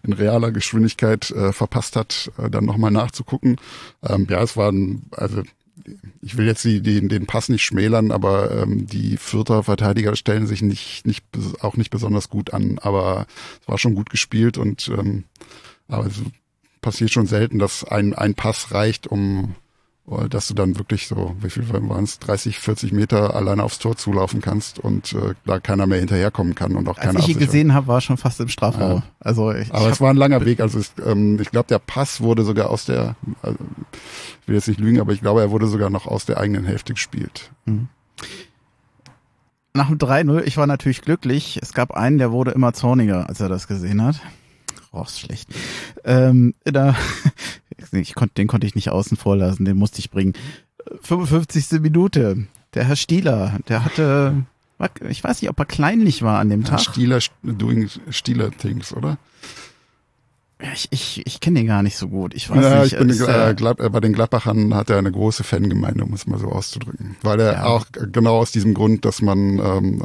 in 0.03 0.11
realer 0.11 0.51
Geschwindigkeit 0.51 1.31
äh, 1.31 1.53
verpasst 1.53 1.95
hat, 1.95 2.29
äh, 2.37 2.49
dann 2.49 2.65
nochmal 2.65 2.91
nachzugucken. 2.91 3.55
Ähm, 4.03 4.27
ja, 4.29 4.41
es 4.41 4.57
waren, 4.57 5.03
also 5.11 5.43
ich 6.21 6.37
will 6.37 6.45
jetzt 6.45 6.63
die, 6.63 6.81
den, 6.81 7.09
den 7.09 7.25
Pass 7.25 7.49
nicht 7.49 7.63
schmälern, 7.63 8.11
aber 8.11 8.51
ähm, 8.51 8.87
die 8.87 9.17
Fürther 9.17 9.63
Verteidiger 9.63 10.15
stellen 10.15 10.47
sich 10.47 10.61
nicht, 10.61 11.05
nicht 11.05 11.25
auch 11.61 11.77
nicht 11.77 11.89
besonders 11.89 12.29
gut 12.29 12.53
an, 12.53 12.79
aber 12.79 13.27
es 13.61 13.67
war 13.67 13.77
schon 13.77 13.95
gut 13.95 14.09
gespielt 14.09 14.57
und 14.57 14.89
ähm, 14.89 15.25
aber 15.87 16.05
es 16.05 16.21
passiert 16.81 17.11
schon 17.11 17.27
selten, 17.27 17.59
dass 17.59 17.83
ein, 17.83 18.13
ein 18.13 18.33
Pass 18.33 18.71
reicht, 18.71 19.07
um 19.07 19.55
dass 20.29 20.47
du 20.47 20.53
dann 20.53 20.77
wirklich 20.77 21.07
so, 21.07 21.35
wie 21.39 21.49
viel 21.49 21.69
waren 21.69 22.03
es, 22.03 22.19
30, 22.19 22.59
40 22.59 22.91
Meter 22.91 23.35
alleine 23.35 23.63
aufs 23.63 23.79
Tor 23.79 23.95
zulaufen 23.95 24.41
kannst 24.41 24.79
und 24.79 25.13
äh, 25.13 25.35
da 25.45 25.59
keiner 25.59 25.85
mehr 25.85 25.99
hinterherkommen 25.99 26.55
kann 26.55 26.75
und 26.75 26.87
auch 26.87 26.97
Als 26.97 27.05
keiner 27.05 27.19
Als 27.19 27.27
ich 27.27 27.35
ihn 27.35 27.39
gesehen 27.39 27.73
habe, 27.73 27.87
war 27.87 28.01
schon 28.01 28.17
fast 28.17 28.39
im 28.39 28.49
Strafraum. 28.49 28.97
Ja. 28.97 29.03
Also 29.19 29.53
ich, 29.53 29.73
Aber 29.73 29.87
ich 29.87 29.93
es 29.93 30.01
war 30.01 30.09
ein 30.09 30.17
langer 30.17 30.43
Weg. 30.43 30.59
Also 30.59 30.79
es, 30.79 30.91
ähm, 31.05 31.39
ich 31.39 31.51
glaube, 31.51 31.67
der 31.67 31.79
Pass 31.79 32.19
wurde 32.19 32.43
sogar 32.43 32.69
aus 32.69 32.85
der, 32.85 33.15
also, 33.41 33.57
ich 34.41 34.47
will 34.47 34.55
jetzt 34.55 34.67
nicht 34.67 34.79
lügen, 34.79 34.99
aber 34.99 35.13
ich 35.13 35.21
glaube, 35.21 35.41
er 35.41 35.51
wurde 35.51 35.67
sogar 35.67 35.89
noch 35.89 36.07
aus 36.07 36.25
der 36.25 36.39
eigenen 36.39 36.65
Hälfte 36.65 36.93
gespielt. 36.93 37.51
Mhm. 37.65 37.87
Nach 39.73 39.87
dem 39.87 39.97
3-0, 39.97 40.43
ich 40.43 40.57
war 40.57 40.67
natürlich 40.67 41.01
glücklich. 41.01 41.59
Es 41.61 41.73
gab 41.73 41.91
einen, 41.91 42.17
der 42.17 42.31
wurde 42.31 42.51
immer 42.51 42.73
zorniger, 42.73 43.29
als 43.29 43.39
er 43.39 43.47
das 43.47 43.67
gesehen 43.67 44.03
hat. 44.03 44.19
Oh, 44.91 45.03
ist 45.03 45.21
schlecht. 45.21 45.49
Ähm, 46.03 46.53
da, 46.65 46.95
ich 47.91 48.15
konnte, 48.15 48.35
den 48.35 48.47
konnte 48.47 48.67
ich 48.67 48.75
nicht 48.75 48.89
außen 48.89 49.17
vor 49.17 49.37
lassen, 49.37 49.65
den 49.65 49.77
musste 49.77 49.99
ich 49.99 50.11
bringen. 50.11 50.33
55. 51.01 51.79
Minute. 51.81 52.47
Der 52.73 52.85
Herr 52.85 52.95
Stieler, 52.95 53.59
der 53.67 53.83
hatte, 53.83 54.45
ich 55.09 55.23
weiß 55.23 55.41
nicht, 55.41 55.49
ob 55.49 55.59
er 55.59 55.65
kleinlich 55.65 56.21
war 56.21 56.39
an 56.39 56.49
dem 56.49 56.63
Tag. 56.63 56.79
Stieler 56.79 57.19
doing 57.43 57.89
Stieler 58.09 58.51
Things, 58.51 58.93
oder? 58.93 59.17
Ich, 60.73 60.87
ich, 60.91 61.25
ich 61.25 61.39
kenne 61.39 61.59
den 61.59 61.67
gar 61.67 61.83
nicht 61.83 61.97
so 61.97 62.07
gut. 62.07 62.33
Ich 62.33 62.49
weiß 62.49 62.63
ja, 62.63 62.83
nicht. 62.83 62.93
Ich 62.93 62.99
bin, 62.99 63.09
äh, 63.09 63.53
Glad, 63.55 63.77
bei 63.77 63.99
den 63.99 64.13
Gladbachern 64.13 64.75
hat 64.75 64.89
er 64.89 64.97
eine 64.97 65.11
große 65.11 65.43
Fangemeinde, 65.43 66.03
um 66.03 66.13
es 66.13 66.27
mal 66.27 66.39
so 66.39 66.49
auszudrücken. 66.49 67.17
Weil 67.23 67.39
er 67.39 67.53
ja. 67.53 67.63
auch 67.65 67.85
genau 67.91 68.37
aus 68.37 68.51
diesem 68.51 68.73
Grund, 68.73 69.03
dass 69.05 69.21
man, 69.21 69.59
ähm, 69.59 70.03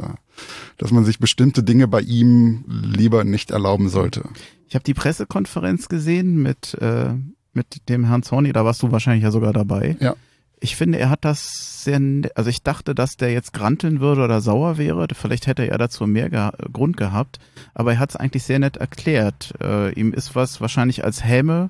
dass 0.77 0.91
man 0.91 1.05
sich 1.05 1.19
bestimmte 1.19 1.63
Dinge 1.63 1.87
bei 1.87 2.01
ihm 2.01 2.65
lieber 2.67 3.23
nicht 3.23 3.51
erlauben 3.51 3.89
sollte. 3.89 4.23
Ich 4.67 4.75
habe 4.75 4.83
die 4.83 4.93
Pressekonferenz 4.95 5.89
gesehen 5.89 6.41
mit, 6.41 6.73
äh, 6.75 7.13
mit 7.57 7.89
dem 7.89 8.05
Herrn 8.05 8.23
Zorni, 8.23 8.53
da 8.53 8.63
warst 8.63 8.81
du 8.83 8.91
wahrscheinlich 8.91 9.23
ja 9.23 9.31
sogar 9.31 9.51
dabei. 9.51 9.97
Ja. 9.99 10.15
Ich 10.59 10.75
finde, 10.75 10.97
er 10.97 11.09
hat 11.09 11.25
das 11.25 11.83
sehr, 11.83 11.99
also 12.35 12.49
ich 12.49 12.63
dachte, 12.63 12.95
dass 12.95 13.17
der 13.17 13.31
jetzt 13.31 13.53
granteln 13.53 13.99
würde 13.99 14.23
oder 14.23 14.41
sauer 14.41 14.77
wäre. 14.77 15.07
Vielleicht 15.13 15.45
hätte 15.45 15.69
er 15.69 15.77
dazu 15.77 16.07
mehr 16.07 16.29
ge 16.29 16.49
Grund 16.71 16.97
gehabt. 16.97 17.39
Aber 17.75 17.93
er 17.93 17.99
hat 17.99 18.11
es 18.11 18.15
eigentlich 18.15 18.43
sehr 18.43 18.59
nett 18.59 18.77
erklärt. 18.77 19.53
Äh, 19.61 19.91
ihm 19.93 20.13
ist 20.13 20.35
was 20.35 20.61
wahrscheinlich 20.61 21.03
als 21.03 21.23
Häme 21.23 21.69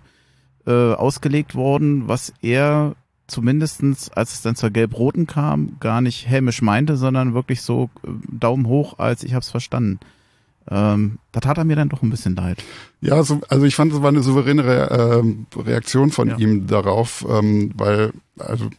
äh, 0.66 0.94
ausgelegt 0.94 1.56
worden, 1.56 2.08
was 2.08 2.34
er 2.42 2.96
zumindestens, 3.28 4.10
als 4.10 4.34
es 4.36 4.42
dann 4.42 4.56
zur 4.56 4.70
Gelb-Roten 4.70 5.28
kam, 5.28 5.78
gar 5.82 6.00
nicht 6.02 6.30
hämisch 6.30 6.62
meinte, 6.62 6.96
sondern 6.96 7.34
wirklich 7.34 7.62
so 7.62 7.90
äh, 8.04 8.10
Daumen 8.32 8.68
hoch, 8.68 9.00
als 9.00 9.24
ich 9.24 9.34
habe 9.34 9.42
es 9.42 9.50
verstanden. 9.50 10.00
Ähm, 10.70 11.20
da 11.32 11.40
tat 11.40 11.58
er 11.58 11.64
mir 11.64 11.76
dann 11.76 11.90
doch 11.90 12.02
ein 12.02 12.10
bisschen 12.10 12.36
leid. 12.36 12.64
Ja, 13.02 13.24
so, 13.24 13.42
also 13.48 13.66
ich 13.66 13.76
fand, 13.76 13.94
es 13.94 14.02
war 14.02 14.10
eine 14.10 14.22
souveräne 14.22 14.66
Re 14.66 15.24
äh, 15.24 15.60
Reaktion 15.60 16.12
von 16.12 16.30
ja. 16.30 16.38
ihm 16.38 16.68
darauf, 16.68 17.26
ähm, 17.30 17.72
weil, 17.76 18.12
also 18.38 18.70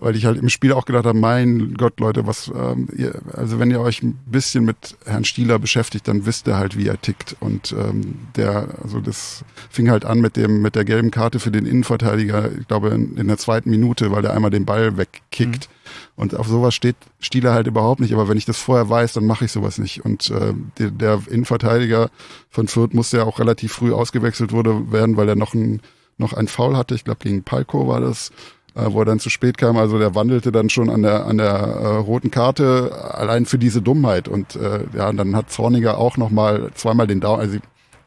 weil 0.00 0.16
ich 0.16 0.26
halt 0.26 0.38
im 0.38 0.48
Spiel 0.48 0.72
auch 0.72 0.84
gedacht 0.84 1.04
habe, 1.04 1.18
mein 1.18 1.74
Gott, 1.74 2.00
Leute, 2.00 2.26
was, 2.26 2.50
ähm, 2.54 2.88
ihr, 2.96 3.20
also 3.32 3.58
wenn 3.58 3.70
ihr 3.70 3.80
euch 3.80 4.02
ein 4.02 4.18
bisschen 4.26 4.64
mit 4.64 4.96
Herrn 5.04 5.24
Stieler 5.24 5.58
beschäftigt, 5.58 6.06
dann 6.08 6.26
wisst 6.26 6.46
ihr 6.46 6.56
halt, 6.56 6.76
wie 6.76 6.86
er 6.86 7.00
tickt. 7.00 7.36
Und 7.40 7.72
ähm, 7.72 8.28
der, 8.36 8.68
also 8.82 9.00
das 9.00 9.44
fing 9.70 9.90
halt 9.90 10.04
an 10.04 10.20
mit 10.20 10.36
dem, 10.36 10.62
mit 10.62 10.74
der 10.74 10.84
gelben 10.84 11.10
Karte 11.10 11.40
für 11.40 11.50
den 11.50 11.66
Innenverteidiger, 11.66 12.50
ich 12.58 12.68
glaube, 12.68 12.88
in, 12.88 13.16
in 13.16 13.28
der 13.28 13.38
zweiten 13.38 13.70
Minute, 13.70 14.10
weil 14.12 14.22
der 14.22 14.34
einmal 14.34 14.50
den 14.50 14.64
Ball 14.64 14.96
wegkickt. 14.96 15.68
Mhm. 15.68 15.78
Und 16.16 16.34
auf 16.34 16.46
sowas 16.46 16.74
steht 16.74 16.96
Stieler 17.20 17.52
halt 17.52 17.66
überhaupt 17.66 18.00
nicht. 18.00 18.12
Aber 18.12 18.28
wenn 18.28 18.38
ich 18.38 18.44
das 18.44 18.58
vorher 18.58 18.88
weiß, 18.88 19.14
dann 19.14 19.24
mache 19.24 19.46
ich 19.46 19.52
sowas 19.52 19.78
nicht. 19.78 20.04
Und 20.04 20.30
äh, 20.30 20.52
der, 20.78 20.90
der 20.90 21.22
Innenverteidiger 21.28 22.10
von 22.50 22.68
Fürth 22.68 22.94
musste 22.94 23.18
ja 23.18 23.24
auch 23.24 23.38
relativ 23.38 23.72
früh 23.72 23.92
ausgewechselt 23.92 24.52
wurde 24.52 24.92
werden, 24.92 25.16
weil 25.16 25.28
er 25.28 25.36
noch 25.36 25.54
ein 25.54 25.80
noch 26.18 26.32
ein 26.32 26.48
Foul 26.48 26.76
hatte. 26.76 26.94
Ich 26.94 27.04
glaube, 27.04 27.20
gegen 27.22 27.44
Palko 27.44 27.88
war 27.88 28.00
das 28.00 28.32
wo 28.74 29.00
er 29.00 29.04
dann 29.04 29.18
zu 29.18 29.30
spät 29.30 29.58
kam. 29.58 29.76
Also 29.76 29.98
der 29.98 30.14
wandelte 30.14 30.52
dann 30.52 30.70
schon 30.70 30.88
an 30.90 31.02
der, 31.02 31.26
an 31.26 31.38
der 31.38 31.48
äh, 31.48 31.86
roten 31.96 32.30
Karte 32.30 32.92
allein 33.14 33.46
für 33.46 33.58
diese 33.58 33.82
Dummheit. 33.82 34.28
Und 34.28 34.56
äh, 34.56 34.80
ja, 34.96 35.12
dann 35.12 35.34
hat 35.34 35.50
Zorniger 35.50 35.98
auch 35.98 36.16
nochmal 36.16 36.70
zweimal 36.74 37.06
den 37.06 37.20
Daumen, 37.20 37.40
also 37.40 37.58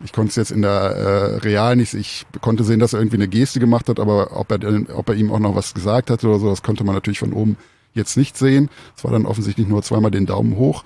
ich 0.03 0.13
konnte 0.13 0.29
es 0.29 0.35
jetzt 0.35 0.51
in 0.51 0.63
der 0.63 0.71
äh, 0.71 1.35
Real 1.37 1.75
nicht, 1.75 1.93
ich 1.93 2.25
konnte 2.41 2.63
sehen, 2.63 2.79
dass 2.79 2.93
er 2.93 2.99
irgendwie 2.99 3.17
eine 3.17 3.27
Geste 3.27 3.59
gemacht 3.59 3.87
hat, 3.87 3.99
aber 3.99 4.35
ob 4.35 4.49
er, 4.51 4.57
denn- 4.57 4.87
ob 4.95 5.09
er 5.09 5.15
ihm 5.15 5.31
auch 5.31 5.37
noch 5.39 5.55
was 5.55 5.73
gesagt 5.75 6.09
hat 6.09 6.23
oder 6.23 6.39
so, 6.39 6.49
das 6.49 6.63
konnte 6.63 6.83
man 6.83 6.95
natürlich 6.95 7.19
von 7.19 7.33
oben 7.33 7.55
jetzt 7.93 8.17
nicht 8.17 8.35
sehen. 8.37 8.69
Es 8.97 9.03
war 9.03 9.11
dann 9.11 9.25
offensichtlich 9.25 9.67
nur 9.67 9.83
zweimal 9.83 10.09
den 10.11 10.25
Daumen 10.25 10.55
hoch. 10.57 10.83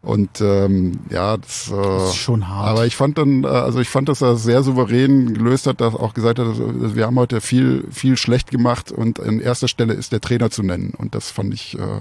Und 0.00 0.40
ähm, 0.40 1.00
ja, 1.10 1.36
das, 1.36 1.70
äh, 1.70 1.74
Das 1.74 2.10
ist 2.10 2.16
schon 2.16 2.48
hart. 2.48 2.68
aber 2.68 2.86
ich 2.86 2.94
fand 2.94 3.18
dann, 3.18 3.42
äh, 3.42 3.48
also 3.48 3.80
ich 3.80 3.88
fand, 3.88 4.08
dass 4.08 4.22
er 4.22 4.36
sehr 4.36 4.62
souverän 4.62 5.34
gelöst 5.34 5.66
hat, 5.66 5.80
dass 5.80 5.94
auch 5.94 6.14
gesagt 6.14 6.38
hat, 6.38 6.46
also 6.46 6.94
wir 6.94 7.04
haben 7.04 7.18
heute 7.18 7.40
viel, 7.40 7.84
viel 7.90 8.16
schlecht 8.16 8.50
gemacht 8.50 8.92
und 8.92 9.18
an 9.18 9.40
erster 9.40 9.66
Stelle 9.66 9.94
ist 9.94 10.12
der 10.12 10.20
Trainer 10.20 10.50
zu 10.50 10.62
nennen. 10.62 10.94
Und 10.96 11.14
das 11.16 11.30
fand 11.30 11.52
ich, 11.52 11.76
äh, 11.78 12.00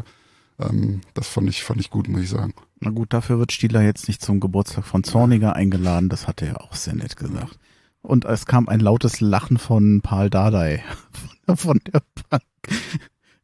ähm, 0.59 1.01
das 1.15 1.27
fand 1.27 1.49
ich, 1.49 1.63
fand 1.63 1.79
ich 1.79 1.89
gut, 1.89 2.07
muss 2.07 2.21
ich 2.21 2.29
sagen. 2.29 2.53
Na 2.79 2.91
gut, 2.91 3.13
dafür 3.13 3.39
wird 3.39 3.51
Stieler 3.51 3.81
jetzt 3.81 4.07
nicht 4.07 4.21
zum 4.21 4.39
Geburtstag 4.39 4.85
von 4.85 5.03
Zorniger 5.03 5.55
eingeladen. 5.55 6.09
Das 6.09 6.27
hat 6.27 6.43
er 6.43 6.49
ja 6.49 6.57
auch 6.57 6.75
sehr 6.75 6.93
nett 6.95 7.17
gesagt. 7.17 7.57
Und 8.03 8.25
es 8.25 8.45
kam 8.45 8.69
ein 8.69 8.79
lautes 8.79 9.19
Lachen 9.21 9.57
von 9.57 10.01
Paul 10.01 10.29
Dardai 10.29 10.83
von, 11.55 11.81
der 11.91 12.03
Bank. 12.29 12.43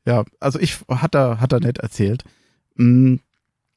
Ja, 0.06 0.24
also 0.39 0.60
ich 0.60 0.78
hat 0.88 1.16
er 1.16 1.41
hat 1.41 1.51
er 1.54 1.60
nett 1.60 1.80
erzählt. 1.80 2.24
Mm, 2.76 3.16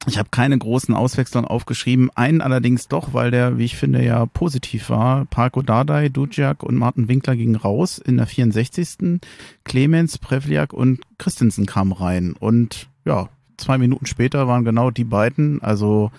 Ich 0.06 0.18
habe 0.18 0.28
keine 0.30 0.56
großen 0.56 0.94
Auswechslungen 0.94 1.48
aufgeschrieben, 1.48 2.10
einen 2.14 2.40
allerdings 2.40 2.86
doch, 2.86 3.12
weil 3.12 3.30
der, 3.32 3.58
wie 3.58 3.64
ich 3.64 3.76
finde, 3.76 4.04
ja 4.04 4.24
positiv 4.26 4.88
war. 4.88 5.24
Parko 5.26 5.62
Dardai, 5.62 6.08
Duciak 6.08 6.62
und 6.62 6.76
Martin 6.76 7.08
Winkler 7.08 7.34
gingen 7.34 7.56
raus 7.56 7.98
in 7.98 8.16
der 8.16 8.26
64. 8.26 9.20
Clemens, 9.64 10.18
Prevliak 10.18 10.72
und 10.72 11.00
Christensen 11.18 11.66
kamen 11.66 11.92
rein. 11.92 12.34
Und 12.38 12.88
ja, 13.04 13.28
zwei 13.56 13.78
Minuten 13.78 14.06
später 14.06 14.46
waren 14.46 14.64
genau 14.64 14.90
die 14.90 15.04
beiden, 15.04 15.60
also 15.60 16.12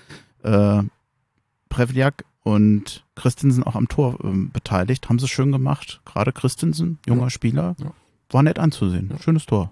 äh, 0.43 0.83
Prevliak 1.69 2.25
und 2.43 3.05
Christensen 3.15 3.63
auch 3.63 3.75
am 3.75 3.87
Tor 3.87 4.19
ähm, 4.23 4.51
beteiligt. 4.51 5.07
Haben 5.09 5.19
sie 5.19 5.27
schön 5.27 5.51
gemacht. 5.51 6.01
Gerade 6.05 6.31
Christensen, 6.33 6.99
junger 7.05 7.23
Ja. 7.23 7.29
Spieler. 7.29 7.75
Ja. 7.79 7.91
War 8.29 8.43
nett 8.43 8.59
anzusehen. 8.59 9.13
Schönes 9.21 9.45
Tor. 9.45 9.71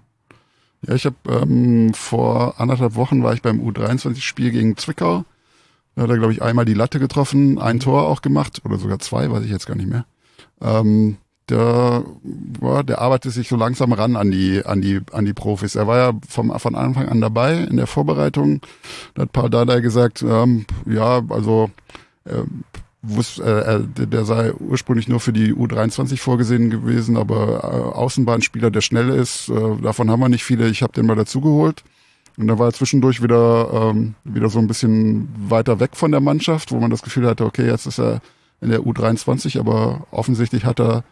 Ja, 0.82 0.96
ich 0.96 1.06
habe 1.06 1.16
ähm, 1.30 1.94
vor 1.94 2.60
anderthalb 2.60 2.96
Wochen 2.96 3.24
war 3.24 3.34
ich 3.34 3.42
beim 3.42 3.60
U23-Spiel 3.60 4.52
gegen 4.52 4.78
Zwickau. 4.78 5.26
Da 5.96 6.04
hat 6.04 6.10
er, 6.10 6.18
glaube 6.18 6.34
ich, 6.34 6.42
einmal 6.42 6.66
die 6.66 6.74
Latte 6.74 7.00
getroffen, 7.00 7.58
ein 7.60 7.80
Tor 7.80 8.08
auch 8.08 8.22
gemacht 8.22 8.62
oder 8.66 8.78
sogar 8.78 9.00
zwei, 9.00 9.32
weiß 9.32 9.44
ich 9.44 9.52
jetzt 9.52 9.66
gar 9.66 9.76
nicht 9.76 9.90
mehr. 9.90 10.06
Ähm, 10.62 11.18
der, 11.50 12.04
ja, 12.62 12.84
der 12.84 13.00
arbeitet 13.00 13.32
sich 13.34 13.48
so 13.48 13.56
langsam 13.56 13.94
ran 13.94 14.16
an 14.16 14.32
die, 14.32 14.66
an 14.66 14.82
die, 14.82 15.02
an 15.12 15.26
die 15.26 15.34
Profis. 15.34 15.76
Er 15.76 15.88
war 15.88 15.98
ja 15.98 16.14
vom, 16.28 16.58
von 16.60 16.76
Anfang 16.76 17.08
an 17.08 17.22
dabei 17.22 17.58
in 17.58 17.78
der 17.78 17.88
Vorbereitung. 17.88 18.62
Da 19.14 19.24
hat 19.24 19.32
Paul 19.32 19.50
Dardai 19.50 19.82
gesagt, 19.82 20.24
ähm, 20.24 20.66
ja, 20.86 21.22
also 21.30 21.70
ähm, 22.28 22.64
wus- 23.10 23.42
äh, 23.42 23.76
äh, 23.78 24.08
der 24.08 24.26
sei 24.26 24.54
ursprünglich 24.54 25.08
nur 25.08 25.20
für 25.20 25.34
die 25.34 25.54
U23 25.54 26.18
vorgesehen 26.18 26.70
gewesen, 26.70 27.18
aber 27.18 27.64
äh, 27.64 27.98
Außenbahnspieler, 27.98 28.72
der 28.72 28.82
schnell 28.82 29.10
ist, 29.10 29.50
äh, 29.50 29.78
davon 29.82 30.10
haben 30.10 30.20
wir 30.20 30.30
nicht 30.30 30.44
viele. 30.44 30.68
Ich 30.68 30.82
habe 30.82 30.94
den 30.94 31.06
mal 31.06 31.16
dazugeholt. 31.16 31.84
Und 32.38 32.48
da 32.48 32.60
war 32.60 32.68
er 32.68 32.74
zwischendurch 32.74 33.24
wieder, 33.24 33.92
ähm, 33.94 34.16
wieder 34.26 34.50
so 34.50 34.60
ein 34.60 34.68
bisschen 34.68 35.30
weiter 35.38 35.80
weg 35.80 35.92
von 35.94 36.12
der 36.12 36.20
Mannschaft, 36.20 36.72
wo 36.72 36.80
man 36.80 36.92
das 36.92 37.02
Gefühl 37.02 37.28
hatte, 37.28 37.46
okay, 37.46 37.66
jetzt 37.66 37.86
ist 37.86 38.00
er 38.00 38.20
in 38.60 38.70
der 38.70 38.82
U23, 38.82 39.58
aber 39.58 40.06
offensichtlich 40.12 40.66
hat 40.66 40.82
er, 40.82 41.06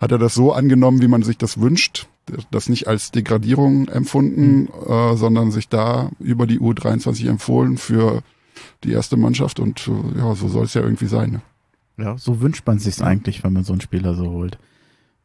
hat 0.00 0.10
er 0.10 0.18
das 0.18 0.34
so 0.34 0.52
angenommen, 0.52 1.00
wie 1.00 1.06
man 1.08 1.22
sich 1.22 1.38
das 1.38 1.60
wünscht, 1.60 2.08
das 2.50 2.68
nicht 2.68 2.88
als 2.88 3.12
Degradierung 3.12 3.86
empfunden, 3.86 4.68
äh, 4.88 5.14
sondern 5.16 5.52
sich 5.52 5.68
da 5.68 6.10
über 6.18 6.46
die 6.46 6.58
U23 6.58 7.28
empfohlen 7.28 7.76
für 7.76 8.22
die 8.82 8.92
erste 8.92 9.16
Mannschaft 9.16 9.60
und 9.60 9.88
äh, 9.88 10.18
ja, 10.18 10.34
so 10.34 10.48
soll 10.48 10.64
es 10.64 10.74
ja 10.74 10.82
irgendwie 10.82 11.06
sein. 11.06 11.32
Ne? 11.32 11.42
Ja, 11.96 12.18
so 12.18 12.40
wünscht 12.40 12.66
man 12.66 12.78
sich's 12.78 13.00
eigentlich, 13.00 13.44
wenn 13.44 13.52
man 13.52 13.64
so 13.64 13.72
einen 13.72 13.80
Spieler 13.80 14.14
so 14.14 14.30
holt. 14.30 14.58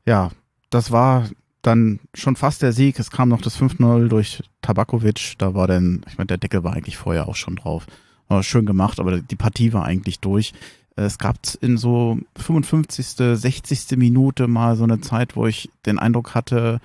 Ja, 0.06 0.32
das 0.70 0.92
war 0.92 1.30
dann 1.62 2.00
schon 2.14 2.36
fast 2.36 2.62
der 2.62 2.74
Sieg. 2.74 3.00
Es 3.00 3.12
kam 3.12 3.30
noch 3.30 3.42
das 3.42 3.60
5-0 3.60 4.08
durch 4.08 4.44
Tabakovic. 4.62 5.34
Da 5.38 5.56
war 5.56 5.68
dann, 5.68 6.04
ich 6.08 6.18
meine, 6.18 6.28
der 6.28 6.38
Deckel 6.38 6.64
war 6.64 6.74
eigentlich 6.74 6.98
vorher 6.98 7.28
auch 7.28 7.36
schon 7.36 7.56
drauf. 7.56 7.88
War 8.28 8.44
schön 8.44 8.66
gemacht, 8.66 9.00
aber 9.00 9.20
die 9.20 9.36
Partie 9.36 9.74
war 9.74 9.86
eigentlich 9.86 10.20
durch. 10.20 10.54
Es 10.96 11.18
gab 11.18 11.38
in 11.62 11.78
so 11.78 12.20
55., 12.36 13.06
60. 13.08 13.98
Minute 13.98 14.48
mal 14.48 14.76
so 14.76 14.84
eine 14.84 15.02
Zeit, 15.02 15.36
wo 15.36 15.48
ich 15.48 15.70
den 15.86 15.98
Eindruck 15.98 16.36
hatte, 16.36 16.80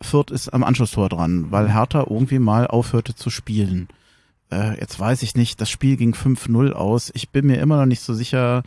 Fürth 0.00 0.30
ist 0.30 0.48
am 0.48 0.64
Anschlusstor 0.64 1.08
dran, 1.08 1.50
weil 1.50 1.72
Hertha 1.72 2.06
irgendwie 2.08 2.38
mal 2.38 2.66
aufhörte 2.66 3.14
zu 3.14 3.30
spielen. 3.30 3.88
Äh, 4.52 4.78
jetzt 4.80 4.98
weiß 5.00 5.22
ich 5.22 5.34
nicht, 5.34 5.60
das 5.60 5.70
Spiel 5.70 5.96
ging 5.96 6.14
5-0 6.14 6.72
aus. 6.72 7.10
Ich 7.14 7.30
bin 7.30 7.46
mir 7.46 7.60
immer 7.60 7.78
noch 7.78 7.86
nicht 7.86 8.02
so 8.02 8.12
sicher, 8.12 8.62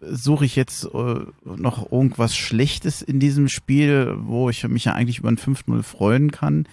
suche 0.00 0.44
ich 0.44 0.56
jetzt 0.56 0.84
äh, 0.84 1.20
noch 1.44 1.90
irgendwas 1.90 2.36
Schlechtes 2.36 3.02
in 3.02 3.20
diesem 3.20 3.48
Spiel, 3.48 4.14
wo 4.18 4.48
ich 4.50 4.66
mich 4.68 4.84
ja 4.84 4.92
eigentlich 4.92 5.18
über 5.18 5.28
ein 5.28 5.38
5-0 5.38 5.82
freuen 5.82 6.30
kann. 6.30 6.68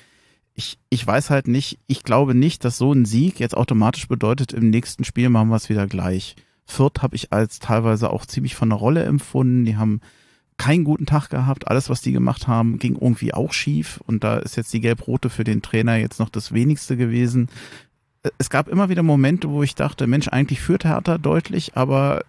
Ich, 0.54 0.78
ich 0.90 1.06
weiß 1.06 1.32
halt 1.32 1.48
nicht, 1.48 1.80
ich 1.88 2.04
glaube 2.04 2.36
nicht, 2.36 2.64
dass 2.64 2.78
so 2.78 2.94
ein 2.94 3.06
Sieg 3.06 3.40
jetzt 3.40 3.58
automatisch 3.58 4.08
bedeutet, 4.08 4.54
im 4.54 4.70
nächsten 4.70 5.04
Spiel 5.04 5.30
machen 5.30 5.50
wir 5.50 5.56
es 5.56 5.70
wieder 5.70 5.88
gleich. 5.88 6.36
Fürth 6.66 7.02
habe 7.02 7.16
ich 7.16 7.34
als 7.34 7.60
teilweise 7.60 8.12
auch 8.12 8.26
ziemlich 8.26 8.56
von 8.56 8.70
der 8.70 8.78
Rolle 8.78 9.04
empfunden. 9.04 9.66
Die 9.66 9.78
haben 9.78 10.00
keinen 10.58 10.84
guten 10.84 11.08
Tag 11.08 11.30
gehabt. 11.30 11.68
Alles, 11.68 11.90
was 11.90 12.02
die 12.02 12.12
gemacht 12.12 12.48
haben, 12.48 12.78
ging 12.78 12.94
irgendwie 12.94 13.34
auch 13.34 13.52
schief. 13.52 14.00
Und 14.06 14.24
da 14.24 14.38
ist 14.38 14.56
jetzt 14.56 14.72
die 14.74 14.80
Gelb-Rote 14.80 15.30
für 15.30 15.44
den 15.44 15.62
Trainer 15.64 15.96
jetzt 15.96 16.20
noch 16.20 16.30
das 16.30 16.54
wenigste 16.54 16.96
gewesen. 16.96 17.50
Es 18.38 18.50
gab 18.50 18.68
immer 18.68 18.90
wieder 18.90 19.04
Momente, 19.04 19.50
wo 19.50 19.64
ich 19.64 19.76
dachte, 19.76 20.08
Mensch, 20.08 20.30
eigentlich 20.30 20.62
führt 20.62 20.86
Hertha 20.86 21.18
deutlich, 21.18 21.76
aber 21.76 22.24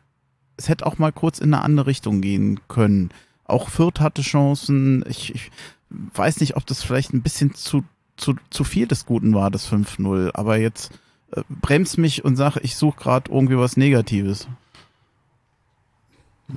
es 0.57 0.68
hätte 0.68 0.86
auch 0.86 0.99
mal 0.99 1.12
kurz 1.12 1.38
in 1.38 1.55
eine 1.55 1.62
andere 1.62 1.86
Richtung 1.86 2.20
gehen 2.20 2.61
können. 2.68 3.11
Auch 3.45 3.68
Fürth 3.68 4.01
hatte 4.01 4.22
Chancen. 4.22 5.05
Ich, 5.09 5.34
ich 5.34 5.51
weiß 5.90 6.40
nicht, 6.40 6.57
ob 6.57 6.66
das 6.66 6.82
vielleicht 6.82 7.12
ein 7.12 7.22
bisschen 7.22 7.55
zu, 7.55 7.84
zu, 8.16 8.34
zu 8.51 8.64
viel 8.64 8.86
des 8.86 9.07
Guten 9.07 9.34
war, 9.34 9.51
das 9.51 9.70
5-0. 9.70 10.30
Aber 10.34 10.57
jetzt 10.59 10.92
äh, 11.32 11.42
bremst 11.49 11.99
mich 11.99 12.24
und 12.24 12.36
sag, 12.36 12.57
ich 12.62 12.76
suche 12.76 12.99
gerade 12.99 13.30
irgendwie 13.30 13.59
was 13.59 13.76
Negatives. 13.76 14.49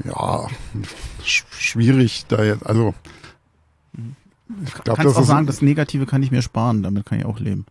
Ja, 0.04 0.48
sch 1.24 1.46
schwierig 1.52 2.26
da 2.28 2.44
jetzt, 2.44 2.66
also 2.66 2.94
ich 4.66 4.74
glaube, 4.74 4.98
Kannst 4.98 5.06
das 5.06 5.16
auch 5.16 5.22
ist, 5.22 5.28
sagen, 5.28 5.48
das 5.48 5.62
Negative 5.62 6.06
kann 6.06 6.24
ich 6.24 6.32
mir 6.32 6.42
sparen, 6.42 6.84
damit 6.84 7.06
kann 7.06 7.20
ich 7.20 7.26
auch 7.26 7.40
leben. 7.40 7.66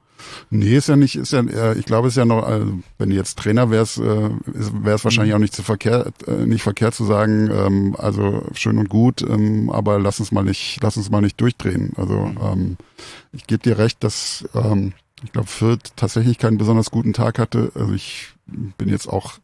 Nee, 0.51 0.77
ist 0.77 0.89
ja 0.89 0.97
nicht, 0.97 1.17
ist 1.17 1.33
ja, 1.33 1.41
äh, 1.41 1.79
ich 1.79 1.85
glaube, 1.85 2.09
es 2.09 2.15
ist 2.15 2.19
ja 2.19 2.25
noch, 2.25 2.45
also, 2.45 2.79
wenn 2.99 3.11
du 3.11 3.17
jetzt 3.17 3.39
Trainer 3.39 3.71
wärst, 3.71 3.99
äh, 3.99 4.31
wäre 4.45 4.97
es 4.97 5.05
wahrscheinlich 5.05 5.35
auch 5.35 5.39
nicht 5.39 5.55
zu 5.55 5.63
verkehrt, 5.63 6.27
äh, 6.27 6.47
nicht 6.47 6.63
verkehrt 6.63 6.95
zu 6.95 7.05
sagen, 7.05 7.51
ähm, 7.51 7.97
also 7.99 8.47
schön 8.53 8.79
und 8.79 8.89
gut, 8.89 9.23
ähm, 9.23 9.71
aber 9.71 9.99
lass 9.99 10.21
uns 10.21 10.33
mal 10.33 10.45
nicht, 10.45 10.79
lass 10.83 10.97
uns 10.97 11.11
mal 11.11 11.21
nicht 11.21 11.41
durchdrehen. 11.41 11.93
Also 11.97 12.31
ähm, 12.43 12.77
ich 13.33 13.47
gebe 13.47 13.63
dir 13.63 13.79
recht, 13.79 14.03
dass 14.05 14.49
ähm, 14.55 14.93
ich 15.23 15.33
glaube, 15.33 15.49
Fürth 15.49 15.93
tatsächlich 15.97 16.39
keinen 16.39 16.59
besonders 16.59 16.91
guten 16.91 17.13
Tag 17.13 17.39
hatte. 17.39 17.73
Also 17.75 17.95
ich 17.95 18.29
bin 18.47 18.89
jetzt 18.89 19.09
auch 19.09 19.35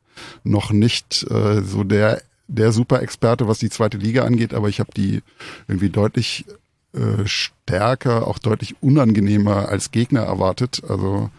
noch 0.45 0.71
nicht 0.71 1.27
äh, 1.31 1.63
so 1.63 1.85
der 1.85 2.23
der 2.49 2.73
Super-Experte, 2.73 3.49
was 3.49 3.59
die 3.59 3.71
zweite 3.71 3.97
Liga 3.97 4.25
angeht, 4.25 4.53
aber 4.53 4.69
ich 4.69 4.79
habe 4.79 4.91
die 4.95 5.23
irgendwie 5.69 5.89
deutlich 5.89 6.45
äh, 6.95 7.27
stärker, 7.27 8.27
auch 8.27 8.39
deutlich 8.39 8.77
unangenehmer 8.83 9.69
als 9.69 9.91
Gegner 9.91 10.23
erwartet. 10.23 10.83
Also 10.89 11.31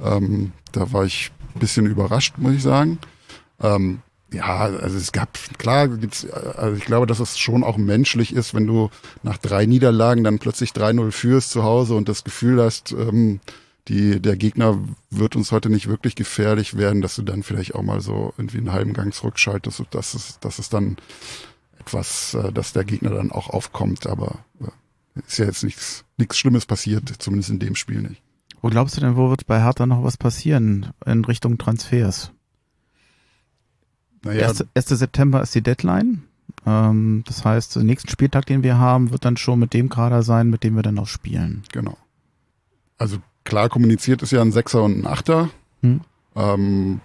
ähm, 0.00 0.52
da 0.72 0.92
war 0.92 1.04
ich 1.04 1.32
ein 1.54 1.60
bisschen 1.60 1.86
überrascht, 1.86 2.34
muss 2.38 2.54
ich 2.54 2.62
sagen. 2.62 2.98
Ähm, 3.60 4.02
ja, 4.32 4.44
also 4.44 4.96
es 4.96 5.10
gab, 5.12 5.36
klar, 5.58 5.88
gibt's, 5.88 6.28
also 6.30 6.76
ich 6.76 6.84
glaube, 6.84 7.06
dass 7.06 7.18
es 7.18 7.38
schon 7.38 7.64
auch 7.64 7.76
menschlich 7.76 8.32
ist, 8.32 8.54
wenn 8.54 8.66
du 8.66 8.90
nach 9.22 9.38
drei 9.38 9.66
Niederlagen 9.66 10.22
dann 10.22 10.38
plötzlich 10.38 10.70
3-0 10.70 11.10
führst 11.10 11.50
zu 11.50 11.64
Hause 11.64 11.94
und 11.94 12.08
das 12.08 12.22
Gefühl 12.22 12.62
hast, 12.62 12.92
ähm, 12.92 13.40
die, 13.88 14.20
der 14.20 14.36
Gegner 14.36 14.78
wird 15.10 15.34
uns 15.34 15.50
heute 15.50 15.68
nicht 15.68 15.88
wirklich 15.88 16.14
gefährlich 16.14 16.76
werden, 16.76 17.02
dass 17.02 17.16
du 17.16 17.22
dann 17.22 17.42
vielleicht 17.42 17.74
auch 17.74 17.82
mal 17.82 18.00
so 18.00 18.32
irgendwie 18.38 18.58
einen 18.58 18.72
halben 18.72 18.92
Gang 18.92 19.12
zurückschaltest 19.12 19.80
und 19.80 19.94
dass 19.94 20.14
es, 20.14 20.38
dass 20.38 20.60
es 20.60 20.68
dann 20.68 20.96
etwas, 21.80 22.34
äh, 22.34 22.52
dass 22.52 22.72
der 22.72 22.84
Gegner 22.84 23.10
dann 23.10 23.32
auch 23.32 23.48
aufkommt, 23.48 24.06
aber 24.06 24.38
ist 25.26 25.38
ja 25.38 25.46
jetzt 25.46 25.64
nichts, 25.64 26.04
nichts 26.16 26.38
Schlimmes 26.38 26.66
passiert, 26.66 27.08
zumindest 27.18 27.50
in 27.50 27.58
dem 27.58 27.74
Spiel 27.74 28.02
nicht. 28.02 28.22
Wo 28.62 28.68
glaubst 28.68 28.96
du 28.96 29.00
denn, 29.00 29.16
wo 29.16 29.30
wird 29.30 29.46
bei 29.46 29.62
Hertha 29.62 29.86
noch 29.86 30.04
was 30.04 30.16
passieren 30.16 30.92
in 31.06 31.24
Richtung 31.24 31.58
Transfers? 31.58 32.32
Naja, 34.22 34.48
1. 34.48 34.66
1. 34.74 34.86
September 34.86 35.40
ist 35.40 35.54
die 35.54 35.62
Deadline. 35.62 36.22
Ähm, 36.66 37.24
das 37.26 37.44
heißt, 37.44 37.76
den 37.76 37.86
nächsten 37.86 38.10
Spieltag, 38.10 38.46
den 38.46 38.62
wir 38.62 38.78
haben, 38.78 39.12
wird 39.12 39.24
dann 39.24 39.36
schon 39.36 39.58
mit 39.58 39.72
dem 39.72 39.88
Kader 39.88 40.22
sein, 40.22 40.50
mit 40.50 40.62
dem 40.62 40.76
wir 40.76 40.82
dann 40.82 40.98
auch 40.98 41.06
spielen. 41.06 41.62
Genau. 41.72 41.96
Also 42.98 43.18
klar 43.44 43.70
kommuniziert 43.70 44.22
ist 44.22 44.32
ja 44.32 44.42
ein 44.42 44.52
Sechser 44.52 44.82
und 44.82 44.98
ein 44.98 45.06
Achter. 45.06 45.48
Hm. 45.82 46.02
Ähm, 46.36 47.00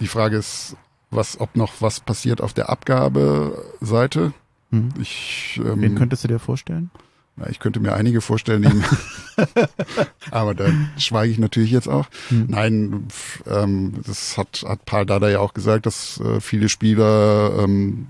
die 0.00 0.06
Frage 0.06 0.38
ist, 0.38 0.76
was, 1.10 1.38
ob 1.38 1.54
noch 1.54 1.74
was 1.80 2.00
passiert 2.00 2.40
auf 2.40 2.54
der 2.54 2.70
Abgabeseite. 2.70 4.32
Hm. 4.70 4.88
Ich, 4.98 5.60
ähm, 5.62 5.82
Wen 5.82 5.94
könntest 5.94 6.24
du 6.24 6.28
dir 6.28 6.38
vorstellen? 6.38 6.90
Na, 7.36 7.48
ich 7.48 7.58
könnte 7.58 7.80
mir 7.80 7.94
einige 7.94 8.20
vorstellen, 8.20 8.62
die, 8.62 9.42
aber 10.30 10.54
da 10.54 10.66
schweige 10.98 11.32
ich 11.32 11.38
natürlich 11.38 11.70
jetzt 11.70 11.88
auch. 11.88 12.06
Hm. 12.28 12.46
Nein, 12.48 13.08
ähm, 13.46 13.94
das 14.06 14.36
hat, 14.36 14.64
hat 14.66 14.84
Paul 14.84 15.06
Dada 15.06 15.30
ja 15.30 15.40
auch 15.40 15.54
gesagt, 15.54 15.86
dass 15.86 16.20
äh, 16.20 16.40
viele 16.40 16.68
Spieler 16.68 17.58
ähm, 17.58 18.08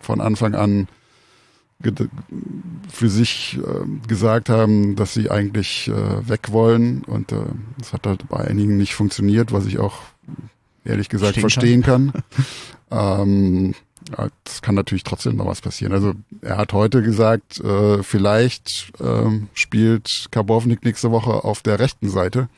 von 0.00 0.20
Anfang 0.20 0.54
an 0.54 0.88
für 2.88 3.08
sich 3.08 3.58
äh, 3.58 4.08
gesagt 4.08 4.48
haben, 4.48 4.96
dass 4.96 5.12
sie 5.12 5.30
eigentlich 5.30 5.88
äh, 5.88 6.28
weg 6.28 6.50
wollen 6.50 7.04
und 7.04 7.32
äh, 7.32 7.36
das 7.78 7.92
hat 7.92 8.06
halt 8.06 8.26
bei 8.28 8.38
einigen 8.38 8.76
nicht 8.76 8.94
funktioniert, 8.94 9.52
was 9.52 9.66
ich 9.66 9.78
auch 9.78 9.98
ehrlich 10.84 11.08
gesagt 11.08 11.38
Verstehen 11.38 11.82
verstehen 11.82 12.12
kann. 12.12 12.12
ähm, 12.90 13.74
das 14.44 14.60
kann 14.62 14.74
natürlich 14.74 15.04
trotzdem 15.04 15.36
noch 15.36 15.46
was 15.46 15.60
passieren. 15.62 15.92
Also 15.92 16.12
er 16.42 16.56
hat 16.58 16.72
heute 16.72 17.02
gesagt, 17.02 17.60
äh, 17.60 18.02
vielleicht 18.02 18.92
ähm, 19.00 19.48
spielt 19.54 20.26
Karbovnik 20.30 20.84
nächste 20.84 21.10
Woche 21.10 21.44
auf 21.44 21.62
der 21.62 21.78
rechten 21.78 22.08
Seite. 22.10 22.48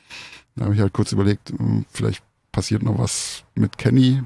Da 0.57 0.65
habe 0.65 0.75
ich 0.75 0.81
halt 0.81 0.93
kurz 0.93 1.13
überlegt, 1.13 1.51
hm, 1.51 1.85
vielleicht 1.91 2.23
passiert 2.53 2.83
noch 2.83 2.99
was 2.99 3.45
mit 3.55 3.79
Kenny, 3.79 4.23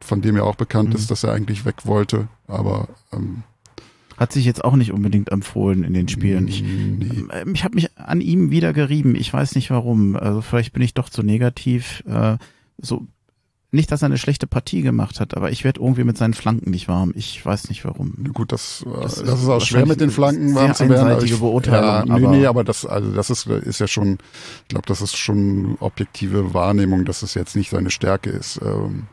von 0.00 0.20
dem 0.22 0.36
ja 0.36 0.42
auch 0.44 0.54
bekannt 0.56 0.90
Mhm. 0.90 0.96
ist, 0.96 1.10
dass 1.10 1.24
er 1.24 1.32
eigentlich 1.32 1.64
weg 1.64 1.84
wollte. 1.86 2.28
Aber 2.46 2.88
ähm, 3.12 3.42
Hat 4.16 4.32
sich 4.32 4.44
jetzt 4.44 4.64
auch 4.64 4.76
nicht 4.76 4.92
unbedingt 4.92 5.30
empfohlen 5.32 5.82
in 5.84 5.92
den 5.94 6.08
Spielen. 6.08 6.46
Ich, 6.48 6.62
nee. 6.62 7.24
ähm, 7.32 7.54
ich 7.54 7.64
habe 7.64 7.74
mich 7.74 7.98
an 7.98 8.20
ihm 8.20 8.50
wieder 8.50 8.72
gerieben. 8.72 9.14
Ich 9.14 9.32
weiß 9.32 9.54
nicht 9.56 9.70
warum. 9.70 10.16
Also 10.16 10.40
vielleicht 10.42 10.72
bin 10.72 10.82
ich 10.82 10.94
doch 10.94 11.08
zu 11.10 11.22
negativ. 11.22 12.02
Äh, 12.06 12.38
so 12.78 13.06
nicht, 13.76 13.92
dass 13.92 14.02
er 14.02 14.06
eine 14.06 14.18
schlechte 14.18 14.46
Partie 14.48 14.82
gemacht 14.82 15.20
hat, 15.20 15.36
aber 15.36 15.50
ich 15.52 15.62
werde 15.62 15.80
irgendwie 15.80 16.02
mit 16.04 16.18
seinen 16.18 16.34
Flanken 16.34 16.70
nicht 16.70 16.88
warm. 16.88 17.12
Ich 17.14 17.44
weiß 17.46 17.68
nicht 17.68 17.84
warum. 17.84 18.14
Gut, 18.34 18.50
das, 18.50 18.84
äh, 18.86 18.90
Das 19.02 19.14
das, 19.16 19.34
ist 19.38 19.42
ist 19.44 19.48
auch 19.48 19.60
schwer 19.60 19.86
mit 19.86 20.00
den 20.00 20.10
Flanken 20.10 20.54
warm 20.54 20.74
zu 20.74 20.88
werden. 20.88 21.06
einseitige 21.06 21.34
ich, 21.34 21.40
Beurteilung, 21.40 21.84
Ja, 21.84 22.04
nee, 22.04 22.12
aber- 22.26 22.36
nee, 22.36 22.46
aber 22.46 22.64
das, 22.64 22.84
also 22.84 23.12
das 23.12 23.30
ist, 23.30 23.46
ist 23.46 23.78
ja 23.78 23.86
schon, 23.86 24.18
ich 24.62 24.68
glaube, 24.68 24.86
das 24.86 25.00
ist 25.00 25.16
schon 25.16 25.76
objektive 25.80 26.52
Wahrnehmung, 26.54 27.04
dass 27.04 27.22
es 27.22 27.34
jetzt 27.34 27.54
nicht 27.54 27.70
seine 27.70 27.90
Stärke 27.90 28.30
ist. 28.30 28.60
Ähm, 28.62 29.04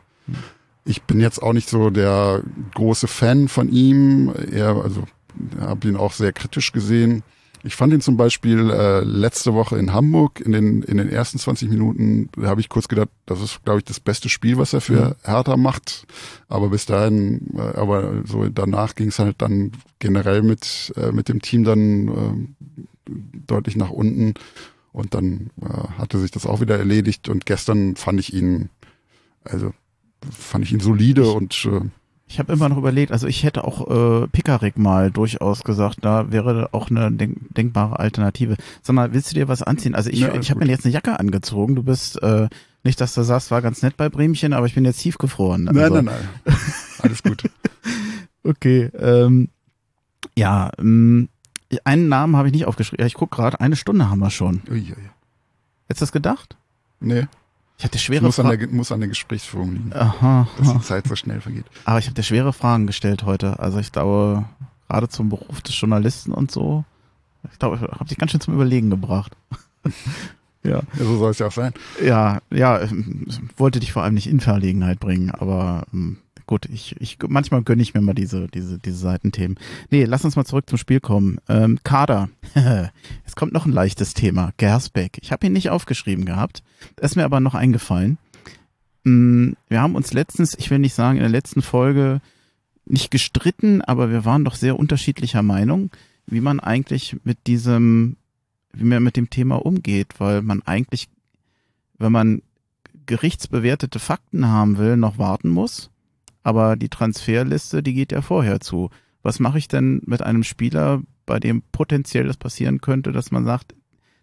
ich 0.84 1.02
bin 1.02 1.20
jetzt 1.20 1.42
auch 1.42 1.52
nicht 1.52 1.68
so 1.68 1.90
der 1.90 2.42
große 2.74 3.06
Fan 3.06 3.48
von 3.48 3.70
ihm. 3.70 4.32
Er, 4.52 4.76
also, 4.82 5.04
habe 5.60 5.88
ihn 5.88 5.96
auch 5.96 6.12
sehr 6.12 6.32
kritisch 6.32 6.72
gesehen. 6.72 7.22
Ich 7.66 7.76
fand 7.76 7.94
ihn 7.94 8.02
zum 8.02 8.18
Beispiel 8.18 8.70
äh, 8.70 9.00
letzte 9.00 9.54
Woche 9.54 9.78
in 9.78 9.94
Hamburg 9.94 10.38
in 10.40 10.52
den 10.52 10.82
in 10.82 10.98
den 10.98 11.08
ersten 11.08 11.38
20 11.38 11.70
Minuten, 11.70 12.28
da 12.36 12.48
habe 12.48 12.60
ich 12.60 12.68
kurz 12.68 12.88
gedacht, 12.88 13.08
das 13.24 13.40
ist 13.40 13.64
glaube 13.64 13.78
ich 13.78 13.84
das 13.84 14.00
beste 14.00 14.28
Spiel, 14.28 14.58
was 14.58 14.74
er 14.74 14.82
für 14.82 15.16
Hertha 15.24 15.56
macht. 15.56 16.06
Aber 16.48 16.68
bis 16.68 16.84
dahin, 16.84 17.54
äh, 17.56 17.60
aber 17.60 18.22
so 18.26 18.46
danach 18.50 18.94
ging 18.94 19.08
es 19.08 19.18
halt 19.18 19.40
dann 19.40 19.72
generell 19.98 20.42
mit 20.42 20.92
äh, 20.96 21.10
mit 21.10 21.30
dem 21.30 21.40
Team 21.40 21.64
dann 21.64 22.08
äh, 22.08 23.12
deutlich 23.46 23.76
nach 23.76 23.90
unten. 23.90 24.34
Und 24.92 25.14
dann 25.14 25.50
äh, 25.62 25.98
hatte 25.98 26.18
sich 26.18 26.30
das 26.30 26.46
auch 26.46 26.60
wieder 26.60 26.78
erledigt. 26.78 27.30
Und 27.30 27.46
gestern 27.46 27.96
fand 27.96 28.20
ich 28.20 28.34
ihn 28.34 28.68
also 29.42 29.72
fand 30.30 30.64
ich 30.64 30.72
ihn 30.72 30.80
solide 30.80 31.30
und 31.30 31.66
äh, 31.66 31.80
Ich 32.26 32.38
habe 32.38 32.52
immer 32.52 32.68
noch 32.68 32.78
überlegt, 32.78 33.12
also 33.12 33.26
ich 33.26 33.44
hätte 33.44 33.64
auch 33.64 34.22
äh, 34.22 34.26
Pickerick 34.28 34.78
mal 34.78 35.10
durchaus 35.10 35.62
gesagt, 35.62 35.98
da 36.00 36.32
wäre 36.32 36.70
auch 36.72 36.90
eine 36.90 37.12
denk 37.12 37.54
denkbare 37.54 37.98
Alternative. 37.98 38.56
Sag 38.82 38.94
mal, 38.94 39.12
willst 39.12 39.30
du 39.30 39.34
dir 39.34 39.46
was 39.46 39.62
anziehen? 39.62 39.94
Also 39.94 40.10
ich, 40.10 40.20
Ja, 40.20 40.34
ich 40.34 40.50
habe 40.50 40.64
mir 40.64 40.70
jetzt 40.70 40.84
eine 40.86 40.94
Jacke 40.94 41.20
angezogen. 41.20 41.74
Du 41.74 41.82
bist 41.82 42.20
äh, 42.22 42.48
nicht, 42.82 43.00
dass 43.00 43.14
du 43.14 43.22
sagst, 43.22 43.50
war 43.50 43.62
ganz 43.62 43.82
nett 43.82 43.96
bei 43.96 44.08
Bremchen, 44.08 44.52
aber 44.54 44.66
ich 44.66 44.74
bin 44.74 44.84
jetzt 44.84 45.00
tiefgefroren. 45.00 45.68
Also, 45.68 45.80
nein, 45.80 46.04
nein, 46.04 46.04
nein. 46.46 46.56
Alles 47.00 47.22
gut. 47.22 47.42
Okay, 48.46 48.90
ähm, 48.98 49.48
ja, 50.36 50.70
ähm, 50.78 51.30
einen 51.84 52.08
Namen 52.08 52.36
habe 52.36 52.48
ich 52.48 52.52
nicht 52.52 52.66
aufgeschrieben. 52.66 53.02
Ja, 53.02 53.06
ich 53.06 53.14
guck 53.14 53.30
gerade, 53.30 53.58
eine 53.58 53.74
Stunde 53.74 54.10
haben 54.10 54.18
wir 54.18 54.28
schon. 54.28 54.60
Ui, 54.70 54.80
ui. 54.80 55.10
Hättest 55.88 56.02
du 56.02 56.04
das 56.04 56.12
gedacht? 56.12 56.56
Nee, 57.00 57.26
Ich 57.78 57.84
hatte 57.84 57.98
schwere 57.98 58.24
muss 58.24 58.38
an, 58.38 58.46
Fragen. 58.46 58.60
der, 58.60 58.68
muss 58.70 58.92
an 58.92 59.00
der 59.00 59.08
Gesprächsführung 59.08 59.72
liegen, 59.72 59.92
Aha, 59.92 60.46
dass 60.58 60.72
die 60.72 60.80
Zeit 60.80 61.06
so 61.08 61.16
schnell 61.16 61.40
vergeht. 61.40 61.64
aber 61.84 61.98
ich 61.98 62.06
habe 62.06 62.14
dir 62.14 62.22
schwere 62.22 62.52
Fragen 62.52 62.86
gestellt 62.86 63.24
heute. 63.24 63.58
Also 63.58 63.78
ich 63.78 63.90
glaube, 63.92 64.44
gerade 64.88 65.08
zum 65.08 65.28
Beruf 65.28 65.60
des 65.60 65.78
Journalisten 65.80 66.32
und 66.32 66.50
so, 66.50 66.84
ich 67.52 67.58
glaube, 67.58 67.76
ich 67.76 67.82
habe 67.82 68.04
dich 68.06 68.16
ganz 68.16 68.30
schön 68.30 68.40
zum 68.40 68.54
Überlegen 68.54 68.90
gebracht. 68.90 69.36
ja. 70.62 70.70
Ja, 70.70 70.82
so 70.98 71.18
soll 71.18 71.32
es 71.32 71.38
ja 71.40 71.48
auch 71.48 71.52
sein. 71.52 71.74
Ja, 72.02 72.40
ja, 72.50 72.80
wollte 73.56 73.80
dich 73.80 73.92
vor 73.92 74.02
allem 74.02 74.14
nicht 74.14 74.28
in 74.28 74.40
Verlegenheit 74.40 74.98
bringen, 75.00 75.30
aber 75.30 75.84
ähm, 75.92 76.18
gut, 76.46 76.66
ich, 76.66 76.96
ich 77.00 77.18
manchmal 77.26 77.62
gönne 77.62 77.82
ich 77.82 77.94
mir 77.94 78.00
mal 78.00 78.14
diese, 78.14 78.48
diese, 78.48 78.78
diese 78.78 78.96
Seitenthemen. 78.96 79.58
Nee, 79.90 80.04
lass 80.04 80.24
uns 80.24 80.36
mal 80.36 80.44
zurück 80.44 80.68
zum 80.68 80.78
Spiel 80.78 81.00
kommen. 81.00 81.38
Ähm, 81.48 81.78
Kader. 81.84 82.28
es 83.24 83.36
kommt 83.36 83.52
noch 83.52 83.66
ein 83.66 83.72
leichtes 83.72 84.14
Thema. 84.14 84.52
Gersbeck. 84.56 85.18
Ich 85.20 85.32
habe 85.32 85.46
ihn 85.46 85.52
nicht 85.52 85.70
aufgeschrieben 85.70 86.24
gehabt. 86.24 86.62
Ist 87.00 87.16
mir 87.16 87.24
aber 87.24 87.40
noch 87.40 87.54
eingefallen. 87.54 88.18
Mm, 89.04 89.52
Wir 89.68 89.80
haben 89.80 89.94
uns 89.94 90.12
letztens, 90.12 90.56
ich 90.58 90.70
will 90.70 90.78
nicht 90.78 90.94
sagen, 90.94 91.16
in 91.16 91.22
der 91.22 91.30
letzten 91.30 91.62
Folge 91.62 92.20
nicht 92.86 93.10
gestritten, 93.10 93.82
aber 93.82 94.10
wir 94.10 94.24
waren 94.24 94.44
doch 94.44 94.54
sehr 94.54 94.78
unterschiedlicher 94.78 95.42
Meinung, 95.42 95.90
wie 96.26 96.40
man 96.40 96.60
eigentlich 96.60 97.16
mit 97.24 97.46
diesem, 97.46 98.16
wie 98.72 98.84
man 98.84 99.02
mit 99.02 99.16
dem 99.16 99.30
Thema 99.30 99.56
umgeht, 99.56 100.08
weil 100.18 100.42
man 100.42 100.62
eigentlich, 100.62 101.08
wenn 101.98 102.12
man 102.12 102.42
gerichtsbewertete 103.06 103.98
Fakten 103.98 104.48
haben 104.48 104.78
will, 104.78 104.96
noch 104.96 105.18
warten 105.18 105.48
muss. 105.48 105.90
Aber 106.44 106.76
die 106.76 106.90
Transferliste, 106.90 107.82
die 107.82 107.94
geht 107.94 108.12
ja 108.12 108.22
vorher 108.22 108.60
zu. 108.60 108.90
Was 109.22 109.40
mache 109.40 109.58
ich 109.58 109.66
denn 109.66 110.02
mit 110.04 110.22
einem 110.22 110.44
Spieler, 110.44 111.02
bei 111.26 111.40
dem 111.40 111.62
potenziell 111.72 112.26
das 112.26 112.36
passieren 112.36 112.80
könnte, 112.80 113.10
dass 113.10 113.32
man 113.32 113.44
sagt, 113.44 113.74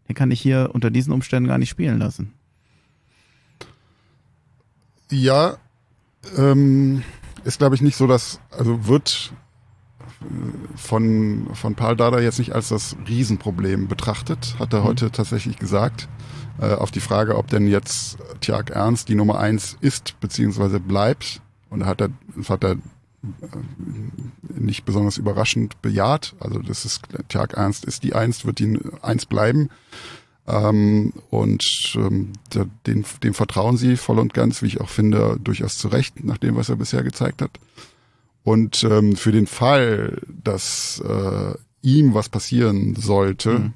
den 0.07 0.15
kann 0.15 0.31
ich 0.31 0.39
hier 0.39 0.69
unter 0.73 0.91
diesen 0.91 1.11
Umständen 1.11 1.49
gar 1.49 1.57
nicht 1.57 1.69
spielen 1.69 1.97
lassen? 1.97 2.33
Ja, 5.09 5.57
ähm, 6.37 7.03
ist 7.43 7.57
glaube 7.57 7.75
ich 7.75 7.81
nicht 7.81 7.97
so, 7.97 8.05
dass, 8.07 8.39
also 8.51 8.87
wird 8.87 9.33
äh, 10.21 10.77
von, 10.77 11.47
von 11.53 11.75
Paul 11.75 11.95
Dada 11.95 12.19
jetzt 12.19 12.39
nicht 12.39 12.53
als 12.53 12.69
das 12.69 12.95
Riesenproblem 13.07 13.87
betrachtet, 13.87 14.55
hat 14.59 14.73
er 14.73 14.81
Mhm. 14.81 14.85
heute 14.85 15.11
tatsächlich 15.11 15.57
gesagt. 15.57 16.07
Äh, 16.59 16.73
auf 16.75 16.91
die 16.91 16.99
Frage, 16.99 17.37
ob 17.37 17.47
denn 17.47 17.67
jetzt 17.67 18.19
Tjag 18.41 18.69
Ernst 18.69 19.09
die 19.09 19.15
Nummer 19.15 19.39
eins 19.39 19.77
ist, 19.81 20.19
beziehungsweise 20.19 20.79
bleibt. 20.79 21.41
Und 21.71 21.79
da 21.79 21.85
hat 21.87 22.01
er, 22.01 22.09
das 22.35 22.49
hat 22.51 22.63
er 22.63 22.73
äh, 22.73 22.77
nicht 24.53 24.85
besonders 24.85 25.17
überraschend 25.17 25.81
bejaht. 25.81 26.35
Also 26.39 26.59
das 26.59 26.85
ist, 26.85 27.01
Tjag 27.29 27.53
Ernst 27.53 27.85
ist 27.85 28.03
die 28.03 28.13
Eins, 28.13 28.45
wird 28.45 28.59
die 28.59 28.77
Eins 29.01 29.25
bleiben. 29.25 29.69
Ähm, 30.47 31.13
und 31.29 31.63
ähm, 31.95 32.33
den, 32.85 33.05
dem 33.23 33.33
vertrauen 33.33 33.77
sie 33.77 33.95
voll 33.97 34.19
und 34.19 34.33
ganz, 34.33 34.61
wie 34.61 34.67
ich 34.67 34.81
auch 34.81 34.89
finde, 34.89 35.39
durchaus 35.43 35.77
zu 35.79 35.87
Recht, 35.87 36.23
nach 36.23 36.37
dem, 36.37 36.55
was 36.55 36.69
er 36.69 36.75
bisher 36.75 37.03
gezeigt 37.03 37.41
hat. 37.41 37.51
Und 38.43 38.83
ähm, 38.83 39.15
für 39.15 39.31
den 39.31 39.47
Fall, 39.47 40.21
dass 40.43 41.01
äh, 41.07 41.53
ihm 41.83 42.13
was 42.13 42.29
passieren 42.29 42.95
sollte, 42.95 43.59
Mhm. 43.59 43.73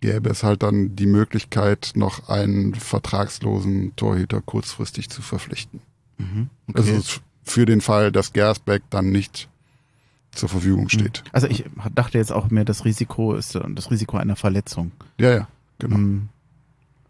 gäbe 0.00 0.30
es 0.30 0.42
halt 0.42 0.62
dann 0.64 0.96
die 0.96 1.06
Möglichkeit, 1.06 1.92
noch 1.94 2.28
einen 2.28 2.74
vertragslosen 2.74 3.94
Torhüter 3.96 4.40
kurzfristig 4.40 5.10
zu 5.10 5.22
verpflichten. 5.22 5.80
Mhm. 6.18 6.48
Also 6.74 6.92
f- 6.94 7.20
für 7.50 7.66
den 7.66 7.80
Fall, 7.80 8.12
dass 8.12 8.32
Gersbeck 8.32 8.82
dann 8.90 9.10
nicht 9.10 9.48
zur 10.32 10.48
Verfügung 10.48 10.88
steht. 10.88 11.24
Also 11.32 11.48
ich 11.48 11.64
dachte 11.94 12.16
jetzt 12.18 12.32
auch 12.32 12.50
mehr, 12.50 12.64
das 12.64 12.84
Risiko 12.84 13.34
ist 13.34 13.58
das 13.74 13.90
Risiko 13.90 14.16
einer 14.16 14.36
Verletzung. 14.36 14.92
Ja, 15.18 15.30
ja, 15.34 15.48
genau. 15.78 15.96
Mhm. 15.96 16.28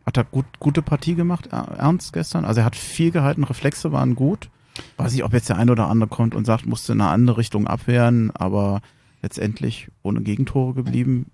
Hat 0.07 0.16
er 0.16 0.24
gut, 0.24 0.47
gute 0.59 0.80
Partie 0.82 1.14
gemacht, 1.14 1.49
Er- 1.53 1.76
Ernst, 1.78 2.12
gestern? 2.14 2.45
Also 2.47 2.61
er 2.61 2.64
hat 2.64 2.76
viel 2.76 3.11
gehalten, 3.11 3.45
Reflexe 3.45 3.93
waren 3.93 4.14
gut. 4.14 4.49
Weiß 4.97 5.12
ich, 5.12 5.22
ob 5.24 5.34
jetzt 5.34 5.51
der 5.51 5.59
eine 5.59 5.72
oder 5.72 5.88
andere 5.88 6.09
kommt 6.09 6.34
und 6.34 6.47
sagt, 6.47 6.64
musste 6.64 6.93
in 6.93 7.01
eine 7.03 7.11
andere 7.11 7.36
Richtung 7.36 7.66
abwehren, 7.66 8.30
aber 8.34 8.80
letztendlich 9.20 9.88
ohne 10.03 10.22
Gegentore 10.22 10.72
geblieben. 10.72 11.26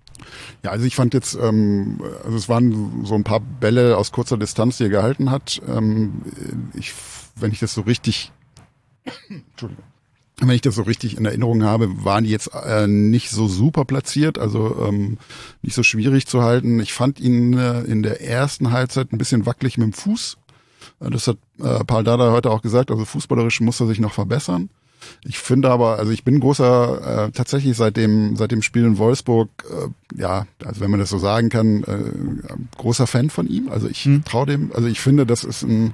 Ja, 0.63 0.71
also 0.71 0.83
ich 0.85 0.95
fand 0.95 1.13
jetzt, 1.13 1.37
ähm, 1.41 2.01
also 2.25 2.35
es 2.35 2.49
waren 2.49 3.05
so 3.05 3.15
ein 3.15 3.23
paar 3.23 3.39
Bälle 3.39 3.95
aus 3.95 4.11
kurzer 4.11 4.37
Distanz, 4.37 4.77
die 4.77 4.83
er 4.83 4.89
gehalten 4.89 5.31
hat. 5.31 5.61
Ähm, 5.67 6.21
ich, 6.73 6.93
wenn 7.37 7.53
ich 7.53 7.59
das 7.59 7.73
so 7.73 7.81
richtig, 7.81 8.33
Entschuldigung. 9.29 9.83
Wenn 10.39 10.49
ich 10.51 10.61
das 10.61 10.75
so 10.75 10.83
richtig 10.83 11.17
in 11.17 11.25
Erinnerung 11.25 11.63
habe, 11.63 12.05
waren 12.05 12.23
die 12.23 12.29
jetzt 12.29 12.51
äh, 12.53 12.85
nicht 12.85 13.31
so 13.31 13.47
super 13.47 13.85
platziert, 13.85 14.37
also 14.37 14.85
ähm, 14.87 15.17
nicht 15.63 15.73
so 15.73 15.81
schwierig 15.81 16.27
zu 16.27 16.43
halten. 16.43 16.79
Ich 16.79 16.93
fand 16.93 17.19
ihn 17.19 17.57
äh, 17.57 17.81
in 17.81 18.03
der 18.03 18.21
ersten 18.21 18.71
Halbzeit 18.71 19.11
ein 19.11 19.17
bisschen 19.17 19.47
wackelig 19.47 19.79
mit 19.79 19.85
dem 19.87 19.93
Fuß. 19.93 20.37
Äh, 20.99 21.09
Das 21.09 21.27
hat 21.27 21.37
äh, 21.59 21.83
Paul 21.85 22.03
Dada 22.03 22.31
heute 22.31 22.51
auch 22.51 22.61
gesagt, 22.61 22.91
also 22.91 23.03
fußballerisch 23.03 23.61
muss 23.61 23.79
er 23.79 23.87
sich 23.87 23.99
noch 23.99 24.13
verbessern. 24.13 24.69
Ich 25.25 25.39
finde 25.39 25.71
aber, 25.71 25.97
also 25.97 26.11
ich 26.11 26.23
bin 26.23 26.39
großer, 26.39 27.27
äh, 27.27 27.31
tatsächlich 27.31 27.75
seit 27.75 27.97
dem, 27.97 28.35
seit 28.35 28.51
dem 28.51 28.61
Spiel 28.61 28.83
in 28.85 28.97
Wolfsburg, 28.99 29.49
äh, 29.71 30.19
ja, 30.21 30.45
also 30.63 30.81
wenn 30.81 30.91
man 30.91 30.99
das 30.99 31.09
so 31.09 31.17
sagen 31.17 31.49
kann, 31.49 31.83
äh, 31.83 32.77
großer 32.77 33.07
Fan 33.07 33.31
von 33.31 33.47
ihm. 33.47 33.69
Also 33.69 33.87
ich 33.87 34.05
Hm. 34.05 34.23
traue 34.23 34.45
dem, 34.45 34.71
also 34.73 34.87
ich 34.87 34.99
finde, 34.99 35.25
das 35.25 35.43
ist 35.43 35.63
ein 35.63 35.93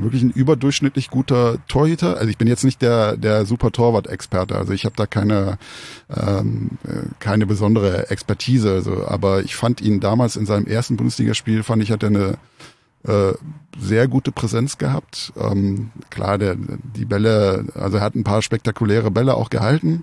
wirklich 0.00 0.22
ein 0.22 0.30
überdurchschnittlich 0.30 1.10
guter 1.10 1.58
Torhüter. 1.68 2.16
Also 2.16 2.28
ich 2.28 2.38
bin 2.38 2.48
jetzt 2.48 2.64
nicht 2.64 2.82
der 2.82 3.16
der 3.16 3.46
super 3.46 3.72
Torwart-Experte, 3.72 4.56
also 4.56 4.72
ich 4.72 4.84
habe 4.84 4.96
da 4.96 5.06
keine 5.06 5.58
ähm, 6.14 6.78
äh, 6.84 7.08
keine 7.18 7.46
besondere 7.46 8.10
Expertise, 8.10 8.72
also 8.72 9.06
aber 9.06 9.42
ich 9.42 9.56
fand 9.56 9.80
ihn 9.80 10.00
damals 10.00 10.36
in 10.36 10.46
seinem 10.46 10.66
ersten 10.66 10.96
Bundesligaspiel 10.96 11.62
fand 11.62 11.82
ich 11.82 11.90
hat 11.90 12.02
er 12.02 12.08
eine 12.08 12.38
äh, 13.04 13.32
sehr 13.78 14.08
gute 14.08 14.32
Präsenz 14.32 14.78
gehabt. 14.78 15.32
Ähm, 15.36 15.90
klar, 16.10 16.36
der 16.38 16.56
die 16.56 17.04
Bälle, 17.04 17.66
also 17.74 17.98
er 17.98 18.02
hat 18.02 18.14
ein 18.14 18.24
paar 18.24 18.42
spektakuläre 18.42 19.10
Bälle 19.10 19.34
auch 19.34 19.50
gehalten. 19.50 20.02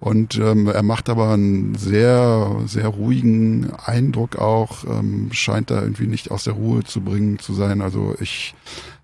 Und 0.00 0.38
ähm, 0.38 0.66
er 0.66 0.82
macht 0.82 1.10
aber 1.10 1.28
einen 1.28 1.74
sehr, 1.74 2.62
sehr 2.64 2.88
ruhigen 2.88 3.70
Eindruck 3.84 4.36
auch, 4.36 4.84
ähm, 4.84 5.28
scheint 5.32 5.70
da 5.70 5.82
irgendwie 5.82 6.06
nicht 6.06 6.30
aus 6.30 6.44
der 6.44 6.54
Ruhe 6.54 6.84
zu 6.84 7.02
bringen 7.02 7.38
zu 7.38 7.52
sein. 7.52 7.82
Also 7.82 8.16
ich 8.18 8.54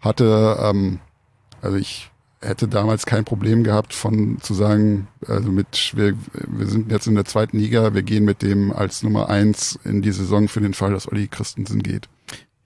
hatte, 0.01 0.57
ähm, 0.59 1.01
also 1.61 1.77
ich 1.77 2.11
hätte 2.41 2.67
damals 2.67 3.05
kein 3.05 3.27
Problem 3.27 3.63
gehabt 3.63 3.93
von 3.93 4.39
zu 4.41 4.55
sagen, 4.55 5.09
also 5.27 5.51
mit, 5.51 5.93
wir, 5.97 6.15
wir 6.49 6.67
sind 6.67 6.91
jetzt 6.91 7.07
in 7.07 7.15
der 7.15 7.27
zweiten 7.27 7.59
Liga, 7.59 7.93
wir 7.93 8.03
gehen 8.03 8.25
mit 8.25 8.41
dem 8.41 8.73
als 8.73 9.03
Nummer 9.03 9.29
eins 9.29 9.79
in 9.85 10.01
die 10.01 10.13
Saison 10.13 10.49
für 10.49 10.63
den 10.63 10.73
Fall, 10.73 10.93
dass 10.93 11.11
Olli 11.13 11.29
Christensen 11.29 11.83
geht. 11.83 12.09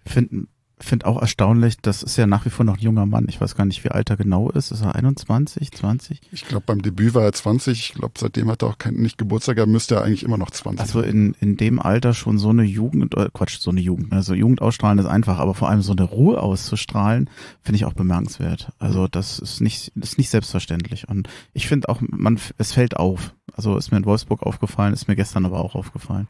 Finden 0.07 0.47
finde 0.83 1.07
auch 1.07 1.21
erstaunlich, 1.21 1.77
das 1.81 2.03
ist 2.03 2.17
ja 2.17 2.27
nach 2.27 2.47
wie 2.47 2.51
vor 2.51 2.65
noch 2.65 2.79
ein 2.79 2.83
junger 2.83 3.07
Mann. 3.07 3.27
Ich 3.29 3.41
weiß 3.41 3.55
gar 3.55 3.65
nicht, 3.65 3.85
wie 3.85 3.91
alt 3.91 4.11
er 4.11 4.17
genau 4.17 4.51
ist. 4.51 4.71
Ist 4.71 4.83
er 4.83 4.95
21, 4.95 5.71
20? 5.73 6.21
Ich 6.33 6.47
glaube, 6.47 6.65
beim 6.67 6.83
Debüt 6.83 7.15
war 7.15 7.25
er 7.25 7.33
20. 7.33 7.79
Ich 7.79 7.95
glaube, 7.95 8.15
seitdem 8.19 8.51
hat 8.51 8.63
er 8.63 8.69
auch 8.69 8.79
kein, 8.79 8.95
nicht 8.95 9.19
Geburtstag, 9.19 9.59
er 9.59 9.67
müsste 9.67 9.97
er 9.97 10.05
eigentlich 10.05 10.23
immer 10.23 10.39
noch 10.39 10.51
20 10.51 10.81
Also 10.81 11.03
in, 11.03 11.35
in 11.41 11.57
dem 11.57 11.81
Alter 11.81 12.15
schon 12.15 12.39
so 12.39 12.51
eine 12.51 12.63
Jugend, 12.63 13.17
äh, 13.17 13.29
Quatsch, 13.33 13.59
so 13.61 13.71
eine 13.71 13.81
Jugend, 13.81 14.13
also 14.13 14.35
Jugend 14.35 14.63
ausstrahlen 14.63 14.99
ist 14.99 15.07
einfach, 15.07 15.39
aber 15.39 15.55
vor 15.55 15.69
allem 15.69 15.83
so 15.83 15.93
eine 15.93 16.05
Ruhe 16.05 16.41
auszustrahlen, 16.41 17.29
finde 17.63 17.77
ich 17.77 17.85
auch 17.85 17.95
bemerkenswert. 17.95 18.73
Also 18.79 19.07
das 19.07 19.39
ist 19.39 19.61
nicht, 19.61 19.93
ist 19.97 20.19
nicht 20.19 20.31
selbstverständlich. 20.31 21.09
Und 21.09 21.29
ich 21.53 21.69
finde 21.69 21.89
auch, 21.89 22.01
man, 22.01 22.39
es 22.59 22.73
fällt 22.73 22.97
auf. 22.97 23.35
Also 23.55 23.77
ist 23.77 23.91
mir 23.91 23.99
in 23.99 24.07
Wolfsburg 24.07 24.43
aufgefallen, 24.43 24.95
ist 24.95 25.09
mir 25.09 25.17
gestern 25.17 25.45
aber 25.45 25.61
auch 25.61 25.75
aufgefallen. 25.75 26.27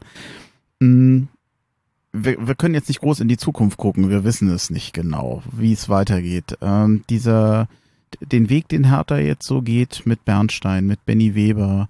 Mhm 0.79 1.29
wir, 2.13 2.47
wir 2.47 2.55
können 2.55 2.75
jetzt 2.75 2.89
nicht 2.89 3.01
groß 3.01 3.19
in 3.21 3.27
die 3.27 3.37
Zukunft 3.37 3.77
gucken, 3.77 4.09
wir 4.09 4.23
wissen 4.23 4.49
es 4.49 4.69
nicht 4.69 4.93
genau, 4.93 5.41
wie 5.51 5.73
es 5.73 5.89
weitergeht. 5.89 6.57
Ähm, 6.61 7.03
dieser, 7.09 7.67
den 8.19 8.49
Weg, 8.49 8.67
den 8.67 8.89
Hertha 8.89 9.17
jetzt 9.17 9.47
so 9.47 9.61
geht 9.61 10.05
mit 10.05 10.25
Bernstein, 10.25 10.87
mit 10.87 11.05
Benny 11.05 11.35
Weber, 11.35 11.89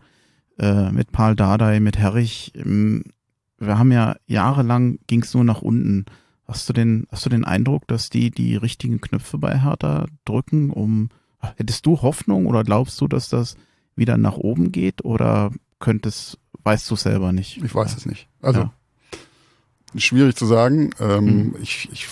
äh, 0.60 0.92
mit 0.92 1.12
Paul 1.12 1.36
Dardai, 1.36 1.80
mit 1.80 1.98
Herrich, 1.98 2.52
ähm, 2.56 3.04
wir 3.58 3.78
haben 3.78 3.92
ja 3.92 4.16
jahrelang 4.26 4.98
ging 5.06 5.22
es 5.22 5.36
nur 5.36 5.44
nach 5.44 5.62
unten. 5.62 6.06
Hast 6.48 6.68
du 6.68 6.74
den, 6.74 7.06
hast 7.12 7.26
du 7.26 7.30
den 7.30 7.46
Eindruck, 7.46 7.88
dass 7.88 8.10
die 8.10 8.32
die 8.32 8.56
richtigen 8.56 9.02
Knöpfe 9.02 9.38
bei 9.38 9.60
Hertha 9.60 10.08
drücken, 10.26 10.72
um, 10.72 11.10
hättest 11.58 11.86
du 11.86 12.02
Hoffnung 12.02 12.48
oder 12.48 12.64
glaubst 12.64 13.00
du, 13.02 13.08
dass 13.08 13.30
das 13.30 13.56
wieder 13.96 14.18
nach 14.18 14.38
oben 14.38 14.72
geht 14.72 15.06
oder 15.06 15.52
könntest, 15.80 16.40
weißt 16.64 16.90
du 16.90 16.96
selber 16.96 17.32
nicht? 17.34 17.64
Ich 17.64 17.74
weiß 17.74 17.96
es 17.96 18.08
nicht. 18.08 18.28
Also, 18.42 18.62
ja 18.62 18.74
schwierig 19.98 20.36
zu 20.36 20.46
sagen. 20.46 20.92
Ähm, 21.00 21.26
mhm. 21.26 21.56
ich, 21.62 21.90
ich, 21.92 22.08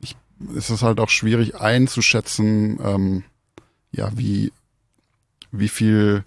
ich, 0.00 0.16
es 0.56 0.70
ist 0.70 0.82
halt 0.82 1.00
auch 1.00 1.08
schwierig 1.08 1.56
einzuschätzen, 1.56 2.78
ähm, 2.82 3.24
ja, 3.92 4.10
wie, 4.14 4.52
wie 5.52 5.68
viel, 5.68 6.24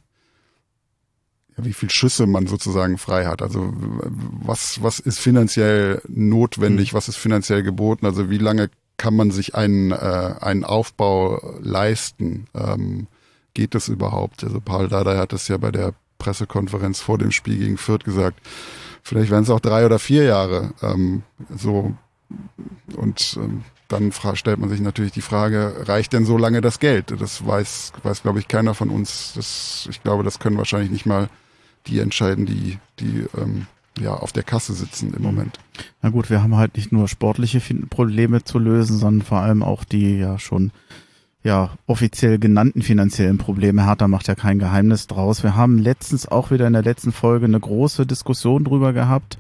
ja, 1.58 1.66
wie 1.66 1.74
viel 1.74 1.90
Schüsse 1.90 2.28
man 2.28 2.48
sozusagen 2.48 2.98
frei 2.98 3.26
hat. 3.26 3.42
Also 3.42 3.74
was, 3.76 4.82
was 4.82 5.00
ist 5.00 5.20
finanziell 5.20 6.02
notwendig, 6.08 6.94
mhm. 6.94 6.98
was 6.98 7.08
ist 7.08 7.18
finanziell 7.18 7.64
geboten, 7.64 8.06
also 8.06 8.30
wie 8.30 8.38
lange 8.38 8.70
kann 8.98 9.16
man 9.16 9.32
sich 9.32 9.56
einen, 9.56 9.92
äh, 9.92 10.36
einen 10.40 10.64
Aufbau 10.64 11.58
leisten? 11.62 12.48
Ähm, 12.54 13.08
geht 13.54 13.76
das 13.76 13.88
überhaupt? 13.88 14.44
Also 14.44 14.62
Paul 14.62 14.88
Dardai 14.88 15.18
hat 15.18 15.34
es 15.34 15.48
ja 15.48 15.58
bei 15.58 15.72
der 15.72 15.94
Pressekonferenz 16.18 17.02
vor 17.02 17.18
dem 17.18 17.32
Spiel 17.32 17.58
gegen 17.58 17.78
Fürth 17.78 18.04
gesagt, 18.04 18.40
Vielleicht 19.04 19.32
werden 19.32 19.43
es 19.43 19.49
auch 19.49 19.60
drei 19.60 19.86
oder 19.86 19.99
vier 19.99 20.24
Jahre. 20.24 20.74
Ähm, 20.82 21.24
so 21.56 21.93
und 22.95 23.38
ähm, 23.39 23.64
dann 23.89 24.12
stellt 24.12 24.60
man 24.60 24.70
sich 24.70 24.80
natürlich 24.80 25.12
die 25.12 25.22
Frage, 25.22 25.84
reicht 25.88 26.14
denn 26.14 26.26
so 26.26 26.38
lange 26.38 26.62
das 26.62 26.80
Geld? 26.80 27.14
Das 27.20 27.45
weiß, 27.45 27.93
weiß 28.01 28.24
glaube 28.24 28.39
ich, 28.39 28.47
keiner 28.47 28.74
von 28.74 28.89
uns. 28.89 29.34
Das, 29.36 29.88
ich 29.89 30.01
glaube, 30.01 30.24
das 30.24 30.39
können 30.39 30.58
wahrscheinlich 30.58 30.89
nicht 30.89 31.06
mal 31.06 31.30
die 31.86 31.99
entscheiden, 31.99 32.45
die, 32.45 32.80
die 32.99 33.26
ähm, 33.38 33.68
ja, 33.99 34.14
auf 34.16 34.32
der 34.32 34.43
Kasse 34.43 34.74
sitzen 34.74 35.14
im 35.14 35.22
Moment. 35.22 35.60
Na 36.01 36.10
gut, 36.10 36.30
wir 36.30 36.41
haben 36.41 36.56
halt 36.56 36.76
nicht 36.76 36.91
nur 36.91 37.08
sportliche 37.08 37.62
Probleme 37.88 38.43
zu 38.43 38.58
lösen, 38.58 38.97
sondern 38.97 39.26
vor 39.26 39.39
allem 39.39 39.62
auch 39.62 39.84
die 39.84 40.18
ja 40.18 40.39
schon 40.39 40.72
ja, 41.44 41.72
offiziell 41.88 42.39
genannten 42.39 42.82
finanziellen 42.82 43.38
Probleme. 43.38 43.86
Hertha 43.86 44.08
macht 44.08 44.28
ja 44.30 44.36
kein 44.36 44.60
Geheimnis 44.60 45.08
draus. 45.08 45.44
Wir 45.44 45.56
haben 45.56 45.78
letztens 45.78 46.26
auch 46.26 46.52
wieder 46.52 46.68
in 46.68 46.74
der 46.74 46.84
letzten 46.84 47.12
Folge 47.12 47.46
eine 47.46 47.60
große 47.60 48.06
Diskussion 48.06 48.64
drüber 48.64 48.94
gehabt, 48.94 49.38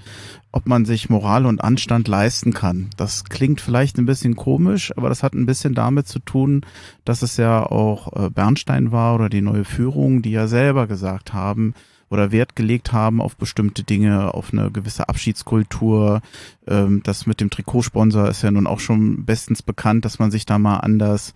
ob 0.51 0.67
man 0.67 0.83
sich 0.83 1.09
Moral 1.09 1.45
und 1.45 1.63
Anstand 1.63 2.09
leisten 2.09 2.53
kann. 2.53 2.89
Das 2.97 3.23
klingt 3.23 3.61
vielleicht 3.61 3.97
ein 3.97 4.05
bisschen 4.05 4.35
komisch, 4.35 4.91
aber 4.97 5.07
das 5.07 5.23
hat 5.23 5.33
ein 5.33 5.45
bisschen 5.45 5.75
damit 5.75 6.07
zu 6.07 6.19
tun, 6.19 6.65
dass 7.05 7.21
es 7.21 7.37
ja 7.37 7.65
auch 7.65 8.11
äh, 8.25 8.29
Bernstein 8.29 8.91
war 8.91 9.15
oder 9.15 9.29
die 9.29 9.41
neue 9.41 9.63
Führung, 9.63 10.21
die 10.21 10.31
ja 10.31 10.47
selber 10.47 10.87
gesagt 10.87 11.33
haben, 11.33 11.73
oder 12.09 12.31
Wert 12.31 12.55
gelegt 12.55 12.91
haben 12.91 13.21
auf 13.21 13.37
bestimmte 13.37 13.83
Dinge, 13.83 14.33
auf 14.33 14.51
eine 14.51 14.69
gewisse 14.71 15.07
Abschiedskultur. 15.07 16.21
Ähm, 16.67 17.01
das 17.03 17.25
mit 17.25 17.39
dem 17.39 17.49
Trikotsponsor 17.49 18.27
ist 18.27 18.43
ja 18.43 18.51
nun 18.51 18.67
auch 18.67 18.81
schon 18.81 19.23
bestens 19.23 19.63
bekannt, 19.63 20.03
dass 20.03 20.19
man 20.19 20.31
sich 20.31 20.45
da 20.45 20.59
mal 20.59 20.77
anders 20.77 21.33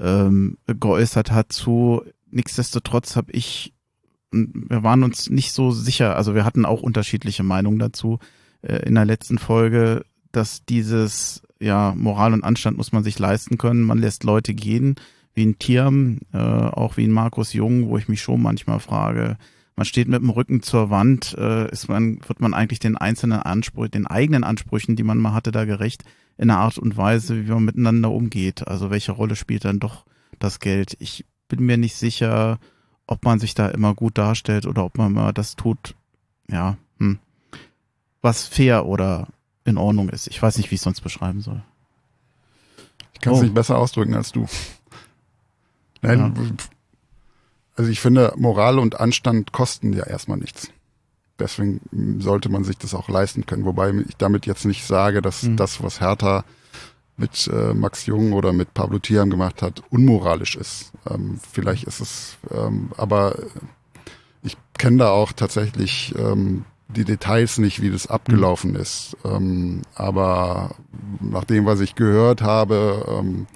ähm, 0.00 0.58
geäußert 0.66 1.30
hat 1.30 1.52
zu. 1.52 2.02
Nichtsdestotrotz 2.30 3.16
habe 3.16 3.32
ich, 3.32 3.74
wir 4.30 4.82
waren 4.82 5.02
uns 5.02 5.30
nicht 5.30 5.52
so 5.52 5.70
sicher, 5.70 6.16
also 6.16 6.34
wir 6.34 6.44
hatten 6.44 6.66
auch 6.66 6.82
unterschiedliche 6.82 7.42
Meinungen 7.42 7.78
dazu 7.78 8.18
äh, 8.62 8.86
in 8.86 8.94
der 8.94 9.04
letzten 9.04 9.38
Folge, 9.38 10.04
dass 10.32 10.64
dieses, 10.64 11.42
ja, 11.60 11.94
Moral 11.96 12.32
und 12.32 12.44
Anstand 12.44 12.76
muss 12.76 12.92
man 12.92 13.04
sich 13.04 13.18
leisten 13.18 13.58
können. 13.58 13.82
Man 13.82 13.98
lässt 13.98 14.24
Leute 14.24 14.54
gehen, 14.54 14.96
wie 15.34 15.44
ein 15.44 15.58
Tiam, 15.58 16.20
äh, 16.32 16.38
auch 16.38 16.96
wie 16.96 17.04
ein 17.04 17.12
Markus 17.12 17.52
Jung, 17.52 17.88
wo 17.88 17.96
ich 17.96 18.08
mich 18.08 18.20
schon 18.20 18.42
manchmal 18.42 18.80
frage, 18.80 19.38
man 19.76 19.84
steht 19.84 20.08
mit 20.08 20.22
dem 20.22 20.30
Rücken 20.30 20.62
zur 20.62 20.90
Wand, 20.90 21.34
äh, 21.38 21.70
ist 21.70 21.88
man, 21.88 22.18
wird 22.26 22.40
man 22.40 22.54
eigentlich 22.54 22.78
den 22.78 22.96
einzelnen 22.96 23.40
Ansprüchen, 23.40 23.90
den 23.90 24.06
eigenen 24.06 24.42
Ansprüchen, 24.42 24.96
die 24.96 25.02
man 25.02 25.18
mal 25.18 25.34
hatte, 25.34 25.52
da 25.52 25.66
gerecht 25.66 26.04
in 26.38 26.48
der 26.48 26.58
Art 26.58 26.78
und 26.78 26.96
Weise, 26.96 27.46
wie 27.46 27.50
man 27.50 27.64
miteinander 27.64 28.10
umgeht. 28.10 28.66
Also 28.66 28.90
welche 28.90 29.12
Rolle 29.12 29.36
spielt 29.36 29.64
dann 29.64 29.78
doch 29.78 30.06
das 30.38 30.60
Geld? 30.60 30.96
Ich 30.98 31.26
bin 31.48 31.64
mir 31.64 31.76
nicht 31.76 31.94
sicher, 31.94 32.58
ob 33.06 33.24
man 33.24 33.38
sich 33.38 33.54
da 33.54 33.68
immer 33.68 33.94
gut 33.94 34.18
darstellt 34.18 34.66
oder 34.66 34.84
ob 34.84 34.96
man 34.98 35.12
mal 35.12 35.32
das 35.32 35.56
tut, 35.56 35.94
ja, 36.50 36.76
hm, 36.98 37.18
was 38.22 38.46
fair 38.46 38.86
oder 38.86 39.28
in 39.64 39.76
Ordnung 39.76 40.08
ist. 40.08 40.26
Ich 40.26 40.40
weiß 40.40 40.56
nicht, 40.56 40.70
wie 40.70 40.76
ich 40.76 40.80
es 40.80 40.84
sonst 40.84 41.02
beschreiben 41.02 41.40
soll. 41.40 41.62
Ich 43.12 43.20
kann 43.20 43.34
es 43.34 43.40
oh. 43.40 43.42
nicht 43.42 43.54
besser 43.54 43.78
ausdrücken 43.78 44.14
als 44.14 44.32
du. 44.32 44.46
Nein, 46.02 46.18
ja. 46.18 46.32
Also 47.76 47.90
ich 47.90 48.00
finde, 48.00 48.32
Moral 48.36 48.78
und 48.78 48.98
Anstand 48.98 49.52
kosten 49.52 49.92
ja 49.92 50.04
erstmal 50.04 50.38
nichts 50.38 50.70
deswegen 51.38 51.80
sollte 52.20 52.48
man 52.48 52.64
sich 52.64 52.78
das 52.78 52.94
auch 52.94 53.08
leisten 53.08 53.46
können. 53.46 53.64
Wobei 53.64 53.90
ich 53.90 54.16
damit 54.16 54.46
jetzt 54.46 54.64
nicht 54.64 54.86
sage, 54.86 55.22
dass 55.22 55.42
mhm. 55.42 55.56
das, 55.56 55.82
was 55.82 56.00
Hertha 56.00 56.44
mit 57.16 57.48
äh, 57.52 57.72
Max 57.72 58.06
Jung 58.06 58.32
oder 58.32 58.52
mit 58.52 58.74
Pablo 58.74 58.98
Thiam 58.98 59.30
gemacht 59.30 59.62
hat, 59.62 59.82
unmoralisch 59.90 60.56
ist. 60.56 60.92
Ähm, 61.08 61.40
vielleicht 61.50 61.84
ist 61.84 62.00
es, 62.00 62.36
ähm, 62.50 62.90
aber 62.96 63.36
ich 64.42 64.56
kenne 64.76 64.98
da 64.98 65.10
auch 65.10 65.32
tatsächlich 65.32 66.14
ähm, 66.18 66.64
die 66.88 67.04
Details 67.04 67.58
nicht, 67.58 67.80
wie 67.80 67.90
das 67.90 68.06
abgelaufen 68.06 68.72
mhm. 68.72 68.76
ist. 68.76 69.16
Ähm, 69.24 69.82
aber 69.94 70.76
nach 71.20 71.44
dem, 71.44 71.64
was 71.64 71.80
ich 71.80 71.94
gehört 71.94 72.42
habe, 72.42 73.06
ähm, 73.08 73.46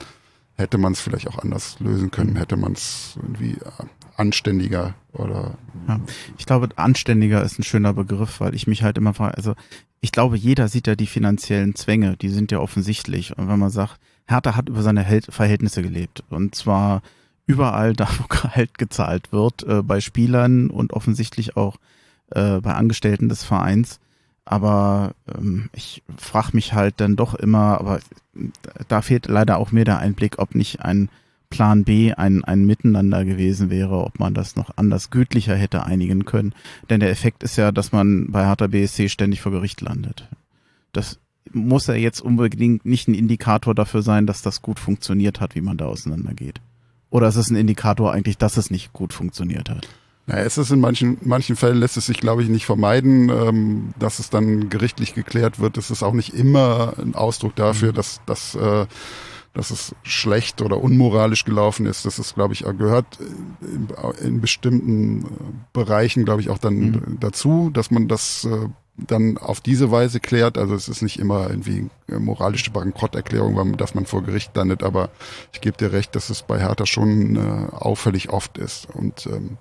hätte 0.57 0.79
man 0.79 0.93
es 0.93 1.01
vielleicht 1.01 1.29
auch 1.29 1.39
anders 1.39 1.79
lösen 1.81 2.11
können, 2.11 2.37
hätte 2.37 2.57
man 2.57 2.73
es 2.73 3.15
irgendwie 3.17 3.53
äh, 3.53 3.85
anständiger 4.21 4.95
oder. 5.13 5.57
Ja, 5.89 5.99
ich 6.39 6.47
glaube, 6.47 6.69
anständiger 6.77 7.43
ist 7.43 7.59
ein 7.59 7.65
schöner 7.65 7.95
Begriff, 7.95 8.41
weil 8.41 8.55
ich 8.55 8.67
mich 8.67 8.83
halt 8.83 8.99
immer 8.99 9.15
frage, 9.15 9.37
also 9.37 9.55
ich 10.01 10.13
glaube, 10.13 10.37
jeder 10.37 10.69
sieht 10.69 10.87
ja 10.87 10.95
die 10.95 11.07
finanziellen 11.07 11.75
Zwänge, 11.75 12.17
die 12.17 12.29
sind 12.29 12.53
ja 12.53 12.61
offensichtlich. 12.61 13.37
Und 13.37 13.49
wenn 13.49 13.59
man 13.59 13.71
sagt, 13.71 13.99
Hertha 14.27 14.57
hat 14.57 14.69
über 14.69 14.83
seine 14.83 15.05
Verhältnisse 15.29 15.83
gelebt 15.83 16.23
und 16.29 16.55
zwar 16.55 17.03
überall 17.47 17.95
da, 17.95 18.09
wo 18.19 18.25
Gehalt 18.29 18.79
gezahlt 18.79 19.33
wird, 19.33 19.63
äh, 19.65 19.83
bei 19.83 20.01
Spielern 20.01 20.71
und 20.71 20.93
offensichtlich 20.93 21.57
auch 21.57 21.77
äh, 22.31 22.61
bei 22.61 22.75
Angestellten 22.75 23.29
des 23.29 23.43
Vereins. 23.43 24.01
Aber 24.45 25.15
ähm, 25.35 25.71
ich 25.73 26.03
frage 26.17 26.51
mich 26.53 26.75
halt 26.75 26.95
dann 26.99 27.17
doch 27.17 27.35
immer, 27.35 27.79
aber 27.79 28.01
da 28.89 29.03
fehlt 29.03 29.27
leider 29.27 29.59
auch 29.59 29.73
mir 29.73 29.85
der 29.85 29.99
Einblick, 29.99 30.39
ob 30.39 30.55
nicht 30.55 30.83
ein 30.83 31.09
Plan 31.51 31.85
B 31.85 32.13
ein, 32.15 32.45
ein 32.45 32.65
Miteinander 32.65 33.25
gewesen 33.25 33.71
wäre, 33.71 34.05
ob 34.05 34.19
man 34.19 34.35
das 34.35 34.57
noch 34.57 34.71
anders 34.77 35.11
gütlicher 35.11 35.57
hätte 35.57 35.85
einigen 35.85 36.25
können. 36.25 36.55
Denn 36.89 37.01
der 37.01 37.11
Effekt 37.11 37.43
ist 37.43 37.57
ja, 37.57 37.73
dass 37.73 37.93
man 37.93 38.31
bei 38.31 38.47
Hertha 38.47 38.69
BSC 38.69 39.09
ständig 39.09 39.41
vor 39.41 39.53
Gericht 39.53 39.81
landet. 39.81 40.29
Das 40.93 41.19
muss 41.53 41.89
er 41.89 41.97
jetzt 41.97 42.21
unbedingt 42.21 42.85
nicht 42.87 43.09
ein 43.09 43.15
Indikator 43.15 43.75
dafür 43.75 44.03
sein, 44.03 44.27
dass 44.27 44.43
das 44.43 44.63
gut 44.63 44.79
funktioniert 44.79 45.41
hat, 45.41 45.55
wie 45.55 45.61
man 45.61 45.77
da 45.77 45.87
auseinandergeht? 45.87 46.61
Oder 47.11 47.29
ist 47.29 47.37
es 47.37 47.51
ein 47.51 47.57
Indikator 47.57 48.13
eigentlich, 48.13 48.39
dass 48.39 48.57
es 48.57 48.71
nicht 48.71 48.93
gut 48.93 49.13
funktioniert 49.13 49.69
hat? 49.69 49.89
Naja, 50.27 50.45
es 50.45 50.59
ist 50.59 50.71
in 50.71 50.79
manchen, 50.79 51.19
manchen 51.23 51.57
Fällen 51.57 51.79
lässt 51.79 51.97
es 51.97 52.07
sich, 52.07 52.21
glaube 52.21 52.45
ich, 52.45 52.49
nicht 52.49 52.67
vermeiden, 52.67 53.31
ähm, 53.31 53.95
dass 53.99 54.21
es 54.21 54.31
dann 54.31 54.71
gerichtlich 54.71 55.15
geklärt 55.15 55.59
wird. 55.59 55.77
Es 55.77 55.91
ist 55.91 56.05
auch 56.05 56.13
nicht 56.13 56.35
immer 56.35 56.95
ein 56.99 57.17
Ausdruck 57.17 57.57
dafür, 57.57 57.93
dass, 57.93 58.21
dass, 58.27 58.55
äh, 58.55 58.87
dass 59.53 59.71
es 59.71 59.95
schlecht 60.03 60.63
oder 60.63 60.81
unmoralisch 60.83 61.45
gelaufen 61.45 61.87
ist. 61.87 62.05
Das 62.05 62.19
ist, 62.19 62.35
glaube 62.35 62.55
ich, 62.55 62.61
gehört 62.61 63.19
in, 63.61 63.89
in 64.25 64.41
bestimmten 64.41 65.23
äh, 65.23 65.27
Bereichen, 65.73 66.25
glaube 66.25 66.41
ich, 66.41 66.51
auch 66.51 66.59
dann 66.59 66.75
mhm. 66.75 67.17
dazu, 67.21 67.71
dass 67.73 67.91
man 67.91 68.07
das 68.07 68.45
äh, 68.45 68.69
dann 68.97 69.39
auf 69.39 69.61
diese 69.61 69.91
Weise 69.91 70.21
klärt. 70.21 70.59
Also 70.59 70.75
es 70.75 70.89
ist 70.89 71.03
nicht 71.03 71.19
immer 71.19 71.51
irgendwie 71.51 71.89
moralische 72.09 72.71
Bankrotterklärung, 72.71 73.77
dass 73.77 73.95
man 73.95 74.07
vor 74.07 74.23
Gericht 74.23 74.55
landet, 74.57 74.83
aber 74.83 75.11
ich 75.53 75.61
gebe 75.61 75.77
dir 75.77 75.93
recht, 75.93 76.15
dass 76.15 76.31
es 76.31 76.43
bei 76.43 76.59
Hertha 76.59 76.87
schon 76.87 77.37
äh, 77.37 77.73
auffällig 77.73 78.31
oft 78.31 78.59
ist. 78.59 78.89
Und 78.93 79.27
ähm, 79.27 79.57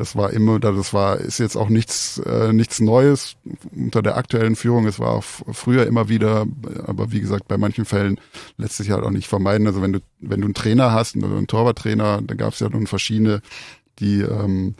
das 0.00 0.16
war 0.16 0.30
immer, 0.30 0.58
das 0.58 0.94
war, 0.94 1.18
ist 1.18 1.38
jetzt 1.38 1.56
auch 1.56 1.68
nichts, 1.68 2.16
äh, 2.20 2.54
nichts 2.54 2.80
Neues 2.80 3.36
unter 3.70 4.00
der 4.00 4.16
aktuellen 4.16 4.56
Führung. 4.56 4.86
Es 4.86 4.98
war 4.98 5.10
auch 5.10 5.22
früher 5.22 5.86
immer 5.86 6.08
wieder, 6.08 6.46
aber 6.86 7.12
wie 7.12 7.20
gesagt, 7.20 7.48
bei 7.48 7.58
manchen 7.58 7.84
Fällen 7.84 8.18
lässt 8.56 8.78
sich 8.78 8.90
halt 8.90 9.04
auch 9.04 9.10
nicht 9.10 9.28
vermeiden. 9.28 9.66
Also 9.66 9.82
wenn 9.82 9.92
du, 9.92 10.00
wenn 10.20 10.40
du 10.40 10.46
einen 10.46 10.54
Trainer 10.54 10.92
hast, 10.92 11.16
einen 11.16 11.46
Torwarttrainer, 11.46 12.22
da 12.22 12.34
gab 12.34 12.54
es 12.54 12.60
ja 12.60 12.70
nun 12.70 12.86
verschiedene, 12.86 13.42
die 13.98 14.22
ähm, 14.22 14.74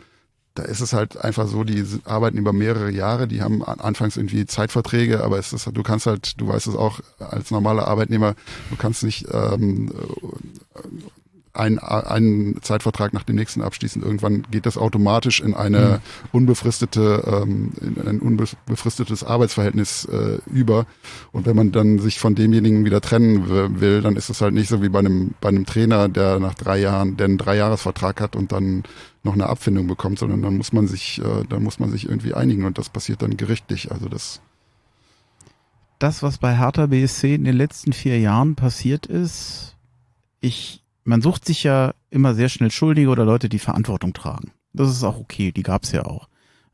da 0.55 0.63
ist 0.63 0.81
es 0.81 0.91
halt 0.91 1.15
einfach 1.17 1.47
so, 1.47 1.63
die 1.63 1.85
arbeiten 2.05 2.39
über 2.39 2.51
mehrere 2.51 2.89
Jahre, 2.89 3.27
die 3.27 3.43
haben 3.43 3.63
anfangs 3.63 4.17
irgendwie 4.17 4.47
Zeitverträge, 4.47 5.23
aber 5.23 5.37
es 5.37 5.53
ist, 5.53 5.69
du 5.71 5.83
kannst 5.83 6.07
halt, 6.07 6.41
du 6.41 6.47
weißt 6.47 6.65
es 6.65 6.75
auch 6.75 6.99
als 7.19 7.51
normaler 7.51 7.87
Arbeitnehmer, 7.87 8.33
du 8.71 8.75
kannst 8.75 9.03
nicht 9.03 9.27
ähm, 9.31 9.91
einen, 11.53 11.79
einen 11.79 12.61
Zeitvertrag 12.61 13.13
nach 13.13 13.23
dem 13.23 13.35
nächsten 13.35 13.61
abschließen. 13.61 14.01
Irgendwann 14.01 14.43
geht 14.51 14.65
das 14.65 14.77
automatisch 14.77 15.41
in 15.41 15.53
eine 15.53 15.79
mhm. 15.79 16.29
unbefristete, 16.31 17.23
ähm, 17.43 17.71
in 17.81 18.07
ein 18.07 18.19
unbefristetes 18.19 19.23
Arbeitsverhältnis 19.23 20.05
äh, 20.05 20.39
über. 20.49 20.85
Und 21.31 21.45
wenn 21.45 21.55
man 21.55 21.71
dann 21.71 21.99
sich 21.99 22.19
von 22.19 22.35
demjenigen 22.35 22.85
wieder 22.85 23.01
trennen 23.01 23.79
will, 23.79 24.01
dann 24.01 24.15
ist 24.15 24.29
es 24.29 24.41
halt 24.41 24.53
nicht 24.53 24.69
so 24.69 24.81
wie 24.81 24.89
bei 24.89 24.99
einem, 24.99 25.33
bei 25.41 25.49
einem 25.49 25.65
Trainer, 25.65 26.07
der 26.07 26.39
nach 26.39 26.53
drei 26.53 26.79
Jahren, 26.79 27.17
der 27.17 27.25
einen 27.25 27.37
Dreijahresvertrag 27.37 28.21
hat 28.21 28.35
und 28.35 28.51
dann 28.51 28.83
noch 29.23 29.33
eine 29.33 29.47
Abfindung 29.47 29.87
bekommt, 29.87 30.19
sondern 30.19 30.41
dann 30.41 30.57
muss 30.57 30.73
man 30.73 30.87
sich, 30.87 31.21
äh, 31.21 31.43
dann 31.47 31.63
muss 31.63 31.79
man 31.79 31.91
sich 31.91 32.07
irgendwie 32.07 32.33
einigen 32.33 32.65
und 32.65 32.77
das 32.77 32.89
passiert 32.89 33.21
dann 33.21 33.37
gerichtlich. 33.37 33.91
Also 33.91 34.07
das. 34.07 34.41
Das, 35.99 36.23
was 36.23 36.39
bei 36.39 36.57
Hertha 36.57 36.87
BSC 36.87 37.35
in 37.35 37.43
den 37.43 37.55
letzten 37.55 37.93
vier 37.93 38.19
Jahren 38.19 38.55
passiert 38.55 39.05
ist, 39.05 39.75
ich, 40.39 40.80
man 41.03 41.21
sucht 41.21 41.45
sich 41.45 41.63
ja 41.63 41.93
immer 42.09 42.33
sehr 42.33 42.49
schnell 42.49 42.71
Schuldige 42.71 43.09
oder 43.09 43.25
Leute, 43.25 43.49
die 43.49 43.59
Verantwortung 43.59 44.13
tragen. 44.13 44.51
Das 44.73 44.89
ist 44.89 45.03
auch 45.03 45.19
okay, 45.19 45.51
die 45.51 45.63
gab's 45.63 45.91
ja 45.91 46.05
auch. 46.05 46.29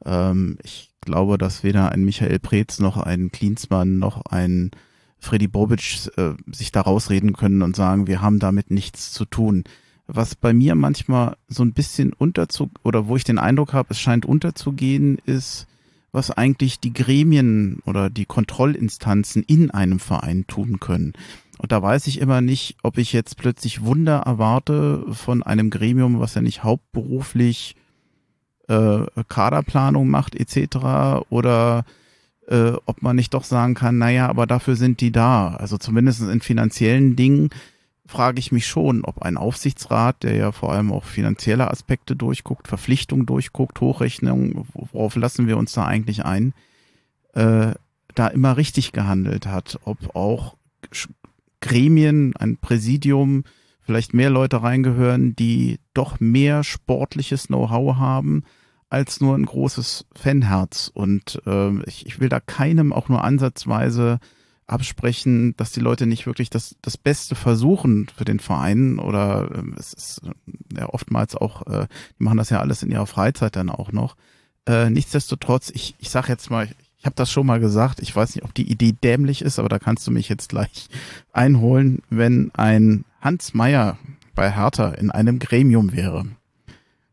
Ähm, 0.05 0.57
ich 0.63 0.91
glaube, 1.01 1.37
dass 1.37 1.63
weder 1.63 1.91
ein 1.91 2.03
Michael 2.03 2.39
Preetz 2.39 2.79
noch 2.79 2.97
ein 2.97 3.31
Klinsmann 3.31 3.97
noch 3.97 4.25
ein 4.25 4.71
Freddy 5.19 5.47
Bobic 5.47 6.09
äh, 6.17 6.33
sich 6.51 6.71
da 6.71 6.81
rausreden 6.81 7.33
können 7.33 7.61
und 7.61 7.75
sagen, 7.75 8.07
wir 8.07 8.21
haben 8.21 8.39
damit 8.39 8.69
nichts 8.69 9.11
zu 9.11 9.25
tun 9.25 9.63
was 10.07 10.35
bei 10.35 10.53
mir 10.53 10.73
manchmal 10.75 11.35
so 11.47 11.63
ein 11.63 11.73
bisschen 11.73 12.13
unterzug 12.13 12.71
oder 12.83 13.07
wo 13.07 13.15
ich 13.15 13.25
den 13.25 13.37
Eindruck 13.37 13.73
habe, 13.73 13.89
es 13.91 13.99
scheint 13.99 14.25
unterzugehen, 14.25 15.19
ist, 15.25 15.67
was 16.13 16.31
eigentlich 16.31 16.79
die 16.79 16.93
Gremien 16.93 17.79
oder 17.85 18.09
die 18.09 18.25
Kontrollinstanzen 18.25 19.43
in 19.43 19.69
einem 19.69 19.99
Verein 19.99 20.47
tun 20.47 20.79
können. 20.79 21.13
Und 21.59 21.71
da 21.71 21.81
weiß 21.81 22.07
ich 22.07 22.19
immer 22.19 22.41
nicht, 22.41 22.77
ob 22.84 22.97
ich 22.97 23.13
jetzt 23.13 23.38
plötzlich 23.38 23.84
Wunder 23.84 24.17
erwarte 24.25 25.05
von 25.11 25.41
einem 25.43 25.69
Gremium, 25.69 26.19
was 26.19 26.35
ja 26.35 26.41
nicht 26.41 26.63
hauptberuflich 26.63 27.75
äh, 28.67 28.99
Kaderplanung 29.27 30.07
macht 30.07 30.35
etc. 30.35 31.25
oder 31.29 31.85
äh, 32.47 32.73
ob 32.85 33.01
man 33.01 33.15
nicht 33.15 33.34
doch 33.34 33.43
sagen 33.43 33.73
kann, 33.73 33.97
naja, 33.97 34.27
aber 34.29 34.45
dafür 34.45 34.75
sind 34.75 35.01
die 35.01 35.11
da. 35.11 35.55
Also 35.55 35.77
zumindest 35.77 36.21
in 36.21 36.41
finanziellen 36.41 37.15
Dingen 37.15 37.49
frage 38.05 38.39
ich 38.39 38.51
mich 38.51 38.67
schon, 38.67 39.03
ob 39.03 39.21
ein 39.21 39.38
Aufsichtsrat, 39.38 40.23
der 40.23 40.35
ja 40.35 40.51
vor 40.51 40.71
allem 40.71 40.91
auch 40.91 41.03
finanzielle 41.03 41.69
Aspekte 41.69 42.15
durchguckt, 42.15 42.67
Verpflichtungen 42.67 43.25
durchguckt, 43.25 43.81
Hochrechnungen, 43.81 44.65
worauf 44.73 45.15
lassen 45.15 45.47
wir 45.47 45.57
uns 45.57 45.73
da 45.73 45.85
eigentlich 45.85 46.23
ein, 46.23 46.53
äh, 47.34 47.73
da 48.15 48.27
immer 48.27 48.57
richtig 48.57 48.93
gehandelt 48.93 49.45
hat, 49.45 49.79
ob 49.84 50.15
auch 50.15 50.55
Gremien, 51.61 52.35
ein 52.35 52.57
Präsidium, 52.57 53.43
vielleicht 53.81 54.13
mehr 54.13 54.29
Leute 54.29 54.61
reingehören, 54.61 55.35
die 55.35 55.79
doch 55.93 56.19
mehr 56.19 56.63
sportliches 56.63 57.47
Know-how 57.47 57.95
haben 57.95 58.43
als 58.89 59.21
nur 59.21 59.35
ein 59.35 59.45
großes 59.45 60.05
Fanherz. 60.13 60.89
Und 60.93 61.41
äh, 61.45 61.81
ich, 61.84 62.05
ich 62.05 62.19
will 62.19 62.29
da 62.29 62.39
keinem 62.39 62.93
auch 62.93 63.09
nur 63.09 63.23
ansatzweise 63.23 64.19
absprechen, 64.65 65.55
dass 65.55 65.71
die 65.71 65.79
Leute 65.79 66.05
nicht 66.05 66.25
wirklich 66.25 66.49
das, 66.49 66.75
das 66.81 66.97
Beste 66.97 67.35
versuchen 67.35 68.07
für 68.15 68.25
den 68.25 68.39
Verein 68.39 68.99
oder 68.99 69.49
äh, 69.53 69.79
es 69.79 69.93
ist 69.93 70.21
äh, 70.23 70.79
ja 70.79 70.89
oftmals 70.89 71.35
auch, 71.35 71.65
äh, 71.67 71.88
die 72.19 72.23
machen 72.23 72.38
das 72.38 72.49
ja 72.49 72.59
alles 72.59 72.84
in 72.84 72.91
ihrer 72.91 73.07
Freizeit 73.07 73.55
dann 73.55 73.69
auch 73.69 73.91
noch. 73.91 74.15
Äh, 74.67 74.89
nichtsdestotrotz, 74.89 75.71
ich, 75.73 75.95
ich 75.99 76.09
sag 76.09 76.27
jetzt 76.27 76.49
mal, 76.49 76.67
habe 77.05 77.15
das 77.15 77.31
schon 77.31 77.45
mal 77.45 77.59
gesagt, 77.59 77.99
ich 78.01 78.15
weiß 78.15 78.35
nicht, 78.35 78.43
ob 78.43 78.53
die 78.53 78.69
Idee 78.69 78.91
dämlich 78.91 79.41
ist, 79.41 79.59
aber 79.59 79.69
da 79.69 79.79
kannst 79.79 80.05
du 80.07 80.11
mich 80.11 80.29
jetzt 80.29 80.49
gleich 80.49 80.87
einholen, 81.33 82.01
wenn 82.09 82.51
ein 82.55 83.05
Hans 83.21 83.53
Meyer 83.53 83.97
bei 84.35 84.51
Hertha 84.51 84.89
in 84.89 85.11
einem 85.11 85.39
Gremium 85.39 85.93
wäre. 85.93 86.25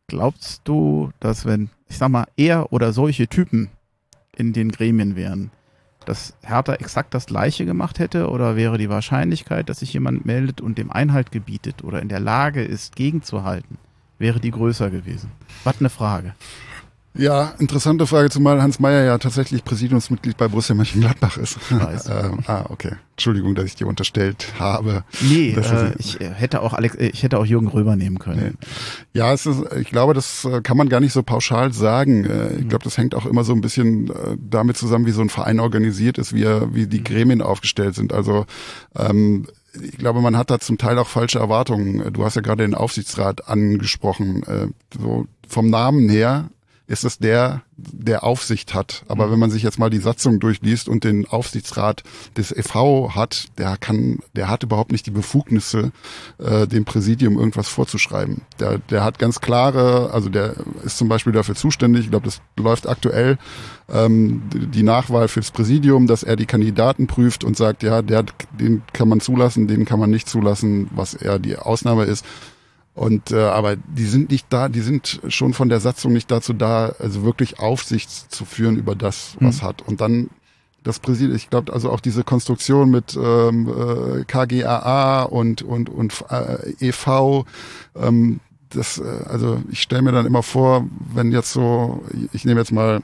Glaubst 0.07 0.63
du, 0.65 1.11
dass 1.21 1.47
wenn, 1.47 1.71
ich 1.89 1.97
sag 1.97 2.11
mal, 2.11 2.27
er 2.37 2.73
oder 2.73 2.93
solche 2.93 3.27
Typen 3.29 3.71
in 4.37 4.53
den 4.53 4.71
Gremien 4.71 5.17
wären, 5.17 5.51
dass 6.05 6.35
Hertha 6.43 6.75
exakt 6.75 7.15
das 7.15 7.27
gleiche 7.27 7.65
gemacht 7.65 7.99
hätte? 7.99 8.29
Oder 8.29 8.57
wäre 8.57 8.79
die 8.79 8.91
Wahrscheinlichkeit, 8.91 9.69
dass 9.69 9.81
sich 9.81 9.93
jemand 9.93 10.27
meldet 10.27 10.61
und 10.61 10.77
dem 10.77 10.91
Einhalt 10.91 11.33
gebietet 11.33 11.83
oder 11.83 12.03
in 12.03 12.09
der 12.09 12.21
Lage 12.21 12.63
ist, 12.63 12.97
gegenzuhalten, 12.97 13.79
wäre 14.19 14.41
die 14.41 14.51
größer 14.51 14.91
gewesen? 14.91 15.31
Was 15.65 15.81
eine 15.81 15.91
Frage. 15.91 16.35
Ja, 17.17 17.55
interessante 17.61 18.09
Frage, 18.09 18.29
zumal 18.29 18.61
Hans 18.61 18.81
Meyer 18.81 19.05
ja 19.05 19.19
tatsächlich 19.19 19.65
Präsidiumsmitglied 19.65 20.37
bei 20.37 20.49
Borussia 20.49 20.75
Mönchengladbach 20.75 21.37
ist. 21.37 21.59
Weiß. 21.71 22.09
ähm, 22.09 22.41
ah, 22.49 22.65
okay. 22.71 22.93
Entschuldigung, 23.13 23.55
dass 23.55 23.67
ich 23.67 23.77
dir 23.77 23.87
unterstellt 23.87 24.49
habe. 24.59 25.05
Nee, 25.21 25.51
äh, 25.51 25.93
ich 25.99 26.19
hätte 26.19 26.61
auch 26.61 26.73
Alex, 26.73 26.97
ich 26.97 27.23
hätte 27.23 27.39
auch 27.39 27.47
Jürgen 27.47 27.69
Röber 27.69 27.95
nehmen 27.95 28.19
können. 28.19 28.59
Nee. 28.59 28.67
Ja, 29.13 29.33
es 29.33 29.47
ist, 29.47 29.63
ich 29.81 29.91
glaube, 29.91 30.15
das 30.15 30.45
äh, 30.45 30.61
kann 30.63 30.77
man 30.77 30.89
gar 30.89 30.99
nicht 30.99 31.13
so 31.13 31.23
pauschal 31.23 31.73
sagen. 31.73 32.25
Äh, 32.25 32.55
ich 32.55 32.65
mhm. 32.65 32.69
glaube, 32.71 32.83
das 32.83 32.99
hängt 32.99 33.15
auch 33.15 33.27
immer 33.27 33.45
so 33.45 33.53
ein 33.53 33.61
bisschen 33.61 34.11
äh, 34.11 34.37
damit 34.37 34.77
zusammen, 34.77 35.07
wie 35.07 35.13
so 35.13 35.21
ein 35.21 35.31
Verein 35.31 35.61
organisiert 35.61 36.19
ist, 36.19 36.33
wie, 36.33 36.43
er, 36.43 36.75
wie 36.75 36.89
die 36.89 36.99
mhm. 36.99 37.05
Gremien 37.05 37.43
aufgestellt 37.43 37.95
sind. 37.95 38.13
Also 38.13 38.45
ähm, 38.97 39.47
ich 39.81 39.99
glaube, 39.99 40.21
man 40.21 40.37
hat 40.37 40.51
da 40.51 40.59
zum 40.59 40.79
Teil 40.79 40.99
auch 40.99 41.09
falsche 41.09 41.39
Erwartungen. 41.39 42.13
Du 42.13 42.25
hast 42.25 42.35
ja 42.35 42.43
gerade 42.43 42.65
den 42.65 42.75
Aufsichtsrat 42.75 43.49
angesprochen. 43.49 44.73
So 44.97 45.27
vom 45.49 45.69
Namen 45.69 46.09
her 46.09 46.49
ist 46.87 47.05
es 47.05 47.19
der, 47.19 47.63
der 47.77 48.25
Aufsicht 48.25 48.75
hat. 48.75 49.05
Aber 49.09 49.27
mhm. 49.27 49.33
wenn 49.33 49.39
man 49.39 49.51
sich 49.51 49.63
jetzt 49.63 49.79
mal 49.79 49.89
die 49.89 49.99
Satzung 49.99 50.39
durchliest 50.39 50.89
und 50.89 51.05
den 51.05 51.27
Aufsichtsrat 51.27 52.03
des 52.37 52.53
e.V. 52.53 53.15
hat, 53.15 53.47
der 53.57 53.77
kann, 53.79 54.19
der 54.35 54.49
hat 54.49 54.63
überhaupt 54.63 54.93
nicht 54.93 55.07
die 55.07 55.11
Befugnisse, 55.11 55.93
äh, 56.39 56.67
dem 56.67 56.85
Präsidium 56.85 57.39
irgendwas 57.39 57.69
vorzuschreiben. 57.69 58.43
Der, 58.61 58.79
der 58.79 59.03
hat 59.03 59.19
ganz 59.19 59.41
klare, 59.41 60.11
also 60.13 60.29
der 60.29 60.57
ist 60.85 60.99
zum 60.99 61.09
Beispiel 61.09 61.33
dafür 61.33 61.55
zuständig, 61.55 62.05
ich 62.05 62.11
glaube, 62.11 62.27
das 62.27 62.43
läuft 62.59 62.87
aktuell, 62.87 63.39
ähm, 63.89 64.43
die 64.53 64.83
Nachwahl 64.83 65.29
fürs 65.29 65.51
Präsidium, 65.51 66.07
dass 66.07 66.23
er 66.23 66.37
die 66.37 66.47
Kandidaten 66.47 67.07
prüft 67.07 67.45
und 67.45 67.57
sagt, 67.57 67.83
ja, 67.83 68.03
der, 68.03 68.25
den 68.59 68.83
kann 68.93 69.09
man 69.09 69.21
zulassen, 69.21 69.69
den 69.69 69.87
kann 69.87 70.01
man 70.01 70.11
nicht 70.11 70.29
zulassen, 70.29 70.91
was 70.95 71.15
er 71.15 71.39
die 71.39 71.57
Ausnahme 71.57 72.05
ist. 72.05 72.27
Und 72.95 73.33
äh, 73.33 73.41
aber 73.41 73.77
die 73.77 74.05
sind 74.05 74.31
nicht 74.31 74.47
da, 74.51 74.69
die 74.69 74.81
sind 74.81 75.21
schon 75.29 75.53
von 75.53 75.69
der 75.69 75.81
Satzung 75.81 76.13
nicht 76.13 76.31
dazu 76.31 76.53
da, 76.53 76.95
also 77.01 77.25
wirklich 77.25 77.59
Aufsicht 77.59 78.11
zu 78.11 78.45
führen 78.45 78.77
über 78.77 78.95
das, 78.95 79.37
was 79.41 79.63
mhm. 79.63 79.67
hat. 79.67 79.83
Und 79.83 80.01
dann 80.01 80.31
das 80.85 81.01
Präsidium, 81.01 81.35
ich 81.35 81.51
glaube, 81.51 81.73
also 81.73 81.91
auch 81.91 82.01
diese 82.01 82.23
Konstruktion 82.23 82.91
mit 82.91 83.17
ähm, 83.17 83.69
äh, 83.69 84.25
KGAA 84.25 85.23
und 85.23 85.63
und 85.63 85.89
und 85.89 86.25
äh, 86.29 86.89
EV, 86.89 87.45
ähm, 87.97 88.41
das, 88.71 88.99
äh, 88.99 89.25
also 89.29 89.61
ich 89.71 89.83
stelle 89.83 90.03
mir 90.03 90.13
dann 90.13 90.27
immer 90.27 90.43
vor, 90.43 90.87
wenn 91.13 91.33
jetzt 91.33 91.53
so, 91.53 92.05
ich 92.33 92.45
nehme 92.45 92.61
jetzt 92.61 92.73
mal 92.73 93.01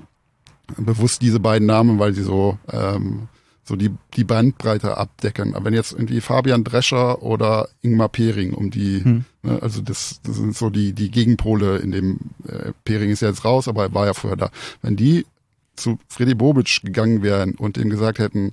bewusst 0.77 1.23
diese 1.23 1.41
beiden 1.41 1.67
Namen, 1.67 1.99
weil 1.99 2.15
sie 2.15 2.23
so 2.23 2.59
ähm, 2.71 3.29
so 3.71 3.77
die, 3.77 3.95
die 4.15 4.25
Bandbreite 4.25 4.99
abdecken. 4.99 5.55
Aber 5.55 5.67
wenn 5.67 5.75
jetzt 5.75 5.93
irgendwie 5.93 6.21
Fabian 6.21 6.65
Drescher 6.65 7.23
oder 7.23 7.69
Ingmar 7.83 8.09
Pering 8.09 8.53
um 8.53 8.71
die, 8.71 9.05
hm. 9.05 9.25
ne, 9.43 9.63
also 9.63 9.81
das, 9.81 10.21
das 10.25 10.37
sind 10.37 10.57
so 10.57 10.71
die, 10.71 10.93
die 10.93 11.11
Gegenpole 11.11 11.79
in 11.79 11.93
dem, 11.93 12.19
äh, 12.49 12.73
Pering 12.85 13.11
ist 13.11 13.23
ja 13.23 13.29
jetzt 13.29 13.45
raus, 13.45 13.69
aber 13.69 13.85
er 13.85 13.95
war 13.95 14.07
ja 14.07 14.15
vorher 14.15 14.37
da. 14.37 14.51
Wenn 14.83 14.97
die 14.97 15.25
zu 15.77 16.01
Freddy 16.09 16.35
Bobic 16.35 16.81
gegangen 16.83 17.23
wären 17.23 17.55
und 17.55 17.79
ihm 17.79 17.91
gesagt 17.91 18.19
hätten, 18.19 18.53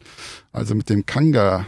also 0.54 0.76
mit 0.76 0.88
dem 0.88 1.08
Kanga, 1.08 1.66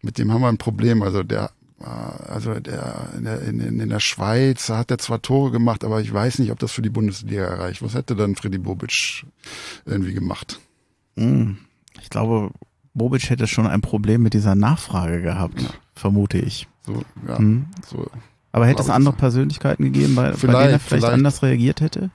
mit 0.00 0.16
dem 0.16 0.32
haben 0.32 0.40
wir 0.40 0.48
ein 0.48 0.56
Problem. 0.56 1.02
Also 1.02 1.22
der, 1.22 1.50
äh, 1.80 1.84
also 1.84 2.58
der 2.58 3.10
in 3.18 3.24
der, 3.24 3.42
in, 3.42 3.60
in 3.60 3.88
der 3.90 4.00
Schweiz 4.00 4.70
hat 4.70 4.90
er 4.90 4.96
zwar 4.96 5.20
Tore 5.20 5.50
gemacht, 5.50 5.84
aber 5.84 6.00
ich 6.00 6.12
weiß 6.12 6.38
nicht, 6.38 6.50
ob 6.50 6.58
das 6.60 6.72
für 6.72 6.82
die 6.82 6.88
Bundesliga 6.88 7.44
erreicht. 7.44 7.82
Was 7.82 7.94
hätte 7.94 8.16
dann 8.16 8.36
Freddy 8.36 8.56
Bobic 8.56 9.26
irgendwie 9.84 10.14
gemacht? 10.14 10.60
Hm. 11.16 11.58
Ich 12.02 12.08
glaube, 12.08 12.52
Bobic 12.96 13.28
hätte 13.28 13.46
schon 13.46 13.66
ein 13.66 13.80
Problem 13.80 14.22
mit 14.22 14.34
dieser 14.34 14.54
Nachfrage 14.54 15.20
gehabt, 15.20 15.60
ja. 15.60 15.68
vermute 15.94 16.38
ich. 16.38 16.66
So, 16.86 17.02
ja, 17.28 17.38
hm. 17.38 17.66
so. 17.86 18.06
Aber 18.52 18.66
hätte 18.66 18.82
es 18.82 18.88
andere 18.88 19.14
Persönlichkeiten 19.14 19.84
gegeben, 19.84 20.14
bei, 20.14 20.30
bei 20.30 20.36
denen 20.36 20.54
er 20.54 20.78
vielleicht, 20.78 20.84
vielleicht, 20.84 21.12
anders 21.12 21.42
reagiert 21.42 21.82
hätte? 21.82 22.10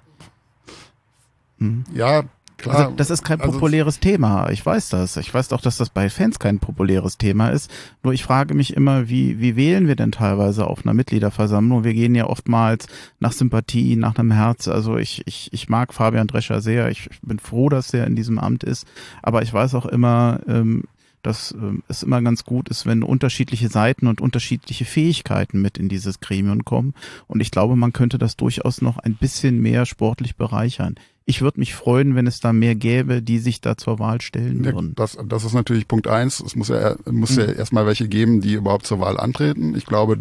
Hm. 1.60 1.84
Ja, 1.94 2.24
Klar, 2.62 2.76
also 2.76 2.96
das 2.96 3.10
ist 3.10 3.24
kein 3.24 3.42
also 3.42 3.54
populäres 3.54 3.98
also, 3.98 4.10
Thema. 4.10 4.50
Ich 4.50 4.66
weiß 4.66 4.90
das. 4.90 5.18
Ich 5.18 5.34
weiß 5.34 5.52
auch, 5.54 5.62
dass 5.62 5.78
das 5.78 5.90
bei 5.90 6.10
Fans 6.10 6.40
kein 6.40 6.60
populäres 6.60 7.18
Thema 7.18 7.50
ist. 7.50 7.72
Nur 8.04 8.14
ich 8.14 8.24
frage 8.24 8.54
mich 8.54 8.76
immer, 8.76 9.10
wie, 9.10 9.40
wie 9.40 9.56
wählen 9.56 9.88
wir 9.88 9.96
denn 9.96 10.12
teilweise 10.12 10.68
auf 10.68 10.86
einer 10.86 10.94
Mitgliederversammlung? 10.94 11.84
Wir 11.84 11.94
gehen 11.94 12.16
ja 12.16 12.28
oftmals 12.28 12.88
nach 13.20 13.32
Sympathie, 13.32 13.96
nach 13.96 14.18
einem 14.18 14.32
Herz. 14.32 14.68
Also 14.68 14.98
ich, 14.98 15.24
ich, 15.26 15.50
ich 15.52 15.70
mag 15.70 15.94
Fabian 15.94 16.28
Drescher 16.28 16.62
sehr. 16.62 16.90
Ich 16.90 17.10
bin 17.22 17.40
froh, 17.40 17.70
dass 17.70 17.94
er 17.94 18.06
in 18.08 18.16
diesem 18.16 18.40
Amt 18.40 18.64
ist. 18.64 18.86
Aber 19.22 19.42
ich 19.42 19.54
weiß 19.54 19.76
auch 19.76 19.86
immer, 19.86 20.40
ähm, 20.48 20.84
dass 21.22 21.52
ähm, 21.54 21.84
es 21.88 22.04
immer 22.04 22.22
ganz 22.22 22.44
gut 22.44 22.70
ist, 22.70 22.86
wenn 22.86 23.04
unterschiedliche 23.04 23.70
Seiten 23.70 24.08
und 24.08 24.22
unterschiedliche 24.22 24.86
Fähigkeiten 24.86 25.62
mit 25.62 25.78
in 25.78 25.90
dieses 25.90 26.20
Gremium 26.20 26.66
kommen. 26.66 26.94
Und 27.28 27.42
ich 27.42 27.52
glaube, 27.52 27.76
man 27.76 27.94
könnte 27.94 28.18
das 28.18 28.38
durchaus 28.38 28.82
noch 28.82 28.98
ein 28.98 29.16
bisschen 29.16 29.62
mehr 29.62 29.86
sportlich 29.86 30.36
bereichern. 30.36 30.96
Ich 31.26 31.42
würde 31.42 31.60
mich 31.60 31.76
freuen, 31.76 32.16
wenn 32.16 32.28
es 32.28 32.40
da 32.40 32.52
mehr 32.52 32.76
gäbe, 32.76 33.22
die 33.22 33.40
sich 33.40 33.62
da 33.62 33.78
zur 33.78 34.00
Wahl 34.00 34.22
stellen 34.22 34.66
würden. 34.66 34.94
Das, 34.96 35.18
das 35.26 35.44
ist 35.44 35.54
natürlich 35.54 35.88
Punkt 35.88 36.08
eins. 36.08 36.40
Es 36.40 36.56
muss 36.56 36.70
ja, 36.70 36.96
muss 37.10 37.36
ja 37.36 37.48
mhm. 37.48 37.58
erstmal 37.58 37.86
welche 37.86 38.08
geben, 38.08 38.42
die 38.42 38.54
überhaupt 38.54 38.86
zur 38.86 39.00
Wahl 39.00 39.20
antreten. 39.20 39.76
Ich 39.76 39.86
glaube, 39.86 40.18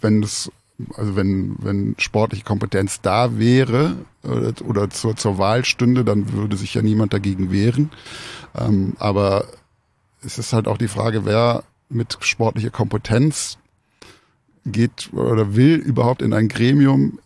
wenn 0.00 0.22
es 0.22 0.50
also 0.96 1.16
wenn, 1.16 1.56
wenn 1.60 1.94
sportliche 1.98 2.44
Kompetenz 2.44 3.00
da 3.00 3.38
wäre 3.38 3.96
oder, 4.22 4.48
äh, 4.48 4.62
oder 4.64 4.90
zur, 4.90 5.16
zur 5.16 5.38
Wahl 5.38 5.64
stünde, 5.64 6.04
dann 6.04 6.32
würde 6.32 6.56
sich 6.56 6.74
ja 6.74 6.82
niemand 6.82 7.12
dagegen 7.12 7.52
wehren. 7.52 7.90
Ähm, 8.58 8.94
aber 8.98 9.46
es 10.24 10.38
ist 10.38 10.52
halt 10.52 10.68
auch 10.68 10.78
die 10.78 10.88
Frage, 10.88 11.24
wer 11.24 11.64
mit 11.88 12.18
sportlicher 12.20 12.70
Kompetenz 12.70 13.58
geht 14.64 15.12
oder 15.12 15.54
will 15.54 15.74
überhaupt 15.74 16.22
in 16.22 16.32
ein 16.32 16.48
Gremium, 16.48 17.18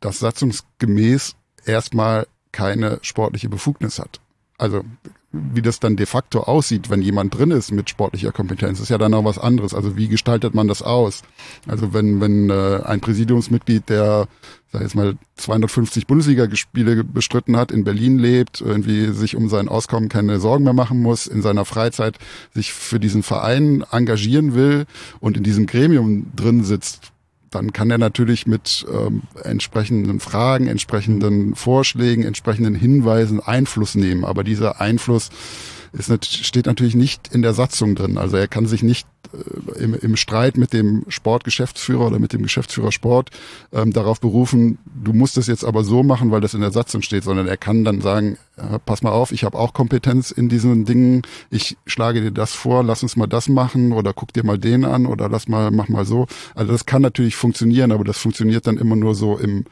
das 0.00 0.18
satzungsgemäß 0.18 1.36
erstmal 1.64 2.26
keine 2.50 2.98
sportliche 3.02 3.48
Befugnis 3.48 3.98
hat. 3.98 4.20
Also 4.58 4.84
wie 5.32 5.62
das 5.62 5.80
dann 5.80 5.96
de 5.96 6.04
facto 6.04 6.40
aussieht, 6.40 6.90
wenn 6.90 7.00
jemand 7.00 7.36
drin 7.36 7.50
ist 7.50 7.72
mit 7.72 7.88
sportlicher 7.88 8.32
Kompetenz, 8.32 8.80
ist 8.80 8.90
ja 8.90 8.98
dann 8.98 9.14
auch 9.14 9.24
was 9.24 9.38
anderes. 9.38 9.72
Also 9.72 9.96
wie 9.96 10.08
gestaltet 10.08 10.54
man 10.54 10.68
das 10.68 10.82
aus? 10.82 11.22
Also 11.66 11.94
wenn, 11.94 12.20
wenn 12.20 12.50
äh, 12.50 12.82
ein 12.84 13.00
Präsidiumsmitglied, 13.00 13.88
der, 13.88 14.28
sag 14.72 14.82
jetzt 14.82 14.94
mal, 14.94 15.14
250 15.36 16.06
Bundesligaspiele 16.06 17.04
bestritten 17.04 17.56
hat, 17.56 17.70
in 17.70 17.84
Berlin 17.84 18.18
lebt, 18.18 18.60
irgendwie 18.62 19.12
sich 19.12 19.36
um 19.36 19.48
sein 19.48 19.68
Auskommen 19.68 20.08
keine 20.08 20.40
Sorgen 20.40 20.64
mehr 20.64 20.72
machen 20.72 21.00
muss, 21.00 21.26
in 21.26 21.42
seiner 21.42 21.64
Freizeit 21.64 22.18
sich 22.54 22.72
für 22.72 22.98
diesen 22.98 23.22
Verein 23.22 23.84
engagieren 23.90 24.54
will 24.54 24.86
und 25.20 25.36
in 25.36 25.42
diesem 25.42 25.66
Gremium 25.66 26.32
drin 26.34 26.64
sitzt, 26.64 27.12
dann 27.50 27.74
kann 27.74 27.90
er 27.90 27.98
natürlich 27.98 28.46
mit 28.46 28.86
ähm, 28.90 29.22
entsprechenden 29.42 30.20
Fragen, 30.20 30.68
entsprechenden 30.68 31.54
Vorschlägen, 31.54 32.24
entsprechenden 32.24 32.74
Hinweisen 32.74 33.40
Einfluss 33.40 33.94
nehmen. 33.94 34.24
Aber 34.24 34.42
dieser 34.42 34.80
Einfluss 34.80 35.28
ist, 35.92 36.34
steht 36.46 36.64
natürlich 36.64 36.94
nicht 36.94 37.28
in 37.34 37.42
der 37.42 37.52
Satzung 37.52 37.94
drin. 37.94 38.16
Also 38.16 38.38
er 38.38 38.48
kann 38.48 38.64
sich 38.64 38.82
nicht 38.82 39.06
im, 39.78 39.94
im 39.94 40.16
Streit 40.16 40.56
mit 40.56 40.72
dem 40.72 41.04
Sportgeschäftsführer 41.08 42.06
oder 42.06 42.18
mit 42.18 42.32
dem 42.32 42.42
Geschäftsführer 42.42 42.92
Sport 42.92 43.30
ähm, 43.72 43.92
darauf 43.92 44.20
berufen, 44.20 44.78
du 44.84 45.12
musst 45.12 45.36
es 45.38 45.46
jetzt 45.46 45.64
aber 45.64 45.84
so 45.84 46.02
machen, 46.02 46.30
weil 46.30 46.40
das 46.40 46.54
in 46.54 46.60
der 46.60 46.72
Satzung 46.72 47.02
steht, 47.02 47.24
sondern 47.24 47.46
er 47.46 47.56
kann 47.56 47.84
dann 47.84 48.00
sagen, 48.00 48.36
äh, 48.56 48.78
pass 48.84 49.02
mal 49.02 49.10
auf, 49.10 49.32
ich 49.32 49.44
habe 49.44 49.58
auch 49.58 49.72
Kompetenz 49.72 50.30
in 50.30 50.48
diesen 50.48 50.84
Dingen, 50.84 51.22
ich 51.50 51.76
schlage 51.86 52.20
dir 52.20 52.30
das 52.30 52.52
vor, 52.52 52.84
lass 52.84 53.02
uns 53.02 53.16
mal 53.16 53.26
das 53.26 53.48
machen 53.48 53.92
oder 53.92 54.12
guck 54.12 54.32
dir 54.32 54.44
mal 54.44 54.58
den 54.58 54.84
an 54.84 55.06
oder 55.06 55.28
lass 55.28 55.48
mal, 55.48 55.70
mach 55.70 55.88
mal 55.88 56.04
so. 56.04 56.26
Also 56.54 56.72
das 56.72 56.86
kann 56.86 57.02
natürlich 57.02 57.36
funktionieren, 57.36 57.92
aber 57.92 58.04
das 58.04 58.18
funktioniert 58.18 58.66
dann 58.66 58.76
immer 58.76 58.96
nur 58.96 59.14
so 59.14 59.38
im, 59.38 59.64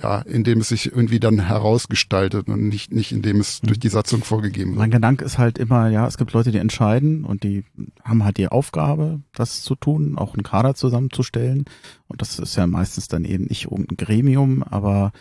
ja, 0.00 0.20
indem 0.20 0.60
es 0.60 0.68
sich 0.68 0.86
irgendwie 0.92 1.20
dann 1.20 1.40
herausgestaltet 1.40 2.48
und 2.48 2.68
nicht, 2.68 2.92
nicht 2.92 3.12
indem 3.12 3.40
es 3.40 3.60
durch 3.60 3.78
die 3.78 3.88
Satzung 3.88 4.22
vorgegeben 4.22 4.70
wird. 4.70 4.78
Mein 4.78 4.90
Gedanke 4.90 5.24
ist 5.24 5.38
halt 5.38 5.58
immer, 5.58 5.88
ja, 5.88 6.06
es 6.06 6.16
gibt 6.16 6.32
Leute, 6.32 6.52
die 6.52 6.58
entscheiden 6.58 7.24
und 7.24 7.42
die 7.42 7.64
haben 8.04 8.24
halt 8.24 8.36
die 8.36 8.48
Aufgabe, 8.48 8.89
das 9.32 9.62
zu 9.62 9.74
tun, 9.74 10.16
auch 10.16 10.34
einen 10.34 10.42
Kader 10.42 10.74
zusammenzustellen. 10.74 11.64
Und 12.08 12.20
das 12.20 12.38
ist 12.38 12.56
ja 12.56 12.66
meistens 12.66 13.08
dann 13.08 13.24
eben 13.24 13.44
nicht 13.44 13.64
irgendein 13.70 13.96
Gremium, 13.96 14.62
aber 14.62 15.12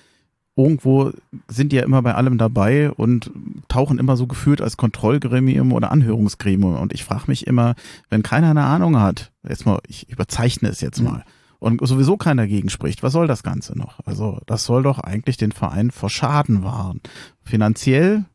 irgendwo 0.55 1.11
sind 1.47 1.71
die 1.71 1.77
ja 1.77 1.83
immer 1.83 2.01
bei 2.01 2.15
allem 2.15 2.37
dabei 2.37 2.91
und 2.91 3.31
tauchen 3.69 3.97
immer 3.97 4.17
so 4.17 4.27
gefühlt 4.27 4.61
als 4.61 4.77
Kontrollgremium 4.77 5.71
oder 5.71 5.91
Anhörungsgremium. 5.91 6.75
Und 6.75 6.93
ich 6.93 7.03
frage 7.03 7.25
mich 7.27 7.47
immer, 7.47 7.75
wenn 8.09 8.23
keiner 8.23 8.49
eine 8.49 8.65
Ahnung 8.65 8.99
hat, 8.99 9.31
jetzt 9.47 9.65
mal, 9.65 9.79
ich 9.87 10.09
überzeichne 10.09 10.69
es 10.69 10.81
jetzt 10.81 11.01
mal, 11.01 11.23
und 11.59 11.85
sowieso 11.85 12.15
keiner 12.15 12.43
dagegen 12.43 12.69
spricht, 12.69 13.03
was 13.03 13.13
soll 13.13 13.27
das 13.27 13.43
Ganze 13.43 13.77
noch? 13.77 13.99
Also 14.05 14.39
das 14.45 14.63
soll 14.63 14.83
doch 14.83 14.99
eigentlich 14.99 15.37
den 15.37 15.51
Verein 15.51 15.91
vor 15.91 16.09
Schaden 16.09 16.63
wahren. 16.63 17.01
Finanziell 17.43 18.25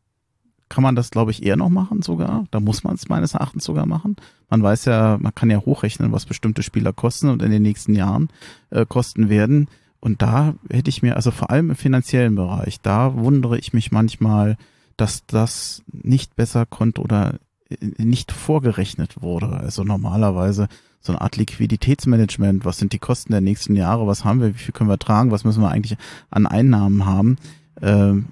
kann 0.69 0.83
man 0.83 0.97
das, 0.97 1.11
glaube 1.11 1.31
ich, 1.31 1.45
eher 1.45 1.57
noch 1.57 1.69
machen 1.69 2.03
sogar. 2.03 2.47
Da 2.51 2.61
muss 2.61 2.85
man 2.85 2.95
es 2.95 3.09
meines 3.09 3.35
Erachtens 3.35 3.65
sogar 3.65 3.87
machen. 3.87 4.17
Man 4.49 4.63
weiß 4.63 4.87
ja, 4.87 5.19
man 5.21 5.35
kann 5.35 5.51
ja 5.51 5.59
hochrechnen, 5.59 6.13
was 6.13 6.27
bestimmte 6.27 6.63
Spieler 6.63 6.93
kosten 6.93 7.29
und 7.29 7.43
in 7.43 7.51
den 7.51 7.63
nächsten 7.63 7.95
Jahren 7.95 8.29
äh, 8.71 8.87
kosten 8.87 9.29
werden. 9.29 9.69
Und 10.01 10.23
da 10.23 10.55
hätte 10.71 10.91
ich 10.91 11.03
mir, 11.03 11.17
also 11.17 11.31
vor 11.31 11.51
allem 11.51 11.71
im 11.71 11.77
finanziellen 11.77 12.35
Bereich, 12.35 12.81
da 12.81 13.15
wundere 13.15 13.59
ich 13.59 13.73
mich 13.73 13.93
manchmal, 13.93 14.57
dass 14.97 15.25
das 15.27 15.83
nicht 15.91 16.37
besser 16.37 16.67
konnte 16.67 17.01
oder 17.01 17.39
äh, 17.69 17.77
nicht 18.03 18.33
vorgerechnet 18.33 19.23
wurde. 19.23 19.49
Also 19.49 19.85
normalerweise 19.85 20.69
so 21.01 21.13
eine 21.13 21.21
Art 21.21 21.37
Liquiditätsmanagement. 21.37 22.65
Was 22.65 22.79
sind 22.79 22.93
die 22.93 22.99
Kosten 22.99 23.33
der 23.33 23.41
nächsten 23.43 23.77
Jahre? 23.77 24.07
Was 24.07 24.25
haben 24.25 24.41
wir? 24.41 24.55
Wie 24.55 24.59
viel 24.59 24.73
können 24.73 24.91
wir 24.91 24.99
tragen? 24.99 25.31
Was 25.31 25.45
müssen 25.45 25.63
wir 25.63 25.71
eigentlich 25.71 25.99
an 26.31 26.47
Einnahmen 26.47 27.05
haben? 27.05 27.37
Ähm, 27.83 28.27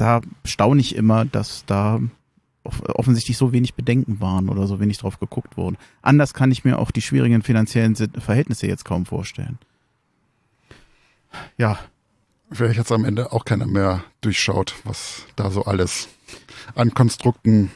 da 0.00 0.20
staune 0.44 0.80
ich 0.80 0.94
immer, 0.94 1.24
dass 1.24 1.64
da 1.66 2.00
offensichtlich 2.62 3.36
so 3.36 3.52
wenig 3.52 3.74
Bedenken 3.74 4.20
waren 4.20 4.48
oder 4.48 4.66
so 4.66 4.80
wenig 4.80 4.98
drauf 4.98 5.18
geguckt 5.18 5.56
wurde. 5.56 5.76
Anders 6.02 6.34
kann 6.34 6.50
ich 6.50 6.64
mir 6.64 6.78
auch 6.78 6.90
die 6.90 7.02
schwierigen 7.02 7.42
finanziellen 7.42 7.96
Verhältnisse 7.96 8.66
jetzt 8.66 8.84
kaum 8.84 9.06
vorstellen 9.06 9.58
ja. 11.56 11.78
Vielleicht 12.52 12.78
jetzt 12.78 12.90
am 12.90 13.04
Ende 13.04 13.32
auch 13.32 13.44
keiner 13.44 13.66
mehr 13.66 14.02
durchschaut, 14.22 14.74
was 14.84 15.24
da 15.36 15.50
so 15.50 15.64
alles 15.64 16.08
an 16.74 16.92
Konstrukten 16.94 17.70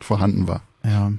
vorhanden 0.00 0.48
war. 0.48 0.62
Ja. 0.82 1.12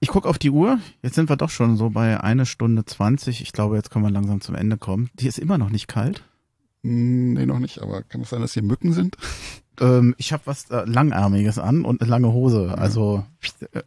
Ich 0.00 0.08
gucke 0.08 0.28
auf 0.28 0.38
die 0.38 0.50
Uhr. 0.50 0.78
Jetzt 1.02 1.14
sind 1.14 1.28
wir 1.28 1.36
doch 1.36 1.50
schon 1.50 1.76
so 1.76 1.90
bei 1.90 2.20
eine 2.20 2.46
Stunde 2.46 2.86
zwanzig. 2.86 3.42
Ich 3.42 3.52
glaube, 3.52 3.76
jetzt 3.76 3.90
können 3.90 4.04
wir 4.04 4.10
langsam 4.10 4.40
zum 4.40 4.54
Ende 4.54 4.78
kommen. 4.78 5.10
Die 5.14 5.28
ist 5.28 5.38
immer 5.38 5.58
noch 5.58 5.70
nicht 5.70 5.88
kalt. 5.88 6.24
Hm, 6.84 7.32
nee, 7.32 7.46
noch 7.46 7.58
nicht. 7.58 7.80
Aber 7.80 8.02
kann 8.02 8.20
es 8.20 8.30
sein, 8.30 8.42
dass 8.42 8.54
hier 8.54 8.62
Mücken 8.62 8.92
sind? 8.92 9.16
Ähm, 9.80 10.14
ich 10.18 10.32
habe 10.32 10.46
was 10.46 10.70
äh, 10.70 10.84
Langärmiges 10.84 11.58
an 11.58 11.84
und 11.84 12.00
eine 12.00 12.08
lange 12.08 12.32
Hose. 12.32 12.78
Also 12.78 13.24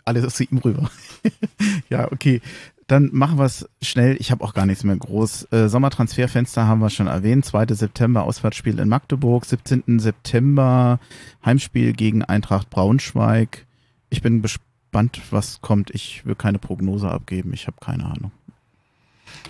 alles 0.04 0.36
zu 0.36 0.44
ihm 0.44 0.58
rüber. 0.58 0.92
ja, 1.90 2.12
okay. 2.12 2.42
Dann 2.88 3.10
machen 3.14 3.38
wir 3.38 3.46
es 3.46 3.70
schnell. 3.82 4.18
Ich 4.20 4.30
habe 4.30 4.44
auch 4.44 4.54
gar 4.54 4.66
nichts 4.66 4.84
mehr 4.84 4.98
groß. 4.98 5.48
Äh, 5.54 5.70
Sommertransferfenster 5.70 6.68
haben 6.68 6.82
wir 6.82 6.90
schon 6.90 7.08
erwähnt. 7.08 7.46
2. 7.46 7.68
September 7.74 8.24
Auswärtsspiel 8.24 8.80
in 8.80 8.90
Magdeburg. 8.90 9.46
17. 9.46 10.00
September 10.00 11.00
Heimspiel 11.46 11.94
gegen 11.94 12.22
Eintracht 12.22 12.70
Braunschweig. 12.70 13.66
Ich 14.10 14.22
bin 14.22 14.42
gespannt, 14.42 15.22
was 15.32 15.62
kommt. 15.62 15.92
Ich 15.92 16.26
will 16.26 16.36
keine 16.36 16.60
Prognose 16.60 17.10
abgeben. 17.10 17.54
Ich 17.54 17.66
habe 17.68 17.78
keine 17.80 18.08
Ahnung. 18.08 18.32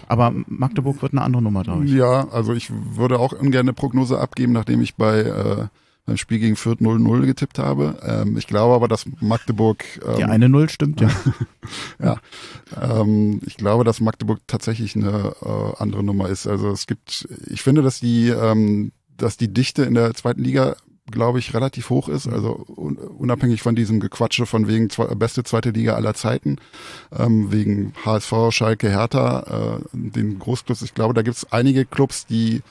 Aber 0.07 0.33
Magdeburg 0.47 1.01
wird 1.01 1.13
eine 1.13 1.21
andere 1.21 1.41
Nummer, 1.41 1.63
glaube 1.63 1.85
ich. 1.85 1.91
Ja, 1.91 2.27
also 2.29 2.53
ich 2.53 2.71
würde 2.71 3.19
auch 3.19 3.33
ungern 3.33 3.61
eine 3.61 3.73
Prognose 3.73 4.19
abgeben, 4.19 4.53
nachdem 4.53 4.81
ich 4.81 4.95
bei 4.95 5.19
äh, 5.19 5.67
beim 6.07 6.17
Spiel 6.17 6.39
gegen 6.39 6.55
Fürth 6.55 6.79
0-0 6.79 7.25
getippt 7.25 7.59
habe. 7.59 7.99
Ähm, 8.01 8.37
ich 8.37 8.47
glaube 8.47 8.73
aber, 8.73 8.87
dass 8.87 9.05
Magdeburg. 9.19 9.83
Ähm, 10.07 10.15
Die 10.15 10.23
eine 10.23 10.49
Null 10.49 10.69
stimmt, 10.69 11.01
ja. 11.01 11.09
ja. 12.01 12.17
Ähm, 12.81 13.41
ich 13.45 13.57
glaube, 13.57 13.83
dass 13.83 13.99
Magdeburg 13.99 14.39
tatsächlich 14.47 14.95
eine 14.95 15.35
äh, 15.41 15.81
andere 15.81 16.03
Nummer 16.03 16.29
ist. 16.29 16.47
Also 16.47 16.71
es 16.71 16.87
gibt, 16.87 17.27
ich 17.47 17.61
finde, 17.61 17.81
dass 17.81 17.99
die, 17.99 18.29
ähm, 18.29 18.93
dass 19.17 19.35
die 19.35 19.53
Dichte 19.53 19.83
in 19.83 19.95
der 19.95 20.13
zweiten 20.13 20.41
Liga 20.41 20.77
glaube 21.09 21.39
ich, 21.39 21.53
relativ 21.53 21.89
hoch 21.89 22.09
ist. 22.09 22.27
Also 22.27 22.51
unabhängig 22.51 23.61
von 23.61 23.75
diesem 23.75 23.99
Gequatsche 23.99 24.45
von 24.45 24.67
wegen 24.67 24.89
zwei, 24.89 25.05
beste 25.15 25.43
zweite 25.43 25.71
Liga 25.71 25.95
aller 25.95 26.13
Zeiten, 26.13 26.57
ähm, 27.17 27.51
wegen 27.51 27.93
HSV, 28.05 28.33
Schalke, 28.51 28.89
Hertha, 28.89 29.79
äh, 29.79 29.97
den 29.97 30.39
Großclubs. 30.39 30.81
Ich 30.81 30.93
glaube, 30.93 31.13
da 31.13 31.21
gibt 31.21 31.37
es 31.37 31.51
einige 31.51 31.85
Clubs, 31.85 32.25
die 32.25 32.61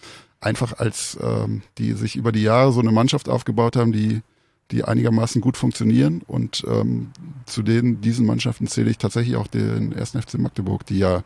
einfach 0.40 0.78
als 0.78 1.18
ähm, 1.22 1.62
die 1.78 1.94
sich 1.94 2.16
über 2.16 2.30
die 2.30 2.42
Jahre 2.42 2.72
so 2.72 2.80
eine 2.80 2.92
Mannschaft 2.92 3.28
aufgebaut 3.28 3.76
haben, 3.76 3.92
die 3.92 4.22
die 4.70 4.84
einigermaßen 4.84 5.40
gut 5.40 5.56
funktionieren 5.56 6.22
und 6.26 6.64
ähm, 6.68 7.12
zu 7.46 7.62
denen 7.62 8.00
diesen 8.00 8.26
Mannschaften 8.26 8.66
zähle 8.66 8.90
ich 8.90 8.98
tatsächlich 8.98 9.36
auch 9.36 9.46
den 9.46 9.92
ersten 9.92 10.20
FC 10.20 10.38
Magdeburg, 10.38 10.84
die 10.86 10.98
ja, 10.98 11.22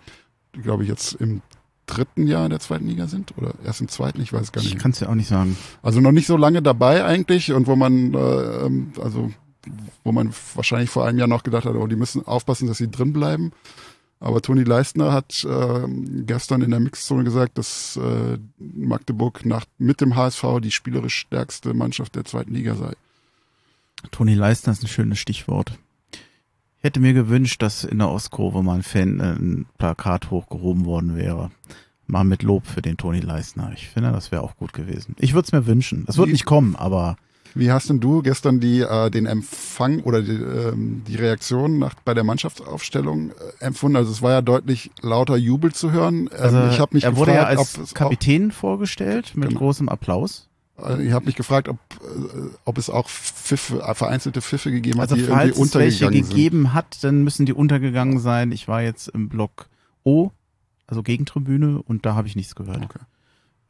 glaube 0.52 0.82
ich, 0.82 0.90
jetzt 0.90 1.14
im 1.14 1.40
dritten 1.94 2.26
Jahr 2.26 2.44
in 2.44 2.50
der 2.50 2.60
zweiten 2.60 2.86
Liga 2.86 3.06
sind 3.06 3.36
oder 3.36 3.54
erst 3.64 3.80
im 3.80 3.88
zweiten, 3.88 4.20
ich 4.20 4.32
weiß 4.32 4.52
gar 4.52 4.62
nicht. 4.62 4.74
Ich 4.74 4.78
kann 4.78 4.92
es 4.92 5.00
ja 5.00 5.08
auch 5.08 5.14
nicht 5.14 5.28
sagen. 5.28 5.56
Also 5.82 6.00
noch 6.00 6.12
nicht 6.12 6.26
so 6.26 6.36
lange 6.36 6.62
dabei 6.62 7.04
eigentlich 7.04 7.52
und 7.52 7.66
wo 7.66 7.76
man, 7.76 8.14
äh, 8.14 8.18
ähm, 8.66 8.92
also 9.00 9.30
wo 10.04 10.12
man 10.12 10.32
wahrscheinlich 10.54 10.90
vor 10.90 11.06
einem 11.06 11.18
Jahr 11.18 11.28
noch 11.28 11.42
gedacht 11.42 11.64
hat, 11.64 11.74
oh, 11.74 11.86
die 11.86 11.96
müssen 11.96 12.26
aufpassen, 12.26 12.66
dass 12.66 12.78
sie 12.78 12.90
drin 12.90 13.12
bleiben. 13.12 13.52
Aber 14.20 14.42
Toni 14.42 14.64
Leistner 14.64 15.12
hat 15.12 15.44
äh, 15.44 15.86
gestern 16.26 16.60
in 16.60 16.70
der 16.70 16.80
Mixzone 16.80 17.24
gesagt, 17.24 17.56
dass 17.56 17.96
äh, 17.96 18.38
Magdeburg 18.58 19.46
nach, 19.46 19.64
mit 19.78 20.02
dem 20.02 20.14
HSV 20.14 20.44
die 20.62 20.70
spielerisch 20.70 21.16
stärkste 21.16 21.72
Mannschaft 21.72 22.16
der 22.16 22.26
zweiten 22.26 22.52
Liga 22.52 22.74
sei. 22.74 22.92
Toni 24.10 24.34
Leistner 24.34 24.74
ist 24.74 24.82
ein 24.82 24.88
schönes 24.88 25.18
Stichwort. 25.18 25.72
Ich 26.80 26.84
hätte 26.84 27.00
mir 27.00 27.12
gewünscht, 27.12 27.60
dass 27.60 27.84
in 27.84 27.98
der 27.98 28.08
Ostkurve 28.08 28.62
mal 28.62 28.76
ein 28.76 28.82
Fan 28.82 29.20
äh, 29.20 29.34
ein 29.34 29.66
Plakat 29.76 30.30
hochgehoben 30.30 30.86
worden 30.86 31.14
wäre. 31.14 31.50
Mal 32.06 32.24
mit 32.24 32.42
Lob 32.42 32.66
für 32.66 32.80
den 32.82 32.96
Toni 32.96 33.20
Leistner. 33.20 33.70
Ich 33.74 33.88
finde, 33.88 34.10
das 34.12 34.32
wäre 34.32 34.42
auch 34.42 34.56
gut 34.56 34.72
gewesen. 34.72 35.14
Ich 35.18 35.34
würde 35.34 35.44
es 35.46 35.52
mir 35.52 35.66
wünschen. 35.66 36.04
Das 36.06 36.16
wird 36.16 36.30
nicht 36.30 36.46
kommen, 36.46 36.74
aber 36.76 37.16
Wie 37.54 37.70
hast 37.70 37.90
denn 37.90 38.00
du 38.00 38.22
gestern 38.22 38.60
die, 38.60 38.80
äh, 38.80 39.10
den 39.10 39.26
Empfang 39.26 40.00
oder 40.00 40.22
die, 40.22 40.32
ähm, 40.32 41.02
die 41.06 41.16
Reaktion 41.16 41.78
nach, 41.78 41.94
bei 42.04 42.14
der 42.14 42.24
Mannschaftsaufstellung 42.24 43.30
äh, 43.30 43.64
empfunden? 43.64 43.96
Also 43.96 44.10
es 44.10 44.22
war 44.22 44.32
ja 44.32 44.40
deutlich 44.42 44.90
lauter 45.02 45.36
Jubel 45.36 45.72
zu 45.72 45.92
hören. 45.92 46.30
Ähm, 46.32 46.42
also 46.42 46.66
ich 46.70 46.80
habe 46.80 46.94
mich 46.94 47.04
er 47.04 47.16
wurde 47.16 47.34
ja 47.34 47.44
als 47.44 47.76
es 47.76 47.92
Kapitän 47.94 48.50
vorgestellt 48.52 49.32
mit 49.36 49.48
Genau. 49.50 49.60
großem 49.60 49.88
Applaus. 49.88 50.48
Äh, 50.84 51.02
ich 51.02 51.12
habe 51.12 51.26
mich 51.26 51.36
gefragt, 51.36 51.68
ob, 51.68 51.78
äh, 52.02 52.50
ob 52.64 52.78
es 52.78 52.90
auch 52.90 53.08
Pfiffe, 53.08 53.80
äh, 53.82 53.94
vereinzelte 53.94 54.40
Pfiffe 54.42 54.70
gegeben 54.70 55.00
hat, 55.00 55.10
Also 55.10 55.16
die 55.16 55.22
irgendwie 55.22 55.52
falls 55.52 55.58
es 55.58 55.74
welche 55.74 56.06
untergegangen 56.06 56.24
sind. 56.24 56.28
gegeben 56.36 56.74
hat, 56.74 57.04
dann 57.04 57.22
müssen 57.24 57.46
die 57.46 57.52
untergegangen 57.52 58.18
sein. 58.18 58.52
Ich 58.52 58.68
war 58.68 58.82
jetzt 58.82 59.08
im 59.08 59.28
Block 59.28 59.68
O, 60.04 60.30
also 60.86 61.02
Gegentribüne, 61.02 61.80
und 61.82 62.04
da 62.06 62.14
habe 62.14 62.26
ich 62.28 62.36
nichts 62.36 62.54
gehört. 62.54 62.82
Okay. 62.84 62.98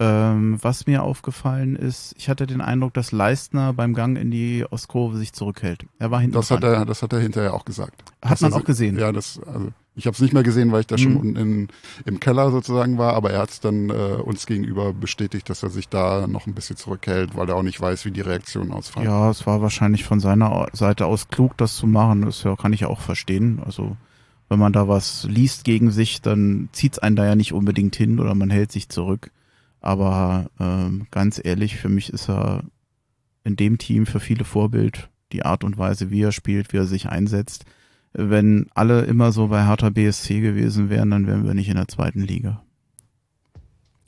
Ähm, 0.02 0.58
was 0.62 0.86
mir 0.86 1.02
aufgefallen 1.02 1.76
ist, 1.76 2.14
ich 2.16 2.30
hatte 2.30 2.46
den 2.46 2.62
Eindruck, 2.62 2.94
dass 2.94 3.12
Leistner 3.12 3.74
beim 3.74 3.92
Gang 3.92 4.16
in 4.16 4.30
die 4.30 4.64
Ostkurve 4.70 5.18
sich 5.18 5.34
zurückhält. 5.34 5.84
Er 5.98 6.10
war 6.10 6.20
hinten 6.20 6.34
Das 6.36 6.50
hat 6.50 6.62
dran. 6.62 6.72
er, 6.72 6.86
das 6.86 7.02
hat 7.02 7.12
er 7.12 7.20
hinterher 7.20 7.52
auch 7.52 7.66
gesagt. 7.66 8.02
Hat 8.22 8.32
Dass 8.32 8.40
man 8.40 8.54
auch 8.54 8.64
gesehen. 8.64 8.98
Ja, 8.98 9.12
das, 9.12 9.38
also 9.46 9.68
ich 9.96 10.06
habe 10.06 10.14
es 10.14 10.20
nicht 10.20 10.32
mehr 10.32 10.42
gesehen, 10.42 10.72
weil 10.72 10.80
ich 10.80 10.86
da 10.86 10.96
schon 10.96 11.12
Mhm. 11.12 11.18
unten 11.18 11.36
in, 11.36 11.68
im 12.06 12.20
Keller 12.20 12.50
sozusagen 12.50 12.96
war, 12.96 13.14
aber 13.14 13.30
er 13.30 13.40
hat 13.40 13.50
es 13.50 13.60
dann 13.60 13.90
äh, 13.90 13.92
uns 13.92 14.46
gegenüber 14.46 14.92
bestätigt, 14.94 15.50
dass 15.50 15.62
er 15.62 15.70
sich 15.70 15.88
da 15.88 16.26
noch 16.26 16.46
ein 16.46 16.54
bisschen 16.54 16.76
zurückhält, 16.76 17.36
weil 17.36 17.48
er 17.48 17.56
auch 17.56 17.62
nicht 17.62 17.80
weiß, 17.80 18.04
wie 18.04 18.10
die 18.10 18.20
Reaktionen 18.20 18.72
ausfallen. 18.72 19.08
Ja, 19.08 19.30
es 19.30 19.46
war 19.46 19.60
wahrscheinlich 19.60 20.04
von 20.04 20.20
seiner 20.20 20.66
Seite 20.72 21.06
aus 21.06 21.28
klug, 21.28 21.56
das 21.56 21.76
zu 21.76 21.86
machen. 21.86 22.22
Das 22.22 22.42
ja, 22.44 22.56
kann 22.56 22.72
ich 22.72 22.80
ja 22.80 22.88
auch 22.88 23.00
verstehen. 23.00 23.60
Also 23.64 23.96
wenn 24.48 24.58
man 24.58 24.72
da 24.72 24.88
was 24.88 25.24
liest 25.24 25.64
gegen 25.64 25.90
sich, 25.90 26.22
dann 26.22 26.68
zieht's 26.72 26.98
einen 26.98 27.16
da 27.16 27.26
ja 27.26 27.34
nicht 27.36 27.52
unbedingt 27.52 27.94
hin 27.96 28.18
oder 28.20 28.34
man 28.34 28.50
hält 28.50 28.72
sich 28.72 28.88
zurück. 28.88 29.30
Aber 29.80 30.50
ähm, 30.60 31.06
ganz 31.10 31.40
ehrlich, 31.42 31.76
für 31.76 31.88
mich 31.88 32.12
ist 32.12 32.28
er 32.28 32.64
in 33.44 33.56
dem 33.56 33.78
Team 33.78 34.06
für 34.06 34.20
viele 34.20 34.44
Vorbild. 34.44 35.08
Die 35.32 35.44
Art 35.44 35.62
und 35.64 35.78
Weise, 35.78 36.10
wie 36.10 36.22
er 36.22 36.32
spielt, 36.32 36.72
wie 36.72 36.78
er 36.78 36.86
sich 36.86 37.08
einsetzt. 37.08 37.64
Wenn 38.12 38.66
alle 38.74 39.02
immer 39.02 39.30
so 39.32 39.48
bei 39.48 39.66
Hertha 39.66 39.90
BSC 39.90 40.40
gewesen 40.40 40.90
wären, 40.90 41.10
dann 41.10 41.26
wären 41.26 41.46
wir 41.46 41.54
nicht 41.54 41.68
in 41.68 41.76
der 41.76 41.88
zweiten 41.88 42.20
Liga. 42.20 42.62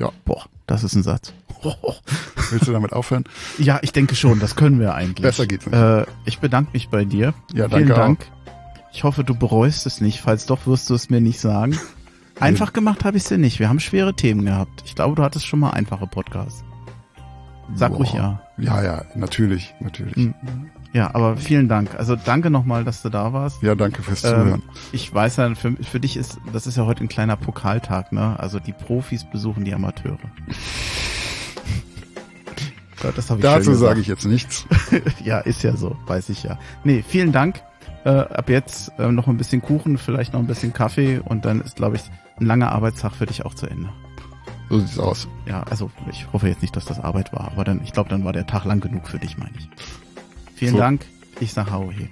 Ja. 0.00 0.10
Boah, 0.24 0.46
das 0.66 0.82
ist 0.82 0.94
ein 0.96 1.02
Satz. 1.02 1.32
Willst 2.50 2.66
du 2.66 2.72
damit 2.72 2.92
aufhören? 2.92 3.24
Ja, 3.58 3.78
ich 3.82 3.92
denke 3.92 4.16
schon, 4.16 4.40
das 4.40 4.56
können 4.56 4.80
wir 4.80 4.94
eigentlich. 4.94 5.22
Besser 5.22 5.46
geht's 5.46 5.66
nicht. 5.66 5.74
Äh, 5.74 6.06
ich 6.24 6.40
bedanke 6.40 6.70
mich 6.72 6.88
bei 6.88 7.04
dir. 7.04 7.34
Ja, 7.54 7.68
Vielen 7.68 7.88
danke 7.88 7.94
Dank. 7.94 8.26
Ich 8.92 9.04
hoffe, 9.04 9.22
du 9.24 9.34
bereust 9.34 9.86
es 9.86 10.00
nicht. 10.00 10.20
Falls 10.20 10.46
doch, 10.46 10.66
wirst 10.66 10.90
du 10.90 10.94
es 10.94 11.08
mir 11.08 11.20
nicht 11.20 11.40
sagen. 11.40 11.78
Einfach 12.40 12.72
gemacht 12.72 13.04
habe 13.04 13.16
ich 13.16 13.22
es 13.22 13.28
dir 13.28 13.38
nicht. 13.38 13.60
Wir 13.60 13.68
haben 13.68 13.78
schwere 13.78 14.14
Themen 14.14 14.44
gehabt. 14.44 14.82
Ich 14.84 14.96
glaube, 14.96 15.14
du 15.14 15.22
hattest 15.22 15.46
schon 15.46 15.60
mal 15.60 15.70
einfache 15.70 16.06
Podcasts. 16.06 16.64
Sag 17.74 17.90
Boah. 17.90 17.98
ruhig 17.98 18.12
ja. 18.12 18.42
Ja, 18.58 18.82
ja, 18.82 19.04
natürlich, 19.14 19.74
natürlich. 19.80 20.16
Mhm. 20.16 20.34
Ja, 20.92 21.14
aber 21.14 21.36
vielen 21.38 21.68
Dank. 21.68 21.94
Also 21.96 22.16
danke 22.16 22.50
nochmal, 22.50 22.84
dass 22.84 23.00
du 23.02 23.08
da 23.08 23.32
warst. 23.32 23.62
Ja, 23.62 23.74
danke 23.74 24.02
fürs 24.02 24.24
Ähm, 24.24 24.30
Zuhören. 24.30 24.62
ich 24.92 25.12
weiß 25.12 25.36
ja, 25.36 25.54
für, 25.54 25.72
für 25.82 26.00
dich 26.00 26.16
ist, 26.18 26.38
das 26.52 26.66
ist 26.66 26.76
ja 26.76 26.84
heute 26.84 27.02
ein 27.02 27.08
kleiner 27.08 27.36
Pokaltag, 27.36 28.12
ne? 28.12 28.38
Also 28.38 28.58
die 28.60 28.72
Profis 28.72 29.24
besuchen 29.24 29.64
die 29.64 29.74
Amateure. 29.74 30.18
Ja, 33.02 33.10
das 33.10 33.30
habe 33.30 33.40
ich 33.40 33.42
Dazu 33.42 33.74
sage 33.74 34.00
ich 34.00 34.06
jetzt 34.06 34.24
nichts. 34.26 34.64
Ja, 35.24 35.40
ist 35.40 35.64
ja 35.64 35.76
so, 35.76 35.96
weiß 36.06 36.28
ich 36.28 36.44
ja. 36.44 36.56
Nee, 36.84 37.02
vielen 37.06 37.32
Dank. 37.32 37.60
Äh, 38.04 38.10
ab 38.10 38.48
jetzt 38.48 38.92
äh, 38.98 39.10
noch 39.10 39.26
ein 39.28 39.36
bisschen 39.36 39.60
Kuchen, 39.60 39.98
vielleicht 39.98 40.32
noch 40.34 40.40
ein 40.40 40.46
bisschen 40.46 40.72
Kaffee 40.72 41.18
und 41.18 41.44
dann 41.44 41.60
ist, 41.62 41.76
glaube 41.76 41.96
ich, 41.96 42.02
ein 42.38 42.46
langer 42.46 42.70
Arbeitstag 42.70 43.12
für 43.12 43.26
dich 43.26 43.44
auch 43.44 43.54
zu 43.54 43.66
Ende. 43.66 43.88
So 44.68 44.78
sieht's 44.78 44.98
aus. 44.98 45.28
Ja, 45.46 45.64
also 45.64 45.90
ich 46.10 46.32
hoffe 46.32 46.48
jetzt 46.48 46.62
nicht, 46.62 46.76
dass 46.76 46.84
das 46.84 47.00
Arbeit 47.00 47.32
war, 47.32 47.50
aber 47.52 47.64
dann, 47.64 47.80
ich 47.82 47.92
glaube, 47.92 48.08
dann 48.08 48.24
war 48.24 48.32
der 48.32 48.46
Tag 48.46 48.64
lang 48.64 48.80
genug 48.80 49.08
für 49.08 49.18
dich, 49.18 49.36
meine 49.36 49.52
ich. 49.58 49.68
Vielen 50.62 50.74
So. 50.74 50.78
Dank. 50.78 51.04
Ich 51.40 51.52
sag 51.52 51.72
Hau 51.72 51.90
hier. 51.90 52.06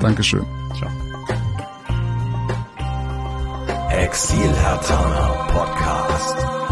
Dankeschön. 0.00 0.46
Ciao. 0.78 0.90
Exil 3.90 4.50
Podcast. 5.48 6.63